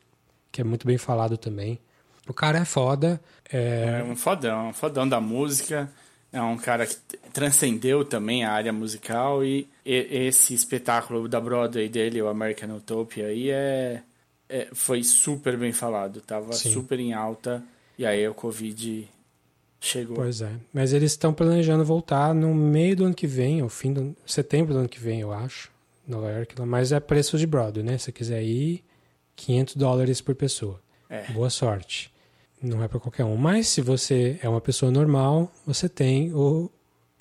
que 0.52 0.62
é 0.62 0.64
muito 0.64 0.86
bem 0.86 0.98
falado 0.98 1.38
também. 1.38 1.80
O 2.28 2.34
cara 2.34 2.60
é 2.60 2.66
foda. 2.66 3.20
É, 3.52 4.02
é 4.02 4.04
um 4.04 4.16
fodão, 4.16 4.70
um 4.70 4.74
fodão 4.74 5.10
da 5.10 5.20
música. 5.20 5.90
É 6.32 6.42
um 6.42 6.58
cara 6.58 6.86
que 6.86 6.96
transcendeu 7.34 8.06
também 8.06 8.44
a 8.44 8.52
área 8.52 8.72
musical 8.72 9.44
e, 9.44 9.68
esse 9.84 10.54
espetáculo 10.54 11.28
da 11.28 11.42
Broadway 11.42 11.90
dele, 11.90 12.22
o 12.22 12.28
American 12.28 12.76
Utopia, 12.76 13.28
aí 13.28 13.50
é, 13.50 14.04
é 14.48 14.68
foi 14.72 15.04
super 15.04 15.58
bem 15.58 15.74
falado, 15.74 16.22
tava 16.22 16.54
Sim. 16.54 16.72
super 16.72 17.00
em 17.00 17.14
alta 17.14 17.64
e 17.98 18.06
aí 18.06 18.28
o 18.28 18.34
Covid 18.36 19.08
chegou. 19.80 20.18
Pois 20.18 20.42
é, 20.42 20.52
mas 20.72 20.94
eles 20.94 21.12
estão 21.12 21.34
planejando 21.34 21.84
voltar 21.84 22.34
no 22.36 22.54
meio 22.54 22.96
do 22.96 23.06
ano 23.06 23.16
que 23.16 23.26
vem, 23.26 23.64
ou 23.64 23.70
fim 23.70 23.92
do 23.92 24.16
setembro 24.26 24.74
do 24.74 24.80
ano 24.82 24.90
que 24.90 25.00
vem, 25.00 25.22
eu 25.22 25.34
acho, 25.34 25.72
Nova 26.08 26.30
York, 26.30 26.54
mas 26.62 26.92
é 26.92 27.00
preço 27.00 27.40
de 27.40 27.48
Broadway, 27.48 27.84
né? 27.84 27.98
Se 27.98 28.12
quiser 28.12 28.44
ir, 28.44 28.84
500 29.36 29.76
dólares 29.76 30.22
por 30.22 30.36
pessoa. 30.36 30.80
É. 31.10 31.24
Boa 31.32 31.50
sorte 31.50 32.12
não 32.62 32.84
é 32.84 32.88
para 32.88 32.99
qualquer 32.99 33.24
um. 33.26 33.36
Mas 33.36 33.68
se 33.68 33.82
você 33.82 34.39
é 34.41 34.49
uma 34.49 34.62
pessoa 34.62 34.91
normal, 34.91 35.51
você 35.66 35.88
tem 35.88 36.34
o, 36.34 36.70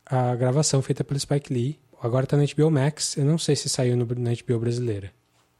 a 0.05 0.35
gravação 0.35 0.83
feita 0.83 1.05
pelo 1.05 1.19
Spike 1.19 1.53
Lee. 1.53 1.79
Agora 2.01 2.25
está 2.25 2.37
na 2.37 2.45
HBO 2.45 2.71
Max. 2.71 3.17
Eu 3.17 3.25
não 3.25 3.39
sei 3.39 3.57
se 3.57 3.69
saiu 3.69 3.97
no, 3.97 4.07
na 4.17 4.31
HBO 4.31 4.59
brasileira, 4.59 5.13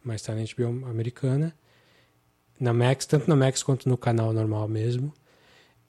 mas 0.03 0.21
está 0.21 0.35
na 0.35 0.43
HBO 0.43 0.87
americana. 0.89 1.55
Na 2.59 2.73
Max, 2.73 3.07
tanto 3.07 3.29
na 3.29 3.37
Max 3.37 3.63
quanto 3.63 3.89
no 3.89 3.97
canal 3.97 4.33
normal 4.33 4.67
mesmo. 4.67 5.13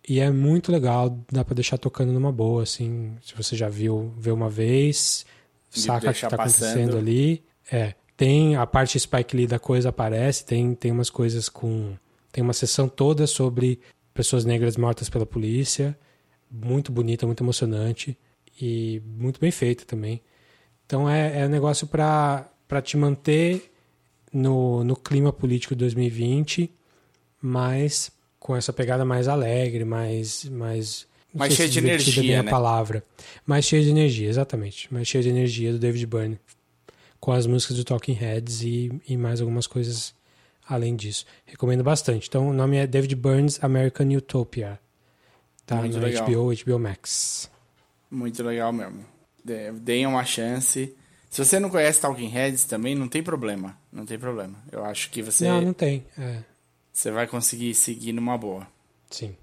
E 0.08 0.20
é 0.20 0.32
muito 0.32 0.72
legal, 0.72 1.20
dá 1.32 1.44
para 1.44 1.56
deixar 1.56 1.78
tocando 1.78 2.14
numa 2.14 2.32
boa, 2.32 2.64
assim. 2.64 3.16
Se 3.22 3.36
você 3.36 3.56
já 3.56 3.70
viu, 3.70 4.14
vê 4.18 4.32
uma 4.32 4.50
vez, 4.50 5.26
saca 5.70 6.12
o 6.12 6.14
que 6.14 6.22
tá 6.22 6.38
passando. 6.38 6.68
acontecendo 6.68 6.98
ali. 6.98 7.44
É, 7.72 7.94
tem 8.16 8.56
a 8.56 8.66
parte 8.66 9.00
Spike 9.00 9.36
Lee 9.36 9.48
da 9.48 9.60
coisa 9.60 9.90
aparece, 9.90 10.46
tem, 10.46 10.74
tem 10.74 10.92
umas 10.92 11.10
coisas 11.10 11.50
com 11.50 11.96
tem 12.32 12.44
uma 12.44 12.54
sessão 12.54 12.88
toda 12.88 13.26
sobre 13.28 13.80
pessoas 14.14 14.46
negras 14.46 14.78
mortas 14.78 15.10
pela 15.10 15.26
polícia, 15.26 15.98
muito 16.50 16.92
bonita, 16.92 17.26
muito 17.26 17.44
emocionante 17.44 18.18
e 18.60 19.02
muito 19.06 19.40
bem 19.40 19.52
feita 19.52 19.86
também. 19.86 20.22
Então 20.86 21.10
é, 21.10 21.42
é 21.42 21.46
um 21.46 21.50
negócio 21.50 21.88
para 21.88 22.52
te 22.84 22.98
manter 22.98 23.72
no, 24.34 24.84
no 24.84 24.96
clima 24.96 25.32
político 25.32 25.76
de 25.76 25.80
2020, 25.80 26.72
mas 27.42 28.12
com 28.40 28.56
essa 28.56 28.74
pegada 28.74 29.06
mais 29.06 29.28
alegre, 29.28 29.86
mais 29.86 30.46
mais 30.46 31.08
mais 31.34 31.54
cheia 31.54 31.70
de 31.70 31.78
energia, 31.78 32.42
né? 32.42 32.50
palavra, 32.50 33.04
mais 33.46 33.66
cheia 33.66 33.84
de 33.84 33.90
energia, 33.90 34.28
exatamente, 34.28 34.92
mais 34.92 35.08
cheia 35.08 35.24
de 35.24 35.30
energia 35.30 35.72
do 35.72 35.78
David 35.78 36.08
Byrne, 36.08 36.40
com 37.20 37.32
as 37.32 37.46
músicas 37.46 37.78
do 37.78 37.84
Talking 37.84 38.14
Heads 38.14 38.64
e, 38.64 38.92
e 39.08 39.16
mais 39.16 39.40
algumas 39.40 39.68
coisas 39.68 40.16
além 40.70 40.96
disso. 40.96 41.26
Recomendo 41.46 41.84
bastante. 41.84 42.28
Então, 42.30 42.50
o 42.50 42.54
nome 42.54 42.78
é 42.78 42.86
David 42.86 43.16
Burns 43.16 43.62
American 43.64 44.08
Utopia. 44.10 44.80
Tá 45.66 45.78
Muito 45.78 45.98
no 45.98 46.04
legal. 46.04 46.26
HBO, 46.26 46.52
HBO 46.56 46.80
Max. 46.80 47.50
Muito 48.10 48.42
legal 48.44 48.72
mesmo. 48.72 49.06
Deem 49.82 50.06
uma 50.06 50.24
chance. 50.24 50.96
Se 51.30 51.44
você 51.44 51.60
não 51.60 51.70
conhece 51.70 52.02
Talking 52.02 52.28
Heads 52.28 52.64
também, 52.64 52.96
não 52.96 53.08
tem 53.08 53.22
problema. 53.22 53.78
Não 53.92 54.06
tem 54.06 54.18
problema. 54.18 54.58
Eu 54.72 54.84
acho 54.86 55.10
que 55.12 55.22
você. 55.22 55.48
Não, 55.48 55.62
não 55.62 55.74
tem. 55.74 56.06
É. 56.18 56.44
Você 56.92 57.12
vai 57.12 57.28
conseguir 57.28 57.74
seguir 57.76 58.14
numa 58.14 58.38
boa. 58.38 58.68
Sim. 59.10 59.36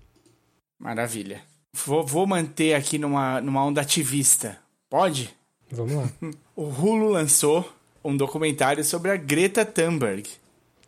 Maravilha. 0.79 1.43
Vou, 1.73 2.05
vou 2.05 2.27
manter 2.27 2.75
aqui 2.75 2.99
numa, 2.99 3.41
numa 3.41 3.65
onda 3.65 3.81
ativista. 3.81 4.59
Pode? 4.91 5.35
Vamos 5.71 5.95
lá. 5.95 6.11
o 6.57 6.65
Hulu 6.65 7.09
lançou 7.09 7.73
um 8.05 8.17
documentário 8.17 8.85
sobre 8.85 9.11
a 9.11 9.17
Greta 9.17 9.65
Thunberg. 9.65 10.29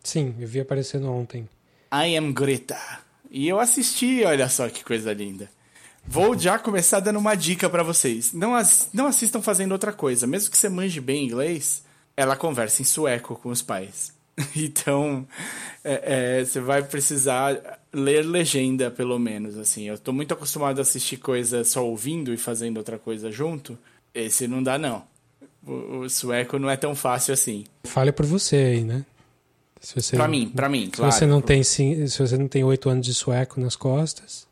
Sim, 0.03 0.35
eu 0.39 0.47
vi 0.47 0.59
aparecendo 0.59 1.11
ontem. 1.11 1.47
I 1.93 2.15
am 2.15 2.31
Greta. 2.31 2.77
E 3.31 3.47
eu 3.47 3.59
assisti, 3.59 4.23
olha 4.23 4.49
só 4.49 4.69
que 4.69 4.83
coisa 4.83 5.13
linda. 5.13 5.49
Vou 6.05 6.37
já 6.37 6.57
começar 6.57 6.99
dando 6.99 7.19
uma 7.19 7.35
dica 7.35 7.69
para 7.69 7.83
vocês. 7.83 8.33
Não, 8.33 8.55
as, 8.55 8.89
não 8.93 9.05
assistam 9.05 9.41
fazendo 9.41 9.73
outra 9.73 9.93
coisa. 9.93 10.25
Mesmo 10.25 10.49
que 10.49 10.57
você 10.57 10.67
manje 10.67 10.99
bem 10.99 11.25
inglês, 11.25 11.83
ela 12.17 12.35
conversa 12.35 12.81
em 12.81 12.85
sueco 12.85 13.35
com 13.35 13.49
os 13.49 13.61
pais. 13.61 14.17
Então, 14.55 15.27
é, 15.83 16.39
é, 16.39 16.45
você 16.45 16.61
vai 16.61 16.81
precisar 16.81 17.79
ler 17.91 18.25
legenda, 18.25 18.89
pelo 18.89 19.19
menos. 19.19 19.57
assim. 19.57 19.83
Eu 19.83 19.97
tô 19.97 20.13
muito 20.13 20.33
acostumado 20.33 20.79
a 20.79 20.81
assistir 20.81 21.17
coisa 21.17 21.63
só 21.65 21.85
ouvindo 21.85 22.33
e 22.33 22.37
fazendo 22.37 22.77
outra 22.77 22.97
coisa 22.97 23.29
junto. 23.29 23.77
Esse 24.13 24.47
não 24.47 24.63
dá, 24.63 24.77
não. 24.77 25.03
O, 25.67 25.99
o 25.99 26.09
sueco 26.09 26.57
não 26.57 26.69
é 26.69 26.77
tão 26.77 26.95
fácil 26.95 27.33
assim. 27.33 27.65
Fale 27.83 28.13
por 28.13 28.25
você 28.25 28.55
aí, 28.55 28.81
né? 28.81 29.05
Se 29.79 30.15
pra 30.15 30.27
mim, 30.27 30.49
pra 30.49 30.67
mim, 30.67 30.85
se 30.85 30.91
claro. 30.91 31.11
Você 31.11 31.25
não 31.25 31.41
tem, 31.41 31.63
se 31.63 32.07
você 32.07 32.37
não 32.37 32.47
tem 32.47 32.63
oito 32.63 32.89
anos 32.89 33.05
de 33.05 33.13
sueco 33.13 33.59
nas 33.59 33.75
costas. 33.75 34.47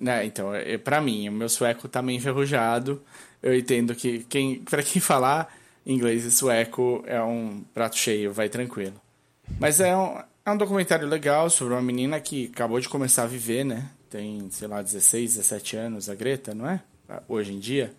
Né, 0.00 0.24
então, 0.24 0.54
é, 0.54 0.78
pra 0.78 1.00
mim, 1.00 1.28
o 1.28 1.32
meu 1.32 1.48
sueco 1.48 1.88
tá 1.88 2.00
meio 2.00 2.18
enferrujado. 2.18 3.02
Eu 3.42 3.56
entendo 3.56 3.94
que 3.94 4.20
quem, 4.20 4.60
pra 4.60 4.82
quem 4.82 5.00
falar 5.00 5.54
inglês 5.84 6.24
e 6.24 6.30
sueco 6.30 7.02
é 7.06 7.20
um 7.22 7.62
prato 7.74 7.96
cheio, 7.96 8.32
vai 8.32 8.48
tranquilo. 8.48 9.00
Mas 9.58 9.80
é 9.80 9.96
um, 9.96 10.18
é 10.44 10.50
um 10.50 10.56
documentário 10.56 11.08
legal 11.08 11.50
sobre 11.50 11.74
uma 11.74 11.82
menina 11.82 12.20
que 12.20 12.50
acabou 12.52 12.80
de 12.80 12.88
começar 12.88 13.24
a 13.24 13.26
viver, 13.26 13.64
né? 13.64 13.90
Tem, 14.08 14.48
sei 14.50 14.68
lá, 14.68 14.82
16, 14.82 15.36
17 15.36 15.76
anos, 15.76 16.08
a 16.08 16.14
Greta, 16.14 16.54
não 16.54 16.68
é? 16.68 16.80
Hoje 17.28 17.52
em 17.52 17.58
dia. 17.58 17.92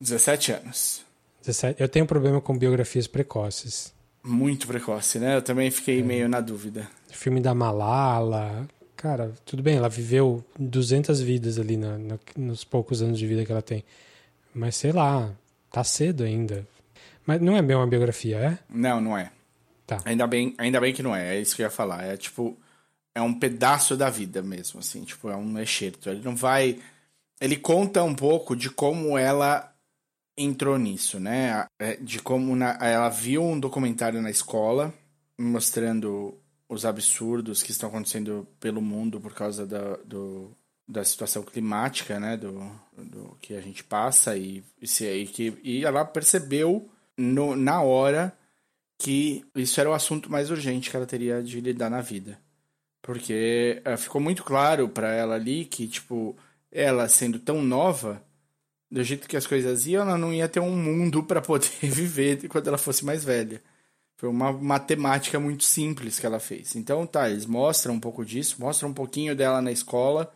17 0.00 0.52
anos. 0.52 1.04
17. 1.40 1.80
Eu 1.80 1.88
tenho 1.88 2.04
um 2.04 2.08
problema 2.08 2.40
com 2.40 2.56
biografias 2.56 3.06
precoces. 3.06 3.92
Muito 4.22 4.66
precoce, 4.66 5.18
né? 5.18 5.36
Eu 5.36 5.42
também 5.42 5.70
fiquei 5.70 6.00
é. 6.00 6.02
meio 6.02 6.28
na 6.28 6.40
dúvida. 6.40 6.88
filme 7.10 7.40
da 7.40 7.54
Malala. 7.54 8.68
Cara, 8.96 9.32
tudo 9.46 9.62
bem, 9.62 9.76
ela 9.76 9.88
viveu 9.88 10.44
200 10.58 11.20
vidas 11.22 11.58
ali 11.58 11.76
na, 11.76 11.96
na, 11.96 12.18
nos 12.36 12.64
poucos 12.64 13.00
anos 13.00 13.18
de 13.18 13.26
vida 13.26 13.46
que 13.46 13.50
ela 13.50 13.62
tem. 13.62 13.82
Mas 14.54 14.76
sei 14.76 14.92
lá, 14.92 15.30
tá 15.70 15.82
cedo 15.82 16.22
ainda. 16.22 16.66
Mas 17.24 17.40
não 17.40 17.56
é 17.56 17.62
bem 17.62 17.76
uma 17.76 17.86
biografia, 17.86 18.36
é? 18.36 18.58
Não, 18.68 19.00
não 19.00 19.16
é. 19.16 19.30
Tá. 19.86 20.00
Ainda 20.04 20.26
bem, 20.26 20.54
ainda 20.58 20.80
bem 20.80 20.92
que 20.92 21.02
não 21.02 21.16
é, 21.16 21.36
é 21.36 21.40
isso 21.40 21.56
que 21.56 21.62
eu 21.62 21.66
ia 21.66 21.70
falar. 21.70 22.04
É 22.04 22.16
tipo, 22.16 22.56
é 23.14 23.22
um 23.22 23.32
pedaço 23.32 23.96
da 23.96 24.10
vida 24.10 24.42
mesmo, 24.42 24.80
assim, 24.80 25.02
tipo, 25.02 25.30
é 25.30 25.36
um 25.36 25.58
excerto. 25.58 26.10
Ele 26.10 26.22
não 26.22 26.36
vai. 26.36 26.78
Ele 27.40 27.56
conta 27.56 28.02
um 28.02 28.14
pouco 28.14 28.54
de 28.54 28.68
como 28.68 29.16
ela 29.16 29.69
entrou 30.36 30.78
nisso, 30.78 31.18
né? 31.20 31.66
É, 31.78 31.96
de 31.96 32.20
como 32.20 32.54
na, 32.56 32.78
ela 32.80 33.08
viu 33.08 33.42
um 33.42 33.58
documentário 33.58 34.20
na 34.22 34.30
escola 34.30 34.92
mostrando 35.38 36.38
os 36.68 36.84
absurdos 36.84 37.62
que 37.62 37.70
estão 37.70 37.88
acontecendo 37.88 38.46
pelo 38.60 38.80
mundo 38.80 39.20
por 39.20 39.34
causa 39.34 39.66
da, 39.66 39.96
do, 40.04 40.56
da 40.86 41.04
situação 41.04 41.42
climática, 41.42 42.20
né? 42.20 42.36
Do, 42.36 42.70
do 42.96 43.36
que 43.40 43.54
a 43.54 43.60
gente 43.60 43.82
passa 43.82 44.36
e, 44.36 44.62
e, 44.80 45.04
e, 45.04 45.26
que, 45.26 45.58
e 45.62 45.84
ela 45.84 46.04
percebeu 46.04 46.88
no, 47.16 47.56
na 47.56 47.82
hora 47.82 48.36
que 48.98 49.44
isso 49.54 49.80
era 49.80 49.88
o 49.88 49.94
assunto 49.94 50.30
mais 50.30 50.50
urgente 50.50 50.90
que 50.90 50.96
ela 50.96 51.06
teria 51.06 51.42
de 51.42 51.60
lidar 51.60 51.88
na 51.88 52.02
vida. 52.02 52.38
Porque 53.02 53.82
uh, 53.86 53.96
ficou 53.96 54.20
muito 54.20 54.44
claro 54.44 54.88
para 54.88 55.12
ela 55.12 55.34
ali 55.34 55.64
que, 55.64 55.88
tipo, 55.88 56.36
ela 56.70 57.08
sendo 57.08 57.38
tão 57.38 57.62
nova, 57.62 58.22
do 58.90 59.02
jeito 59.04 59.28
que 59.28 59.36
as 59.36 59.46
coisas 59.46 59.86
iam, 59.86 60.02
ela 60.02 60.18
não 60.18 60.32
ia 60.32 60.48
ter 60.48 60.60
um 60.60 60.74
mundo 60.76 61.22
para 61.24 61.40
poder 61.40 61.70
viver 61.82 62.48
quando 62.48 62.68
ela 62.68 62.78
fosse 62.78 63.04
mais 63.04 63.24
velha. 63.24 63.62
Foi 64.16 64.28
uma 64.28 64.52
matemática 64.52 65.40
muito 65.40 65.64
simples 65.64 66.18
que 66.18 66.26
ela 66.26 66.38
fez. 66.38 66.76
Então, 66.76 67.06
tá, 67.06 67.30
eles 67.30 67.46
mostram 67.46 67.94
um 67.94 68.00
pouco 68.00 68.24
disso, 68.24 68.56
mostram 68.60 68.90
um 68.90 68.94
pouquinho 68.94 69.34
dela 69.34 69.62
na 69.62 69.72
escola, 69.72 70.30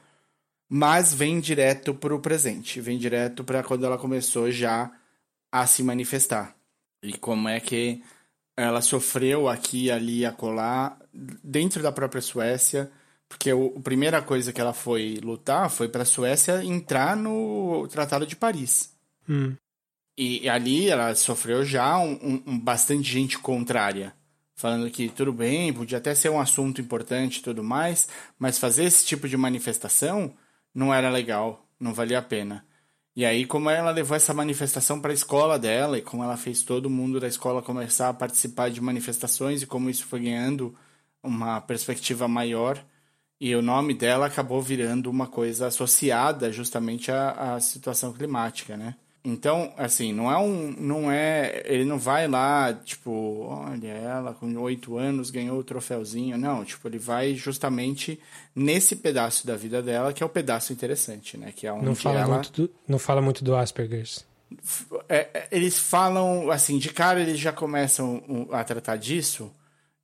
mas 0.69 1.13
vem 1.13 1.39
direto 1.39 1.95
pro 1.95 2.19
presente, 2.19 2.81
vem 2.81 2.97
direto 2.97 3.45
para 3.45 3.63
quando 3.63 3.85
ela 3.85 3.99
começou 3.99 4.51
já 4.51 4.91
a 5.53 5.67
se 5.67 5.83
manifestar. 5.83 6.57
E 7.03 7.19
como 7.19 7.47
é 7.47 7.61
que 7.61 8.03
ela 8.57 8.81
sofreu 8.81 9.49
aqui, 9.49 9.91
ali, 9.91 10.25
acolá, 10.25 10.97
dentro 11.13 11.83
da 11.83 11.93
própria 11.93 12.23
Suécia, 12.23 12.91
porque 13.35 13.53
o, 13.53 13.75
a 13.77 13.81
primeira 13.81 14.23
coisa 14.23 14.53
que 14.53 14.61
ela 14.61 14.73
foi 14.73 15.19
lutar 15.21 15.69
foi 15.69 15.89
para 15.89 16.03
a 16.03 16.07
Suécia 16.07 16.65
entrar 16.65 17.17
no 17.17 17.87
Tratado 17.89 18.25
de 18.25 18.37
Paris. 18.37 18.95
Hum. 19.29 19.57
E, 20.17 20.45
e, 20.45 20.49
ali 20.49 20.89
ela 20.89 21.13
sofreu 21.17 21.65
já 21.65 21.99
um, 21.99 22.13
um, 22.13 22.43
um, 22.47 22.59
bastante 22.59 23.11
gente 23.11 23.37
contrária. 23.37 24.15
Falando 24.55 24.89
que 24.89 25.09
tudo 25.09 25.33
bem, 25.33 25.73
podia 25.73 25.99
até 25.99 26.15
ser 26.15 26.29
um 26.29 26.39
assunto 26.41 26.81
importante 26.81 27.39
e 27.39 27.43
tudo 27.43 27.65
mais, 27.65 28.09
mas 28.39 28.57
fazer 28.57 28.85
esse 28.85 29.05
tipo 29.05 29.29
de 29.29 29.37
manifestação 29.37 30.33
não 30.73 30.95
era 30.95 31.11
legal, 31.11 31.69
não 31.81 31.93
valia 31.93 32.21
a 32.21 32.23
pena. 32.23 32.65
E 33.17 33.25
aí, 33.25 33.45
como 33.45 33.69
ela 33.69 33.91
levou 33.91 34.17
essa 34.17 34.33
manifestação 34.33 35.01
para 35.01 35.11
a 35.11 35.15
escola 35.15 35.59
dela, 35.59 35.99
e 35.99 36.03
como 36.03 36.23
ela 36.23 36.37
fez 36.37 36.63
todo 36.63 36.89
mundo 36.89 37.19
da 37.19 37.27
escola 37.27 37.61
começar 37.61 38.09
a 38.11 38.15
participar 38.15 38.71
de 38.71 38.81
manifestações, 38.81 39.63
e 39.63 39.67
como 39.67 39.91
isso 39.91 40.07
foi 40.07 40.21
ganhando 40.21 40.73
uma 41.21 41.61
perspectiva 41.61 42.29
maior, 42.29 42.85
e 43.41 43.55
o 43.55 43.63
nome 43.63 43.95
dela 43.95 44.27
acabou 44.27 44.61
virando 44.63 45.11
uma 45.11 45.27
coisa 45.27 45.67
associada 45.67 46.53
justamente 46.53 47.11
à, 47.11 47.55
à 47.55 47.61
situação 47.61 48.13
climática, 48.13 48.77
né? 48.77 48.95
Então, 49.27 49.73
assim, 49.79 50.13
não 50.13 50.31
é 50.31 50.37
um. 50.37 50.75
Não 50.79 51.11
é. 51.11 51.63
Ele 51.65 51.87
não 51.87 51.99
vai 51.99 52.29
lá, 52.29 52.75
tipo, 52.75 53.47
olha, 53.49 53.89
ela 53.89 54.35
com 54.35 54.55
oito 54.59 54.99
anos 54.99 55.31
ganhou 55.31 55.59
o 55.59 55.65
troféuzinho. 55.65 56.37
Não, 56.37 56.63
tipo, 56.63 56.87
ele 56.87 56.99
vai 56.99 57.35
justamente 57.35 58.21
nesse 58.55 58.95
pedaço 58.95 59.47
da 59.47 59.57
vida 59.57 59.83
dela, 59.83 60.13
que 60.13 60.23
é 60.23 60.27
o 60.27 60.29
pedaço 60.29 60.75
interessante, 60.75 61.39
né? 61.39 61.53
Que 61.57 61.67
é 61.67 61.73
onde 61.73 61.87
Não 61.87 61.95
fala, 61.95 62.21
ela... 62.21 62.35
muito, 62.35 62.53
do, 62.53 62.71
não 62.87 62.99
fala 62.99 63.23
muito 63.23 63.43
do 63.43 63.57
Asperger's. 63.57 64.27
É, 65.09 65.29
é, 65.33 65.49
eles 65.51 65.79
falam, 65.79 66.51
assim, 66.51 66.79
de 66.79 66.91
cara 66.91 67.19
eles 67.19 67.39
já 67.39 67.51
começam 67.51 68.47
a 68.53 68.63
tratar 68.63 68.97
disso 68.97 69.51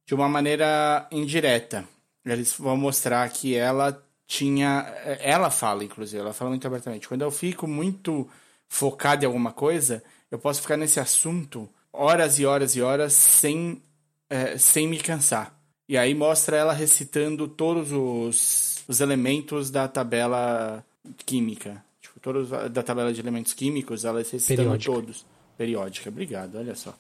de 0.07 0.15
uma 0.15 0.31
maneira 0.31 1.07
indireta. 1.13 1.85
Eles 2.25 2.55
vão 2.59 2.77
mostrar 2.77 3.29
que 3.31 3.55
ela 3.55 4.03
tinha. 4.27 4.81
Ela 5.21 5.51
fala, 5.51 5.85
inclusive, 5.85 6.21
ela 6.21 6.33
fala 6.33 6.51
muito 6.51 6.67
abertamente. 6.67 7.09
Quando 7.09 7.23
eu 7.23 7.31
fico 7.31 7.67
muito 7.67 8.29
focado 8.69 9.25
em 9.25 9.27
alguma 9.27 9.53
coisa, 9.53 10.03
eu 10.31 10.39
posso 10.39 10.61
ficar 10.63 10.77
nesse 10.77 11.01
assunto 11.01 11.69
horas 11.93 12.39
e 12.39 12.47
horas 12.47 12.77
e 12.77 12.83
horas 12.83 13.13
sem, 13.13 13.83
é, 14.29 14.57
sem 14.57 14.87
me 14.87 14.99
cansar. 14.99 15.59
E 15.89 15.99
aí 15.99 16.15
mostra 16.15 16.57
ela 16.57 16.73
recitando 16.73 17.49
todos 17.49 17.91
os, 17.91 18.85
os 18.87 19.01
elementos 19.01 19.71
da 19.71 19.89
tabela 19.89 20.85
química. 21.27 21.83
Tipo, 22.01 22.21
todos 22.21 22.49
da 22.71 22.83
tabela 22.83 23.13
de 23.13 23.21
elementos 23.21 23.53
químicos, 23.55 24.05
ela 24.05 24.19
recitando 24.21 24.47
Periódica. 24.59 24.93
todos. 24.93 25.27
Periódica, 25.59 26.09
obrigado, 26.09 26.57
olha 26.59 26.75
só. 26.77 26.95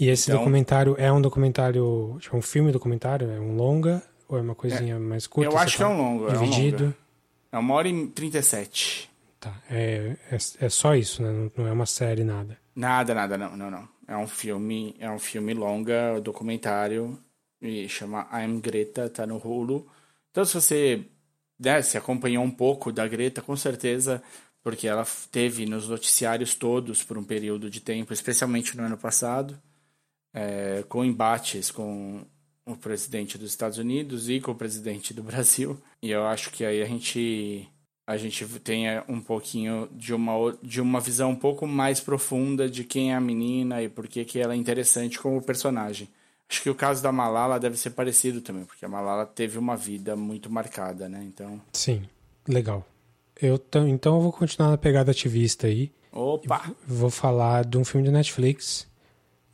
E 0.00 0.08
esse 0.08 0.30
Então- 0.30 0.38
documentário 0.38 0.94
é 0.98 1.12
um 1.12 1.20
documentário, 1.20 2.16
tipo, 2.20 2.34
um 2.36 2.40
filme 2.42 2.72
documentário? 2.72 3.30
É 3.30 3.38
um 3.38 3.54
longa 3.54 4.02
ou 4.32 4.38
é 4.38 4.42
uma 4.42 4.54
coisinha 4.54 4.98
mais 4.98 5.26
curta? 5.26 5.50
eu 5.50 5.58
acho 5.58 5.76
que 5.76 5.82
é 5.82 5.86
um 5.86 5.96
longo, 5.96 6.28
é 6.28 6.38
um 6.38 6.44
Dividido? 6.44 6.94
É 7.50 7.58
uma 7.58 7.74
hora 7.74 7.88
e 7.88 8.06
37. 8.08 9.10
Tá, 9.38 9.54
é, 9.70 10.16
é, 10.30 10.36
é 10.36 10.68
só 10.68 10.94
isso, 10.94 11.22
né? 11.22 11.30
Não, 11.30 11.52
não 11.56 11.66
é 11.66 11.72
uma 11.72 11.86
série, 11.86 12.24
nada. 12.24 12.56
Nada, 12.74 13.14
nada, 13.14 13.36
não, 13.36 13.56
não, 13.56 13.70
não. 13.70 13.88
É 14.08 14.16
um 14.16 14.26
filme, 14.26 14.96
é 14.98 15.10
um 15.10 15.18
filme 15.18 15.52
longa, 15.52 16.20
documentário, 16.20 17.18
e 17.60 17.88
chama 17.88 18.26
I'm 18.32 18.60
Greta, 18.60 19.10
tá 19.10 19.26
no 19.26 19.36
Hulu. 19.36 19.86
Então, 20.30 20.44
se 20.44 20.54
você 20.54 21.04
né, 21.58 21.82
se 21.82 21.98
acompanhou 21.98 22.42
um 22.42 22.50
pouco 22.50 22.90
da 22.90 23.06
Greta, 23.06 23.42
com 23.42 23.56
certeza, 23.56 24.22
porque 24.62 24.88
ela 24.88 25.04
teve 25.30 25.66
nos 25.66 25.88
noticiários 25.88 26.54
todos 26.54 27.02
por 27.02 27.18
um 27.18 27.24
período 27.24 27.68
de 27.68 27.80
tempo, 27.80 28.12
especialmente 28.12 28.76
no 28.76 28.84
ano 28.84 28.96
passado, 28.96 29.60
é, 30.32 30.84
com 30.88 31.04
embates 31.04 31.70
com 31.70 32.24
o 32.64 32.76
presidente 32.76 33.36
dos 33.36 33.50
Estados 33.50 33.78
Unidos 33.78 34.28
e 34.28 34.40
com 34.40 34.52
o 34.52 34.56
presidente 34.56 35.12
do 35.12 35.22
Brasil. 35.22 35.78
E 36.02 36.10
eu 36.10 36.26
acho 36.26 36.50
que 36.50 36.64
aí 36.64 36.82
a 36.82 36.86
gente 36.86 37.68
a 38.06 38.16
gente 38.16 38.44
tenha 38.60 39.04
um 39.08 39.20
pouquinho 39.20 39.88
de 39.92 40.12
uma 40.12 40.32
de 40.62 40.80
uma 40.80 41.00
visão 41.00 41.30
um 41.30 41.36
pouco 41.36 41.66
mais 41.66 42.00
profunda 42.00 42.68
de 42.68 42.84
quem 42.84 43.12
é 43.12 43.14
a 43.14 43.20
menina 43.20 43.82
e 43.82 43.88
por 43.88 44.08
que 44.08 44.24
que 44.24 44.38
ela 44.38 44.54
é 44.54 44.56
interessante 44.56 45.18
como 45.18 45.42
personagem. 45.42 46.08
Acho 46.48 46.62
que 46.62 46.70
o 46.70 46.74
caso 46.74 47.02
da 47.02 47.10
Malala 47.10 47.58
deve 47.58 47.78
ser 47.78 47.90
parecido 47.90 48.42
também, 48.42 48.64
porque 48.64 48.84
a 48.84 48.88
Malala 48.88 49.24
teve 49.24 49.58
uma 49.58 49.74
vida 49.74 50.14
muito 50.14 50.50
marcada, 50.50 51.08
né? 51.08 51.22
Então, 51.24 51.58
Sim, 51.72 52.02
legal. 52.46 52.86
Eu 53.40 53.58
então 53.88 54.16
eu 54.16 54.20
vou 54.20 54.32
continuar 54.32 54.70
na 54.70 54.76
pegada 54.76 55.10
ativista 55.10 55.66
aí. 55.66 55.90
opa, 56.12 56.70
Vou 56.86 57.08
falar 57.08 57.64
de 57.64 57.78
um 57.78 57.84
filme 57.84 58.06
de 58.06 58.12
Netflix 58.12 58.86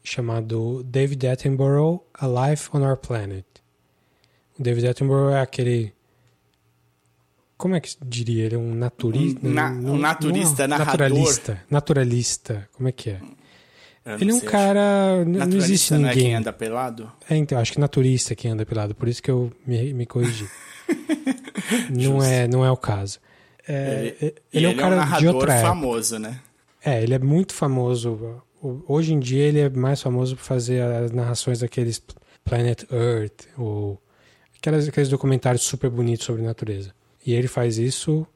chamado 0.08 0.82
David 0.84 1.26
Attenborough, 1.26 2.02
A 2.14 2.26
Life 2.50 2.68
on 2.72 2.80
Our 2.82 2.96
Planet. 2.96 3.44
O 4.58 4.62
David 4.62 4.86
Attenborough 4.88 5.30
é 5.34 5.40
aquele. 5.40 5.92
Como 7.56 7.74
é 7.74 7.80
que 7.80 7.90
diria? 8.04 8.44
Ele 8.44 8.54
é 8.54 8.58
um 8.58 8.74
naturista. 8.74 9.46
Um 9.46 9.50
na- 9.52 9.70
um 9.70 9.98
naturista, 9.98 10.68
narrador. 10.68 10.92
Naturalista. 11.08 11.62
Naturalista. 11.70 12.68
Como 12.72 12.88
é 12.88 12.92
que 12.92 13.10
é? 13.10 13.20
Ele 14.20 14.30
é 14.30 14.34
um 14.34 14.40
cara. 14.40 15.24
Não 15.24 15.56
existe 15.58 15.92
não 15.92 16.00
é 16.00 16.08
ninguém. 16.08 16.24
quem 16.24 16.34
anda 16.36 16.52
pelado? 16.52 17.12
É, 17.28 17.36
então, 17.36 17.58
acho 17.58 17.72
que 17.72 17.80
naturista 17.80 18.32
é 18.32 18.36
quem 18.36 18.52
anda 18.52 18.64
pelado, 18.64 18.94
por 18.94 19.06
isso 19.08 19.22
que 19.22 19.30
eu 19.30 19.52
me, 19.66 19.92
me 19.92 20.06
corrigi. 20.06 20.48
não, 21.90 22.22
é, 22.22 22.48
não 22.48 22.64
é 22.64 22.70
o 22.70 22.76
caso. 22.76 23.18
É, 23.66 24.14
Ele- 24.20 24.34
ele, 24.52 24.66
e 24.66 24.66
é 24.66 24.68
um 24.70 24.76
cara 24.76 24.90
de 24.90 24.96
narrador 24.96 25.34
outra 25.34 25.52
época. 25.54 25.68
famoso, 25.68 26.18
né? 26.18 26.40
É, 26.82 27.02
ele 27.02 27.12
é 27.12 27.18
muito 27.18 27.52
famoso. 27.52 28.40
O- 28.62 28.82
Hoje 28.88 29.12
em 29.14 29.18
dia 29.20 29.44
ele 29.44 29.60
é 29.60 29.68
mais 29.68 30.00
famoso 30.02 30.36
por 30.36 30.42
fazer 30.42 30.82
as 30.82 31.10
narrações 31.10 31.60
daqueles 31.60 32.02
Planet 32.44 32.84
Earth, 32.90 33.46
ou 33.56 34.00
aquelas, 34.56 34.88
aqueles 34.88 35.08
documentários 35.08 35.62
super 35.62 35.90
bonitos 35.90 36.26
sobre 36.26 36.42
natureza. 36.42 36.92
E 37.24 37.34
ele 37.34 37.46
faz 37.48 37.78
isso, 37.78 38.26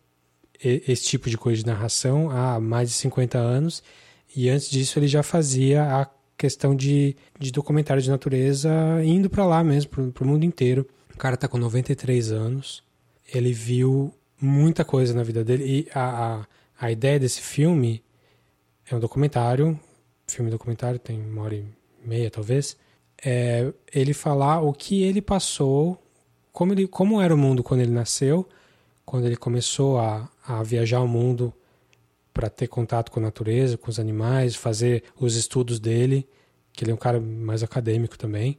esse 0.63 1.05
tipo 1.05 1.31
de 1.31 1.39
coisa 1.39 1.61
de 1.63 1.67
narração, 1.67 2.31
há 2.31 2.61
mais 2.61 2.91
de 2.91 2.95
50 2.97 3.39
anos. 3.39 3.83
E 4.35 4.49
antes 4.49 4.71
disso 4.71 4.99
ele 4.99 5.09
já 5.09 5.23
fazia 5.23 5.83
a 5.85 6.09
questão 6.37 6.75
de, 6.75 7.17
de 7.39 7.51
documentário 7.53 8.03
de 8.03 8.11
natureza 8.11 8.71
indo 9.05 9.31
para 9.31 9.45
lá 9.47 9.63
mesmo, 9.65 9.91
pro, 9.91 10.13
pro 10.13 10.27
mundo 10.27 10.45
inteiro. 10.45 10.87
O 11.15 11.17
cara 11.19 11.37
tá 11.37 11.49
com 11.49 11.59
93 11.59 12.33
anos. 12.33 12.83
Ele 13.33 13.53
viu 13.53 14.13
muita 14.41 14.85
coisa 14.85 15.15
na 15.15 15.23
vida 15.23 15.43
dele. 15.45 15.65
E 15.65 15.89
a, 15.95 16.41
a, 16.41 16.47
a 16.87 16.91
ideia 16.93 17.19
desse 17.19 17.41
filme 17.41 18.03
é 18.91 18.95
um 18.97 19.01
documentário, 19.01 19.79
filme 20.33 20.51
documentário, 20.51 20.99
tem 20.99 21.21
uma 21.21 21.43
hora 21.43 21.55
e 21.55 21.65
meia 22.05 22.31
talvez. 22.31 22.77
É 23.25 23.73
ele 23.93 24.13
falar 24.13 24.61
o 24.61 24.73
que 24.73 25.03
ele 25.03 25.23
passou, 25.23 26.03
como, 26.53 26.73
ele, 26.73 26.87
como 26.87 27.21
era 27.21 27.35
o 27.35 27.39
mundo 27.39 27.63
quando 27.63 27.81
ele 27.81 27.93
nasceu, 27.93 28.49
quando 29.05 29.27
ele 29.27 29.37
começou 29.37 29.99
a, 29.99 30.29
a 30.47 30.63
viajar 30.63 31.01
o 31.01 31.09
mundo 31.09 31.53
para 32.33 32.49
ter 32.49 32.67
contato 32.67 33.11
com 33.11 33.21
a 33.21 33.23
natureza, 33.23 33.77
com 33.77 33.91
os 33.91 34.01
animais, 34.01 34.57
fazer 34.57 35.05
os 35.19 35.37
estudos 35.37 35.79
dele, 35.79 36.27
que 36.73 36.85
ele 36.85 36.91
é 36.91 36.95
um 36.95 36.99
cara 36.99 37.21
mais 37.21 37.63
acadêmico 37.63 38.19
também. 38.19 38.59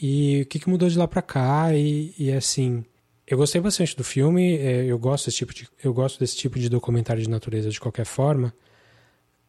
E 0.00 0.42
o 0.42 0.46
que, 0.46 0.58
que 0.58 0.68
mudou 0.68 0.88
de 0.88 0.96
lá 0.96 1.06
para 1.06 1.20
cá 1.20 1.74
e, 1.74 2.14
e 2.18 2.32
assim, 2.32 2.84
eu 3.26 3.36
gostei 3.36 3.60
bastante 3.60 3.96
do 3.96 4.02
filme, 4.02 4.56
é, 4.56 4.84
eu 4.86 4.98
gosto 4.98 5.26
desse 5.26 5.38
tipo 5.38 5.54
de 5.54 5.68
eu 5.84 5.92
gosto 5.92 6.18
desse 6.18 6.36
tipo 6.36 6.58
de 6.58 6.68
documentário 6.68 7.22
de 7.22 7.28
natureza 7.28 7.68
de 7.68 7.78
qualquer 7.78 8.06
forma, 8.06 8.54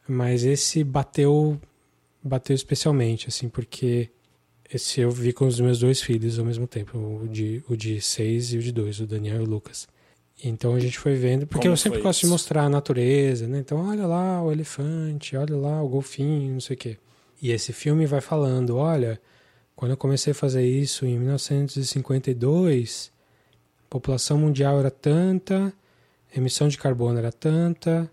mas 0.08 0.44
esse 0.44 0.84
bateu 0.84 1.60
bateu 2.24 2.56
especialmente 2.56 3.28
assim, 3.28 3.50
porque 3.50 4.10
esse 4.72 5.02
eu 5.02 5.10
vi 5.12 5.34
com 5.34 5.46
os 5.48 5.60
meus 5.60 5.80
dois 5.80 6.02
filhos 6.02 6.38
ao 6.40 6.46
mesmo 6.46 6.68
tempo, 6.68 6.98
o 6.98 7.28
de 7.28 7.64
o 7.68 7.76
de 7.76 8.00
seis 8.02 8.54
e 8.54 8.58
o 8.58 8.62
de 8.62 8.72
dois, 8.72 9.00
o 9.00 9.08
Daniel 9.08 9.42
e 9.42 9.44
o 9.44 9.50
Lucas. 9.50 9.88
Então 10.44 10.74
a 10.76 10.80
gente 10.80 10.98
foi 10.98 11.16
vendo, 11.16 11.46
porque 11.46 11.68
Como 11.68 11.74
eu 11.74 11.78
sempre 11.78 12.02
gosto 12.02 12.22
de 12.22 12.26
isso? 12.26 12.32
mostrar 12.34 12.64
a 12.64 12.70
natureza, 12.70 13.48
né? 13.48 13.60
Então 13.60 13.88
olha 13.90 14.08
lá 14.08 14.42
o 14.44 14.52
elefante, 14.52 15.36
olha 15.38 15.56
lá 15.56 15.82
o 15.84 15.88
golfinho, 15.88 16.54
não 16.54 16.60
sei 16.60 16.76
o 16.76 16.80
quê. 16.80 16.98
E 17.42 17.52
esse 17.52 17.74
filme 17.74 18.06
vai 18.06 18.22
falando, 18.22 18.78
olha, 18.78 19.20
quando 19.76 19.92
eu 19.92 19.98
comecei 19.98 20.32
a 20.32 20.36
fazer 20.36 20.66
isso 20.66 21.06
em 21.06 21.18
1952, 21.18 23.12
a 23.86 23.90
população 23.90 24.38
mundial 24.38 24.80
era 24.80 24.92
tanta, 24.92 25.74
emissão 26.36 26.68
de 26.68 26.78
carbono 26.78 27.18
era 27.18 27.32
tanta, 27.32 28.10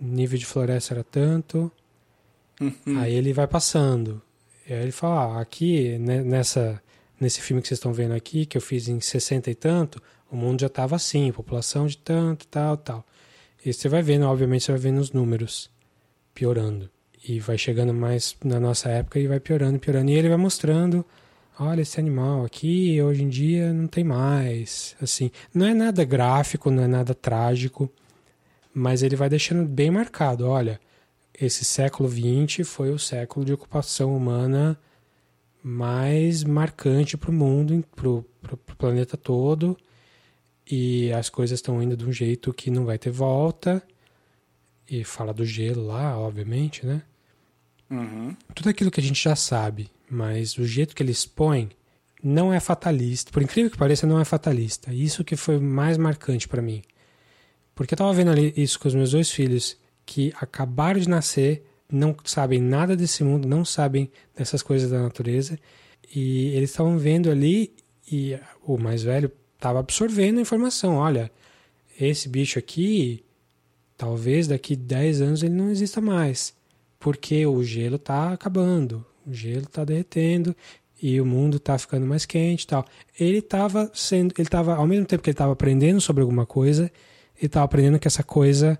nível 0.00 0.38
de 0.38 0.46
floresta 0.46 0.94
era 0.94 1.04
tanto. 1.04 1.70
Uhum. 2.60 2.98
Aí 2.98 3.14
ele 3.14 3.32
vai 3.32 3.46
passando. 3.46 4.22
E 4.68 4.72
aí 4.72 4.82
ele 4.82 4.92
fala, 4.92 5.38
ah, 5.38 5.40
aqui, 5.40 5.98
né, 5.98 6.22
nessa, 6.22 6.82
nesse 7.20 7.40
filme 7.40 7.62
que 7.62 7.68
vocês 7.68 7.78
estão 7.78 7.92
vendo 7.92 8.14
aqui, 8.14 8.46
que 8.46 8.56
eu 8.56 8.60
fiz 8.60 8.88
em 8.88 9.00
60 9.00 9.50
e 9.50 9.54
tanto, 9.54 10.02
o 10.30 10.36
mundo 10.36 10.60
já 10.60 10.66
estava 10.66 10.96
assim, 10.96 11.30
população 11.32 11.86
de 11.86 11.96
tanto, 11.98 12.46
tal, 12.48 12.76
tal. 12.76 13.06
E 13.64 13.72
você 13.72 13.88
vai 13.88 14.02
vendo, 14.02 14.26
obviamente, 14.26 14.64
você 14.64 14.72
vai 14.72 14.80
vendo 14.80 14.98
os 14.98 15.12
números 15.12 15.70
piorando. 16.34 16.90
E 17.28 17.40
vai 17.40 17.58
chegando 17.58 17.92
mais 17.92 18.36
na 18.44 18.60
nossa 18.60 18.88
época 18.88 19.18
e 19.18 19.26
vai 19.26 19.40
piorando, 19.40 19.78
piorando. 19.78 20.10
E 20.10 20.14
ele 20.14 20.28
vai 20.28 20.36
mostrando, 20.36 21.04
olha, 21.58 21.80
esse 21.80 21.98
animal 21.98 22.44
aqui, 22.44 23.00
hoje 23.02 23.24
em 23.24 23.28
dia 23.28 23.72
não 23.72 23.88
tem 23.88 24.04
mais. 24.04 24.94
Assim, 25.00 25.30
não 25.52 25.66
é 25.66 25.74
nada 25.74 26.04
gráfico, 26.04 26.70
não 26.70 26.84
é 26.84 26.86
nada 26.86 27.14
trágico, 27.14 27.90
mas 28.78 29.02
ele 29.02 29.16
vai 29.16 29.30
deixando 29.30 29.66
bem 29.66 29.90
marcado, 29.90 30.46
olha, 30.46 30.78
esse 31.32 31.64
século 31.64 32.10
XX 32.10 32.68
foi 32.68 32.90
o 32.90 32.98
século 32.98 33.42
de 33.42 33.50
ocupação 33.50 34.14
humana 34.14 34.78
mais 35.62 36.44
marcante 36.44 37.16
para 37.16 37.30
o 37.30 37.32
mundo, 37.32 37.82
para 37.94 38.06
o 38.10 38.76
planeta 38.76 39.16
todo, 39.16 39.78
e 40.70 41.10
as 41.14 41.30
coisas 41.30 41.58
estão 41.58 41.82
indo 41.82 41.96
de 41.96 42.04
um 42.04 42.12
jeito 42.12 42.52
que 42.52 42.70
não 42.70 42.84
vai 42.84 42.98
ter 42.98 43.10
volta, 43.10 43.82
e 44.86 45.02
fala 45.04 45.32
do 45.32 45.46
gelo 45.46 45.86
lá, 45.86 46.18
obviamente, 46.18 46.84
né? 46.84 47.02
Uhum. 47.90 48.36
Tudo 48.54 48.68
aquilo 48.68 48.90
que 48.90 49.00
a 49.00 49.02
gente 49.02 49.22
já 49.22 49.34
sabe, 49.34 49.90
mas 50.10 50.58
o 50.58 50.66
jeito 50.66 50.94
que 50.94 51.02
ele 51.02 51.12
expõe 51.12 51.70
não 52.22 52.52
é 52.52 52.60
fatalista. 52.60 53.32
Por 53.32 53.40
incrível 53.40 53.70
que 53.70 53.78
pareça, 53.78 54.06
não 54.06 54.20
é 54.20 54.24
fatalista. 54.24 54.92
Isso 54.92 55.24
que 55.24 55.34
foi 55.34 55.58
mais 55.58 55.96
marcante 55.96 56.46
para 56.46 56.60
mim. 56.60 56.82
Porque 57.76 57.92
eu 57.92 57.98
tava 57.98 58.12
vendo 58.14 58.30
ali 58.30 58.54
isso 58.56 58.80
com 58.80 58.88
os 58.88 58.94
meus 58.94 59.10
dois 59.10 59.30
filhos 59.30 59.76
que 60.06 60.32
acabaram 60.40 60.98
de 60.98 61.08
nascer, 61.08 61.62
não 61.92 62.16
sabem 62.24 62.58
nada 62.58 62.96
desse 62.96 63.22
mundo, 63.22 63.46
não 63.46 63.66
sabem 63.66 64.10
dessas 64.34 64.62
coisas 64.62 64.90
da 64.90 65.02
natureza, 65.02 65.58
e 66.14 66.48
eles 66.56 66.70
estavam 66.70 66.96
vendo 66.96 67.30
ali 67.30 67.74
e 68.10 68.38
o 68.64 68.78
mais 68.78 69.02
velho 69.02 69.30
estava 69.54 69.78
absorvendo 69.78 70.38
a 70.38 70.40
informação. 70.40 70.94
Olha, 70.94 71.30
esse 72.00 72.30
bicho 72.30 72.58
aqui, 72.58 73.22
talvez 73.94 74.48
daqui 74.48 74.74
10 74.74 75.20
anos 75.20 75.42
ele 75.42 75.54
não 75.54 75.70
exista 75.70 76.00
mais, 76.00 76.54
porque 76.98 77.44
o 77.44 77.62
gelo 77.62 77.96
está 77.96 78.32
acabando, 78.32 79.04
o 79.26 79.34
gelo 79.34 79.64
está 79.64 79.84
derretendo 79.84 80.56
e 81.02 81.20
o 81.20 81.26
mundo 81.26 81.58
está 81.58 81.76
ficando 81.76 82.06
mais 82.06 82.24
quente 82.24 82.62
e 82.62 82.66
tal. 82.68 82.86
Ele 83.20 83.38
estava 83.38 83.90
sendo, 83.92 84.32
ele 84.38 84.46
estava 84.48 84.76
ao 84.76 84.86
mesmo 84.86 85.04
tempo 85.04 85.22
que 85.22 85.28
ele 85.28 85.34
estava 85.34 85.52
aprendendo 85.52 86.00
sobre 86.00 86.22
alguma 86.22 86.46
coisa, 86.46 86.90
ele 87.38 87.46
estava 87.46 87.64
aprendendo 87.64 87.98
que 87.98 88.08
essa 88.08 88.22
coisa 88.22 88.78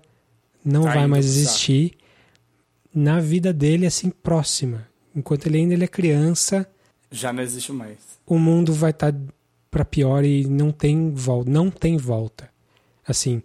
não 0.63 0.83
Tá 0.83 0.93
vai 0.95 1.07
mais 1.07 1.25
existir 1.25 1.93
na 2.93 3.19
vida 3.19 3.53
dele 3.53 3.85
assim 3.85 4.09
próxima. 4.09 4.87
Enquanto 5.15 5.47
ele 5.47 5.57
ainda 5.57 5.73
ele 5.73 5.83
é 5.83 5.87
criança, 5.87 6.67
Já 7.11 7.31
não 7.31 7.41
existe 7.43 7.71
mais. 7.71 7.97
o 8.25 8.37
mundo 8.37 8.73
vai 8.73 8.91
estar 8.91 9.13
para 9.71 9.85
pior 9.85 10.23
e 10.23 10.45
não 10.45 10.71
tem 10.71 11.11
volta, 11.11 11.49
não 11.49 11.69
tem 11.69 11.97
volta. 11.97 12.49
Assim, 13.07 13.41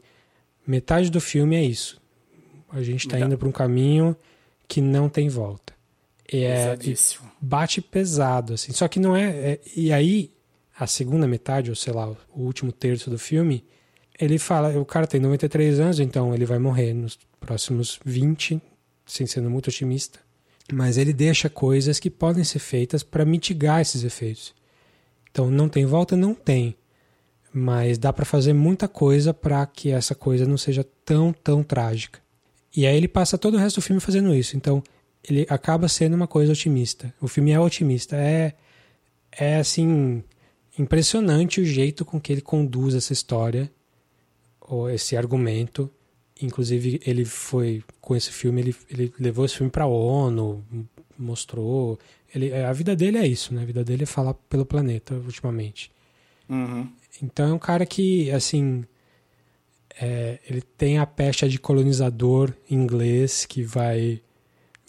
metade 0.66 1.10
do 1.10 1.20
filme 1.20 1.56
é 1.56 1.62
isso. 1.64 2.00
A 2.70 2.82
gente 2.82 3.06
está 3.06 3.18
Tá. 3.18 3.24
indo 3.24 3.36
para 3.36 3.48
um 3.48 3.52
caminho 3.52 4.16
que 4.66 4.80
não 4.80 5.08
tem 5.08 5.28
volta. 5.28 5.72
E 6.32 6.44
é, 6.44 6.74
bate 7.40 7.82
pesado, 7.82 8.54
assim. 8.54 8.72
Só 8.72 8.88
que 8.88 8.98
não 8.98 9.14
é, 9.14 9.52
é- 9.52 9.60
E 9.76 9.92
aí, 9.92 10.30
a 10.78 10.86
segunda 10.86 11.26
metade, 11.28 11.68
ou 11.68 11.76
sei 11.76 11.92
lá, 11.92 12.08
o 12.08 12.40
último 12.42 12.72
terço 12.72 13.10
do 13.10 13.18
filme, 13.18 13.62
ele 14.22 14.38
fala: 14.38 14.78
o 14.78 14.84
cara 14.84 15.06
tem 15.06 15.20
93 15.20 15.80
anos, 15.80 15.98
então 15.98 16.32
ele 16.32 16.46
vai 16.46 16.58
morrer 16.58 16.94
nos 16.94 17.18
próximos 17.40 17.98
20, 18.04 18.62
sem 19.04 19.26
sendo 19.26 19.50
muito 19.50 19.66
otimista. 19.66 20.20
Mas 20.72 20.96
ele 20.96 21.12
deixa 21.12 21.50
coisas 21.50 21.98
que 21.98 22.08
podem 22.08 22.44
ser 22.44 22.60
feitas 22.60 23.02
para 23.02 23.24
mitigar 23.24 23.80
esses 23.80 24.04
efeitos. 24.04 24.54
Então, 25.30 25.50
não 25.50 25.68
tem 25.68 25.84
volta? 25.84 26.16
Não 26.16 26.34
tem. 26.34 26.76
Mas 27.52 27.98
dá 27.98 28.12
para 28.12 28.24
fazer 28.24 28.52
muita 28.52 28.86
coisa 28.86 29.34
para 29.34 29.66
que 29.66 29.90
essa 29.90 30.14
coisa 30.14 30.46
não 30.46 30.56
seja 30.56 30.86
tão, 31.04 31.32
tão 31.32 31.64
trágica. 31.64 32.20
E 32.74 32.86
aí 32.86 32.96
ele 32.96 33.08
passa 33.08 33.36
todo 33.36 33.54
o 33.54 33.58
resto 33.58 33.80
do 33.80 33.82
filme 33.82 34.00
fazendo 34.00 34.32
isso. 34.34 34.56
Então, 34.56 34.82
ele 35.28 35.44
acaba 35.50 35.88
sendo 35.88 36.14
uma 36.14 36.28
coisa 36.28 36.52
otimista. 36.52 37.12
O 37.20 37.26
filme 37.26 37.50
é 37.50 37.58
otimista. 37.58 38.16
É, 38.16 38.54
é 39.32 39.56
assim, 39.56 40.22
impressionante 40.78 41.60
o 41.60 41.64
jeito 41.64 42.04
com 42.04 42.20
que 42.20 42.32
ele 42.32 42.40
conduz 42.40 42.94
essa 42.94 43.12
história, 43.12 43.70
esse 44.90 45.16
argumento. 45.16 45.90
Inclusive, 46.40 47.00
ele 47.06 47.24
foi, 47.24 47.82
com 48.00 48.16
esse 48.16 48.30
filme, 48.30 48.60
ele, 48.60 48.76
ele 48.90 49.12
levou 49.18 49.44
esse 49.44 49.56
filme 49.56 49.70
para 49.70 49.84
a 49.84 49.88
ONU, 49.88 50.64
mostrou. 51.18 51.98
Ele, 52.34 52.52
a 52.52 52.72
vida 52.72 52.96
dele 52.96 53.18
é 53.18 53.26
isso, 53.26 53.54
né? 53.54 53.62
A 53.62 53.66
vida 53.66 53.84
dele 53.84 54.02
é 54.02 54.06
falar 54.06 54.34
pelo 54.34 54.66
planeta, 54.66 55.14
ultimamente. 55.14 55.90
Uhum. 56.48 56.88
Então 57.22 57.50
é 57.50 57.52
um 57.52 57.58
cara 57.58 57.86
que, 57.86 58.30
assim, 58.30 58.84
é, 60.00 60.38
ele 60.48 60.62
tem 60.62 60.98
a 60.98 61.06
pecha 61.06 61.48
de 61.48 61.58
colonizador 61.58 62.52
inglês 62.70 63.44
que 63.44 63.62
vai 63.62 64.20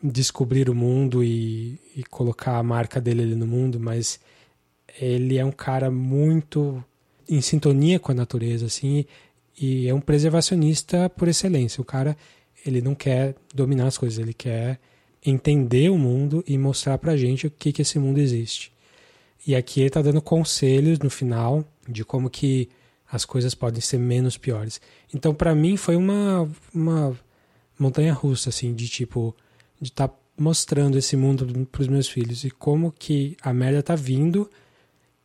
descobrir 0.01 0.69
o 0.69 0.75
mundo 0.75 1.23
e, 1.23 1.79
e 1.95 2.03
colocar 2.03 2.57
a 2.57 2.63
marca 2.63 2.99
dele 2.99 3.21
ali 3.21 3.35
no 3.35 3.47
mundo, 3.47 3.79
mas 3.79 4.19
ele 4.99 5.37
é 5.37 5.45
um 5.45 5.51
cara 5.51 5.89
muito 5.89 6.83
em 7.27 7.41
sintonia 7.41 7.99
com 7.99 8.11
a 8.11 8.15
natureza, 8.15 8.65
assim, 8.65 9.05
e 9.59 9.87
é 9.87 9.93
um 9.93 10.01
preservacionista 10.01 11.09
por 11.09 11.27
excelência. 11.27 11.81
O 11.81 11.85
cara, 11.85 12.17
ele 12.65 12.81
não 12.81 12.95
quer 12.95 13.35
dominar 13.53 13.87
as 13.87 13.97
coisas, 13.97 14.19
ele 14.19 14.33
quer 14.33 14.79
entender 15.25 15.89
o 15.89 15.97
mundo 15.97 16.43
e 16.47 16.57
mostrar 16.57 16.97
pra 16.97 17.15
gente 17.15 17.47
o 17.47 17.51
que 17.51 17.71
que 17.71 17.81
esse 17.81 17.97
mundo 17.97 18.19
existe. 18.19 18.71
E 19.45 19.55
aqui 19.55 19.81
ele 19.81 19.87
está 19.87 20.01
dando 20.01 20.21
conselhos 20.21 20.99
no 20.99 21.09
final 21.09 21.65
de 21.87 22.03
como 22.03 22.29
que 22.29 22.69
as 23.11 23.25
coisas 23.25 23.53
podem 23.53 23.81
ser 23.81 23.99
menos 23.99 24.37
piores. 24.37 24.81
Então, 25.13 25.35
para 25.35 25.53
mim, 25.53 25.77
foi 25.77 25.95
uma, 25.95 26.49
uma 26.73 27.17
montanha 27.77 28.13
russa, 28.13 28.49
assim, 28.49 28.73
de 28.73 28.87
tipo, 28.87 29.35
de 29.79 29.89
estar 29.89 30.07
tá 30.07 30.15
mostrando 30.37 30.97
esse 30.97 31.15
mundo 31.15 31.67
para 31.67 31.81
os 31.81 31.87
meus 31.87 32.07
filhos 32.07 32.43
e 32.43 32.49
como 32.49 32.91
que 32.91 33.37
a 33.41 33.53
merda 33.53 33.83
tá 33.83 33.95
vindo, 33.95 34.49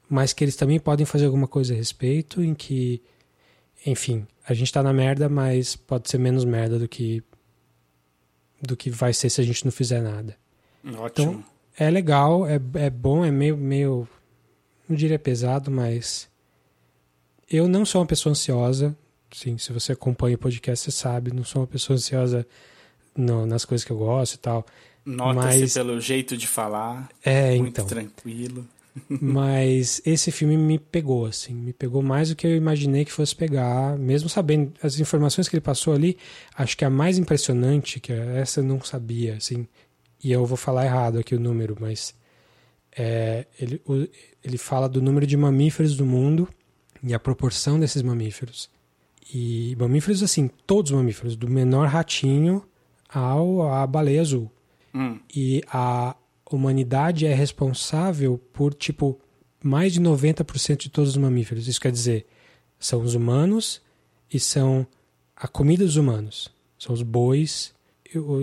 mas 0.08 0.32
que 0.32 0.44
eles 0.44 0.56
também 0.56 0.78
podem 0.78 1.06
fazer 1.06 1.26
alguma 1.26 1.48
coisa 1.48 1.72
a 1.72 1.76
respeito, 1.76 2.42
em 2.42 2.54
que, 2.54 3.00
enfim, 3.88 4.26
a 4.46 4.54
gente 4.54 4.72
tá 4.72 4.82
na 4.82 4.92
merda, 4.92 5.28
mas 5.28 5.76
pode 5.76 6.08
ser 6.08 6.18
menos 6.18 6.44
merda 6.44 6.78
do 6.78 6.88
que 6.88 7.22
do 8.60 8.76
que 8.76 8.90
vai 8.90 9.12
ser 9.12 9.30
se 9.30 9.40
a 9.40 9.44
gente 9.44 9.64
não 9.64 9.72
fizer 9.72 10.02
nada. 10.02 10.36
Ótimo. 10.84 11.32
Então, 11.32 11.44
é 11.76 11.90
legal, 11.90 12.46
é, 12.46 12.60
é 12.74 12.90
bom, 12.90 13.24
é 13.24 13.30
meio, 13.30 13.56
meio. 13.56 14.08
Não 14.88 14.96
diria 14.96 15.18
pesado, 15.18 15.70
mas. 15.70 16.28
Eu 17.50 17.68
não 17.68 17.84
sou 17.84 18.00
uma 18.00 18.06
pessoa 18.06 18.32
ansiosa. 18.32 18.96
Sim, 19.30 19.58
se 19.58 19.72
você 19.72 19.92
acompanha 19.92 20.36
o 20.36 20.38
podcast, 20.38 20.84
você 20.84 20.90
sabe. 20.90 21.32
Não 21.32 21.44
sou 21.44 21.62
uma 21.62 21.68
pessoa 21.68 21.96
ansiosa 21.96 22.46
no, 23.16 23.46
nas 23.46 23.64
coisas 23.64 23.84
que 23.84 23.92
eu 23.92 23.98
gosto 23.98 24.34
e 24.34 24.38
tal. 24.38 24.66
Nota-se 25.04 25.60
mas, 25.60 25.74
pelo 25.74 26.00
jeito 26.00 26.36
de 26.36 26.46
falar. 26.46 27.08
É, 27.22 27.56
muito 27.56 27.68
então. 27.68 27.86
tranquilo. 27.86 28.66
Mas 29.08 30.00
esse 30.04 30.30
filme 30.30 30.56
me 30.56 30.78
pegou, 30.78 31.26
assim. 31.26 31.54
Me 31.54 31.72
pegou 31.72 32.02
mais 32.02 32.30
do 32.30 32.36
que 32.36 32.46
eu 32.46 32.56
imaginei 32.56 33.04
que 33.04 33.12
fosse 33.12 33.34
pegar. 33.34 33.96
Mesmo 33.98 34.28
sabendo 34.28 34.72
as 34.82 34.98
informações 34.98 35.48
que 35.48 35.56
ele 35.56 35.60
passou 35.60 35.94
ali, 35.94 36.16
acho 36.56 36.76
que 36.76 36.84
a 36.84 36.90
mais 36.90 37.18
impressionante, 37.18 38.00
que 38.00 38.12
essa 38.12 38.60
eu 38.60 38.64
não 38.64 38.80
sabia, 38.80 39.36
assim 39.36 39.66
e 40.22 40.32
eu 40.32 40.44
vou 40.44 40.56
falar 40.56 40.84
errado 40.84 41.18
aqui 41.18 41.34
o 41.34 41.40
número, 41.40 41.76
mas 41.80 42.14
é, 42.96 43.46
ele, 43.58 43.80
o, 43.86 44.06
ele 44.42 44.58
fala 44.58 44.88
do 44.88 45.00
número 45.00 45.26
de 45.26 45.36
mamíferos 45.36 45.96
do 45.96 46.04
mundo 46.04 46.48
e 47.02 47.14
a 47.14 47.18
proporção 47.18 47.78
desses 47.78 48.02
mamíferos. 48.02 48.68
E 49.32 49.76
mamíferos, 49.78 50.22
assim, 50.22 50.48
todos 50.66 50.90
os 50.90 50.96
mamíferos, 50.96 51.36
do 51.36 51.48
menor 51.48 51.88
ratinho 51.88 52.64
ao 53.08 53.70
à 53.70 53.86
baleia 53.86 54.20
azul. 54.20 54.50
Hum. 54.94 55.20
E 55.34 55.62
a 55.68 56.16
humanidade 56.56 57.26
é 57.26 57.34
responsável 57.34 58.38
por, 58.52 58.74
tipo, 58.74 59.18
mais 59.62 59.92
de 59.92 60.00
90% 60.00 60.76
de 60.76 60.88
todos 60.88 61.10
os 61.10 61.16
mamíferos. 61.16 61.68
Isso 61.68 61.80
quer 61.80 61.92
dizer, 61.92 62.26
são 62.78 63.02
os 63.02 63.14
humanos 63.14 63.82
e 64.32 64.38
são 64.38 64.86
a 65.36 65.46
comida 65.48 65.84
dos 65.84 65.96
humanos. 65.96 66.48
São 66.78 66.94
os 66.94 67.02
bois, 67.02 67.74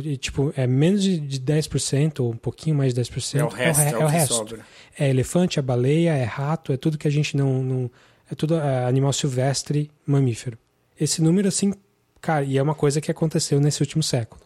e, 0.03 0.17
tipo, 0.17 0.53
é 0.55 0.67
menos 0.67 1.01
de, 1.01 1.19
de 1.19 1.39
10%, 1.39 2.19
ou 2.19 2.31
um 2.31 2.37
pouquinho 2.37 2.75
mais 2.75 2.93
de 2.93 3.01
10%. 3.01 3.39
É 3.39 3.43
o 3.43 3.47
resto, 3.47 3.81
é 3.81 3.83
o, 3.83 3.87
é 3.87 4.01
é 4.01 4.05
o 4.05 4.07
resto. 4.07 4.33
Sobra. 4.35 4.65
É 4.97 5.09
elefante, 5.09 5.57
é 5.57 5.61
baleia, 5.61 6.13
é 6.13 6.23
rato, 6.23 6.71
é 6.71 6.77
tudo 6.77 6.97
que 6.97 7.07
a 7.07 7.11
gente 7.11 7.35
não. 7.35 7.63
não 7.63 7.91
é 8.29 8.35
tudo 8.35 8.55
é 8.55 8.85
animal 8.85 9.13
silvestre, 9.13 9.89
mamífero. 10.05 10.57
Esse 10.99 11.21
número, 11.21 11.47
assim, 11.47 11.73
cara, 12.21 12.43
e 12.43 12.57
é 12.57 12.61
uma 12.61 12.75
coisa 12.75 13.01
que 13.01 13.11
aconteceu 13.11 13.59
nesse 13.59 13.81
último 13.81 14.03
século. 14.03 14.41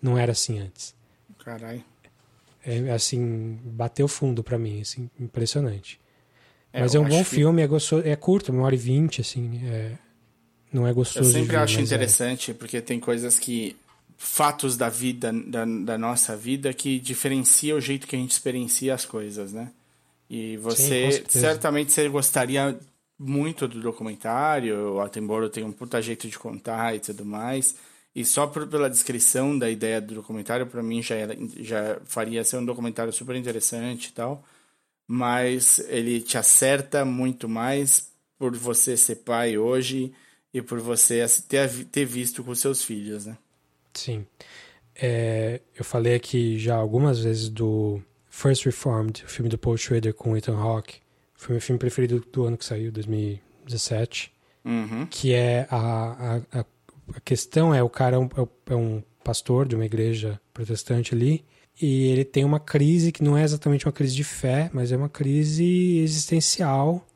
Não 0.00 0.18
era 0.18 0.32
assim 0.32 0.58
antes. 0.58 0.94
Caralho. 1.44 1.84
É, 2.64 2.90
assim, 2.92 3.58
bateu 3.64 4.06
fundo 4.06 4.42
para 4.44 4.58
mim, 4.58 4.80
assim, 4.80 5.10
impressionante. 5.18 6.00
É, 6.72 6.80
Mas 6.80 6.94
é 6.94 7.00
um 7.00 7.04
bom 7.04 7.20
acho 7.20 7.28
que- 7.30 7.34
filme, 7.36 7.60
é, 7.62 7.66
gostoso, 7.66 8.06
é 8.06 8.14
curto, 8.16 8.52
uma 8.52 8.62
hora 8.62 8.74
e 8.74 8.78
vinte, 8.78 9.20
assim, 9.20 9.60
é- 9.66 9.98
não 10.72 10.86
é 10.86 10.92
gostoso 10.92 11.24
Eu 11.28 11.32
de 11.32 11.32
sempre 11.32 11.56
ver, 11.56 11.62
acho 11.62 11.78
é. 11.80 11.82
interessante, 11.82 12.54
porque 12.54 12.80
tem 12.80 12.98
coisas 13.00 13.38
que. 13.38 13.76
fatos 14.16 14.76
da 14.76 14.88
vida, 14.88 15.32
da, 15.32 15.64
da 15.64 15.98
nossa 15.98 16.36
vida, 16.36 16.72
que 16.72 17.00
diferencia 17.00 17.74
o 17.74 17.80
jeito 17.80 18.06
que 18.06 18.14
a 18.14 18.18
gente 18.18 18.30
experiencia 18.30 18.94
as 18.94 19.04
coisas, 19.04 19.52
né? 19.52 19.72
E 20.30 20.56
você, 20.58 21.10
certeza. 21.10 21.40
certamente, 21.40 21.90
você 21.90 22.08
gostaria 22.08 22.78
muito 23.18 23.66
do 23.66 23.80
documentário, 23.80 24.94
o 24.94 25.00
Attenborough 25.00 25.50
tem 25.50 25.64
um 25.64 25.72
puta 25.72 26.00
jeito 26.00 26.28
de 26.28 26.38
contar 26.38 26.94
e 26.94 27.00
tudo 27.00 27.24
mais. 27.24 27.74
E 28.14 28.24
só 28.24 28.46
por, 28.46 28.66
pela 28.66 28.90
descrição 28.90 29.58
da 29.58 29.70
ideia 29.70 30.00
do 30.00 30.14
documentário, 30.14 30.66
para 30.66 30.82
mim 30.82 31.02
já, 31.02 31.14
era, 31.14 31.36
já 31.60 31.98
faria 32.04 32.44
ser 32.44 32.58
um 32.58 32.64
documentário 32.64 33.12
super 33.12 33.34
interessante 33.36 34.06
e 34.06 34.12
tal. 34.12 34.44
Mas 35.06 35.78
ele 35.88 36.20
te 36.20 36.36
acerta 36.36 37.04
muito 37.04 37.48
mais 37.48 38.10
por 38.38 38.54
você 38.56 38.96
ser 38.96 39.16
pai 39.16 39.56
hoje 39.56 40.12
e 40.52 40.60
por 40.60 40.80
você 40.80 41.24
ter, 41.48 41.84
ter 41.86 42.04
visto 42.04 42.44
com 42.44 42.54
seus 42.54 42.82
filhos, 42.82 43.26
né? 43.26 43.36
Sim. 43.94 44.26
É, 44.94 45.60
eu 45.74 45.84
falei 45.84 46.14
aqui 46.14 46.58
já 46.58 46.76
algumas 46.76 47.20
vezes 47.20 47.48
do 47.48 48.02
First 48.28 48.64
Reformed, 48.64 49.24
o 49.24 49.28
filme 49.28 49.48
do 49.48 49.58
Paul 49.58 49.76
Schrader 49.76 50.14
com 50.14 50.36
Ethan 50.36 50.56
Hawke. 50.56 51.00
Foi 51.34 51.54
meu 51.54 51.60
filme 51.60 51.78
preferido 51.78 52.20
do 52.32 52.44
ano 52.44 52.58
que 52.58 52.64
saiu, 52.64 52.92
2017. 52.92 54.32
Uhum. 54.64 55.06
Que 55.06 55.32
é 55.34 55.66
a, 55.70 55.76
a, 56.52 56.60
a, 56.60 56.64
a 57.14 57.20
questão 57.20 57.74
é 57.74 57.82
o 57.82 57.88
cara 57.88 58.16
é 58.16 58.18
um, 58.18 58.28
é 58.66 58.74
um 58.74 59.02
pastor 59.22 59.66
de 59.66 59.74
uma 59.74 59.84
igreja 59.84 60.40
protestante 60.52 61.14
ali 61.14 61.44
e 61.80 62.06
ele 62.08 62.24
tem 62.24 62.44
uma 62.44 62.60
crise 62.60 63.12
que 63.12 63.22
não 63.22 63.36
é 63.36 63.42
exatamente 63.42 63.86
uma 63.86 63.92
crise 63.92 64.14
de 64.14 64.24
fé, 64.24 64.70
mas 64.72 64.92
é 64.92 64.96
uma 64.96 65.08
crise 65.08 65.98
existencial 65.98 67.06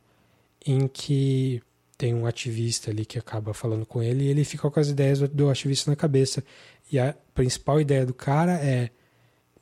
em 0.64 0.88
que 0.88 1.62
tem 1.96 2.14
um 2.14 2.26
ativista 2.26 2.90
ali 2.90 3.04
que 3.04 3.18
acaba 3.18 3.54
falando 3.54 3.86
com 3.86 4.02
ele 4.02 4.24
e 4.24 4.28
ele 4.28 4.44
fica 4.44 4.70
com 4.70 4.80
as 4.80 4.88
ideias 4.88 5.18
do, 5.18 5.28
do 5.28 5.50
ativista 5.50 5.90
na 5.90 5.96
cabeça. 5.96 6.44
E 6.90 6.98
a 6.98 7.14
principal 7.34 7.80
ideia 7.80 8.04
do 8.04 8.14
cara 8.14 8.52
é 8.52 8.90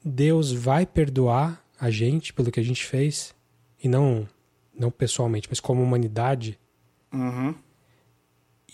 Deus 0.04 0.52
vai 0.52 0.84
perdoar 0.84 1.64
a 1.78 1.90
gente 1.90 2.32
pelo 2.32 2.50
que 2.50 2.60
a 2.60 2.64
gente 2.64 2.84
fez 2.84 3.34
e 3.82 3.88
não 3.88 4.28
não 4.76 4.90
pessoalmente, 4.90 5.46
mas 5.48 5.60
como 5.60 5.82
humanidade. 5.82 6.58
Uhum. 7.12 7.54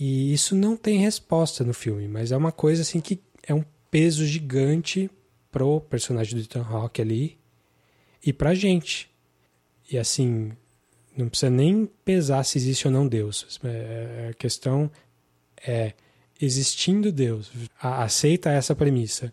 E 0.01 0.33
isso 0.33 0.57
não 0.57 0.77
tem 0.77 0.99
resposta 0.99 1.63
no 1.63 1.75
filme, 1.75 2.09
mas 2.09 2.33
é 2.33 2.37
uma 2.37 2.51
coisa 2.51 2.81
assim 2.81 3.01
que 3.01 3.21
é 3.47 3.55
um 3.55 3.65
peso 3.91 4.25
gigante 4.25 5.11
pro 5.53 5.81
personagem 5.81 6.35
do 6.35 6.41
Ethan 6.41 6.63
Hawke 6.63 7.03
ali 7.03 7.39
e 8.25 8.33
pra 8.33 8.55
gente. 8.55 9.11
E 9.93 9.99
assim, 9.99 10.53
não 11.17 11.29
precisa 11.29 11.51
nem 11.51 11.87
pesar 12.05 12.45
se 12.45 12.57
existe 12.57 12.87
ou 12.87 12.93
não 12.93 13.07
Deus. 13.07 13.61
É, 13.63 14.29
a 14.31 14.35
questão 14.35 14.91
é 15.67 15.93
existindo 16.41 17.13
Deus, 17.13 17.53
aceita 17.79 18.51
essa 18.51 18.75
premissa. 18.75 19.33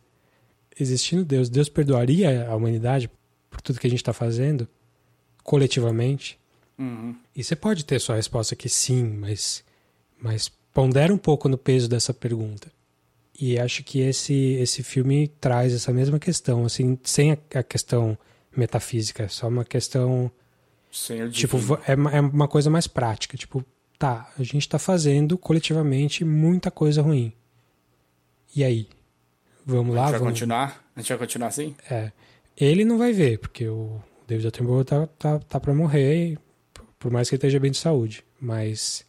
Existindo 0.77 1.23
Deus, 1.23 1.49
Deus 1.49 1.69
perdoaria 1.69 2.47
a 2.47 2.55
humanidade 2.55 3.09
por 3.49 3.61
tudo 3.61 3.79
que 3.79 3.87
a 3.87 3.89
gente 3.89 4.01
está 4.01 4.13
fazendo 4.13 4.67
coletivamente? 5.43 6.37
Uhum. 6.77 7.15
E 7.35 7.43
você 7.43 7.55
pode 7.55 7.85
ter 7.85 7.99
sua 7.99 8.17
resposta 8.17 8.55
que 8.55 8.67
sim, 8.67 9.03
mas, 9.03 9.63
mas 10.21 10.49
pondera 10.73 11.13
um 11.13 11.17
pouco 11.17 11.47
no 11.49 11.57
peso 11.57 11.87
dessa 11.87 12.13
pergunta. 12.13 12.71
E 13.39 13.59
acho 13.59 13.83
que 13.83 13.99
esse, 13.99 14.33
esse 14.33 14.81
filme 14.81 15.27
traz 15.39 15.73
essa 15.73 15.93
mesma 15.93 16.17
questão, 16.19 16.65
assim, 16.65 16.97
sem 17.03 17.33
a, 17.33 17.37
a 17.55 17.63
questão 17.63 18.17
metafísica, 18.55 19.23
é 19.23 19.27
só 19.27 19.47
uma 19.47 19.63
questão. 19.63 20.31
Sem 20.91 21.21
o 21.23 21.29
tipo, 21.29 21.57
divino. 21.57 21.79
é, 21.85 21.93
uma- 21.95 22.11
é 22.11 22.19
uma 22.21 22.47
coisa 22.47 22.69
mais 22.69 22.87
prática. 22.87 23.37
Tipo, 23.37 23.63
tá, 23.99 24.31
a 24.39 24.41
gente 24.43 24.67
tá 24.67 24.79
fazendo 24.79 25.37
coletivamente 25.37 26.25
muita 26.25 26.71
coisa 26.71 27.01
ruim. 27.01 27.31
E 28.55 28.63
aí? 28.63 28.87
Vamos 29.65 29.95
A 29.95 29.99
lá? 29.99 30.03
gente 30.05 30.11
vai 30.11 30.19
vamos... 30.19 30.33
continuar? 30.33 30.91
A 30.95 30.99
gente 31.01 31.09
vai 31.09 31.17
continuar 31.19 31.47
assim? 31.49 31.75
É. 31.91 32.11
Ele 32.59 32.83
não 32.83 32.97
vai 32.97 33.13
ver, 33.13 33.37
porque 33.37 33.67
o 33.67 34.01
David 34.27 34.47
Attenborough 34.47 34.83
tá, 34.83 35.05
tá, 35.05 35.37
tá 35.39 35.59
pra 35.59 35.75
morrer, 35.75 36.39
por 36.97 37.11
mais 37.11 37.29
que 37.29 37.35
ele 37.35 37.37
esteja 37.37 37.59
bem 37.59 37.69
de 37.69 37.77
saúde. 37.77 38.23
Mas. 38.41 39.05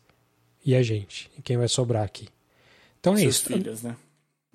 E 0.65 0.75
a 0.75 0.83
gente? 0.83 1.31
E 1.39 1.43
quem 1.43 1.57
vai 1.57 1.69
sobrar 1.69 2.05
aqui? 2.05 2.29
Então 3.01 3.15
é 3.15 3.19
Seus 3.19 3.37
isso. 3.37 3.47
filhos, 3.47 3.83
né? 3.83 3.97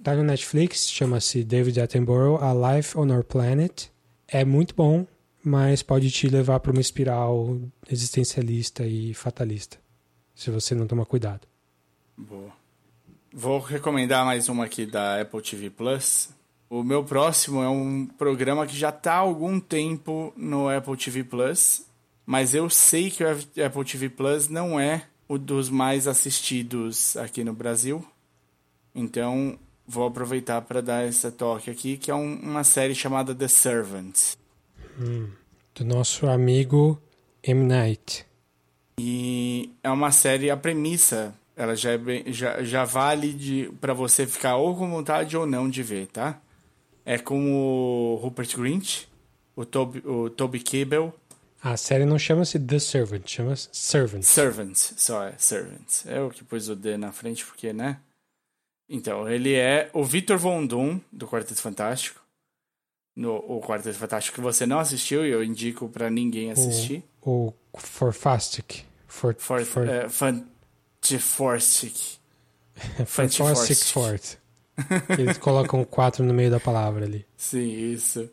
Tá 0.01 0.15
no 0.15 0.23
Netflix, 0.23 0.89
chama-se 0.89 1.43
David 1.43 1.79
Attenborough, 1.79 2.37
A 2.43 2.75
Life 2.75 2.97
on 2.97 3.09
Our 3.09 3.23
Planet. 3.23 3.87
É 4.27 4.43
muito 4.43 4.75
bom, 4.75 5.07
mas 5.43 5.81
pode 5.81 6.11
te 6.11 6.27
levar 6.27 6.59
para 6.59 6.71
uma 6.71 6.81
espiral 6.81 7.57
existencialista 7.89 8.85
e 8.85 9.13
fatalista, 9.13 9.77
se 10.35 10.49
você 10.51 10.75
não 10.75 10.87
tomar 10.87 11.05
cuidado. 11.05 11.47
Boa. 12.17 12.51
Vou 13.31 13.59
recomendar 13.59 14.25
mais 14.25 14.49
uma 14.49 14.65
aqui 14.65 14.85
da 14.85 15.21
Apple 15.21 15.41
TV 15.41 15.69
Plus. 15.69 16.29
O 16.69 16.83
meu 16.83 17.03
próximo 17.03 17.61
é 17.63 17.69
um 17.69 18.05
programa 18.05 18.67
que 18.67 18.75
já 18.75 18.89
está 18.89 19.13
há 19.13 19.17
algum 19.17 19.59
tempo 19.59 20.33
no 20.35 20.69
Apple 20.69 20.97
TV 20.97 21.23
Plus, 21.23 21.85
mas 22.25 22.53
eu 22.53 22.69
sei 22.69 23.09
que 23.09 23.23
o 23.23 23.29
Apple 23.29 23.85
TV 23.85 24.09
Plus 24.09 24.47
não 24.47 24.79
é 24.79 25.07
o 25.33 25.37
dos 25.37 25.69
mais 25.69 26.07
assistidos 26.07 27.15
aqui 27.17 27.43
no 27.43 27.53
Brasil. 27.53 28.05
Então, 28.95 29.57
vou 29.87 30.05
aproveitar 30.07 30.61
para 30.61 30.81
dar 30.81 31.03
essa 31.05 31.31
toque 31.31 31.69
aqui, 31.69 31.97
que 31.97 32.09
é 32.11 32.15
um- 32.15 32.35
uma 32.39 32.63
série 32.63 32.95
chamada 32.95 33.33
The 33.33 33.47
Servant. 33.47 34.35
Do 35.75 35.83
nosso 35.85 36.27
amigo 36.27 37.01
M. 37.43 37.65
Night. 37.65 38.25
E 38.99 39.71
é 39.83 39.89
uma 39.89 40.11
série, 40.11 40.51
a 40.51 40.57
premissa, 40.57 41.33
ela 41.55 41.75
já, 41.75 41.91
é 41.91 41.97
bem- 41.97 42.23
já, 42.27 42.63
já 42.63 42.85
vale 42.85 43.71
para 43.81 43.93
você 43.93 44.27
ficar 44.27 44.57
ou 44.57 44.75
com 44.75 44.89
vontade 44.89 45.35
ou 45.35 45.47
não 45.47 45.67
de 45.69 45.81
ver, 45.81 46.07
tá? 46.07 46.39
É 47.05 47.17
com 47.17 47.51
o 47.53 48.15
Rupert 48.15 48.55
Grint, 48.55 49.05
o 49.55 49.65
Toby, 49.65 50.03
o 50.07 50.29
Toby 50.29 50.59
Kebbell, 50.59 51.13
A 51.63 51.77
série 51.77 52.03
não 52.03 52.19
chama-se 52.19 52.59
The 52.59 52.77
Servant, 52.77 53.25
chama-se 53.25 53.69
Servant. 53.71 54.21
Servants, 54.21 54.93
só 54.97 55.23
é 55.23 55.35
Servants. 55.37 56.05
É 56.05 56.19
o 56.19 56.29
que 56.29 56.43
pôs 56.43 56.67
o 56.67 56.75
D 56.75 56.97
na 56.97 57.13
frente, 57.13 57.45
porque, 57.45 57.71
né? 57.71 57.99
Então, 58.89 59.29
ele 59.29 59.53
é 59.55 59.89
o 59.93 60.03
Victor 60.03 60.37
Von 60.37 60.65
Doom, 60.65 60.99
do 61.09 61.25
Quarteto 61.25 61.61
Fantástico. 61.61 62.21
No, 63.15 63.35
o 63.35 63.61
Quarteto 63.61 63.97
Fantástico 63.97 64.35
que 64.35 64.41
você 64.41 64.65
não 64.65 64.77
assistiu 64.77 65.25
e 65.25 65.29
eu 65.29 65.41
indico 65.41 65.87
pra 65.87 66.09
ninguém 66.09 66.51
assistir. 66.51 67.01
O, 67.21 67.53
o 67.71 67.79
Forfastic. 67.79 68.83
For, 69.07 69.33
For, 69.39 69.63
for. 69.63 69.87
Fantastic 73.05 73.85
Fort. 73.87 74.35
Eles 75.17 75.37
colocam 75.37 75.81
o 75.81 75.85
4 75.85 76.25
no 76.25 76.33
meio 76.33 76.51
da 76.51 76.59
palavra 76.59 77.05
ali. 77.05 77.25
Sim, 77.37 77.69
isso. 77.93 78.29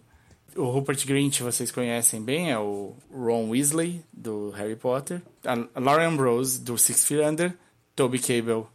O 0.56 0.64
Rupert 0.70 1.06
Grint 1.06 1.40
vocês 1.40 1.70
conhecem 1.70 2.20
bem, 2.22 2.50
é 2.50 2.58
o 2.58 2.94
Ron 3.14 3.50
Weasley, 3.50 4.04
do 4.12 4.50
Harry 4.50 4.76
Potter. 4.76 5.22
A 5.44 5.78
Lauren 5.78 6.06
Ambrose, 6.08 6.60
do 6.60 6.76
Six 6.76 7.04
Feet 7.04 7.22
Under. 7.24 7.56
Toby 7.94 8.18
Cable, 8.18 8.66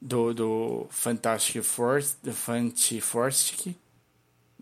do, 0.00 0.34
do 0.34 0.86
Fantastic 0.90 1.62
Force, 1.62 2.16
do. 2.22 3.74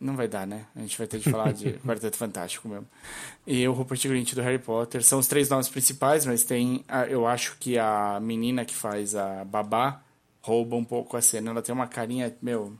Não 0.01 0.17
vai 0.17 0.27
dar, 0.29 0.47
né? 0.47 0.67
A 0.75 0.81
gente 0.81 0.97
vai 0.99 1.07
ter 1.07 1.19
de 1.19 1.31
falar 1.31 1.53
de 1.53 1.73
Quarteto 1.87 2.17
Fantástico 2.17 2.69
mesmo. 2.69 2.87
E 3.47 3.67
o 3.69 3.73
Rupert 3.73 4.01
Grint, 4.09 4.35
do 4.35 4.43
Harry 4.43 4.59
Potter. 4.59 5.03
São 5.05 5.19
os 5.19 5.27
três 5.29 5.49
nomes 5.49 5.69
principais, 5.69 6.25
mas 6.27 6.43
tem... 6.45 6.85
a- 6.89 7.07
eu 7.07 7.27
acho 7.27 7.57
que 7.59 7.79
a 7.79 8.19
menina 8.21 8.65
que 8.65 8.75
faz 8.75 9.15
a 9.15 9.45
Babá 9.45 10.01
rouba 10.41 10.75
um 10.77 10.85
pouco 10.85 11.17
a 11.17 11.23
cena. 11.23 11.51
Ela 11.51 11.63
tem 11.63 11.75
uma 11.75 11.87
carinha, 11.87 12.35
meu... 12.43 12.73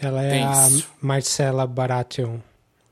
Ela 0.00 0.22
é 0.24 0.30
Tenso. 0.30 0.88
a 1.02 1.06
Marcella 1.06 1.66
Baratheon 1.66 2.38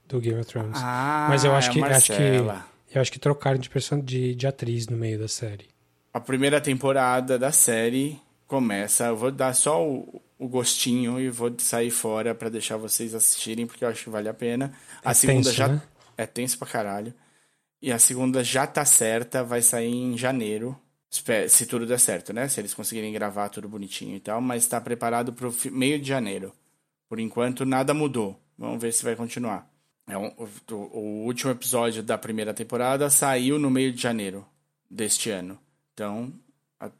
do 0.08 0.20
Game 0.20 0.38
of 0.40 0.46
Thrones. 0.50 0.78
Ah, 0.82 1.26
Mas 1.28 1.44
eu 1.44 1.54
acho 1.54 1.68
é 1.68 1.70
a 1.70 1.74
que 1.74 1.82
acho 1.92 2.12
que 2.12 2.94
eu 2.94 3.00
acho 3.00 3.10
que 3.12 3.18
trocaram 3.18 3.58
de, 3.58 3.68
person... 3.68 4.00
de, 4.00 4.34
de 4.34 4.46
atriz 4.46 4.86
no 4.86 4.96
meio 4.96 5.18
da 5.18 5.26
série. 5.28 5.68
A 6.12 6.20
primeira 6.20 6.60
temporada 6.60 7.38
da 7.38 7.50
série 7.50 8.20
começa. 8.46 9.06
Eu 9.06 9.16
vou 9.16 9.32
dar 9.32 9.52
só 9.54 9.84
o, 9.84 10.22
o 10.38 10.46
gostinho 10.48 11.18
e 11.18 11.28
vou 11.28 11.52
sair 11.58 11.90
fora 11.90 12.34
pra 12.34 12.48
deixar 12.48 12.76
vocês 12.76 13.14
assistirem, 13.14 13.66
porque 13.66 13.84
eu 13.84 13.88
acho 13.88 14.04
que 14.04 14.10
vale 14.10 14.28
a 14.28 14.34
pena. 14.34 14.72
A 15.04 15.10
É 15.10 15.14
segunda 15.14 15.44
tenso, 15.46 15.56
já. 15.56 15.68
né? 15.68 15.82
É 16.16 16.26
tenso 16.26 16.56
pra 16.58 16.68
caralho. 16.68 17.12
E 17.82 17.90
a 17.90 17.98
segunda 17.98 18.44
já 18.44 18.66
tá 18.66 18.84
certa, 18.84 19.42
vai 19.42 19.60
sair 19.60 19.92
em 19.92 20.16
janeiro. 20.16 20.78
Se 21.48 21.66
tudo 21.66 21.86
der 21.86 21.98
certo, 22.00 22.32
né? 22.32 22.48
Se 22.48 22.60
eles 22.60 22.74
conseguirem 22.74 23.12
gravar 23.12 23.48
tudo 23.48 23.68
bonitinho 23.68 24.16
e 24.16 24.20
tal, 24.20 24.40
mas 24.40 24.66
tá 24.66 24.80
preparado 24.80 25.32
pro 25.32 25.54
meio 25.70 25.98
de 26.00 26.08
janeiro. 26.08 26.52
Por 27.08 27.18
enquanto, 27.20 27.64
nada 27.66 27.92
mudou. 27.92 28.40
Vamos 28.58 28.80
ver 28.80 28.92
se 28.92 29.04
vai 29.04 29.14
continuar. 29.16 29.68
É 30.06 30.18
um- 30.18 30.32
o, 30.36 30.74
o 30.74 31.24
último 31.26 31.50
episódio 31.50 32.02
da 32.02 32.18
primeira 32.18 32.52
temporada 32.52 33.08
saiu 33.08 33.58
no 33.58 33.70
meio 33.70 33.92
de 33.92 34.00
janeiro 34.00 34.46
deste 34.90 35.30
ano. 35.30 35.58
Então, 35.94 36.32
a, 36.78 36.90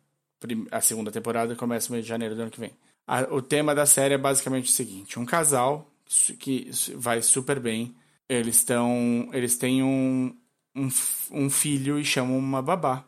a 0.70 0.80
segunda 0.80 1.12
temporada 1.12 1.54
começa 1.54 1.88
no 1.88 1.92
meio 1.92 2.02
de 2.02 2.08
janeiro 2.08 2.34
do 2.34 2.42
ano 2.42 2.50
que 2.50 2.60
vem. 2.60 2.72
A- 3.06 3.28
o 3.34 3.42
tema 3.42 3.74
da 3.74 3.84
série 3.86 4.14
é 4.14 4.18
basicamente 4.18 4.66
o 4.70 4.72
seguinte: 4.72 5.18
um 5.18 5.26
casal 5.26 5.90
que 6.38 6.70
vai 6.96 7.20
super 7.22 7.60
bem. 7.60 7.94
Eles 8.28 8.56
estão. 8.56 9.28
Eles 9.32 9.58
têm 9.58 9.82
um, 9.82 10.34
um, 10.74 10.88
um 11.30 11.50
filho 11.50 11.98
e 11.98 12.04
chamam 12.04 12.38
uma 12.38 12.62
babá 12.62 13.04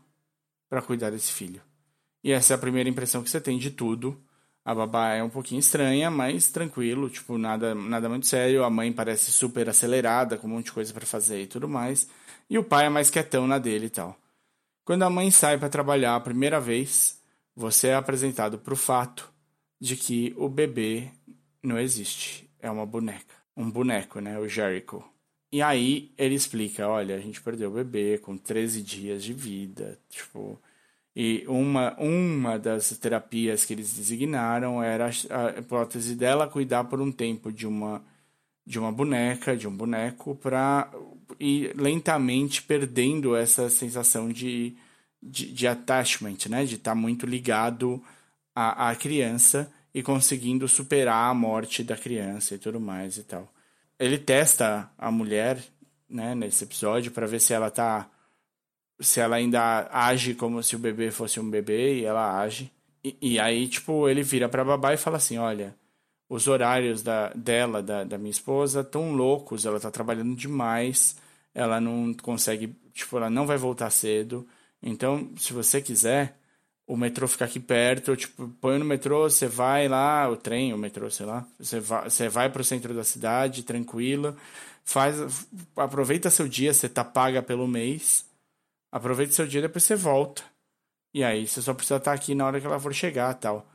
para 0.69 0.83
cuidar 0.83 1.11
desse 1.11 1.33
filho. 1.33 1.63
E 2.23 2.33
essa 2.33 2.53
é 2.53 2.57
a 2.57 2.59
primeira 2.59 2.89
impressão 2.89 3.23
que 3.23 3.31
você 3.31 3.41
tem 3.41 3.57
de 3.59 3.71
tudo. 3.71 4.21
A 4.67 4.75
babá 4.75 5.15
é 5.15 5.23
um 5.23 5.31
pouquinho 5.31 5.61
estranha, 5.61 6.11
mas 6.11 6.49
tranquilo, 6.49 7.09
tipo, 7.09 7.39
nada, 7.39 7.73
nada 7.73 8.09
muito 8.09 8.27
sério. 8.27 8.65
A 8.65 8.69
mãe 8.69 8.93
parece 8.93 9.31
super 9.31 9.69
acelerada, 9.69 10.37
com 10.37 10.49
um 10.49 10.51
monte 10.51 10.65
de 10.65 10.73
coisa 10.73 10.93
para 10.93 11.07
fazer 11.07 11.41
e 11.41 11.47
tudo 11.47 11.69
mais. 11.69 12.09
E 12.51 12.59
o 12.59 12.65
pai 12.65 12.87
é 12.87 12.89
mais 12.89 13.09
quietão 13.09 13.47
na 13.47 13.61
dele 13.61 13.87
e 13.87 13.91
tal. 13.91 14.19
Quando 14.85 15.05
a 15.05 15.11
mãe 15.11 15.31
sai 15.31 15.57
para 15.57 15.69
trabalhar 15.69 16.17
a 16.17 16.21
primeira 16.21 16.61
vez, 16.61 17.23
você 17.55 17.89
é 17.89 17.95
apresentado 17.95 18.59
para 18.59 18.75
o 18.75 18.77
fato 18.77 19.33
de 19.81 19.95
que 19.95 20.35
o 20.37 20.49
bebê 20.49 21.13
não 21.63 21.79
existe. 21.79 22.51
É 22.59 22.69
uma 22.69 22.85
boneca. 22.85 23.37
Um 23.57 23.71
boneco, 23.71 24.19
né? 24.19 24.37
O 24.37 24.49
Jericho. 24.49 25.05
E 25.53 25.63
aí 25.63 26.11
ele 26.19 26.35
explica: 26.35 26.89
olha, 26.89 27.15
a 27.15 27.21
gente 27.21 27.41
perdeu 27.41 27.71
o 27.71 27.75
bebê 27.75 28.19
com 28.19 28.37
13 28.37 28.83
dias 28.83 29.23
de 29.23 29.33
vida. 29.33 29.97
Tipo. 30.11 30.61
E 31.19 31.47
uma, 31.49 31.99
uma 31.99 32.59
das 32.59 32.91
terapias 32.99 33.65
que 33.65 33.73
eles 33.73 33.95
designaram 33.95 34.83
era 34.83 35.07
a 35.31 35.59
hipótese 35.59 36.15
dela 36.15 36.47
cuidar 36.47 36.85
por 36.85 37.01
um 37.01 37.11
tempo 37.11 37.51
de 37.51 37.67
uma, 37.67 38.05
de 38.67 38.79
uma 38.79 38.93
boneca, 38.93 39.57
de 39.57 39.67
um 39.67 39.75
boneco, 39.75 40.35
para 40.35 40.93
ir 41.41 41.75
lentamente 41.75 42.63
perdendo 42.63 43.35
essa 43.35 43.71
sensação 43.71 44.29
de, 44.29 44.77
de, 45.23 45.51
de 45.51 45.67
attachment, 45.67 46.37
né? 46.51 46.67
De 46.67 46.75
estar 46.75 46.95
muito 46.95 47.25
ligado 47.25 48.03
à, 48.55 48.91
à 48.91 48.95
criança 48.95 49.73
e 49.95 50.03
conseguindo 50.03 50.69
superar 50.69 51.31
a 51.31 51.35
morte 51.35 51.83
da 51.83 51.97
criança 51.97 52.55
e 52.55 52.59
tudo 52.59 52.79
mais 52.79 53.17
e 53.17 53.23
tal. 53.23 53.51
Ele 53.99 54.19
testa 54.19 54.91
a 54.99 55.11
mulher, 55.11 55.65
né, 56.11 56.35
nesse 56.35 56.65
episódio 56.65 57.11
para 57.11 57.27
ver 57.27 57.41
se 57.41 57.55
ela 57.55 57.71
tá 57.71 58.07
se 59.01 59.21
ela 59.21 59.37
ainda 59.37 59.89
age 59.93 60.35
como 60.35 60.63
se 60.63 60.77
o 60.77 60.79
bebê 60.79 61.11
fosse 61.11 61.39
um 61.41 61.49
bebê 61.49 62.01
e 62.01 62.05
ela 62.05 62.41
age. 62.41 62.71
E, 63.05 63.17
e 63.21 63.39
aí, 63.39 63.69
tipo, 63.69 64.09
ele 64.09 64.23
vira 64.23 64.49
pra 64.49 64.65
babá 64.65 64.95
e 64.95 64.97
fala 64.97 65.17
assim: 65.17 65.39
Olha, 65.39 65.75
os 66.29 66.49
horários 66.49 67.03
da, 67.03 67.31
dela, 67.31 67.83
da, 67.83 68.05
da 68.05 68.19
minha 68.19 68.31
esposa, 68.31 68.83
tão 68.85 69.13
loucos, 69.15 69.65
ela 69.65 69.81
tá 69.81 69.91
trabalhando 69.91 70.35
demais, 70.37 71.17
ela 71.55 71.81
não 71.81 72.13
consegue, 72.15 72.75
tipo, 72.93 73.17
ela 73.17 73.31
não 73.31 73.47
vai 73.47 73.57
voltar 73.57 73.91
cedo. 73.91 74.47
Então, 74.83 75.31
se 75.37 75.53
você 75.53 75.81
quiser, 75.81 76.37
o 76.87 76.97
metrô 76.97 77.27
fica 77.29 77.45
aqui 77.45 77.61
perto, 77.61 78.17
tipo, 78.17 78.49
põe 78.61 78.79
no 78.79 78.85
metrô, 78.85 79.29
você 79.29 79.47
vai 79.49 79.89
lá, 79.89 80.29
o 80.29 80.37
trem, 80.37 80.73
o 80.73 80.79
metrô, 80.79 81.11
sei 81.11 81.27
lá, 81.27 81.47
você 81.59 81.81
vai, 81.81 82.11
você 82.11 82.29
vai 82.29 82.51
pro 82.51 82.65
centro 82.65 82.95
da 82.95 83.05
cidade, 83.05 83.63
tranquila, 83.63 84.37
faz, 84.85 85.49
aproveita 85.77 86.31
seu 86.31 86.49
dia, 86.49 86.73
você 86.73 86.89
tá 86.89 87.05
paga 87.05 87.43
pelo 87.43 87.67
mês, 87.67 88.26
aproveita 88.97 89.33
seu 89.33 89.47
dia, 89.47 89.63
depois 89.63 89.85
você 89.85 89.95
volta. 89.95 90.43
E 91.13 91.23
aí 91.23 91.47
você 91.47 91.63
só 91.63 91.73
precisa 91.75 91.97
estar 91.97 92.13
aqui 92.13 92.35
na 92.35 92.47
hora 92.47 92.61
que 92.61 92.67
ela 92.67 92.81
for 92.81 92.95
chegar 92.95 93.33
tal. 93.35 93.67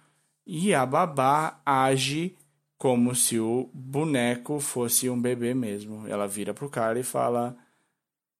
E 0.46 0.74
a 0.74 0.86
babá 0.86 1.62
age 1.66 2.36
como 2.78 3.16
se 3.16 3.40
o 3.40 3.70
boneco 3.74 4.60
fosse 4.60 5.10
um 5.10 5.22
bebê 5.22 5.54
mesmo. 5.54 6.08
Ela 6.08 6.28
vira 6.28 6.54
pro 6.54 6.70
cara 6.70 7.00
e 7.00 7.04
fala: 7.04 7.56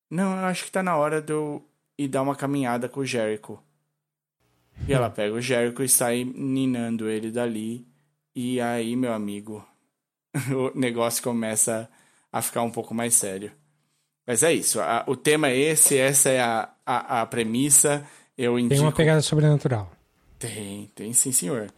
Não, 0.10 0.38
eu 0.38 0.46
acho 0.46 0.66
que 0.66 0.72
tá 0.72 0.82
na 0.82 0.98
hora 0.98 1.22
de 1.22 1.32
eu 1.32 1.64
ir 1.98 2.08
dar 2.08 2.24
uma 2.24 2.36
caminhada 2.36 2.90
com 2.90 3.02
o 3.02 3.06
Jericho. 3.06 3.62
E 4.88 4.94
ela 4.94 5.10
pega 5.10 5.36
o 5.36 5.42
Jericho 5.42 5.84
e 5.84 5.90
sai 5.90 6.24
ninando 6.24 7.08
ele 7.08 7.32
dali. 7.32 7.88
E 8.36 8.60
aí, 8.60 8.96
meu 8.96 9.14
amigo, 9.14 9.66
o 10.76 10.78
negócio 10.78 11.22
começa 11.22 11.90
a 12.32 12.42
ficar 12.42 12.64
um 12.64 12.72
pouco 12.72 12.94
mais 12.94 13.14
sério. 13.14 13.52
Mas 14.26 14.44
é 14.44 14.54
isso. 14.54 14.80
A, 14.80 15.04
o 15.08 15.16
tema 15.16 15.50
é 15.50 15.58
esse, 15.58 15.98
essa 15.98 16.30
é 16.30 16.40
a, 16.40 16.70
a, 16.86 17.22
a 17.22 17.26
premissa. 17.26 18.06
Eu 18.38 18.58
indico... 18.58 18.76
Tem 18.76 18.82
uma 18.82 18.92
pegada 18.92 19.22
sobrenatural. 19.22 19.92
Tem, 20.38 20.90
tem 20.96 21.14
sim, 21.14 21.32
senhor. 21.32 21.72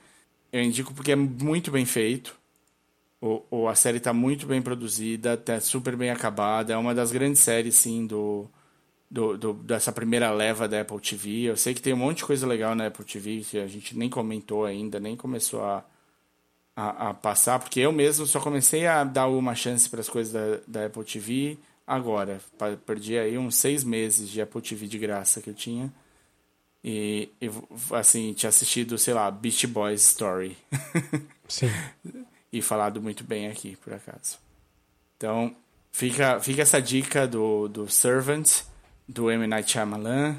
Eu 0.52 0.61
indico 0.61 0.94
porque 0.94 1.11
é 1.11 1.15
muito 1.15 1.72
bem 1.72 1.86
feito. 1.86 2.36
O, 3.22 3.41
o, 3.49 3.68
a 3.68 3.76
série 3.76 3.98
está 3.98 4.14
muito 4.14 4.45
bem 4.45 4.61
produzida, 4.61 5.34
está 5.34 5.60
super 5.60 5.95
bem 5.95 6.10
acabada. 6.10 6.74
É 6.74 6.78
uma 6.78 6.94
das 6.94 7.11
grandes 7.11 7.41
séries, 7.41 7.76
sim, 7.76 8.06
do, 8.06 8.49
do, 9.10 9.38
do, 9.38 9.53
dessa 9.53 9.91
primeira 9.91 10.32
leva 10.32 10.68
da 10.68 10.82
Apple 10.82 10.99
TV. 10.99 11.44
Eu 11.44 11.56
sei 11.56 11.74
que 11.74 11.82
tem 11.82 11.94
um 11.94 11.98
monte 11.98 12.18
de 12.18 12.26
coisa 12.26 12.45
legal 12.45 12.76
na 12.76 12.88
Apple 12.88 13.06
TV 13.06 13.45
que 13.49 13.57
a 13.57 13.68
gente 13.68 13.98
nem 13.98 14.10
comentou 14.10 14.65
ainda, 14.65 14.99
nem 14.99 15.15
começou 15.15 15.64
a, 15.64 15.86
a, 16.76 17.10
a 17.10 17.14
passar, 17.14 17.60
porque 17.60 17.80
eu 17.80 17.91
mesmo 17.91 18.26
só 18.26 18.40
comecei 18.40 18.86
a 18.86 19.03
dar 19.03 19.28
uma 19.28 19.56
chance 19.56 19.90
para 19.90 20.02
as 20.02 20.10
coisas 20.10 20.34
da, 20.34 20.60
da 20.68 20.86
Apple 20.88 21.03
TV 21.03 21.57
agora. 21.85 22.39
Perdi 22.85 23.18
aí 23.18 23.38
uns 23.38 23.55
seis 23.55 23.84
meses 23.84 24.30
de 24.30 24.41
Apple 24.41 24.61
TV 24.61 24.88
de 24.88 24.97
graça 24.97 25.41
que 25.41 25.49
eu 25.49 25.53
tinha. 25.53 25.91
E, 26.84 27.30
e 27.39 27.49
assim, 27.91 28.34
tinha 28.34 28.49
assistido, 28.49 28.97
sei 28.97 29.14
lá, 29.14 29.30
Beast 29.31 29.65
Boys 29.68 30.01
Story. 30.01 30.57
Sim. 31.47 31.69
e 32.51 32.61
falado 32.61 33.01
muito 33.01 33.23
bem 33.23 33.47
aqui, 33.47 33.77
por 33.77 33.93
acaso. 33.93 34.38
Então, 35.15 35.55
fica, 35.91 36.39
fica 36.39 36.61
essa 36.61 36.81
dica 36.81 37.26
do, 37.26 37.68
do 37.68 37.89
Servant, 37.89 38.64
do 39.07 39.31
M. 39.31 39.47
Night 39.47 39.72
Shyamalan, 39.72 40.35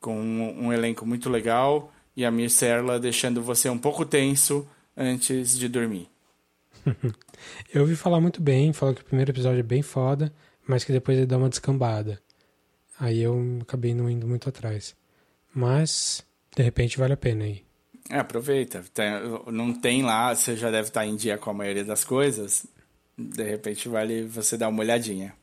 com 0.00 0.16
um, 0.16 0.66
um 0.66 0.72
elenco 0.72 1.04
muito 1.04 1.28
legal, 1.28 1.92
e 2.16 2.24
a 2.24 2.30
Mircella 2.30 3.00
deixando 3.00 3.42
você 3.42 3.68
um 3.68 3.78
pouco 3.78 4.04
tenso 4.04 4.66
antes 4.96 5.58
de 5.58 5.68
dormir. 5.68 6.08
Eu 7.72 7.82
ouvi 7.82 7.96
falar 7.96 8.20
muito 8.20 8.40
bem, 8.40 8.72
falou 8.72 8.94
que 8.94 9.02
o 9.02 9.04
primeiro 9.04 9.30
episódio 9.30 9.60
é 9.60 9.64
bem 9.64 9.82
foda, 9.82 10.32
mas 10.66 10.84
que 10.84 10.92
depois 10.92 11.16
ele 11.16 11.26
dá 11.26 11.36
uma 11.36 11.48
descambada. 11.48 12.20
Aí 12.98 13.20
eu 13.20 13.58
acabei 13.62 13.94
não 13.94 14.10
indo 14.10 14.26
muito 14.26 14.48
atrás. 14.48 14.94
Mas, 15.54 16.24
de 16.56 16.62
repente, 16.62 16.98
vale 16.98 17.14
a 17.14 17.16
pena 17.16 17.44
aí. 17.44 17.64
É, 18.08 18.18
aproveita. 18.18 18.84
Não 19.46 19.72
tem 19.72 20.02
lá, 20.02 20.34
você 20.34 20.56
já 20.56 20.70
deve 20.70 20.88
estar 20.88 21.06
em 21.06 21.16
dia 21.16 21.38
com 21.38 21.50
a 21.50 21.54
maioria 21.54 21.84
das 21.84 22.04
coisas. 22.04 22.66
De 23.16 23.44
repente 23.44 23.88
vale 23.88 24.24
você 24.24 24.56
dar 24.56 24.68
uma 24.68 24.80
olhadinha. 24.80 25.34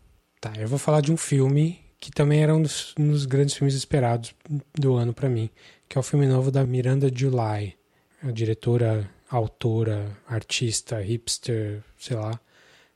Tá, 0.41 0.53
eu 0.57 0.67
vou 0.67 0.77
falar 0.77 1.01
de 1.01 1.11
um 1.11 1.17
filme 1.17 1.79
que 1.99 2.11
também 2.11 2.43
era 2.43 2.55
um 2.55 2.61
dos, 2.61 2.93
um 2.99 3.09
dos 3.09 3.25
grandes 3.25 3.55
filmes 3.55 3.73
esperados 3.73 4.35
do 4.73 4.95
ano 4.95 5.13
para 5.13 5.29
mim, 5.29 5.49
que 5.87 5.97
é 5.97 5.99
o 5.99 6.03
filme 6.03 6.27
novo 6.27 6.51
da 6.51 6.65
Miranda 6.65 7.09
July, 7.13 7.75
a 8.21 8.31
diretora, 8.31 9.09
autora, 9.29 10.17
artista, 10.27 10.99
hipster, 10.99 11.83
sei 11.97 12.17
lá. 12.17 12.39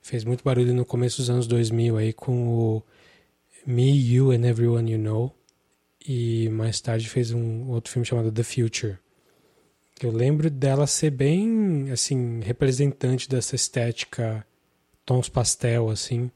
Fez 0.02 0.23
muito 0.23 0.44
barulho 0.44 0.73
no 0.73 0.86
começo 0.86 1.18
dos 1.18 1.30
anos 1.30 1.48
2000 1.48 1.98
aí 1.98 2.14
com 2.14 2.48
o 2.48 2.84
Me, 3.65 3.91
You 3.91 4.32
and 4.32 4.48
Everyone 4.48 4.91
You 4.91 4.99
Know. 4.99 5.36
E 6.07 6.49
mais 6.49 6.82
tarde 6.82 7.07
fez 7.07 7.32
um 7.32 7.69
outro 7.69 7.91
filme 7.91 8.06
chamado 8.06 8.32
The 8.32 8.44
Future 8.44 8.98
eu 10.06 10.11
lembro 10.11 10.49
dela 10.49 10.88
ser 10.88 11.11
bem, 11.11 11.91
assim, 11.91 12.40
representante 12.41 13.30
dessa 13.30 13.56
estética 13.56 14.45
tons 15.06 15.30
pastel, 15.30 15.90
assim, 15.90 16.32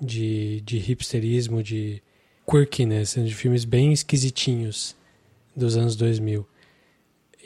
de, 0.00 0.60
de 0.62 0.78
hipsterismo, 0.78 1.62
de 1.62 2.02
quirkiness, 2.48 3.14
de 3.14 3.34
filmes 3.34 3.64
bem 3.64 3.92
esquisitinhos 3.92 4.96
dos 5.54 5.76
anos 5.76 5.96
2000. 5.96 6.46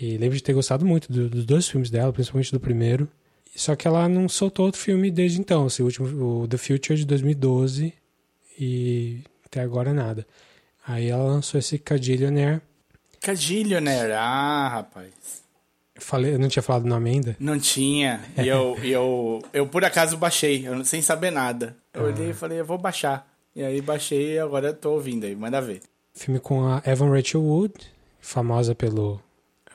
E 0.00 0.16
lembro 0.16 0.36
de 0.36 0.42
ter 0.42 0.52
gostado 0.52 0.84
muito 0.84 1.12
do, 1.12 1.28
dos 1.28 1.44
dois 1.44 1.68
filmes 1.68 1.90
dela, 1.90 2.12
principalmente 2.12 2.52
do 2.52 2.60
primeiro. 2.60 3.08
Só 3.55 3.76
que 3.76 3.86
ela 3.86 4.09
não 4.09 4.28
soltou 4.28 4.66
outro 4.66 4.81
filme 4.81 5.10
desde 5.10 5.40
então. 5.40 5.66
Assim, 5.66 5.82
o 5.82 5.86
último, 5.86 6.43
o 6.43 6.48
The 6.48 6.56
Future 6.56 6.98
de 6.98 7.05
2012 7.05 7.94
e 8.59 9.20
até 9.44 9.60
agora 9.60 9.93
nada. 9.93 10.26
Aí 10.86 11.09
ela 11.09 11.24
lançou 11.24 11.59
esse 11.59 11.78
Cadillionaire, 11.78 12.60
Cagillionaire. 13.24 14.12
Ah, 14.12 14.68
rapaz. 14.68 15.09
Eu, 15.94 16.02
falei, 16.02 16.35
eu 16.35 16.39
não 16.39 16.48
tinha 16.48 16.62
falado 16.62 16.85
nome 16.85 17.09
ainda? 17.09 17.36
Não 17.40 17.59
tinha. 17.59 18.20
E 18.36 18.47
eu, 18.47 18.76
eu, 18.85 19.43
eu, 19.51 19.66
por 19.66 19.82
acaso 19.82 20.18
baixei, 20.18 20.68
eu, 20.68 20.85
sem 20.85 21.01
saber 21.01 21.31
nada. 21.31 21.74
Eu 21.94 22.02
ah. 22.02 22.09
olhei 22.09 22.31
e 22.31 22.35
falei, 22.35 22.60
eu 22.60 22.66
vou 22.66 22.76
baixar. 22.76 23.26
E 23.56 23.62
aí 23.62 23.81
baixei 23.81 24.35
e 24.35 24.39
agora 24.39 24.68
eu 24.68 24.74
tô 24.74 24.93
ouvindo 24.93 25.24
aí, 25.24 25.35
manda 25.35 25.60
ver. 25.62 25.81
Filme 26.12 26.39
com 26.39 26.66
a 26.66 26.82
Evan 26.85 27.10
Rachel 27.10 27.43
Wood, 27.43 27.74
famosa 28.20 28.74
pelo 28.74 29.18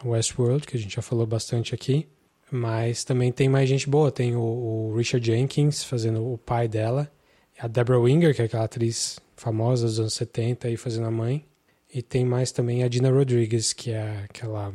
Westworld, 0.06 0.68
que 0.68 0.78
a 0.78 0.80
gente 0.80 0.96
já 0.96 1.02
falou 1.02 1.26
bastante 1.26 1.74
aqui. 1.74 2.08
Mas 2.52 3.04
também 3.04 3.32
tem 3.32 3.48
mais 3.48 3.70
gente 3.70 3.90
boa. 3.90 4.12
Tem 4.12 4.36
o, 4.36 4.42
o 4.42 4.96
Richard 4.96 5.26
Jenkins 5.26 5.84
fazendo 5.84 6.34
o 6.34 6.38
pai 6.38 6.68
dela. 6.68 7.12
A 7.60 7.68
Deborah 7.68 8.00
Winger, 8.00 8.34
que 8.34 8.42
é 8.42 8.46
aquela 8.46 8.64
atriz 8.64 9.20
famosa 9.36 9.86
dos 9.86 10.00
anos 10.00 10.14
70 10.14 10.68
aí 10.68 10.78
fazendo 10.78 11.08
a 11.08 11.12
mãe. 11.12 11.46
E 11.94 12.02
tem 12.02 12.24
mais 12.24 12.52
também 12.52 12.84
a 12.84 12.88
Dina 12.88 13.10
Rodriguez, 13.10 13.74
que 13.74 13.92
é 13.92 14.24
aquela, 14.24 14.74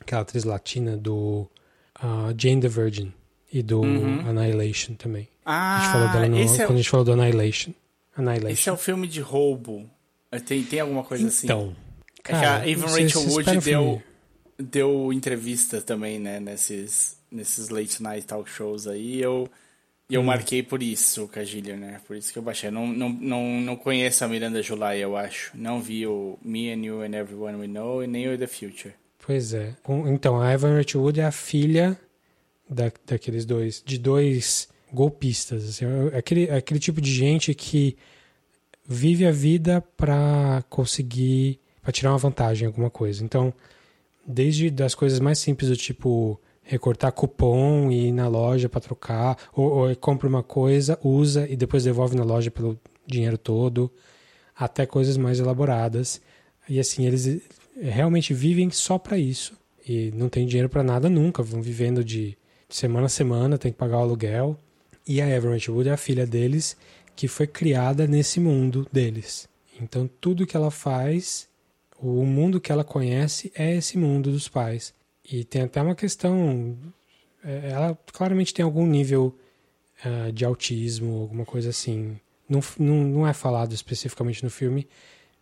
aquela 0.00 0.22
atriz 0.22 0.44
latina 0.44 0.96
do 0.96 1.48
uh, 2.02 2.34
Jane 2.36 2.60
the 2.60 2.68
Virgin 2.68 3.12
e 3.52 3.62
do 3.62 3.80
uhum. 3.80 4.28
Annihilation 4.28 4.94
também. 4.94 5.28
Ah, 5.44 5.76
a 5.76 5.80
gente 5.80 5.92
falou 5.92 6.08
dela 6.08 6.28
no, 6.28 6.38
é 6.38 6.66
quando 6.66 6.72
a 6.72 6.76
gente 6.76 6.90
falou 6.90 7.04
do 7.04 7.12
Annihilation. 7.12 7.72
Annihilation. 8.16 8.52
Esse 8.52 8.68
é 8.68 8.72
o 8.72 8.76
filme 8.76 9.06
de 9.06 9.20
roubo. 9.20 9.88
Tem, 10.44 10.62
tem 10.62 10.80
alguma 10.80 11.04
coisa 11.04 11.22
então, 11.24 11.32
assim? 11.32 11.46
Então. 11.46 11.76
É 12.24 12.38
que 12.38 12.44
a 12.44 12.68
Evan 12.68 12.86
Rachel 12.86 13.22
Wood 13.22 13.58
deu, 13.60 14.02
deu 14.58 15.12
entrevista 15.12 15.80
também, 15.80 16.18
né, 16.18 16.40
nesses, 16.40 17.16
nesses 17.30 17.68
late 17.68 18.02
night 18.02 18.26
talk 18.26 18.50
shows 18.50 18.86
aí. 18.86 19.20
Eu 19.20 19.48
eu 20.10 20.22
hum. 20.22 20.24
marquei 20.24 20.62
por 20.62 20.82
isso 20.82 21.24
o 21.24 21.28
Cagilho, 21.28 21.76
né? 21.76 22.00
Por 22.06 22.16
isso 22.16 22.32
que 22.32 22.38
eu 22.38 22.42
baixei. 22.42 22.70
Não, 22.70 22.86
não, 22.86 23.10
não, 23.10 23.60
não 23.60 23.76
conheço 23.76 24.24
a 24.24 24.28
Miranda 24.28 24.62
July, 24.62 25.00
eu 25.00 25.16
acho. 25.16 25.50
Não 25.54 25.82
vi 25.82 26.06
o 26.06 26.38
Me 26.42 26.72
and 26.72 26.82
You 26.82 27.02
and 27.02 27.14
Everyone 27.14 27.58
We 27.58 27.66
Know 27.66 28.02
e 28.02 28.06
nem 28.06 28.26
o 28.32 28.38
The 28.38 28.46
Future. 28.46 28.94
Pois 29.18 29.52
é. 29.52 29.74
Então, 30.06 30.40
a 30.40 30.50
Evan 30.50 30.80
Wood 30.94 31.20
é 31.20 31.24
a 31.24 31.30
filha 31.30 31.98
da, 32.68 32.90
daqueles 33.06 33.44
dois, 33.44 33.82
de 33.84 33.98
dois 33.98 34.68
golpistas. 34.90 35.68
Assim, 35.68 35.84
é 36.10 36.16
aquele, 36.16 36.46
é 36.46 36.56
aquele 36.56 36.80
tipo 36.80 37.02
de 37.02 37.12
gente 37.12 37.52
que 37.54 37.94
vive 38.88 39.26
a 39.26 39.30
vida 39.30 39.82
para 39.94 40.64
conseguir, 40.70 41.60
para 41.82 41.92
tirar 41.92 42.12
uma 42.12 42.18
vantagem 42.18 42.64
em 42.64 42.68
alguma 42.68 42.88
coisa. 42.88 43.22
Então, 43.22 43.52
desde 44.28 44.70
das 44.70 44.94
coisas 44.94 45.18
mais 45.18 45.38
simples 45.38 45.70
do 45.70 45.76
tipo 45.76 46.38
recortar 46.62 47.10
cupom 47.12 47.90
e 47.90 48.08
ir 48.08 48.12
na 48.12 48.28
loja 48.28 48.68
para 48.68 48.80
trocar, 48.80 49.38
ou, 49.54 49.88
ou 49.88 49.96
compra 49.96 50.28
uma 50.28 50.42
coisa, 50.42 50.98
usa 51.02 51.48
e 51.48 51.56
depois 51.56 51.84
devolve 51.84 52.14
na 52.14 52.22
loja 52.22 52.50
pelo 52.50 52.78
dinheiro 53.06 53.38
todo, 53.38 53.90
até 54.54 54.84
coisas 54.84 55.16
mais 55.16 55.40
elaboradas. 55.40 56.20
E 56.68 56.78
assim, 56.78 57.06
eles 57.06 57.40
realmente 57.80 58.34
vivem 58.34 58.70
só 58.70 58.98
para 58.98 59.16
isso 59.16 59.56
e 59.88 60.12
não 60.14 60.28
tem 60.28 60.46
dinheiro 60.46 60.68
para 60.68 60.82
nada 60.82 61.08
nunca, 61.08 61.42
vão 61.42 61.62
vivendo 61.62 62.04
de 62.04 62.36
semana 62.68 63.06
a 63.06 63.08
semana, 63.08 63.56
tem 63.56 63.72
que 63.72 63.78
pagar 63.78 63.98
o 63.98 64.02
aluguel. 64.02 64.58
E 65.06 65.22
a 65.22 65.28
Everett 65.28 65.70
Wood 65.70 65.88
é 65.88 65.92
a 65.92 65.96
filha 65.96 66.26
deles 66.26 66.76
que 67.16 67.26
foi 67.26 67.46
criada 67.46 68.06
nesse 68.06 68.38
mundo 68.38 68.86
deles. 68.92 69.48
Então 69.80 70.08
tudo 70.20 70.46
que 70.46 70.56
ela 70.56 70.70
faz, 70.70 71.47
o 72.00 72.24
mundo 72.24 72.60
que 72.60 72.70
ela 72.70 72.84
conhece 72.84 73.52
é 73.54 73.74
esse 73.74 73.98
mundo 73.98 74.30
dos 74.30 74.48
pais. 74.48 74.94
E 75.24 75.44
tem 75.44 75.62
até 75.62 75.82
uma 75.82 75.94
questão. 75.94 76.76
É, 77.44 77.70
ela 77.70 77.98
claramente 78.12 78.54
tem 78.54 78.64
algum 78.64 78.86
nível 78.86 79.36
uh, 80.04 80.32
de 80.32 80.44
autismo, 80.44 81.22
alguma 81.22 81.44
coisa 81.44 81.70
assim. 81.70 82.18
Não, 82.48 82.60
não, 82.78 83.04
não 83.04 83.26
é 83.26 83.32
falado 83.32 83.74
especificamente 83.74 84.42
no 84.42 84.50
filme, 84.50 84.88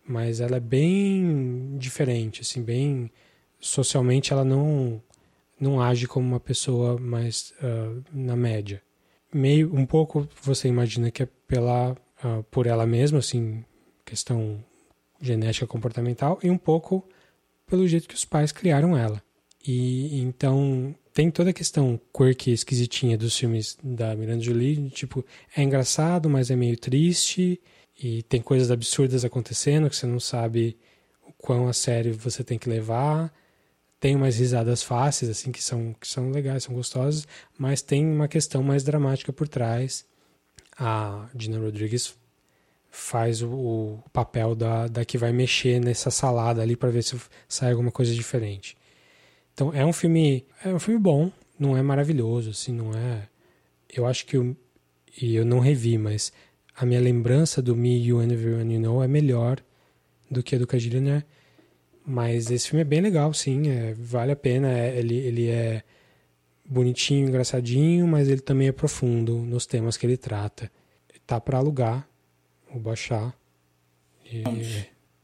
mas 0.05 0.41
ela 0.41 0.57
é 0.57 0.59
bem 0.59 1.77
diferente, 1.77 2.41
assim, 2.41 2.61
bem. 2.61 3.11
Socialmente 3.59 4.33
ela 4.33 4.43
não 4.43 5.01
não 5.59 5.81
age 5.81 6.07
como 6.07 6.27
uma 6.27 6.39
pessoa 6.39 6.99
mais 6.99 7.53
uh, 7.61 8.03
na 8.13 8.35
média. 8.35 8.81
Meio, 9.33 9.73
um 9.75 9.85
pouco 9.85 10.27
você 10.41 10.67
imagina 10.67 11.09
que 11.09 11.23
é 11.23 11.27
pela, 11.47 11.93
uh, 12.23 12.43
por 12.51 12.67
ela 12.67 12.85
mesma, 12.85 13.19
assim, 13.19 13.63
questão 14.05 14.63
genética 15.21 15.67
comportamental, 15.67 16.39
e 16.43 16.49
um 16.49 16.57
pouco 16.57 17.07
pelo 17.65 17.87
jeito 17.87 18.07
que 18.07 18.15
os 18.15 18.25
pais 18.25 18.51
criaram 18.51 18.97
ela. 18.97 19.21
E 19.65 20.19
então 20.21 20.95
tem 21.13 21.31
toda 21.31 21.49
a 21.49 21.53
questão 21.53 21.99
quirky, 22.15 22.51
esquisitinha 22.51 23.17
dos 23.17 23.35
filmes 23.35 23.77
da 23.83 24.15
Miranda 24.15 24.43
Jolie, 24.43 24.89
tipo, 24.89 25.25
é 25.55 25.63
engraçado, 25.63 26.29
mas 26.29 26.51
é 26.51 26.55
meio 26.55 26.77
triste, 26.77 27.59
e 27.99 28.21
tem 28.23 28.41
coisas 28.41 28.69
absurdas 28.69 29.25
acontecendo 29.25 29.89
que 29.89 29.95
você 29.95 30.05
não 30.05 30.19
sabe 30.19 30.77
o 31.25 31.33
quão 31.33 31.67
a 31.67 31.73
sério 31.73 32.13
você 32.13 32.43
tem 32.43 32.57
que 32.59 32.69
levar. 32.69 33.33
Tem 33.99 34.15
umas 34.15 34.37
risadas 34.37 34.83
fáceis, 34.83 35.31
assim, 35.31 35.51
que 35.51 35.63
são, 35.63 35.93
que 35.99 36.07
são 36.07 36.29
legais, 36.29 36.63
são 36.63 36.75
gostosas, 36.75 37.27
mas 37.57 37.81
tem 37.81 38.05
uma 38.05 38.27
questão 38.27 38.61
mais 38.61 38.83
dramática 38.83 39.33
por 39.33 39.47
trás. 39.47 40.05
A 40.77 41.27
Gina 41.35 41.57
Rodrigues 41.57 42.15
faz 42.89 43.41
o, 43.41 43.49
o 43.49 44.03
papel 44.11 44.55
da, 44.55 44.87
da 44.87 45.05
que 45.05 45.17
vai 45.17 45.31
mexer 45.31 45.79
nessa 45.79 46.09
salada 46.09 46.61
ali 46.61 46.75
para 46.75 46.89
ver 46.89 47.03
se 47.03 47.15
sai 47.47 47.71
alguma 47.71 47.91
coisa 47.91 48.13
diferente. 48.13 48.77
Então 49.53 49.73
é 49.73 49.85
um 49.85 49.93
filme, 49.93 50.45
é 50.63 50.73
um 50.73 50.79
filme 50.79 50.99
bom, 50.99 51.31
não 51.59 51.75
é 51.75 51.81
maravilhoso, 51.81 52.51
assim, 52.51 52.71
não 52.71 52.93
é. 52.93 53.27
Eu 53.89 54.05
acho 54.05 54.25
que 54.25 54.37
eu, 54.37 54.55
e 55.21 55.35
eu 55.35 55.45
não 55.45 55.59
revi, 55.59 55.97
mas 55.97 56.31
a 56.75 56.85
minha 56.85 56.99
lembrança 56.99 57.61
do 57.61 57.75
Me, 57.75 57.97
You 57.97 58.19
and 58.19 58.31
Everyone 58.31 58.73
You 58.73 58.79
Know 58.79 59.03
é 59.03 59.07
melhor 59.07 59.59
do 60.29 60.43
que 60.43 60.55
a 60.55 60.59
do 60.59 60.67
Cagillionaire. 60.67 61.25
Mas 62.05 62.49
esse 62.51 62.69
filme 62.69 62.81
é 62.81 62.85
bem 62.85 63.01
legal, 63.01 63.33
sim, 63.33 63.69
é, 63.69 63.93
vale 63.93 64.31
a 64.31 64.35
pena. 64.35 64.71
É, 64.71 64.97
ele, 64.97 65.15
ele 65.15 65.49
é 65.49 65.83
bonitinho, 66.63 67.27
engraçadinho, 67.27 68.07
mas 68.07 68.29
ele 68.29 68.41
também 68.41 68.67
é 68.67 68.71
profundo 68.71 69.37
nos 69.39 69.65
temas 69.65 69.97
que 69.97 70.05
ele 70.05 70.17
trata. 70.17 70.71
Tá 71.25 71.41
para 71.41 71.57
alugar, 71.57 72.07
ou 72.73 72.79
baixar. 72.79 73.33
E, 74.25 74.43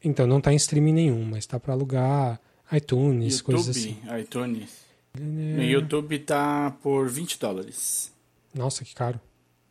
então 0.03 0.25
não 0.27 0.41
tá 0.41 0.53
em 0.53 0.55
streaming 0.55 0.93
nenhum, 0.93 1.23
mas 1.23 1.45
tá 1.45 1.59
para 1.59 1.73
alugar 1.73 2.39
iTunes, 2.71 3.39
YouTube, 3.39 3.55
coisas 3.55 3.77
assim. 3.77 3.97
iTunes. 4.19 4.83
No 5.19 5.63
YouTube 5.63 6.19
tá 6.19 6.71
por 6.81 7.07
20 7.07 7.39
dólares. 7.39 8.11
Nossa, 8.53 8.83
que 8.83 8.95
caro. 8.95 9.19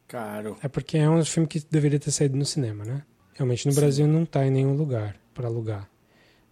Caro. 0.06 0.56
É 0.62 0.68
porque 0.68 0.98
é 0.98 1.08
um 1.08 1.24
filme 1.24 1.48
que 1.48 1.60
deveria 1.70 1.98
ter 1.98 2.10
saído 2.10 2.36
no 2.36 2.44
cinema, 2.44 2.84
né? 2.84 3.02
Realmente 3.34 3.66
no 3.66 3.72
Sim. 3.72 3.80
Brasil 3.80 4.06
não 4.06 4.24
tá 4.24 4.46
em 4.46 4.50
nenhum 4.50 4.76
lugar 4.76 5.16
para 5.34 5.48
alugar. 5.48 5.88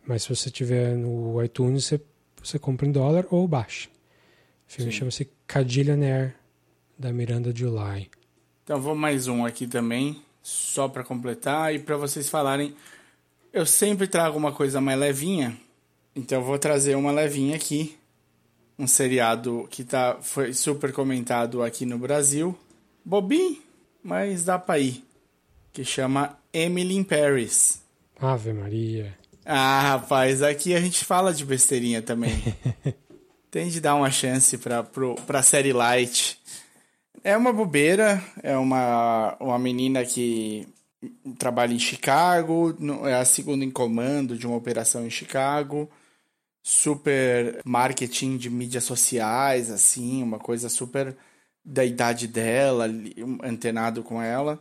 Mas 0.06 0.22
se 0.22 0.34
você 0.34 0.50
tiver 0.50 0.96
no 0.96 1.42
iTunes, 1.42 1.84
você, 1.84 2.00
você 2.42 2.58
compra 2.58 2.86
em 2.86 2.92
dólar 2.92 3.26
ou 3.30 3.46
baixa. 3.46 3.88
O 4.68 4.72
filme 4.72 4.90
chama-se 4.90 5.28
Cadillionaire, 5.46 6.32
da 6.98 7.12
Miranda 7.12 7.54
July. 7.54 8.10
Então 8.64 8.80
vou 8.80 8.94
mais 8.94 9.26
um 9.26 9.44
aqui 9.44 9.66
também, 9.66 10.22
só 10.50 10.88
para 10.88 11.04
completar 11.04 11.74
e 11.74 11.78
para 11.78 11.96
vocês 11.96 12.28
falarem. 12.28 12.74
Eu 13.52 13.66
sempre 13.66 14.06
trago 14.06 14.36
uma 14.36 14.52
coisa 14.52 14.80
mais 14.80 14.98
levinha, 14.98 15.56
então 16.14 16.38
eu 16.38 16.44
vou 16.44 16.58
trazer 16.58 16.94
uma 16.94 17.12
levinha 17.12 17.56
aqui. 17.56 17.96
Um 18.78 18.86
seriado 18.86 19.68
que 19.70 19.84
tá, 19.84 20.18
foi 20.22 20.54
super 20.54 20.92
comentado 20.92 21.62
aqui 21.62 21.84
no 21.84 21.98
Brasil. 21.98 22.56
Bobinho, 23.04 23.58
mas 24.02 24.44
dá 24.44 24.58
pra 24.58 24.78
ir. 24.78 25.04
Que 25.72 25.84
chama 25.84 26.38
Emily 26.52 26.96
in 26.96 27.04
Paris. 27.04 27.82
Ave 28.18 28.52
Maria. 28.52 29.16
Ah, 29.44 29.80
rapaz, 29.82 30.42
aqui 30.42 30.74
a 30.74 30.80
gente 30.80 31.04
fala 31.04 31.32
de 31.34 31.44
besteirinha 31.44 32.00
também. 32.00 32.42
Tem 33.50 33.68
de 33.68 33.80
dar 33.80 33.96
uma 33.96 34.10
chance 34.10 34.56
pra, 34.56 34.82
pro, 34.82 35.14
pra 35.26 35.42
série 35.42 35.72
light. 35.72 36.40
É 37.22 37.36
uma 37.36 37.52
bobeira, 37.52 38.22
é 38.42 38.56
uma, 38.56 39.36
uma 39.38 39.58
menina 39.58 40.04
que 40.04 40.66
trabalha 41.38 41.72
em 41.74 41.78
Chicago, 41.78 42.74
é 43.06 43.14
a 43.14 43.24
segunda 43.24 43.64
em 43.64 43.70
comando 43.70 44.36
de 44.36 44.46
uma 44.46 44.56
operação 44.56 45.06
em 45.06 45.10
Chicago. 45.10 45.90
Super 46.62 47.60
marketing 47.64 48.36
de 48.36 48.48
mídias 48.50 48.84
sociais, 48.84 49.70
assim, 49.70 50.22
uma 50.22 50.38
coisa 50.38 50.68
super 50.68 51.16
da 51.64 51.84
idade 51.84 52.26
dela, 52.26 52.86
antenado 53.42 54.02
com 54.02 54.20
ela. 54.22 54.60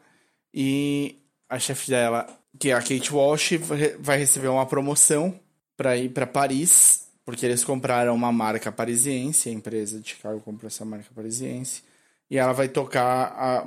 E 0.54 1.18
a 1.48 1.60
chefe 1.60 1.90
dela 1.90 2.28
que 2.58 2.72
a 2.72 2.82
Kate 2.82 3.14
Walsh 3.14 3.52
vai 4.00 4.18
receber 4.18 4.48
uma 4.48 4.66
promoção 4.66 5.40
para 5.78 5.96
ir 5.96 6.10
para 6.10 6.28
Paris, 6.28 7.08
porque 7.24 7.46
eles 7.46 7.64
compraram 7.64 8.14
uma 8.14 8.32
marca 8.32 8.72
parisiense, 8.72 9.50
a 9.50 9.54
empresa 9.54 10.00
de 10.00 10.10
Chicago 10.10 10.42
comprou 10.42 10.68
essa 10.68 10.84
marca 10.84 11.10
parisiense, 11.16 11.84
e 12.30 12.38
ela 12.38 12.54
vai 12.54 12.68
tocar 12.68 13.34
a, 13.36 13.66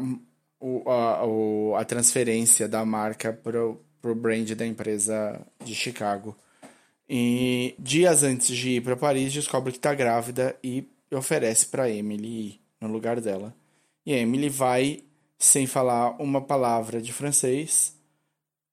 a, 0.86 1.80
a 1.80 1.84
transferência 1.84 2.68
da 2.68 2.84
marca 2.84 3.32
pro, 3.32 3.80
pro 4.00 4.14
brand 4.14 4.50
da 4.52 4.66
empresa 4.66 5.40
de 5.64 5.74
Chicago. 5.74 6.36
E 7.08 7.74
dias 7.78 8.22
antes 8.22 8.56
de 8.56 8.76
ir 8.76 8.80
para 8.82 8.96
Paris, 8.96 9.32
descobre 9.32 9.72
que 9.72 9.78
está 9.78 9.94
grávida 9.94 10.56
e 10.62 10.88
oferece 11.12 11.66
para 11.66 11.90
Emily 11.90 12.26
ir 12.28 12.60
no 12.80 12.88
lugar 12.88 13.20
dela. 13.20 13.54
E 14.06 14.14
a 14.14 14.18
Emily 14.18 14.48
vai 14.48 15.02
sem 15.38 15.66
falar 15.66 16.10
uma 16.22 16.40
palavra 16.40 17.02
de 17.02 17.12
francês 17.12 17.96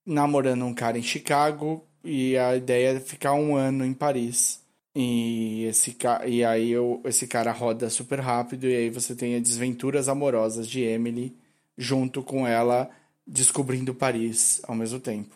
namorando 0.06 0.66
um 0.66 0.74
cara 0.74 0.98
em 0.98 1.04
Chicago 1.04 1.86
e 2.04 2.38
a 2.38 2.56
ideia 2.56 2.98
é 2.98 3.00
ficar 3.00 3.34
um 3.34 3.56
ano 3.56 3.86
em 3.86 3.94
Paris. 3.94 4.64
E, 5.02 5.64
esse, 5.64 5.96
e 6.28 6.44
aí 6.44 6.72
eu, 6.72 7.02
esse 7.06 7.26
cara 7.26 7.54
roda 7.54 7.90
super 7.90 8.20
rápido 8.20 8.68
e 8.68 8.76
aí 8.76 8.90
você 8.90 9.16
tem 9.16 9.34
as 9.34 9.42
desventuras 9.42 10.10
amorosas 10.10 10.68
de 10.68 10.82
Emily 10.82 11.34
junto 11.78 12.22
com 12.22 12.46
ela 12.46 12.90
descobrindo 13.26 13.96
Paris 13.96 14.60
ao 14.68 14.76
mesmo 14.76 15.00
tempo. 15.00 15.34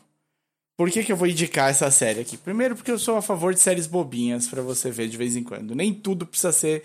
Por 0.76 0.91
que, 0.91 1.02
que 1.02 1.14
eu 1.14 1.15
vou 1.15 1.30
indicar 1.30 1.69
essa 1.69 1.90
série 1.90 2.19
aqui? 2.19 2.35
Primeiro, 2.35 2.76
porque 2.76 2.91
eu 2.91 2.99
sou 2.99 3.15
a 3.15 3.22
favor 3.22 3.53
de 3.53 3.61
séries 3.61 3.88
bobinhas 3.88 4.49
para 4.49 4.61
você 4.61 4.91
ver 4.91 5.07
de 5.07 5.15
vez 5.15 5.38
em 5.38 5.44
quando. 5.45 5.73
Nem 5.73 5.94
tudo 5.94 6.27
precisa 6.27 6.52
ser 6.52 6.84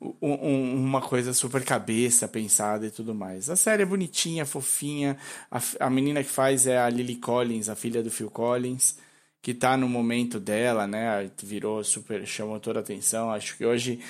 um, 0.00 0.14
um, 0.22 0.74
uma 0.74 1.00
coisa 1.00 1.32
super 1.32 1.64
cabeça, 1.64 2.28
pensada 2.28 2.86
e 2.86 2.92
tudo 2.92 3.12
mais. 3.12 3.50
A 3.50 3.56
série 3.56 3.82
é 3.82 3.86
bonitinha, 3.86 4.46
fofinha. 4.46 5.16
A, 5.50 5.60
a 5.80 5.90
menina 5.90 6.22
que 6.22 6.30
faz 6.30 6.64
é 6.68 6.78
a 6.78 6.88
Lily 6.88 7.16
Collins, 7.16 7.68
a 7.68 7.74
filha 7.74 8.04
do 8.04 8.10
Phil 8.10 8.30
Collins, 8.30 8.96
que 9.42 9.54
tá 9.54 9.76
no 9.76 9.88
momento 9.88 10.38
dela, 10.38 10.86
né? 10.86 11.30
Virou 11.42 11.82
super, 11.82 12.26
chamou 12.26 12.60
toda 12.60 12.80
a 12.80 12.82
atenção. 12.82 13.30
Acho 13.30 13.56
que 13.56 13.64
hoje 13.64 14.00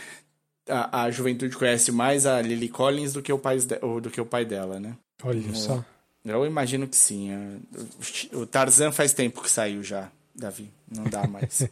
a, 0.68 1.04
a 1.04 1.10
juventude 1.10 1.56
conhece 1.56 1.92
mais 1.92 2.26
a 2.26 2.40
Lily 2.40 2.68
Collins 2.68 3.12
do 3.12 3.22
que 3.22 3.32
o 3.32 3.38
pai, 3.38 3.58
do 3.58 4.10
que 4.10 4.20
o 4.20 4.26
pai 4.26 4.44
dela, 4.44 4.80
né? 4.80 4.96
Olha 5.22 5.54
só. 5.54 5.84
Eu 6.24 6.44
imagino 6.44 6.86
que 6.86 6.96
sim. 6.96 7.30
É. 7.30 8.36
O 8.36 8.46
Tarzan 8.46 8.92
faz 8.92 9.12
tempo 9.12 9.42
que 9.42 9.50
saiu 9.50 9.82
já, 9.82 10.10
Davi. 10.34 10.70
Não 10.90 11.04
dá 11.04 11.26
mais. 11.26 11.66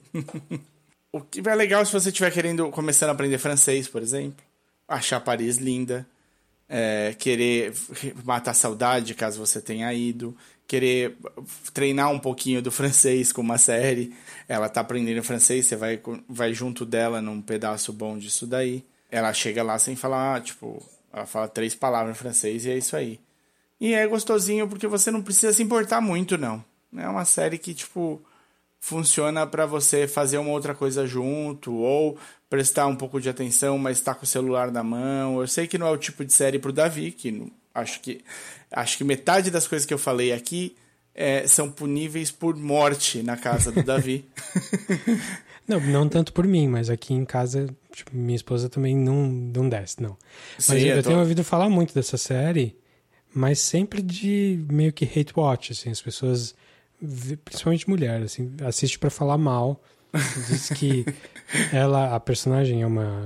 o 1.12 1.20
que 1.20 1.46
é 1.46 1.54
legal 1.54 1.84
se 1.84 1.92
você 1.92 2.08
estiver 2.08 2.30
querendo 2.30 2.70
começando 2.70 3.10
a 3.10 3.12
aprender 3.12 3.38
francês, 3.38 3.88
por 3.88 4.02
exemplo, 4.02 4.42
achar 4.86 5.20
Paris 5.20 5.58
linda, 5.58 6.06
é, 6.68 7.14
querer 7.18 7.74
matar 8.24 8.54
saudade 8.54 9.14
caso 9.14 9.38
você 9.38 9.60
tenha 9.60 9.92
ido, 9.92 10.36
querer 10.68 11.16
treinar 11.72 12.12
um 12.12 12.18
pouquinho 12.18 12.62
do 12.62 12.70
francês 12.72 13.32
com 13.32 13.40
uma 13.40 13.58
série. 13.58 14.14
Ela 14.46 14.68
tá 14.68 14.82
aprendendo 14.82 15.24
francês, 15.24 15.66
você 15.66 15.74
vai, 15.74 16.00
vai 16.28 16.54
junto 16.54 16.84
dela 16.84 17.20
num 17.20 17.42
pedaço 17.42 17.92
bom 17.92 18.16
disso 18.16 18.46
daí. 18.46 18.84
Ela 19.10 19.32
chega 19.32 19.62
lá 19.62 19.78
sem 19.78 19.96
falar, 19.96 20.42
tipo, 20.42 20.80
ela 21.12 21.26
fala 21.26 21.48
três 21.48 21.74
palavras 21.74 22.14
em 22.14 22.18
francês 22.18 22.66
e 22.66 22.70
é 22.70 22.78
isso 22.78 22.94
aí. 22.94 23.18
E 23.80 23.94
é 23.94 24.06
gostosinho 24.06 24.68
porque 24.68 24.86
você 24.86 25.10
não 25.10 25.22
precisa 25.22 25.52
se 25.52 25.62
importar 25.62 26.00
muito, 26.00 26.36
não. 26.36 26.62
É 26.94 27.08
uma 27.08 27.24
série 27.24 27.58
que, 27.58 27.72
tipo, 27.74 28.20
funciona 28.80 29.46
para 29.46 29.66
você 29.66 30.06
fazer 30.06 30.38
uma 30.38 30.50
outra 30.50 30.74
coisa 30.74 31.06
junto, 31.06 31.72
ou 31.72 32.18
prestar 32.48 32.86
um 32.86 32.96
pouco 32.96 33.20
de 33.20 33.28
atenção, 33.28 33.78
mas 33.78 34.00
tá 34.00 34.14
com 34.14 34.24
o 34.24 34.28
celular 34.28 34.70
na 34.70 34.82
mão. 34.82 35.40
Eu 35.40 35.48
sei 35.48 35.66
que 35.66 35.78
não 35.78 35.86
é 35.86 35.90
o 35.90 35.98
tipo 35.98 36.24
de 36.24 36.32
série 36.32 36.58
pro 36.58 36.72
Davi, 36.72 37.12
que 37.12 37.52
acho 37.74 38.00
que 38.00 38.24
acho 38.70 38.98
que 38.98 39.04
metade 39.04 39.50
das 39.50 39.66
coisas 39.66 39.86
que 39.86 39.94
eu 39.94 39.98
falei 39.98 40.32
aqui 40.32 40.76
é, 41.14 41.46
são 41.46 41.70
puníveis 41.70 42.30
por 42.30 42.56
morte 42.56 43.22
na 43.22 43.36
casa 43.36 43.72
do 43.72 43.82
Davi. 43.82 44.24
não, 45.66 45.80
não 45.80 46.08
tanto 46.08 46.32
por 46.32 46.46
mim, 46.46 46.68
mas 46.68 46.90
aqui 46.90 47.14
em 47.14 47.24
casa, 47.24 47.68
tipo, 47.92 48.14
minha 48.14 48.36
esposa 48.36 48.68
também 48.68 48.96
não, 48.96 49.26
não 49.26 49.68
desce, 49.68 50.02
não. 50.02 50.16
Mas 50.56 50.80
Sim, 50.80 50.88
eu, 50.88 50.96
eu 50.96 51.02
tô... 51.02 51.08
tenho 51.08 51.20
ouvido 51.20 51.42
falar 51.42 51.68
muito 51.68 51.94
dessa 51.94 52.16
série 52.16 52.76
mas 53.34 53.58
sempre 53.58 54.02
de 54.02 54.64
meio 54.70 54.92
que 54.92 55.04
hate 55.04 55.32
watch, 55.36 55.72
assim, 55.72 55.90
as 55.90 56.00
pessoas, 56.00 56.54
principalmente 57.44 57.88
mulheres, 57.88 58.32
assim, 58.32 58.50
assiste 58.64 58.98
para 58.98 59.10
falar 59.10 59.38
mal, 59.38 59.82
diz 60.48 60.70
que 60.70 61.04
ela, 61.72 62.14
a 62.14 62.20
personagem 62.20 62.82
é 62.82 62.86
uma, 62.86 63.22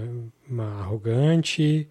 uma 0.48 0.80
arrogante 0.80 1.88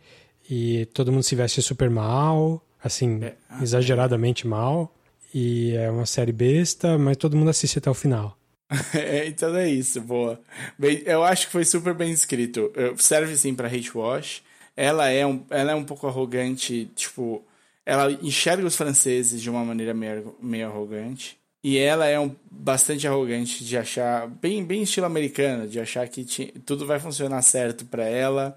e 0.50 0.86
todo 0.94 1.12
mundo 1.12 1.24
se 1.24 1.36
veste 1.36 1.62
super 1.62 1.90
mal, 1.90 2.64
assim, 2.84 3.24
é, 3.24 3.36
ah, 3.50 3.62
exageradamente 3.62 4.46
é. 4.46 4.50
mal, 4.50 4.94
e 5.34 5.76
é 5.76 5.90
uma 5.90 6.06
série 6.06 6.32
besta, 6.32 6.98
mas 6.98 7.18
todo 7.18 7.38
mundo 7.38 7.50
assiste 7.50 7.78
até 7.78 7.90
o 7.90 7.94
final. 7.94 8.38
É, 8.94 9.28
então 9.28 9.54
é 9.56 9.70
isso, 9.70 10.00
boa. 10.00 10.40
Bem, 10.80 11.04
eu 11.06 11.24
acho 11.24 11.48
que 11.48 11.52
foi 11.52 11.66
super 11.66 11.94
bem 11.94 12.12
escrito. 12.12 12.72
Serve 12.98 13.36
sim 13.36 13.54
pra 13.54 13.68
hate 13.68 13.96
wash. 13.96 14.42
Ela 14.78 15.10
é 15.10 15.26
um, 15.26 15.44
ela 15.50 15.74
é 15.74 15.76
um 15.76 15.84
pouco 15.84 16.08
arrogante, 16.08 16.90
tipo, 16.96 17.44
ela 17.86 18.12
enxerga 18.22 18.66
os 18.66 18.76
franceses 18.76 19.42
de 19.42 19.50
uma 19.50 19.66
maneira 19.66 19.94
meio, 19.94 20.36
meio 20.42 20.68
arrogante. 20.68 21.38
E 21.64 21.78
ela 21.78 22.08
é 22.08 22.20
um, 22.20 22.36
bastante 22.50 23.08
arrogante 23.08 23.64
de 23.64 23.78
achar, 23.78 24.28
bem, 24.28 24.64
bem 24.64 24.82
estilo 24.82 25.06
americano, 25.06 25.68
de 25.68 25.80
achar 25.80 26.08
que 26.08 26.26
tudo 26.66 26.86
vai 26.88 27.00
funcionar 27.00 27.42
certo 27.42 27.86
para 27.86 28.06
ela. 28.06 28.56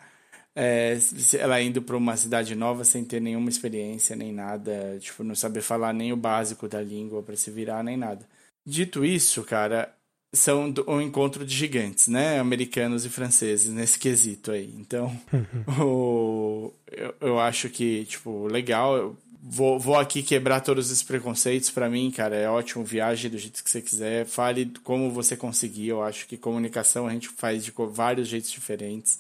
É, 0.57 0.97
ela 1.39 1.61
indo 1.61 1.83
para 1.83 1.97
uma 1.97 2.17
cidade 2.17 2.55
nova 2.55 2.85
sem 2.85 3.05
ter 3.05 3.21
nenhuma 3.21 3.49
experiência 3.49 4.15
nem 4.15 4.33
nada, 4.33 4.97
tipo, 5.01 5.25
não 5.25 5.35
saber 5.35 5.63
falar 5.63 5.93
nem 5.93 6.13
o 6.13 6.17
básico 6.17 6.69
da 6.69 6.81
língua 6.81 7.23
para 7.23 7.37
se 7.37 7.51
virar 7.51 7.83
nem 7.83 7.97
nada. 7.97 8.25
Dito 8.65 9.05
isso, 9.05 9.43
cara, 9.43 9.93
são 10.35 10.73
um 10.89 11.01
encontro 11.01 11.45
de 11.47 11.55
gigantes, 11.55 12.09
né? 12.09 12.39
Americanos 12.39 13.05
e 13.05 13.09
franceses 13.09 13.73
nesse 13.73 13.99
quesito 13.99 14.51
aí. 14.51 14.75
Então, 14.79 15.17
o, 15.81 16.73
eu, 16.91 17.15
eu 17.21 17.41
acho 17.41 17.69
que, 17.71 18.05
tipo, 18.05 18.47
legal. 18.47 19.17
Vou, 19.47 19.79
vou 19.79 19.99
aqui 19.99 20.23
quebrar 20.23 20.61
todos 20.61 20.91
os 20.91 21.03
preconceitos 21.03 21.71
para 21.71 21.91
mim, 21.91 22.11
cara. 22.11 22.35
É 22.35 22.49
ótimo, 22.49 22.83
viagem 22.83 23.31
do 23.31 23.37
jeito 23.37 23.63
que 23.63 23.71
você 23.71 23.83
quiser. 23.83 24.25
Fale 24.25 24.73
como 24.83 25.11
você 25.11 25.37
conseguir. 25.37 25.89
Eu 25.89 26.03
acho 26.03 26.27
que 26.27 26.39
comunicação 26.39 27.07
a 27.07 27.13
gente 27.13 27.29
faz 27.29 27.63
de 27.63 27.73
vários 27.91 28.27
jeitos 28.27 28.51
diferentes. 28.51 29.19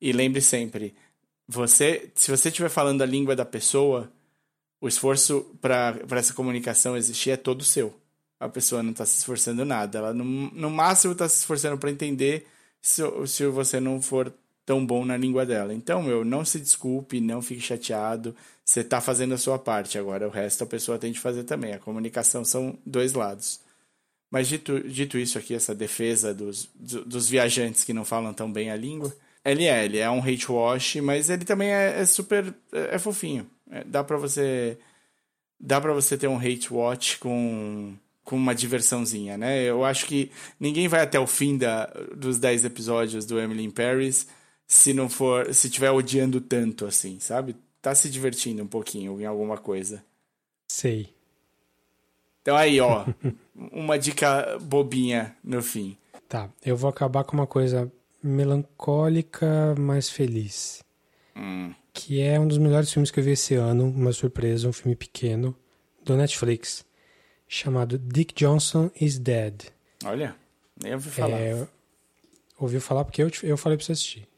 E 0.00 0.12
lembre 0.12 0.40
sempre, 0.40 0.94
você, 1.48 2.10
se 2.14 2.30
você 2.30 2.48
estiver 2.48 2.68
falando 2.68 3.02
a 3.02 3.06
língua 3.06 3.34
da 3.34 3.44
pessoa, 3.44 4.12
o 4.80 4.88
esforço 4.88 5.42
para 5.60 5.96
essa 6.10 6.34
comunicação 6.34 6.96
existir 6.96 7.30
é 7.30 7.36
todo 7.36 7.64
seu 7.64 7.94
a 8.38 8.48
pessoa 8.48 8.82
não 8.82 8.90
está 8.92 9.04
se 9.06 9.18
esforçando 9.18 9.64
nada. 9.64 9.98
Ela, 9.98 10.14
no, 10.14 10.24
no 10.24 10.70
máximo, 10.70 11.12
está 11.12 11.28
se 11.28 11.38
esforçando 11.38 11.78
para 11.78 11.90
entender 11.90 12.46
se, 12.80 13.02
se 13.26 13.46
você 13.46 13.80
não 13.80 14.00
for 14.00 14.32
tão 14.64 14.84
bom 14.84 15.04
na 15.04 15.16
língua 15.16 15.46
dela. 15.46 15.72
Então, 15.72 16.02
meu, 16.02 16.24
não 16.24 16.44
se 16.44 16.60
desculpe, 16.60 17.20
não 17.20 17.40
fique 17.40 17.60
chateado. 17.60 18.34
Você 18.64 18.80
está 18.80 19.00
fazendo 19.00 19.34
a 19.34 19.38
sua 19.38 19.58
parte. 19.58 19.98
Agora, 19.98 20.26
o 20.26 20.30
resto 20.30 20.64
a 20.64 20.66
pessoa 20.66 20.98
tem 20.98 21.12
de 21.12 21.20
fazer 21.20 21.44
também. 21.44 21.72
A 21.72 21.78
comunicação 21.78 22.44
são 22.44 22.78
dois 22.84 23.12
lados. 23.12 23.60
Mas 24.30 24.48
dito, 24.48 24.80
dito 24.80 25.16
isso 25.18 25.38
aqui, 25.38 25.54
essa 25.54 25.74
defesa 25.74 26.34
dos, 26.34 26.68
dos 26.74 27.28
viajantes 27.28 27.84
que 27.84 27.92
não 27.92 28.04
falam 28.04 28.34
tão 28.34 28.52
bem 28.52 28.70
a 28.70 28.76
língua, 28.76 29.14
ele 29.52 29.64
é, 29.64 29.84
ele 29.84 29.98
é 29.98 30.10
um 30.10 30.20
hate 30.20 30.50
wash, 30.50 30.96
mas 30.96 31.30
ele 31.30 31.44
também 31.44 31.72
é, 31.72 32.00
é 32.00 32.04
super, 32.04 32.54
é, 32.72 32.96
é 32.96 32.98
fofinho. 32.98 33.48
É, 33.70 33.84
dá 33.84 34.02
para 34.04 34.16
você, 34.16 34.78
dá 35.58 35.80
para 35.80 35.92
você 35.92 36.16
ter 36.16 36.28
um 36.28 36.38
hate 36.38 36.72
watch 36.72 37.18
com 37.18 37.96
com 38.26 38.34
uma 38.34 38.56
diversãozinha, 38.56 39.38
né? 39.38 39.62
Eu 39.62 39.84
acho 39.84 40.04
que 40.04 40.32
ninguém 40.58 40.88
vai 40.88 41.00
até 41.00 41.18
o 41.18 41.28
fim 41.28 41.56
da, 41.56 41.86
dos 42.14 42.38
10 42.40 42.64
episódios 42.64 43.24
do 43.24 43.38
Emily 43.38 43.62
in 43.62 43.70
Paris 43.70 44.26
se 44.66 44.92
não 44.92 45.08
for, 45.08 45.54
se 45.54 45.70
tiver 45.70 45.92
odiando 45.92 46.40
tanto 46.40 46.84
assim, 46.86 47.20
sabe? 47.20 47.54
Tá 47.80 47.94
se 47.94 48.10
divertindo 48.10 48.64
um 48.64 48.66
pouquinho 48.66 49.20
em 49.20 49.24
alguma 49.24 49.56
coisa. 49.56 50.04
Sei. 50.66 51.14
Então 52.42 52.56
aí, 52.56 52.80
ó, 52.80 53.06
uma 53.54 53.96
dica 53.96 54.58
bobinha 54.60 55.36
no 55.42 55.62
fim. 55.62 55.96
Tá, 56.28 56.50
eu 56.64 56.76
vou 56.76 56.90
acabar 56.90 57.22
com 57.22 57.36
uma 57.36 57.46
coisa 57.46 57.90
melancólica, 58.26 59.74
mas 59.78 60.10
feliz. 60.10 60.82
Hum. 61.36 61.72
Que 61.92 62.20
é 62.20 62.38
um 62.38 62.46
dos 62.46 62.58
melhores 62.58 62.92
filmes 62.92 63.10
que 63.10 63.20
eu 63.20 63.24
vi 63.24 63.32
esse 63.32 63.54
ano, 63.54 63.84
uma 63.84 64.12
surpresa, 64.12 64.68
um 64.68 64.72
filme 64.72 64.94
pequeno, 64.94 65.56
do 66.04 66.16
Netflix 66.16 66.84
chamado 67.48 67.98
Dick 67.98 68.34
Johnson 68.34 68.90
is 69.00 69.18
Dead. 69.18 69.66
Olha, 70.04 70.36
nem 70.82 70.94
ouvi 70.94 71.10
falar. 71.10 71.38
É, 71.38 71.66
ouviu 72.58 72.80
falar 72.80 73.04
porque 73.04 73.22
eu, 73.22 73.30
eu 73.42 73.56
falei 73.56 73.76
pra 73.76 73.84
você 73.84 73.92
assistir. 73.92 74.28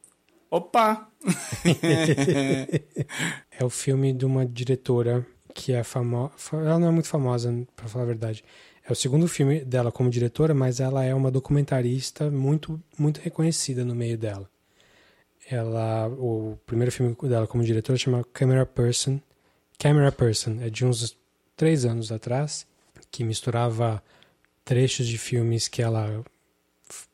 Opa! 0.50 1.08
é 3.50 3.64
o 3.64 3.70
filme 3.70 4.12
de 4.12 4.24
uma 4.24 4.46
diretora 4.46 5.26
que 5.54 5.72
é 5.72 5.82
famosa. 5.82 6.32
Ela 6.52 6.78
não 6.78 6.88
é 6.88 6.90
muito 6.90 7.08
famosa, 7.08 7.66
para 7.74 7.88
falar 7.88 8.04
a 8.04 8.06
verdade. 8.06 8.44
É 8.88 8.92
o 8.92 8.94
segundo 8.94 9.28
filme 9.28 9.60
dela 9.60 9.92
como 9.92 10.08
diretora, 10.08 10.54
mas 10.54 10.80
ela 10.80 11.04
é 11.04 11.14
uma 11.14 11.30
documentarista 11.30 12.30
muito, 12.30 12.82
muito 12.98 13.20
reconhecida 13.20 13.84
no 13.84 13.94
meio 13.94 14.16
dela. 14.16 14.48
Ela, 15.50 16.08
o 16.08 16.58
primeiro 16.64 16.90
filme 16.90 17.14
dela 17.28 17.46
como 17.46 17.62
diretora 17.62 17.98
chama 17.98 18.24
Camera 18.32 18.64
Person. 18.64 19.20
Camera 19.78 20.10
Person 20.10 20.62
é 20.62 20.70
de 20.70 20.86
uns 20.86 21.14
três 21.54 21.84
anos 21.84 22.10
atrás 22.10 22.66
que 23.10 23.22
misturava 23.22 24.02
trechos 24.64 25.06
de 25.06 25.18
filmes 25.18 25.68
que 25.68 25.82
ela 25.82 26.24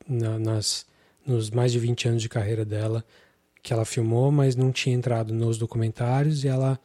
na, 0.07 0.39
nas 0.39 0.85
nos 1.27 1.49
mais 1.49 1.73
de 1.73 1.79
20 1.79 2.07
anos 2.07 2.21
de 2.21 2.29
carreira 2.29 2.63
dela 2.63 3.03
que 3.61 3.73
ela 3.73 3.83
filmou, 3.83 4.31
mas 4.31 4.55
não 4.55 4.71
tinha 4.71 4.95
entrado 4.95 5.33
nos 5.33 5.57
documentários 5.57 6.45
e 6.45 6.47
ela 6.47 6.79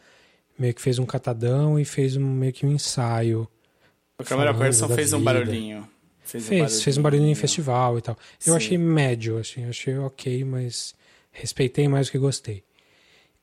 meio 0.59 0.75
que 0.75 0.81
fez 0.81 0.99
um 0.99 1.07
catadão 1.07 1.79
e 1.79 1.85
fez 1.85 2.17
um, 2.17 2.25
meio 2.25 2.53
que 2.53 2.67
um 2.67 2.73
ensaio. 2.73 3.47
A 4.21 4.25
câmera 4.25 4.55
Person 4.55 4.89
fez 4.89 5.13
um 5.13 5.23
barulhinho. 5.23 5.89
Fez, 6.23 6.47
fez, 6.47 6.47
um 6.47 6.63
barulhinho. 6.63 6.83
fez 6.83 6.99
um 6.99 7.03
barulhinho 7.03 7.31
em 7.31 7.35
festival 7.35 7.99
e 7.99 8.03
tal. 8.03 8.17
Eu 8.47 8.53
Sim. 8.53 8.57
achei 8.57 8.79
médio, 8.79 9.39
assim, 9.39 9.65
achei 9.65 9.99
ok, 9.99 10.45
mas 10.45 10.95
respeitei 11.33 11.89
mais 11.89 12.07
do 12.07 12.13
que 12.13 12.19
gostei. 12.19 12.63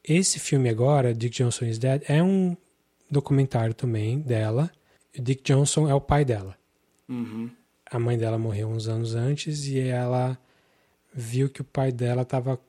Esse 0.03 0.39
filme 0.39 0.69
agora, 0.69 1.13
Dick 1.13 1.35
Johnson 1.35 1.65
is 1.65 1.77
Dead, 1.77 2.01
é 2.07 2.23
um 2.23 2.55
documentário 3.09 3.73
também 3.73 4.19
dela, 4.19 4.71
Dick 5.17 5.43
Johnson 5.43 5.89
é 5.89 5.93
o 5.93 6.01
pai 6.01 6.23
dela. 6.23 6.55
Uhum. 7.09 7.49
A 7.89 7.99
mãe 7.99 8.17
dela 8.17 8.37
morreu 8.37 8.67
uns 8.67 8.87
anos 8.87 9.15
antes 9.15 9.65
e 9.65 9.79
ela 9.79 10.37
viu 11.13 11.49
que 11.49 11.61
o 11.61 11.65
pai 11.65 11.91
dela 11.91 12.21
estava 12.21 12.59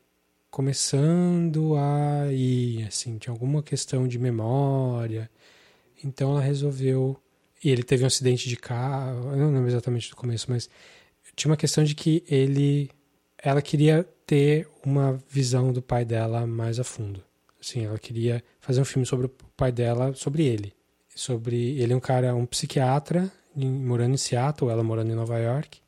começando 0.50 1.76
a 1.76 2.32
ir, 2.32 2.84
assim, 2.86 3.18
tinha 3.18 3.32
alguma 3.32 3.62
questão 3.62 4.08
de 4.08 4.18
memória. 4.18 5.30
Então 6.02 6.30
ela 6.32 6.40
resolveu. 6.40 7.20
E 7.62 7.70
ele 7.70 7.82
teve 7.82 8.04
um 8.04 8.06
acidente 8.06 8.48
de 8.48 8.56
carro, 8.56 9.36
não 9.36 9.52
lembro 9.52 9.68
exatamente 9.68 10.10
do 10.10 10.16
começo, 10.16 10.46
mas 10.48 10.68
tinha 11.34 11.50
uma 11.50 11.56
questão 11.56 11.82
de 11.84 11.94
que 11.94 12.22
ele. 12.28 12.90
Ela 13.42 13.62
queria 13.62 14.06
ter 14.26 14.68
uma 14.84 15.20
visão 15.28 15.72
do 15.72 15.80
pai 15.80 16.04
dela 16.04 16.46
mais 16.46 16.78
a 16.78 16.84
fundo. 16.84 17.22
Assim, 17.60 17.84
ela 17.84 17.98
queria 17.98 18.42
fazer 18.60 18.80
um 18.80 18.84
filme 18.84 19.06
sobre 19.06 19.26
o 19.26 19.28
pai 19.56 19.72
dela, 19.72 20.14
sobre 20.14 20.44
ele 20.44 20.72
sobre 21.18 21.80
ele 21.80 21.92
é 21.92 21.96
um 21.96 22.00
cara, 22.00 22.32
um 22.32 22.46
psiquiatra 22.46 23.30
morando 23.56 24.14
em 24.14 24.16
Seattle, 24.16 24.70
ela 24.70 24.84
morando 24.84 25.10
em 25.10 25.16
Nova 25.16 25.36
York, 25.36 25.80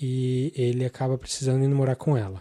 e 0.00 0.52
ele 0.54 0.84
acaba 0.84 1.18
precisando 1.18 1.64
ir 1.64 1.68
morar 1.68 1.96
com 1.96 2.16
ela. 2.16 2.40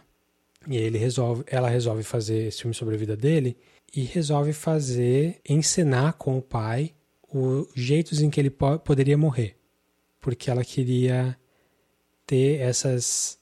E 0.67 0.77
ele 0.77 0.99
resolve, 0.99 1.43
ela 1.47 1.67
resolve 1.67 2.03
fazer 2.03 2.47
esse 2.47 2.61
filme 2.61 2.75
sobre 2.75 2.93
a 2.93 2.97
vida 2.97 3.17
dele 3.17 3.57
e 3.95 4.03
resolve 4.03 4.53
fazer, 4.53 5.39
encenar 5.47 6.13
com 6.13 6.37
o 6.37 6.41
pai 6.41 6.93
os 7.35 7.67
jeitos 7.75 8.21
em 8.21 8.29
que 8.29 8.39
ele 8.39 8.49
po 8.49 8.79
poderia 8.79 9.17
morrer, 9.17 9.57
porque 10.21 10.49
ela 10.49 10.63
queria 10.63 11.37
ter 12.25 12.61
essas, 12.61 13.37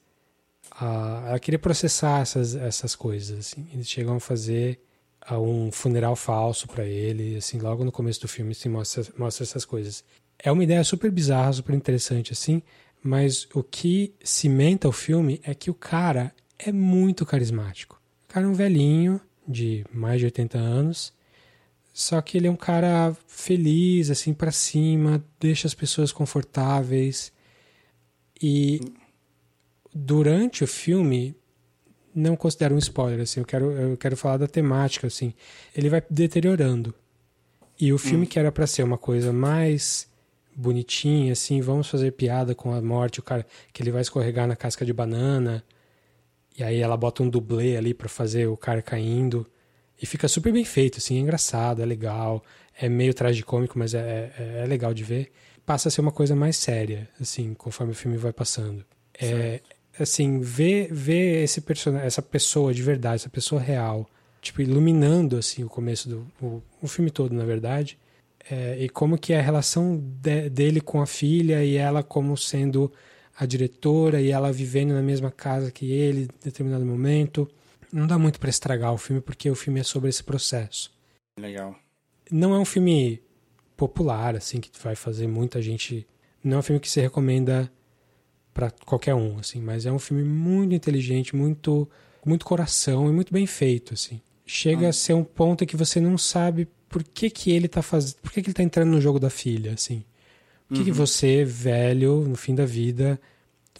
uh, 0.81 1.27
ela 1.27 1.39
queria 1.39 1.59
processar 1.59 2.21
essas 2.21 2.55
essas 2.55 2.95
coisas. 2.95 3.39
Assim. 3.39 3.67
Eles 3.73 3.87
chegam 3.87 4.15
a 4.15 4.19
fazer 4.19 4.79
a 5.21 5.39
um 5.39 5.71
funeral 5.71 6.15
falso 6.15 6.67
para 6.67 6.85
ele, 6.85 7.37
assim, 7.37 7.59
logo 7.59 7.85
no 7.85 7.91
começo 7.91 8.21
do 8.21 8.27
filme 8.27 8.53
se 8.53 8.67
mostra, 8.67 9.05
mostra 9.17 9.43
essas 9.43 9.63
coisas. 9.63 10.03
É 10.37 10.51
uma 10.51 10.63
ideia 10.63 10.83
super 10.83 11.09
bizarra, 11.11 11.53
super 11.53 11.75
interessante, 11.75 12.33
assim, 12.33 12.61
mas 13.01 13.47
o 13.53 13.63
que 13.63 14.13
cimenta 14.23 14.87
o 14.89 14.91
filme 14.91 15.39
é 15.43 15.53
que 15.53 15.69
o 15.69 15.73
cara 15.73 16.33
é 16.59 16.71
muito 16.71 17.25
carismático. 17.25 18.01
O 18.25 18.33
cara 18.33 18.45
é 18.45 18.49
um 18.49 18.53
velhinho 18.53 19.21
de 19.47 19.85
mais 19.93 20.19
de 20.19 20.25
80 20.25 20.57
anos, 20.57 21.13
só 21.93 22.19
que 22.21 22.37
ele 22.37 22.47
é 22.47 22.51
um 22.51 22.55
cara 22.55 23.15
feliz, 23.27 24.09
assim, 24.09 24.33
para 24.33 24.51
cima, 24.51 25.23
deixa 25.39 25.67
as 25.67 25.75
pessoas 25.75 26.11
confortáveis. 26.11 27.31
E 28.41 28.81
durante 29.93 30.63
o 30.63 30.67
filme, 30.67 31.35
não 32.13 32.35
considero 32.35 32.73
um 32.73 32.79
spoiler, 32.79 33.21
assim, 33.21 33.41
eu 33.41 33.45
quero, 33.45 33.71
eu 33.71 33.95
quero 33.95 34.17
falar 34.17 34.37
da 34.37 34.47
temática, 34.47 35.05
assim. 35.05 35.35
Ele 35.75 35.87
vai 35.87 36.01
deteriorando. 36.09 36.95
E 37.79 37.93
o 37.93 37.99
filme 37.99 38.25
hum. 38.25 38.29
que 38.29 38.39
era 38.39 38.51
para 38.51 38.65
ser 38.65 38.81
uma 38.81 38.97
coisa 38.97 39.31
mais 39.31 40.11
bonitinha, 40.55 41.33
assim, 41.33 41.61
vamos 41.61 41.87
fazer 41.87 42.11
piada 42.13 42.55
com 42.55 42.73
a 42.73 42.81
morte, 42.81 43.19
o 43.19 43.23
cara 43.23 43.45
que 43.71 43.83
ele 43.83 43.91
vai 43.91 44.01
escorregar 44.01 44.47
na 44.47 44.55
casca 44.55 44.83
de 44.83 44.93
banana, 44.93 45.63
e 46.57 46.63
aí 46.63 46.79
ela 46.79 46.97
bota 46.97 47.21
um 47.21 47.29
dublê 47.29 47.77
ali 47.77 47.93
para 47.93 48.09
fazer 48.09 48.47
o 48.47 48.57
cara 48.57 48.81
caindo, 48.81 49.45
e 50.03 50.05
fica 50.05 50.27
super 50.27 50.51
bem 50.51 50.65
feito, 50.65 50.97
assim, 50.97 51.15
é 51.15 51.19
engraçado, 51.21 51.81
é 51.81 51.85
legal, 51.85 52.43
é 52.77 52.89
meio 52.89 53.13
tragicômico, 53.13 53.79
mas 53.79 53.93
é, 53.93 54.33
é, 54.37 54.61
é 54.63 54.67
legal 54.67 54.93
de 54.93 55.01
ver. 55.01 55.31
Passa 55.65 55.87
a 55.87 55.91
ser 55.91 56.01
uma 56.01 56.11
coisa 56.11 56.35
mais 56.35 56.57
séria, 56.57 57.07
assim, 57.21 57.53
conforme 57.53 57.93
o 57.93 57.95
filme 57.95 58.17
vai 58.17 58.33
passando. 58.33 58.83
É, 59.17 59.61
assim, 59.97 60.41
ver, 60.41 60.93
ver 60.93 61.45
esse 61.45 61.61
personagem, 61.61 62.05
essa 62.05 62.21
pessoa 62.21 62.73
de 62.73 62.83
verdade, 62.83 63.15
essa 63.15 63.29
pessoa 63.29 63.61
real, 63.61 64.05
tipo, 64.41 64.61
iluminando, 64.61 65.37
assim, 65.37 65.63
o 65.63 65.69
começo 65.69 66.09
do... 66.09 66.27
O, 66.41 66.61
o 66.81 66.87
filme 66.87 67.09
todo, 67.09 67.33
na 67.33 67.45
verdade. 67.45 67.97
É, 68.51 68.75
e 68.77 68.89
como 68.89 69.17
que 69.17 69.31
é 69.31 69.39
a 69.39 69.41
relação 69.41 69.97
de, 70.21 70.49
dele 70.49 70.81
com 70.81 71.01
a 71.01 71.07
filha 71.07 71.63
e 71.63 71.77
ela 71.77 72.03
como 72.03 72.35
sendo 72.35 72.91
a 73.37 73.45
diretora 73.45 74.19
e 74.19 74.31
ela 74.31 74.51
vivendo 74.51 74.91
na 74.91 75.01
mesma 75.01 75.31
casa 75.31 75.71
que 75.71 75.93
ele 75.93 76.23
em 76.23 76.43
determinado 76.43 76.85
momento. 76.85 77.49
Não 77.93 78.07
dá 78.07 78.17
muito 78.17 78.39
para 78.39 78.49
estragar 78.49 78.91
o 78.91 78.97
filme 78.97 79.21
porque 79.21 79.47
o 79.51 79.55
filme 79.55 79.79
é 79.79 79.83
sobre 79.83 80.09
esse 80.09 80.23
processo. 80.23 80.91
Legal. 81.39 81.75
Não 82.31 82.55
é 82.55 82.57
um 82.57 82.65
filme 82.65 83.21
popular 83.77 84.35
assim 84.35 84.59
que 84.59 84.71
vai 84.81 84.95
fazer 84.95 85.27
muita 85.27 85.61
gente, 85.61 86.07
não 86.43 86.57
é 86.57 86.59
um 86.59 86.63
filme 86.63 86.79
que 86.79 86.89
se 86.89 86.99
recomenda 86.99 87.71
para 88.51 88.71
qualquer 88.71 89.13
um 89.13 89.37
assim, 89.37 89.61
mas 89.61 89.85
é 89.85 89.91
um 89.91 89.99
filme 89.99 90.23
muito 90.23 90.73
inteligente, 90.73 91.35
muito 91.35 91.87
muito 92.25 92.45
coração 92.45 93.07
e 93.09 93.11
muito 93.11 93.31
bem 93.31 93.45
feito 93.45 93.93
assim. 93.93 94.19
Chega 94.43 94.87
ah. 94.87 94.89
a 94.89 94.93
ser 94.93 95.13
um 95.13 95.23
ponto 95.23 95.63
em 95.63 95.67
que 95.67 95.77
você 95.77 95.99
não 95.99 96.17
sabe 96.17 96.67
por 96.89 97.03
que 97.03 97.29
que 97.29 97.51
ele 97.51 97.67
tá 97.67 97.83
fazendo, 97.83 98.15
por 98.21 98.31
que 98.31 98.41
que 98.41 98.47
ele 98.47 98.55
tá 98.55 98.63
entrando 98.63 98.89
no 98.89 99.01
jogo 99.01 99.19
da 99.19 99.29
filha 99.29 99.73
assim. 99.73 100.03
Por 100.67 100.75
que, 100.75 100.79
uhum. 100.79 100.85
que 100.85 100.91
você, 100.91 101.43
velho, 101.43 102.27
no 102.27 102.35
fim 102.35 102.55
da 102.55 102.65
vida, 102.65 103.19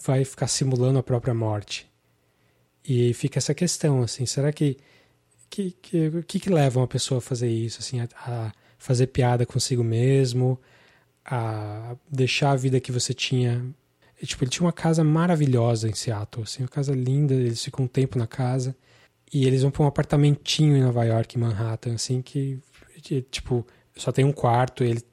vai 0.04 0.24
ficar 0.24 0.48
simulando 0.48 1.00
a 1.00 1.04
própria 1.04 1.34
morte? 1.34 1.88
E 2.86 3.14
fica 3.14 3.40
essa 3.40 3.54
questão, 3.54 4.02
assim, 4.02 4.26
será 4.26 4.52
que 4.52 4.78
que, 5.50 5.72
que, 5.82 6.40
que, 6.40 6.50
leva 6.50 6.80
uma 6.80 6.88
pessoa 6.88 7.20
a 7.20 7.22
fazer 7.22 7.48
isso, 7.48 7.80
assim, 7.80 8.00
a, 8.00 8.08
a, 8.26 8.52
fazer 8.80 9.08
piada 9.08 9.46
consigo 9.46 9.84
mesmo, 9.84 10.60
a 11.24 11.96
deixar 12.10 12.52
a 12.52 12.56
vida 12.56 12.80
que 12.80 12.92
você 12.92 13.14
tinha. 13.14 13.64
E, 14.20 14.26
tipo, 14.26 14.44
ele 14.44 14.50
tinha 14.50 14.66
uma 14.66 14.74
casa 14.74 15.04
maravilhosa 15.04 15.88
em 15.88 15.94
Seattle, 15.94 16.44
assim, 16.44 16.64
uma 16.64 16.70
casa 16.70 16.94
linda, 16.94 17.36
eles 17.36 17.64
ficam 17.64 17.86
um 17.86 17.88
tempo 17.88 18.18
na 18.18 18.26
casa 18.26 18.76
e 19.32 19.46
eles 19.46 19.62
vão 19.62 19.70
para 19.70 19.84
um 19.84 19.88
apartamentinho 19.88 20.76
em 20.76 20.82
Nova 20.82 21.04
York, 21.06 21.38
em 21.38 21.42
Manhattan, 21.42 21.94
assim, 21.94 22.22
que, 22.22 22.60
tipo, 23.30 23.66
só 23.96 24.12
tem 24.12 24.26
um 24.26 24.34
quarto, 24.34 24.84
ele 24.84 25.04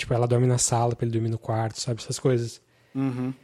Tipo, 0.00 0.14
ela 0.14 0.26
dorme 0.26 0.46
na 0.46 0.56
sala 0.56 0.96
pra 0.96 1.04
ele 1.04 1.12
dormir 1.12 1.28
no 1.28 1.38
quarto, 1.38 1.78
sabe? 1.78 2.00
Essas 2.00 2.18
coisas. 2.18 2.58
Uhum. 2.94 3.34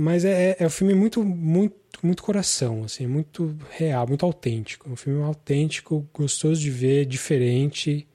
Mas 0.00 0.24
é, 0.24 0.54
é 0.60 0.64
um 0.64 0.70
filme 0.70 0.94
muito, 0.94 1.24
muito, 1.24 1.74
muito 2.04 2.22
coração, 2.22 2.84
assim, 2.84 3.04
muito 3.04 3.58
real, 3.68 4.06
muito 4.06 4.24
autêntico. 4.24 4.88
Um 4.88 4.94
filme 4.94 5.20
autêntico, 5.24 6.08
gostoso 6.14 6.60
de 6.60 6.70
ver, 6.70 7.04
diferente. 7.04 8.06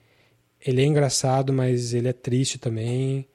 Ele 0.58 0.80
é 0.80 0.86
engraçado, 0.86 1.52
mas 1.52 1.92
ele 1.92 2.08
é 2.08 2.12
triste 2.14 2.56
também. 2.58 3.28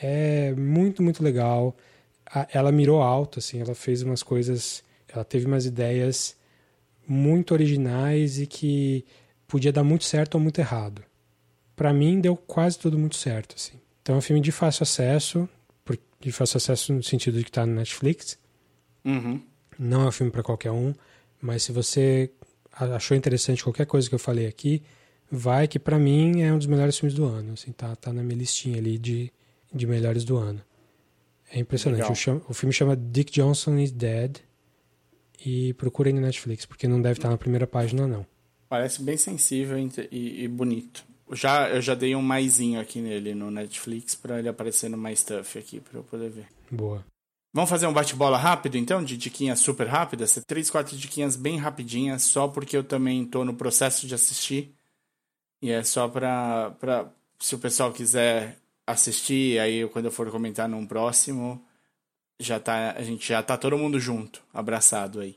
É 0.00 0.52
muito, 0.52 1.02
muito 1.02 1.20
legal. 1.20 1.76
Ela 2.52 2.70
mirou 2.70 3.02
alto, 3.02 3.40
assim, 3.40 3.60
ela 3.60 3.74
fez 3.74 4.02
umas 4.02 4.22
coisas, 4.22 4.84
ela 5.12 5.24
teve 5.24 5.46
umas 5.46 5.66
ideias 5.66 6.36
muito 7.08 7.52
originais 7.52 8.38
e 8.38 8.46
que 8.46 9.04
podia 9.48 9.72
dar 9.72 9.82
muito 9.82 10.04
certo 10.04 10.36
ou 10.36 10.40
muito 10.40 10.60
errado. 10.60 11.02
Para 11.74 11.92
mim 11.92 12.20
deu 12.20 12.36
quase 12.36 12.78
tudo 12.78 12.96
muito 12.96 13.16
certo, 13.16 13.56
assim. 13.56 13.80
Então 14.00 14.14
é 14.14 14.18
um 14.18 14.22
filme 14.22 14.40
de 14.40 14.52
fácil 14.52 14.84
acesso, 14.84 15.48
de 16.20 16.30
fácil 16.30 16.58
acesso 16.58 16.92
no 16.92 17.02
sentido 17.02 17.38
de 17.38 17.44
que 17.44 17.50
está 17.50 17.64
no 17.64 17.74
Netflix. 17.74 18.38
Uhum. 19.04 19.42
Não 19.78 20.02
é 20.02 20.08
um 20.08 20.12
filme 20.12 20.30
para 20.30 20.42
qualquer 20.42 20.70
um, 20.70 20.94
mas 21.40 21.62
se 21.62 21.72
você 21.72 22.30
achou 22.72 23.16
interessante 23.16 23.64
qualquer 23.64 23.86
coisa 23.86 24.08
que 24.08 24.14
eu 24.14 24.18
falei 24.18 24.46
aqui, 24.46 24.82
vai 25.30 25.66
que 25.66 25.78
para 25.78 25.98
mim 25.98 26.42
é 26.42 26.52
um 26.52 26.58
dos 26.58 26.66
melhores 26.66 26.98
filmes 26.98 27.14
do 27.14 27.24
ano. 27.24 27.54
Assim, 27.54 27.72
tá, 27.72 27.96
tá 27.96 28.12
na 28.12 28.22
minha 28.22 28.38
listinha 28.38 28.76
ali 28.76 28.98
de, 28.98 29.32
de 29.72 29.86
melhores 29.86 30.24
do 30.24 30.36
ano. 30.36 30.60
É 31.50 31.58
impressionante. 31.58 32.30
O, 32.30 32.42
o, 32.48 32.54
filme 32.54 32.72
chama 32.72 32.94
Dick 32.94 33.32
Johnson 33.32 33.78
is 33.78 33.90
Dead 33.90 34.36
e 35.44 35.72
procurem 35.74 36.12
no 36.12 36.20
Netflix, 36.20 36.66
porque 36.66 36.86
não 36.86 37.00
deve 37.00 37.18
estar 37.18 37.30
na 37.30 37.38
primeira 37.38 37.66
página, 37.66 38.06
não. 38.06 38.26
Parece 38.68 39.02
bem 39.02 39.16
sensível 39.16 39.76
e, 39.78 40.44
e 40.44 40.48
bonito. 40.48 41.04
Já, 41.32 41.68
eu 41.68 41.80
já 41.80 41.94
dei 41.94 42.14
um 42.16 42.22
maisinho 42.22 42.80
aqui 42.80 43.00
nele 43.00 43.34
no 43.34 43.50
Netflix 43.50 44.14
para 44.14 44.38
ele 44.38 44.48
aparecer 44.48 44.88
no 44.88 44.96
mais 44.96 45.20
stuff 45.20 45.58
aqui 45.58 45.80
para 45.80 45.98
eu 45.98 46.04
poder 46.04 46.30
ver. 46.30 46.48
Boa. 46.70 47.04
Vamos 47.52 47.70
fazer 47.70 47.86
um 47.86 47.92
bate-bola 47.92 48.38
rápido 48.38 48.76
então, 48.76 49.02
de 49.02 49.16
diquinhas 49.16 49.58
super 49.58 49.86
rápidas? 49.86 50.38
Três, 50.46 50.70
quatro 50.70 50.96
diquinhas 50.96 51.34
bem 51.34 51.56
rapidinhas, 51.56 52.22
só 52.22 52.46
porque 52.46 52.76
eu 52.76 52.84
também 52.84 53.24
tô 53.24 53.44
no 53.44 53.54
processo 53.54 54.06
de 54.06 54.14
assistir. 54.14 54.72
E 55.60 55.70
é 55.70 55.82
só 55.82 56.08
pra, 56.08 56.70
pra 56.78 57.10
se 57.38 57.54
o 57.54 57.58
pessoal 57.58 57.92
quiser 57.92 58.56
assistir, 58.86 59.58
aí 59.58 59.88
quando 59.88 60.06
eu 60.06 60.12
for 60.12 60.30
comentar 60.30 60.68
num 60.68 60.86
próximo, 60.86 61.64
já 62.38 62.60
tá, 62.60 62.92
a 62.92 63.02
gente 63.02 63.28
já 63.28 63.42
tá 63.42 63.56
todo 63.56 63.76
mundo 63.76 63.98
junto, 63.98 64.42
abraçado 64.54 65.20
aí. 65.20 65.36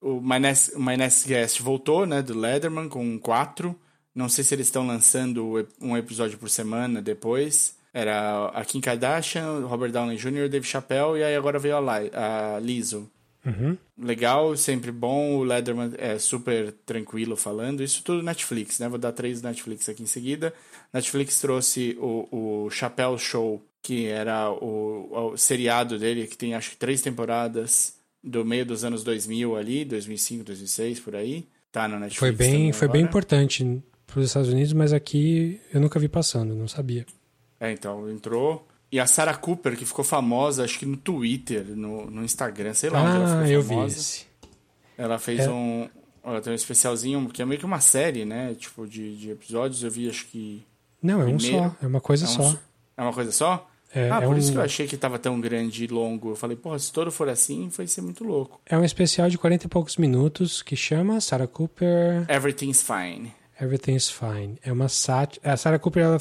O 0.00 0.20
My 0.20 0.38
Next, 0.38 0.78
My 0.78 0.96
Next 0.96 1.28
Guest 1.28 1.60
voltou, 1.60 2.06
né, 2.06 2.22
do 2.22 2.38
Leatherman 2.38 2.88
com 2.88 3.18
quatro. 3.18 3.78
Não 4.18 4.28
sei 4.28 4.42
se 4.42 4.52
eles 4.52 4.66
estão 4.66 4.84
lançando 4.84 5.64
um 5.80 5.96
episódio 5.96 6.36
por 6.38 6.50
semana 6.50 7.00
depois. 7.00 7.76
Era 7.94 8.46
a 8.46 8.64
Kim 8.64 8.80
Kardashian, 8.80 9.60
Robert 9.64 9.92
Downey 9.92 10.16
Jr., 10.16 10.48
Dave 10.48 10.66
Chappelle 10.66 11.20
e 11.20 11.22
aí 11.22 11.36
agora 11.36 11.56
veio 11.56 11.76
a, 11.76 12.56
a 12.56 12.58
Lizzo. 12.58 13.08
Uhum. 13.46 13.78
Legal, 13.96 14.56
sempre 14.56 14.90
bom. 14.90 15.36
O 15.36 15.44
Leatherman 15.44 15.92
é 15.98 16.18
super 16.18 16.72
tranquilo 16.84 17.36
falando. 17.36 17.80
Isso 17.80 18.02
tudo 18.02 18.20
Netflix, 18.20 18.80
né? 18.80 18.88
Vou 18.88 18.98
dar 18.98 19.12
três 19.12 19.40
Netflix 19.40 19.88
aqui 19.88 20.02
em 20.02 20.06
seguida. 20.06 20.52
Netflix 20.92 21.40
trouxe 21.40 21.96
o, 22.00 22.66
o 22.66 23.18
Show, 23.18 23.62
que 23.80 24.06
era 24.06 24.50
o, 24.50 25.30
o 25.30 25.36
seriado 25.36 25.96
dele, 25.96 26.26
que 26.26 26.36
tem 26.36 26.56
acho 26.56 26.70
que 26.70 26.76
três 26.76 27.00
temporadas 27.00 27.94
do 28.20 28.44
meio 28.44 28.66
dos 28.66 28.82
anos 28.82 29.04
2000 29.04 29.56
ali, 29.56 29.84
2005, 29.84 30.42
2006, 30.42 30.98
por 30.98 31.14
aí. 31.14 31.46
Tá 31.70 31.86
na 31.86 32.00
Netflix. 32.00 32.18
Foi 32.18 32.32
bem, 32.32 32.72
foi 32.72 32.88
bem 32.88 33.02
importante 33.02 33.80
para 34.18 34.24
os 34.24 34.30
Estados 34.30 34.48
Unidos, 34.48 34.72
mas 34.72 34.92
aqui 34.92 35.60
eu 35.72 35.80
nunca 35.80 35.98
vi 36.00 36.08
passando, 36.08 36.54
não 36.54 36.66
sabia. 36.66 37.06
É, 37.60 37.70
então, 37.70 38.10
entrou. 38.10 38.66
E 38.90 38.98
a 38.98 39.06
Sarah 39.06 39.34
Cooper, 39.34 39.76
que 39.76 39.84
ficou 39.84 40.04
famosa, 40.04 40.64
acho 40.64 40.78
que 40.78 40.86
no 40.86 40.96
Twitter, 40.96 41.64
no, 41.64 42.10
no 42.10 42.24
Instagram, 42.24 42.74
sei 42.74 42.90
lá 42.90 43.00
ah, 43.00 43.04
onde 43.04 43.16
ela 43.16 43.28
ficou 43.28 43.46
eu 43.46 43.62
famosa. 43.62 43.94
vi 43.94 44.00
esse. 44.00 44.26
Ela 44.96 45.18
fez 45.18 45.40
é. 45.40 45.50
um. 45.50 45.88
Ela 46.24 46.40
tem 46.40 46.52
um 46.52 46.56
especialzinho, 46.56 47.28
que 47.28 47.40
é 47.40 47.44
meio 47.44 47.60
que 47.60 47.66
uma 47.66 47.80
série, 47.80 48.24
né? 48.24 48.54
Tipo, 48.54 48.86
de, 48.86 49.16
de 49.16 49.30
episódios. 49.30 49.82
Eu 49.82 49.90
vi, 49.90 50.08
acho 50.08 50.26
que. 50.26 50.64
Não, 51.02 51.22
é 51.22 51.26
um 51.26 51.38
só. 51.38 51.76
É 51.80 51.86
uma 51.86 52.00
coisa 52.00 52.24
é 52.24 52.28
um, 52.28 52.32
só. 52.32 52.58
É 52.96 53.02
uma 53.02 53.12
coisa 53.12 53.30
só? 53.30 53.68
É, 53.94 54.10
ah, 54.10 54.18
é 54.18 54.26
por 54.26 54.34
um... 54.34 54.38
isso 54.38 54.52
que 54.52 54.58
eu 54.58 54.62
achei 54.62 54.86
que 54.86 54.96
tava 54.96 55.18
tão 55.18 55.40
grande 55.40 55.84
e 55.84 55.86
longo. 55.86 56.30
Eu 56.30 56.36
falei, 56.36 56.56
porra, 56.56 56.78
se 56.78 56.92
todo 56.92 57.10
for 57.10 57.28
assim, 57.28 57.68
vai 57.68 57.86
ser 57.86 58.00
muito 58.00 58.24
louco. 58.24 58.60
É 58.66 58.76
um 58.76 58.84
especial 58.84 59.28
de 59.30 59.38
40 59.38 59.66
e 59.66 59.68
poucos 59.68 59.96
minutos 59.96 60.62
que 60.62 60.74
chama 60.74 61.20
Sarah 61.20 61.46
Cooper. 61.46 62.26
Everything's 62.28 62.82
Fine. 62.82 63.37
Everything's 63.60 64.10
Fine. 64.10 64.58
É 64.62 64.72
uma 64.72 64.88
sátira. 64.88 65.52
A 65.52 65.56
Sarah 65.56 65.78
Cooper, 65.78 66.02
ela... 66.02 66.20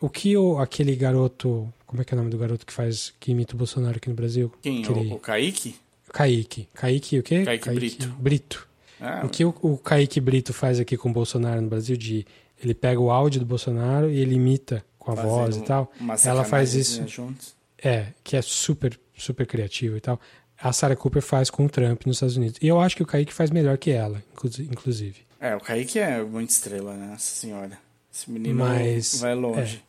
o 0.00 0.08
que 0.08 0.36
o, 0.36 0.58
aquele 0.58 0.94
garoto. 0.96 1.72
Como 1.86 2.02
é 2.02 2.04
que 2.04 2.14
é 2.14 2.16
o 2.16 2.18
nome 2.18 2.30
do 2.30 2.38
garoto 2.38 2.64
que 2.64 2.72
faz. 2.72 3.12
que 3.20 3.32
imita 3.32 3.54
o 3.54 3.58
Bolsonaro 3.58 3.96
aqui 3.96 4.08
no 4.08 4.14
Brasil? 4.14 4.52
Quem? 4.62 4.82
Aquele... 4.82 5.12
O, 5.12 5.14
o 5.14 5.18
Kaique? 5.18 5.76
Kaique. 6.12 6.68
Kaique 6.74 7.18
o 7.18 7.22
quê? 7.22 7.44
Kaique, 7.44 7.64
Kaique 7.64 7.80
Brito. 7.80 8.08
Brito. 8.18 8.68
Ah, 9.00 9.22
o 9.24 9.28
que 9.28 9.44
o, 9.44 9.54
o 9.62 9.76
Kaique 9.76 10.20
Brito 10.20 10.52
faz 10.52 10.78
aqui 10.78 10.96
com 10.96 11.10
o 11.10 11.12
Bolsonaro 11.12 11.60
no 11.60 11.68
Brasil 11.68 11.96
de. 11.96 12.26
Ele 12.62 12.74
pega 12.74 13.00
o 13.00 13.10
áudio 13.10 13.40
do 13.40 13.46
Bolsonaro 13.46 14.08
e 14.08 14.18
ele 14.18 14.36
imita 14.36 14.84
com 14.96 15.10
a 15.10 15.14
voz 15.16 15.56
e 15.56 15.62
tal. 15.62 15.92
Ela 16.24 16.44
faz 16.44 16.74
isso. 16.74 17.06
Juntos. 17.08 17.56
É, 17.82 18.08
que 18.22 18.36
é 18.36 18.42
super, 18.42 18.98
super 19.16 19.44
criativo 19.44 19.96
e 19.96 20.00
tal. 20.00 20.20
A 20.56 20.72
Sarah 20.72 20.94
Cooper 20.94 21.20
faz 21.20 21.50
com 21.50 21.66
o 21.66 21.68
Trump 21.68 22.06
nos 22.06 22.16
Estados 22.16 22.36
Unidos. 22.36 22.58
E 22.62 22.68
eu 22.68 22.80
acho 22.80 22.94
que 22.94 23.02
o 23.02 23.06
Kaique 23.06 23.32
faz 23.32 23.50
melhor 23.50 23.76
que 23.78 23.90
ela, 23.90 24.22
inclusive. 24.70 25.16
É, 25.42 25.56
o 25.56 25.60
Kaique 25.60 25.98
é 25.98 26.22
muito 26.22 26.50
estrela, 26.50 26.94
né? 26.94 27.08
Nossa 27.08 27.34
senhora. 27.34 27.76
Esse 28.14 28.30
menino 28.30 28.60
Mas, 28.60 29.18
vai 29.20 29.34
longe. 29.34 29.82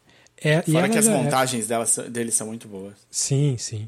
É. 0.43 0.53
É, 0.55 0.61
Fora 0.63 0.89
que 0.89 0.97
as 0.97 1.07
montagens 1.07 1.67
dela, 1.67 1.85
dele 2.09 2.31
são 2.31 2.47
muito 2.47 2.67
boas. 2.67 2.95
Sim, 3.11 3.55
sim. 3.59 3.87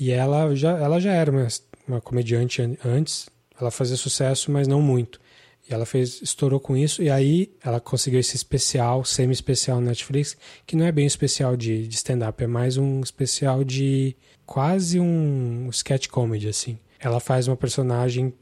E 0.00 0.10
ela 0.10 0.54
já, 0.54 0.78
ela 0.78 0.98
já 0.98 1.12
era 1.12 1.30
uma, 1.30 1.46
uma 1.86 2.00
comediante 2.00 2.62
antes. 2.82 3.28
Ela 3.60 3.70
fazia 3.70 3.98
sucesso, 3.98 4.50
mas 4.50 4.66
não 4.66 4.80
muito. 4.80 5.20
E 5.68 5.74
ela 5.74 5.84
fez, 5.84 6.22
estourou 6.22 6.58
com 6.58 6.74
isso, 6.74 7.02
e 7.02 7.10
aí 7.10 7.52
ela 7.62 7.80
conseguiu 7.80 8.18
esse 8.18 8.34
especial, 8.34 9.04
semi-especial 9.04 9.80
no 9.80 9.86
Netflix, 9.86 10.36
que 10.66 10.74
não 10.74 10.86
é 10.86 10.92
bem 10.92 11.04
um 11.04 11.06
especial 11.06 11.54
de, 11.54 11.86
de 11.86 11.94
stand-up, 11.96 12.42
é 12.42 12.46
mais 12.46 12.78
um 12.78 13.00
especial 13.00 13.62
de 13.62 14.16
quase 14.46 14.98
um 14.98 15.68
sketch 15.70 16.08
comedy, 16.08 16.48
assim. 16.48 16.78
Ela 16.98 17.20
faz 17.20 17.46
uma 17.46 17.56
personagem, 17.56 18.32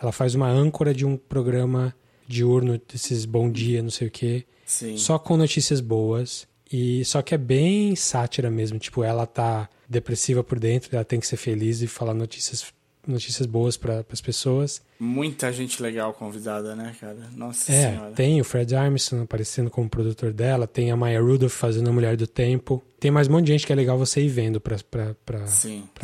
ela 0.00 0.10
faz 0.10 0.34
uma 0.34 0.48
âncora 0.48 0.92
de 0.92 1.06
um 1.06 1.16
programa 1.16 1.94
diurno, 2.28 2.80
desses 2.86 3.24
bom 3.24 3.50
dia, 3.50 3.82
não 3.82 3.90
sei 3.90 4.06
o 4.06 4.10
quê, 4.10 4.44
Sim. 4.66 4.96
só 4.98 5.18
com 5.18 5.36
notícias 5.36 5.80
boas. 5.80 6.46
E 6.70 7.02
só 7.06 7.22
que 7.22 7.34
é 7.34 7.38
bem 7.38 7.96
sátira 7.96 8.50
mesmo, 8.50 8.78
tipo, 8.78 9.02
ela 9.02 9.26
tá 9.26 9.68
depressiva 9.88 10.44
por 10.44 10.60
dentro, 10.60 10.94
ela 10.94 11.04
tem 11.04 11.18
que 11.18 11.26
ser 11.26 11.38
feliz 11.38 11.80
e 11.80 11.86
falar 11.86 12.12
notícias 12.12 12.72
notícias 13.06 13.46
boas 13.46 13.74
para 13.74 14.04
as 14.12 14.20
pessoas. 14.20 14.82
Muita 15.00 15.50
gente 15.50 15.82
legal 15.82 16.12
convidada, 16.12 16.76
né, 16.76 16.94
cara? 17.00 17.30
Nossa 17.34 17.72
é, 17.72 17.92
senhora. 17.92 18.10
Tem 18.12 18.38
o 18.38 18.44
Fred 18.44 18.76
Armisen 18.76 19.22
aparecendo 19.22 19.70
como 19.70 19.88
produtor 19.88 20.30
dela, 20.30 20.66
tem 20.66 20.90
a 20.90 20.96
Maya 20.96 21.20
Rudolph 21.20 21.54
fazendo 21.54 21.88
a 21.88 21.92
Mulher 21.92 22.18
do 22.18 22.26
Tempo. 22.26 22.84
Tem 23.00 23.10
mais 23.10 23.26
um 23.26 23.32
monte 23.32 23.46
de 23.46 23.52
gente 23.52 23.66
que 23.66 23.72
é 23.72 23.76
legal 23.76 23.96
você 23.96 24.20
ir 24.20 24.28
vendo 24.28 24.60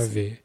sim. 0.07 0.13
ver. 0.13 0.41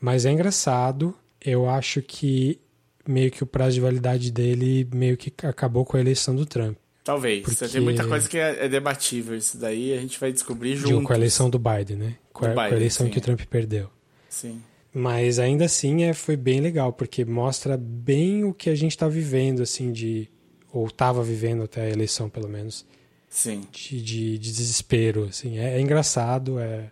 Mas 0.00 0.26
é 0.26 0.32
engraçado. 0.32 1.14
Eu 1.40 1.68
acho 1.68 2.02
que 2.02 2.58
meio 3.06 3.30
que 3.30 3.42
o 3.42 3.46
prazo 3.46 3.74
de 3.74 3.80
validade 3.80 4.30
dele 4.30 4.88
meio 4.94 5.16
que 5.16 5.32
acabou 5.46 5.84
com 5.84 5.96
a 5.96 6.00
eleição 6.00 6.34
do 6.34 6.44
Trump. 6.46 6.76
Talvez. 7.02 7.42
Porque- 7.42 7.68
Tem 7.68 7.80
muita 7.80 8.06
coisa 8.06 8.28
que 8.28 8.38
é, 8.38 8.64
é 8.64 8.68
debatível. 8.68 9.36
Isso 9.36 9.58
daí 9.58 9.92
a 9.92 10.00
gente 10.00 10.18
vai 10.18 10.32
descobrir 10.32 10.74
Digo, 10.76 10.88
juntos. 10.88 11.06
com 11.06 11.12
a 11.12 11.16
eleição 11.16 11.50
do 11.50 11.58
Biden, 11.58 11.96
né? 11.96 12.16
Com 12.32 12.46
a, 12.46 12.48
Do 12.48 12.54
com 12.54 12.60
a 12.60 12.64
Biden, 12.64 12.78
eleição 12.78 13.06
sim, 13.06 13.12
que 13.12 13.18
o. 13.18 13.20
Trump 13.20 13.40
perdeu. 13.42 13.90
Sim. 14.28 14.62
Mas 14.92 15.38
ainda 15.38 15.64
assim 15.66 16.04
é, 16.04 16.14
foi 16.14 16.36
bem 16.36 16.60
legal, 16.60 16.92
porque 16.92 17.24
mostra 17.24 17.76
bem 17.76 18.44
o 18.44 18.54
que 18.54 18.70
a 18.70 18.74
gente 18.74 18.92
está 18.92 19.06
vivendo, 19.08 19.62
assim, 19.62 19.92
de. 19.92 20.28
Ou 20.72 20.86
estava 20.86 21.22
vivendo 21.22 21.62
até 21.64 21.82
a 21.82 21.90
eleição, 21.90 22.28
pelo 22.30 22.48
menos. 22.48 22.86
Sim. 23.28 23.62
De, 23.70 24.00
de, 24.00 24.38
de 24.38 24.52
desespero, 24.52 25.24
assim. 25.24 25.58
É, 25.58 25.76
é 25.76 25.80
engraçado, 25.80 26.58
é 26.58 26.90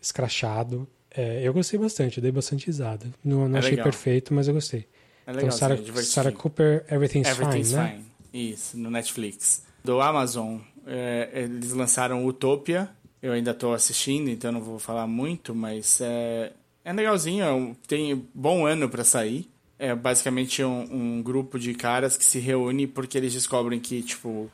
escrachado. 0.00 0.88
É, 1.14 1.40
eu 1.46 1.52
gostei 1.52 1.78
bastante, 1.78 2.18
eu 2.18 2.22
dei 2.22 2.32
bastante 2.32 2.66
risada. 2.66 3.06
Não, 3.22 3.48
não 3.48 3.56
É 3.56 3.58
achei 3.58 3.72
legal. 3.72 3.84
perfeito, 3.84 4.32
mas 4.32 4.48
eu 4.48 4.54
gostei. 4.54 4.86
É 5.30 5.32
legal, 5.32 5.46
então, 5.46 5.58
Sarah, 5.58 5.76
sim, 5.76 5.90
é. 5.96 6.02
Sarah 6.02 6.32
Cooper, 6.32 6.84
Everything's, 6.90 7.28
Everything's 7.28 7.70
Fine, 7.72 7.82
Fine. 7.88 7.98
né? 7.98 8.04
Isso, 8.32 8.76
no 8.78 8.90
Netflix. 8.90 9.64
Do 9.84 10.00
Amazon, 10.00 10.58
é, 10.86 11.30
eles 11.32 11.72
lançaram 11.72 12.24
Utopia. 12.26 12.90
Eu 13.22 13.32
ainda 13.32 13.52
tô 13.54 13.72
assistindo, 13.72 14.28
então 14.30 14.50
não 14.50 14.60
vou 14.62 14.78
falar 14.78 15.06
muito, 15.06 15.54
mas 15.54 16.00
é, 16.00 16.52
é 16.84 16.92
legalzinho. 16.92 17.44
é 17.44 17.52
um- 17.52 17.74
Tem 17.86 18.26
bom 18.34 18.66
ano 18.66 18.88
para 18.88 19.04
sair. 19.04 19.48
É 19.78 19.94
basicamente 19.94 20.62
um, 20.64 20.86
um 21.18 21.22
grupo 21.22 21.58
de 21.58 21.74
caras 21.74 22.16
que 22.16 22.24
se 22.24 22.38
reúne 22.38 22.86
porque 22.86 23.16
eles 23.16 23.32
descobrem 23.32 23.78
que, 23.80 24.02
tipo, 24.02 24.50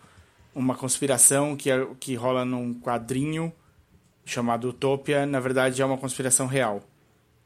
uma 0.55 0.75
conspiração 0.75 1.57
que, 1.57 1.71
que 1.99 2.15
rola 2.15 2.45
num 2.45 2.75
quadrinho 2.75 3.53
chamado 4.25 4.69
Utopia, 4.69 5.25
na 5.27 5.39
verdade 5.41 5.81
é 5.81 5.85
uma 5.85 5.97
conspiração 5.99 6.47
real. 6.47 6.83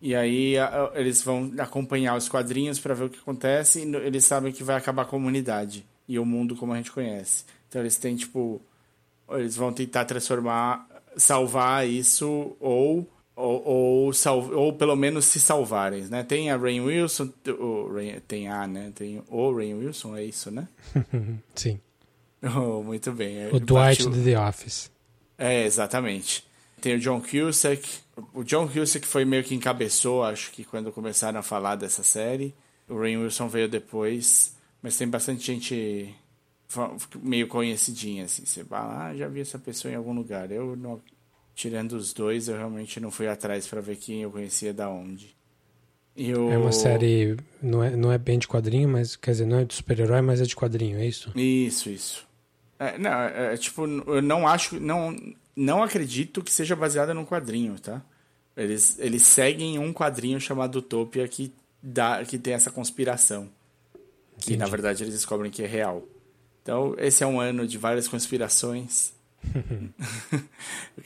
E 0.02 0.14
aí 0.14 0.56
a- 0.58 0.90
eles 0.94 1.22
vão 1.22 1.52
acompanhar 1.58 2.16
os 2.16 2.28
quadrinhos 2.28 2.78
para 2.78 2.94
ver 2.94 3.04
o 3.04 3.10
que 3.10 3.18
acontece 3.18 3.80
e 3.84 3.94
eles 3.96 4.24
sabem 4.24 4.52
que 4.52 4.64
vai 4.64 4.76
acabar 4.76 5.02
a 5.02 5.06
comunidade 5.06 5.84
e 6.08 6.18
o 6.18 6.24
mundo 6.24 6.56
como 6.56 6.72
a 6.72 6.76
gente 6.76 6.90
conhece. 6.90 7.44
Então 7.68 7.82
eles 7.82 7.96
têm 7.96 8.16
tipo 8.16 8.60
eles 9.30 9.54
vão 9.54 9.72
tentar 9.72 10.04
transformar, 10.06 10.88
salvar 11.16 11.86
isso 11.88 12.56
ou 12.60 13.06
ou, 13.36 13.62
ou, 13.66 14.12
sal- 14.12 14.50
ou 14.52 14.70
pelo 14.74 14.94
menos 14.94 15.24
se 15.24 15.40
salvarem, 15.40 16.02
né? 16.04 16.22
Tem 16.22 16.50
a 16.50 16.58
Rain 16.58 16.80
Wilson, 16.82 17.30
o 17.58 17.90
Rain- 17.94 18.20
tem 18.28 18.48
a, 18.48 18.66
né? 18.66 18.92
Tem 18.94 19.22
o 19.30 19.56
Rain 19.56 19.72
Wilson, 19.74 20.14
é 20.16 20.24
isso, 20.24 20.50
né? 20.50 20.68
Sim. 21.54 21.80
Oh, 22.42 22.82
muito 22.82 23.12
bem. 23.12 23.46
O 23.48 23.58
Dwight 23.60 23.72
Partiu- 24.04 24.10
do 24.10 24.22
The 24.22 24.38
Office. 24.38 24.90
é, 25.38 25.64
exatamente. 25.64 26.44
Tem 26.82 26.94
o 26.96 26.98
John 26.98 27.20
Cusack. 27.22 27.88
O 28.32 28.42
John 28.44 28.68
Cusack 28.68 29.06
foi 29.06 29.24
meio 29.24 29.44
que 29.44 29.54
encabeçou, 29.54 30.24
acho 30.24 30.50
que 30.52 30.64
quando 30.64 30.92
começaram 30.92 31.40
a 31.40 31.42
falar 31.42 31.76
dessa 31.76 32.02
série. 32.02 32.54
O 32.88 32.98
Rain 32.98 33.18
Wilson 33.18 33.48
veio 33.48 33.68
depois. 33.68 34.56
Mas 34.82 34.96
tem 34.96 35.08
bastante 35.08 35.44
gente 35.44 36.14
meio 37.22 37.48
conhecidinha, 37.48 38.24
assim. 38.24 38.44
Você 38.44 38.64
fala, 38.64 39.06
ah, 39.08 39.14
já 39.14 39.28
vi 39.28 39.40
essa 39.40 39.58
pessoa 39.58 39.92
em 39.92 39.96
algum 39.96 40.12
lugar. 40.12 40.50
Eu, 40.50 40.76
não, 40.76 41.00
tirando 41.54 41.92
os 41.92 42.12
dois, 42.12 42.48
eu 42.48 42.56
realmente 42.56 42.98
não 43.00 43.10
fui 43.10 43.28
atrás 43.28 43.66
para 43.66 43.80
ver 43.80 43.96
quem 43.96 44.22
eu 44.22 44.30
conhecia 44.30 44.72
da 44.72 44.88
onde. 44.88 45.36
É 46.16 46.58
uma 46.58 46.72
série, 46.72 47.36
não 47.62 47.82
é, 47.82 47.96
não 47.96 48.12
é 48.12 48.18
bem 48.18 48.38
de 48.38 48.46
quadrinho, 48.46 48.88
mas 48.88 49.16
quer 49.16 49.30
dizer, 49.30 49.46
não 49.46 49.58
é 49.58 49.64
de 49.64 49.74
super-herói, 49.74 50.20
mas 50.20 50.40
é 50.40 50.44
de 50.44 50.54
quadrinho, 50.54 50.98
é 50.98 51.06
isso? 51.06 51.32
Isso, 51.34 51.88
isso. 51.88 52.26
É, 52.78 52.98
não, 52.98 53.10
é, 53.10 53.54
é, 53.54 53.56
tipo, 53.56 53.86
eu 53.86 54.20
não 54.20 54.46
acho, 54.46 54.78
não, 54.80 55.16
não 55.56 55.82
acredito 55.82 56.42
que 56.42 56.52
seja 56.52 56.74
baseada 56.76 57.14
num 57.14 57.24
quadrinho, 57.24 57.78
tá? 57.78 58.02
Eles, 58.60 58.98
eles 58.98 59.22
seguem 59.22 59.78
um 59.78 59.90
quadrinho 59.90 60.38
chamado 60.38 60.80
Utopia 60.80 61.26
que, 61.26 61.50
dá, 61.82 62.22
que 62.24 62.38
tem 62.38 62.52
essa 62.52 62.70
conspiração. 62.70 63.48
Que, 64.38 64.54
na 64.54 64.66
verdade, 64.66 65.02
eles 65.02 65.14
descobrem 65.14 65.50
que 65.50 65.62
é 65.62 65.66
real. 65.66 66.06
Então, 66.62 66.94
esse 66.98 67.24
é 67.24 67.26
um 67.26 67.40
ano 67.40 67.66
de 67.66 67.78
várias 67.78 68.06
conspirações. 68.06 69.14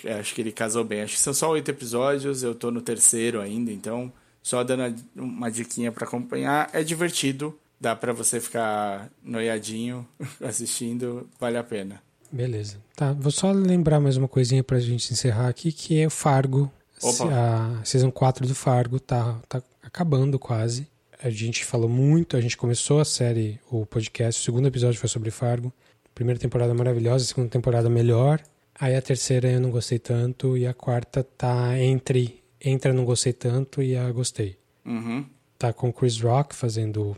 Eu 0.02 0.16
acho 0.18 0.34
que 0.34 0.40
ele 0.40 0.50
casou 0.50 0.82
bem. 0.82 1.02
Acho 1.02 1.14
que 1.14 1.20
são 1.20 1.32
só 1.32 1.50
oito 1.50 1.70
episódios, 1.70 2.42
eu 2.42 2.56
tô 2.56 2.72
no 2.72 2.82
terceiro 2.82 3.40
ainda, 3.40 3.70
então 3.70 4.12
só 4.42 4.64
dando 4.64 4.96
uma 5.14 5.48
diquinha 5.48 5.92
pra 5.92 6.06
acompanhar. 6.06 6.68
É 6.72 6.82
divertido, 6.82 7.56
dá 7.80 7.94
pra 7.94 8.12
você 8.12 8.40
ficar 8.40 9.08
noiadinho 9.22 10.06
assistindo, 10.42 11.28
vale 11.38 11.56
a 11.56 11.62
pena. 11.62 12.02
Beleza. 12.32 12.78
Tá, 12.96 13.12
vou 13.12 13.30
só 13.30 13.52
lembrar 13.52 14.00
mais 14.00 14.16
uma 14.16 14.26
coisinha 14.26 14.64
pra 14.64 14.80
gente 14.80 15.12
encerrar 15.12 15.48
aqui, 15.48 15.70
que 15.70 16.00
é 16.00 16.06
o 16.08 16.10
Fargo. 16.10 16.68
Opa. 17.02 17.80
A 17.80 17.84
Season 17.84 18.10
4 18.10 18.46
do 18.46 18.54
Fargo 18.54 19.00
tá, 19.00 19.40
tá 19.48 19.62
acabando 19.82 20.38
quase. 20.38 20.88
A 21.22 21.30
gente 21.30 21.64
falou 21.64 21.88
muito, 21.88 22.36
a 22.36 22.40
gente 22.40 22.56
começou 22.56 23.00
a 23.00 23.04
série, 23.04 23.58
o 23.70 23.86
podcast, 23.86 24.40
o 24.40 24.44
segundo 24.44 24.68
episódio 24.68 25.00
foi 25.00 25.08
sobre 25.08 25.30
Fargo. 25.30 25.72
Primeira 26.14 26.38
temporada 26.38 26.74
maravilhosa, 26.74 27.24
segunda 27.24 27.48
temporada 27.48 27.88
melhor. 27.88 28.40
Aí 28.78 28.94
a 28.94 29.02
terceira 29.02 29.50
eu 29.50 29.60
não 29.60 29.70
gostei 29.70 29.98
tanto 29.98 30.56
e 30.56 30.66
a 30.66 30.74
quarta 30.74 31.22
tá 31.22 31.78
entre 31.78 32.42
entre 32.60 32.90
a 32.90 32.94
não 32.94 33.04
gostei 33.04 33.32
tanto 33.32 33.82
e 33.82 33.96
a 33.96 34.10
gostei. 34.10 34.56
Uhum. 34.84 35.26
Tá 35.58 35.72
com 35.72 35.88
o 35.88 35.92
Chris 35.92 36.20
Rock 36.20 36.54
fazendo 36.54 37.16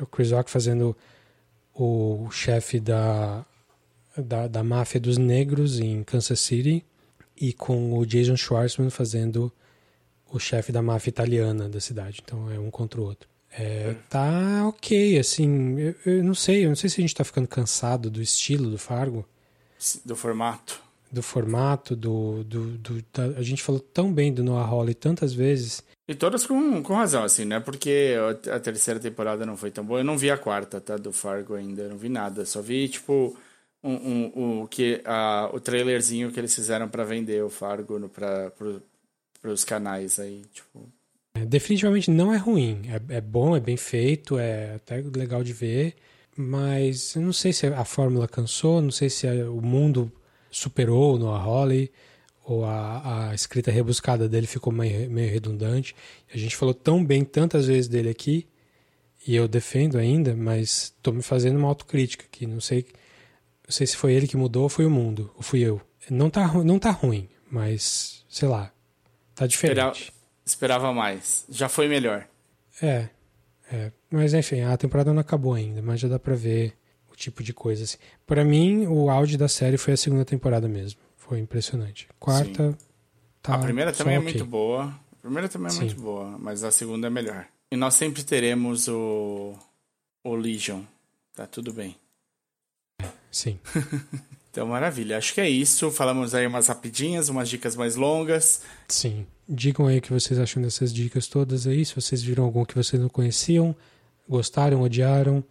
o 0.00 0.06
Chris 0.06 0.32
Rock 0.32 0.50
fazendo 0.50 0.96
o 1.74 2.28
chefe 2.30 2.78
da, 2.78 3.44
da 4.16 4.48
da 4.48 4.62
máfia 4.62 5.00
dos 5.00 5.18
negros 5.18 5.80
em 5.80 6.02
Kansas 6.02 6.40
City 6.40 6.84
e 7.42 7.52
com 7.52 7.98
o 7.98 8.06
Jason 8.06 8.36
Schwartzman 8.36 8.88
fazendo 8.90 9.52
o 10.32 10.38
chefe 10.38 10.70
da 10.72 10.80
máfia 10.80 11.10
italiana 11.10 11.68
da 11.68 11.80
cidade. 11.80 12.22
Então 12.24 12.50
é 12.50 12.58
um 12.58 12.70
contra 12.70 13.00
o 13.00 13.04
outro. 13.04 13.28
É, 13.50 13.94
tá 14.08 14.66
ok, 14.66 15.18
assim, 15.18 15.76
eu, 15.78 15.94
eu 16.06 16.24
não 16.24 16.34
sei, 16.34 16.64
eu 16.64 16.68
não 16.70 16.76
sei 16.76 16.88
se 16.88 17.00
a 17.00 17.02
gente 17.02 17.14
tá 17.14 17.22
ficando 17.24 17.46
cansado 17.48 18.08
do 18.08 18.22
estilo 18.22 18.70
do 18.70 18.78
Fargo, 18.78 19.26
Do 20.06 20.16
formato. 20.16 20.80
do 21.10 21.22
formato, 21.22 21.94
do, 21.94 22.42
do, 22.44 22.78
do 22.78 23.04
da- 23.12 23.38
a 23.38 23.42
gente 23.42 23.62
falou 23.62 23.80
tão 23.80 24.10
bem 24.10 24.32
do 24.32 24.42
Noah 24.42 24.66
Hawley 24.66 24.94
tantas 24.94 25.34
vezes. 25.34 25.82
E 26.08 26.14
todas 26.14 26.46
com, 26.46 26.82
com 26.82 26.94
razão, 26.94 27.24
assim, 27.24 27.44
né? 27.44 27.60
Porque 27.60 28.14
a 28.50 28.58
terceira 28.58 28.98
temporada 28.98 29.44
não 29.44 29.56
foi 29.56 29.70
tão 29.70 29.84
boa. 29.84 30.00
Eu 30.00 30.04
não 30.04 30.16
vi 30.16 30.30
a 30.30 30.38
quarta, 30.38 30.80
tá? 30.80 30.96
Do 30.96 31.12
Fargo 31.12 31.54
ainda, 31.54 31.82
eu 31.82 31.90
não 31.90 31.98
vi 31.98 32.08
nada. 32.08 32.44
Só 32.46 32.62
vi, 32.62 32.88
tipo, 32.88 33.36
um, 33.82 34.32
um, 34.36 34.62
o, 34.62 34.68
que, 34.68 35.00
a, 35.04 35.50
o 35.52 35.60
trailerzinho 35.60 36.30
que 36.30 36.38
eles 36.38 36.54
fizeram 36.54 36.88
pra 36.88 37.04
vender 37.04 37.42
o 37.42 37.50
Fargo 37.50 38.08
pra, 38.08 38.50
pro, 38.50 38.82
pros 39.40 39.64
canais 39.64 40.18
aí, 40.18 40.42
tipo... 40.52 40.88
É, 41.34 41.44
definitivamente 41.44 42.10
não 42.10 42.32
é 42.32 42.36
ruim, 42.36 42.82
é, 42.88 43.16
é 43.16 43.20
bom, 43.20 43.56
é 43.56 43.60
bem 43.60 43.76
feito, 43.76 44.38
é 44.38 44.74
até 44.74 45.02
legal 45.16 45.42
de 45.42 45.52
ver, 45.52 45.94
mas 46.36 47.14
eu 47.14 47.22
não 47.22 47.32
sei 47.32 47.52
se 47.52 47.66
a 47.66 47.84
fórmula 47.84 48.28
cansou, 48.28 48.80
não 48.80 48.90
sei 48.90 49.08
se 49.10 49.26
a- 49.26 49.50
o 49.50 49.60
mundo 49.62 50.12
superou 50.50 51.18
Noah 51.18 51.42
Hawley, 51.42 51.90
ou 52.44 52.64
a, 52.64 53.30
a 53.30 53.34
escrita 53.34 53.70
rebuscada 53.70 54.28
dele 54.28 54.46
ficou 54.46 54.72
meio, 54.72 55.08
meio 55.10 55.30
redundante. 55.30 55.94
A 56.34 56.36
gente 56.36 56.56
falou 56.56 56.74
tão 56.74 57.04
bem 57.04 57.24
tantas 57.24 57.66
vezes 57.66 57.88
dele 57.88 58.08
aqui, 58.10 58.46
e 59.26 59.34
eu 59.36 59.46
defendo 59.46 59.96
ainda, 59.96 60.34
mas 60.34 60.92
estou 60.96 61.14
me 61.14 61.22
fazendo 61.22 61.56
uma 61.56 61.68
autocrítica 61.68 62.24
aqui. 62.24 62.46
Não 62.46 62.60
sei, 62.60 62.84
não 63.72 63.76
sei 63.76 63.86
se 63.86 63.96
foi 63.96 64.12
ele 64.12 64.28
que 64.28 64.36
mudou 64.36 64.64
ou 64.64 64.68
foi 64.68 64.84
o 64.84 64.90
mundo, 64.90 65.32
ou 65.34 65.42
fui 65.42 65.60
eu. 65.60 65.80
Não 66.10 66.28
tá, 66.28 66.46
não 66.62 66.78
tá 66.78 66.90
ruim, 66.90 67.26
mas 67.50 68.22
sei 68.28 68.46
lá, 68.46 68.70
tá 69.34 69.46
diferente. 69.46 69.78
Esperava, 69.78 69.98
esperava 70.44 70.92
mais. 70.92 71.46
Já 71.48 71.70
foi 71.70 71.88
melhor. 71.88 72.28
É, 72.82 73.08
é. 73.72 73.90
Mas 74.10 74.34
enfim, 74.34 74.60
a 74.60 74.76
temporada 74.76 75.10
não 75.10 75.22
acabou 75.22 75.54
ainda, 75.54 75.80
mas 75.80 76.00
já 76.00 76.06
dá 76.06 76.18
pra 76.18 76.34
ver 76.34 76.76
o 77.10 77.16
tipo 77.16 77.42
de 77.42 77.54
coisa 77.54 77.84
assim. 77.84 77.96
Para 78.26 78.44
mim, 78.44 78.86
o 78.86 79.08
auge 79.08 79.38
da 79.38 79.48
série 79.48 79.78
foi 79.78 79.94
a 79.94 79.96
segunda 79.96 80.26
temporada 80.26 80.68
mesmo. 80.68 81.00
Foi 81.16 81.38
impressionante. 81.38 82.06
Quarta, 82.20 82.76
tá. 83.40 83.54
a 83.54 83.58
primeira 83.58 83.90
também 83.90 84.16
é 84.16 84.18
ok. 84.18 84.32
muito 84.32 84.44
boa. 84.44 84.84
A 85.12 85.16
primeira 85.22 85.48
também 85.48 85.68
é 85.68 85.70
Sim. 85.70 85.78
muito 85.78 85.98
boa, 85.98 86.36
mas 86.38 86.62
a 86.62 86.70
segunda 86.70 87.06
é 87.06 87.10
melhor. 87.10 87.46
E 87.70 87.76
nós 87.76 87.94
sempre 87.94 88.22
teremos 88.22 88.86
o, 88.86 89.54
o 90.22 90.34
Legion. 90.34 90.82
Tá 91.34 91.46
tudo 91.46 91.72
bem. 91.72 91.96
Sim. 93.32 93.58
Então, 94.52 94.66
maravilha. 94.66 95.16
Acho 95.16 95.32
que 95.32 95.40
é 95.40 95.48
isso. 95.48 95.90
Falamos 95.90 96.34
aí 96.34 96.46
umas 96.46 96.66
rapidinhas, 96.66 97.30
umas 97.30 97.48
dicas 97.48 97.74
mais 97.74 97.96
longas. 97.96 98.60
Sim. 98.86 99.24
Digam 99.48 99.86
aí 99.86 99.96
o 99.96 100.02
que 100.02 100.12
vocês 100.12 100.38
acham 100.38 100.62
dessas 100.62 100.92
dicas 100.92 101.26
todas 101.26 101.66
aí. 101.66 101.82
Se 101.86 101.94
vocês 101.94 102.22
viram 102.22 102.44
algum 102.44 102.62
que 102.62 102.74
vocês 102.74 103.00
não 103.00 103.08
conheciam, 103.08 103.74
gostaram, 104.28 104.82
odiaram, 104.82 105.42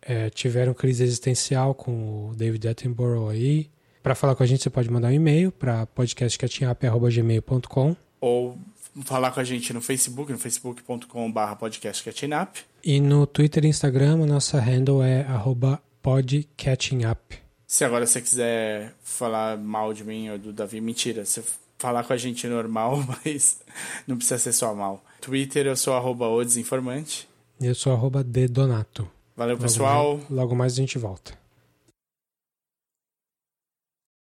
é, 0.00 0.30
tiveram 0.30 0.72
crise 0.72 1.04
existencial 1.04 1.74
com 1.74 2.30
o 2.30 2.34
David 2.34 2.66
Attenborough 2.66 3.28
aí. 3.28 3.68
Para 4.02 4.14
falar 4.14 4.34
com 4.34 4.42
a 4.42 4.46
gente, 4.46 4.62
você 4.62 4.70
pode 4.70 4.90
mandar 4.90 5.08
um 5.08 5.12
e-mail 5.12 5.52
para 5.52 5.84
podcastcatchingup.gmail.com 5.84 7.94
Ou 8.22 8.58
falar 9.04 9.32
com 9.32 9.40
a 9.40 9.44
gente 9.44 9.74
no 9.74 9.82
Facebook, 9.82 10.32
no 10.32 10.38
facebook.com.br 10.38 11.56
podcastcatchingup. 11.58 12.60
e 12.82 13.00
no 13.00 13.26
Twitter 13.26 13.66
e 13.66 13.68
Instagram, 13.68 14.22
a 14.22 14.26
nossa 14.26 14.58
handle 14.58 15.02
é 15.02 15.24
arroba 15.24 15.78
podcatchingup. 16.02 17.34
Se 17.66 17.84
agora 17.84 18.06
você 18.06 18.20
quiser 18.20 18.94
falar 19.02 19.56
mal 19.56 19.92
de 19.94 20.02
mim 20.04 20.28
ou 20.30 20.38
do 20.38 20.52
Davi, 20.52 20.80
mentira. 20.80 21.24
Você 21.24 21.42
falar 21.78 22.04
com 22.04 22.12
a 22.12 22.16
gente 22.16 22.46
normal, 22.46 22.98
mas 23.24 23.60
não 24.06 24.16
precisa 24.16 24.38
ser 24.38 24.52
só 24.52 24.74
mal. 24.74 25.04
Twitter, 25.20 25.66
eu 25.66 25.76
sou 25.76 25.94
arroba 25.94 26.26
o 26.28 26.44
desinformante. 26.44 27.28
E 27.60 27.66
eu 27.66 27.74
sou 27.74 27.92
arroba 27.92 28.24
dedonato. 28.24 29.08
Valeu, 29.36 29.54
Logo 29.54 29.62
pessoal. 29.62 30.16
mais- 30.16 30.30
logo 30.30 30.54
mais 30.56 30.72
a 30.72 30.76
gente 30.76 30.98
volta. 30.98 31.38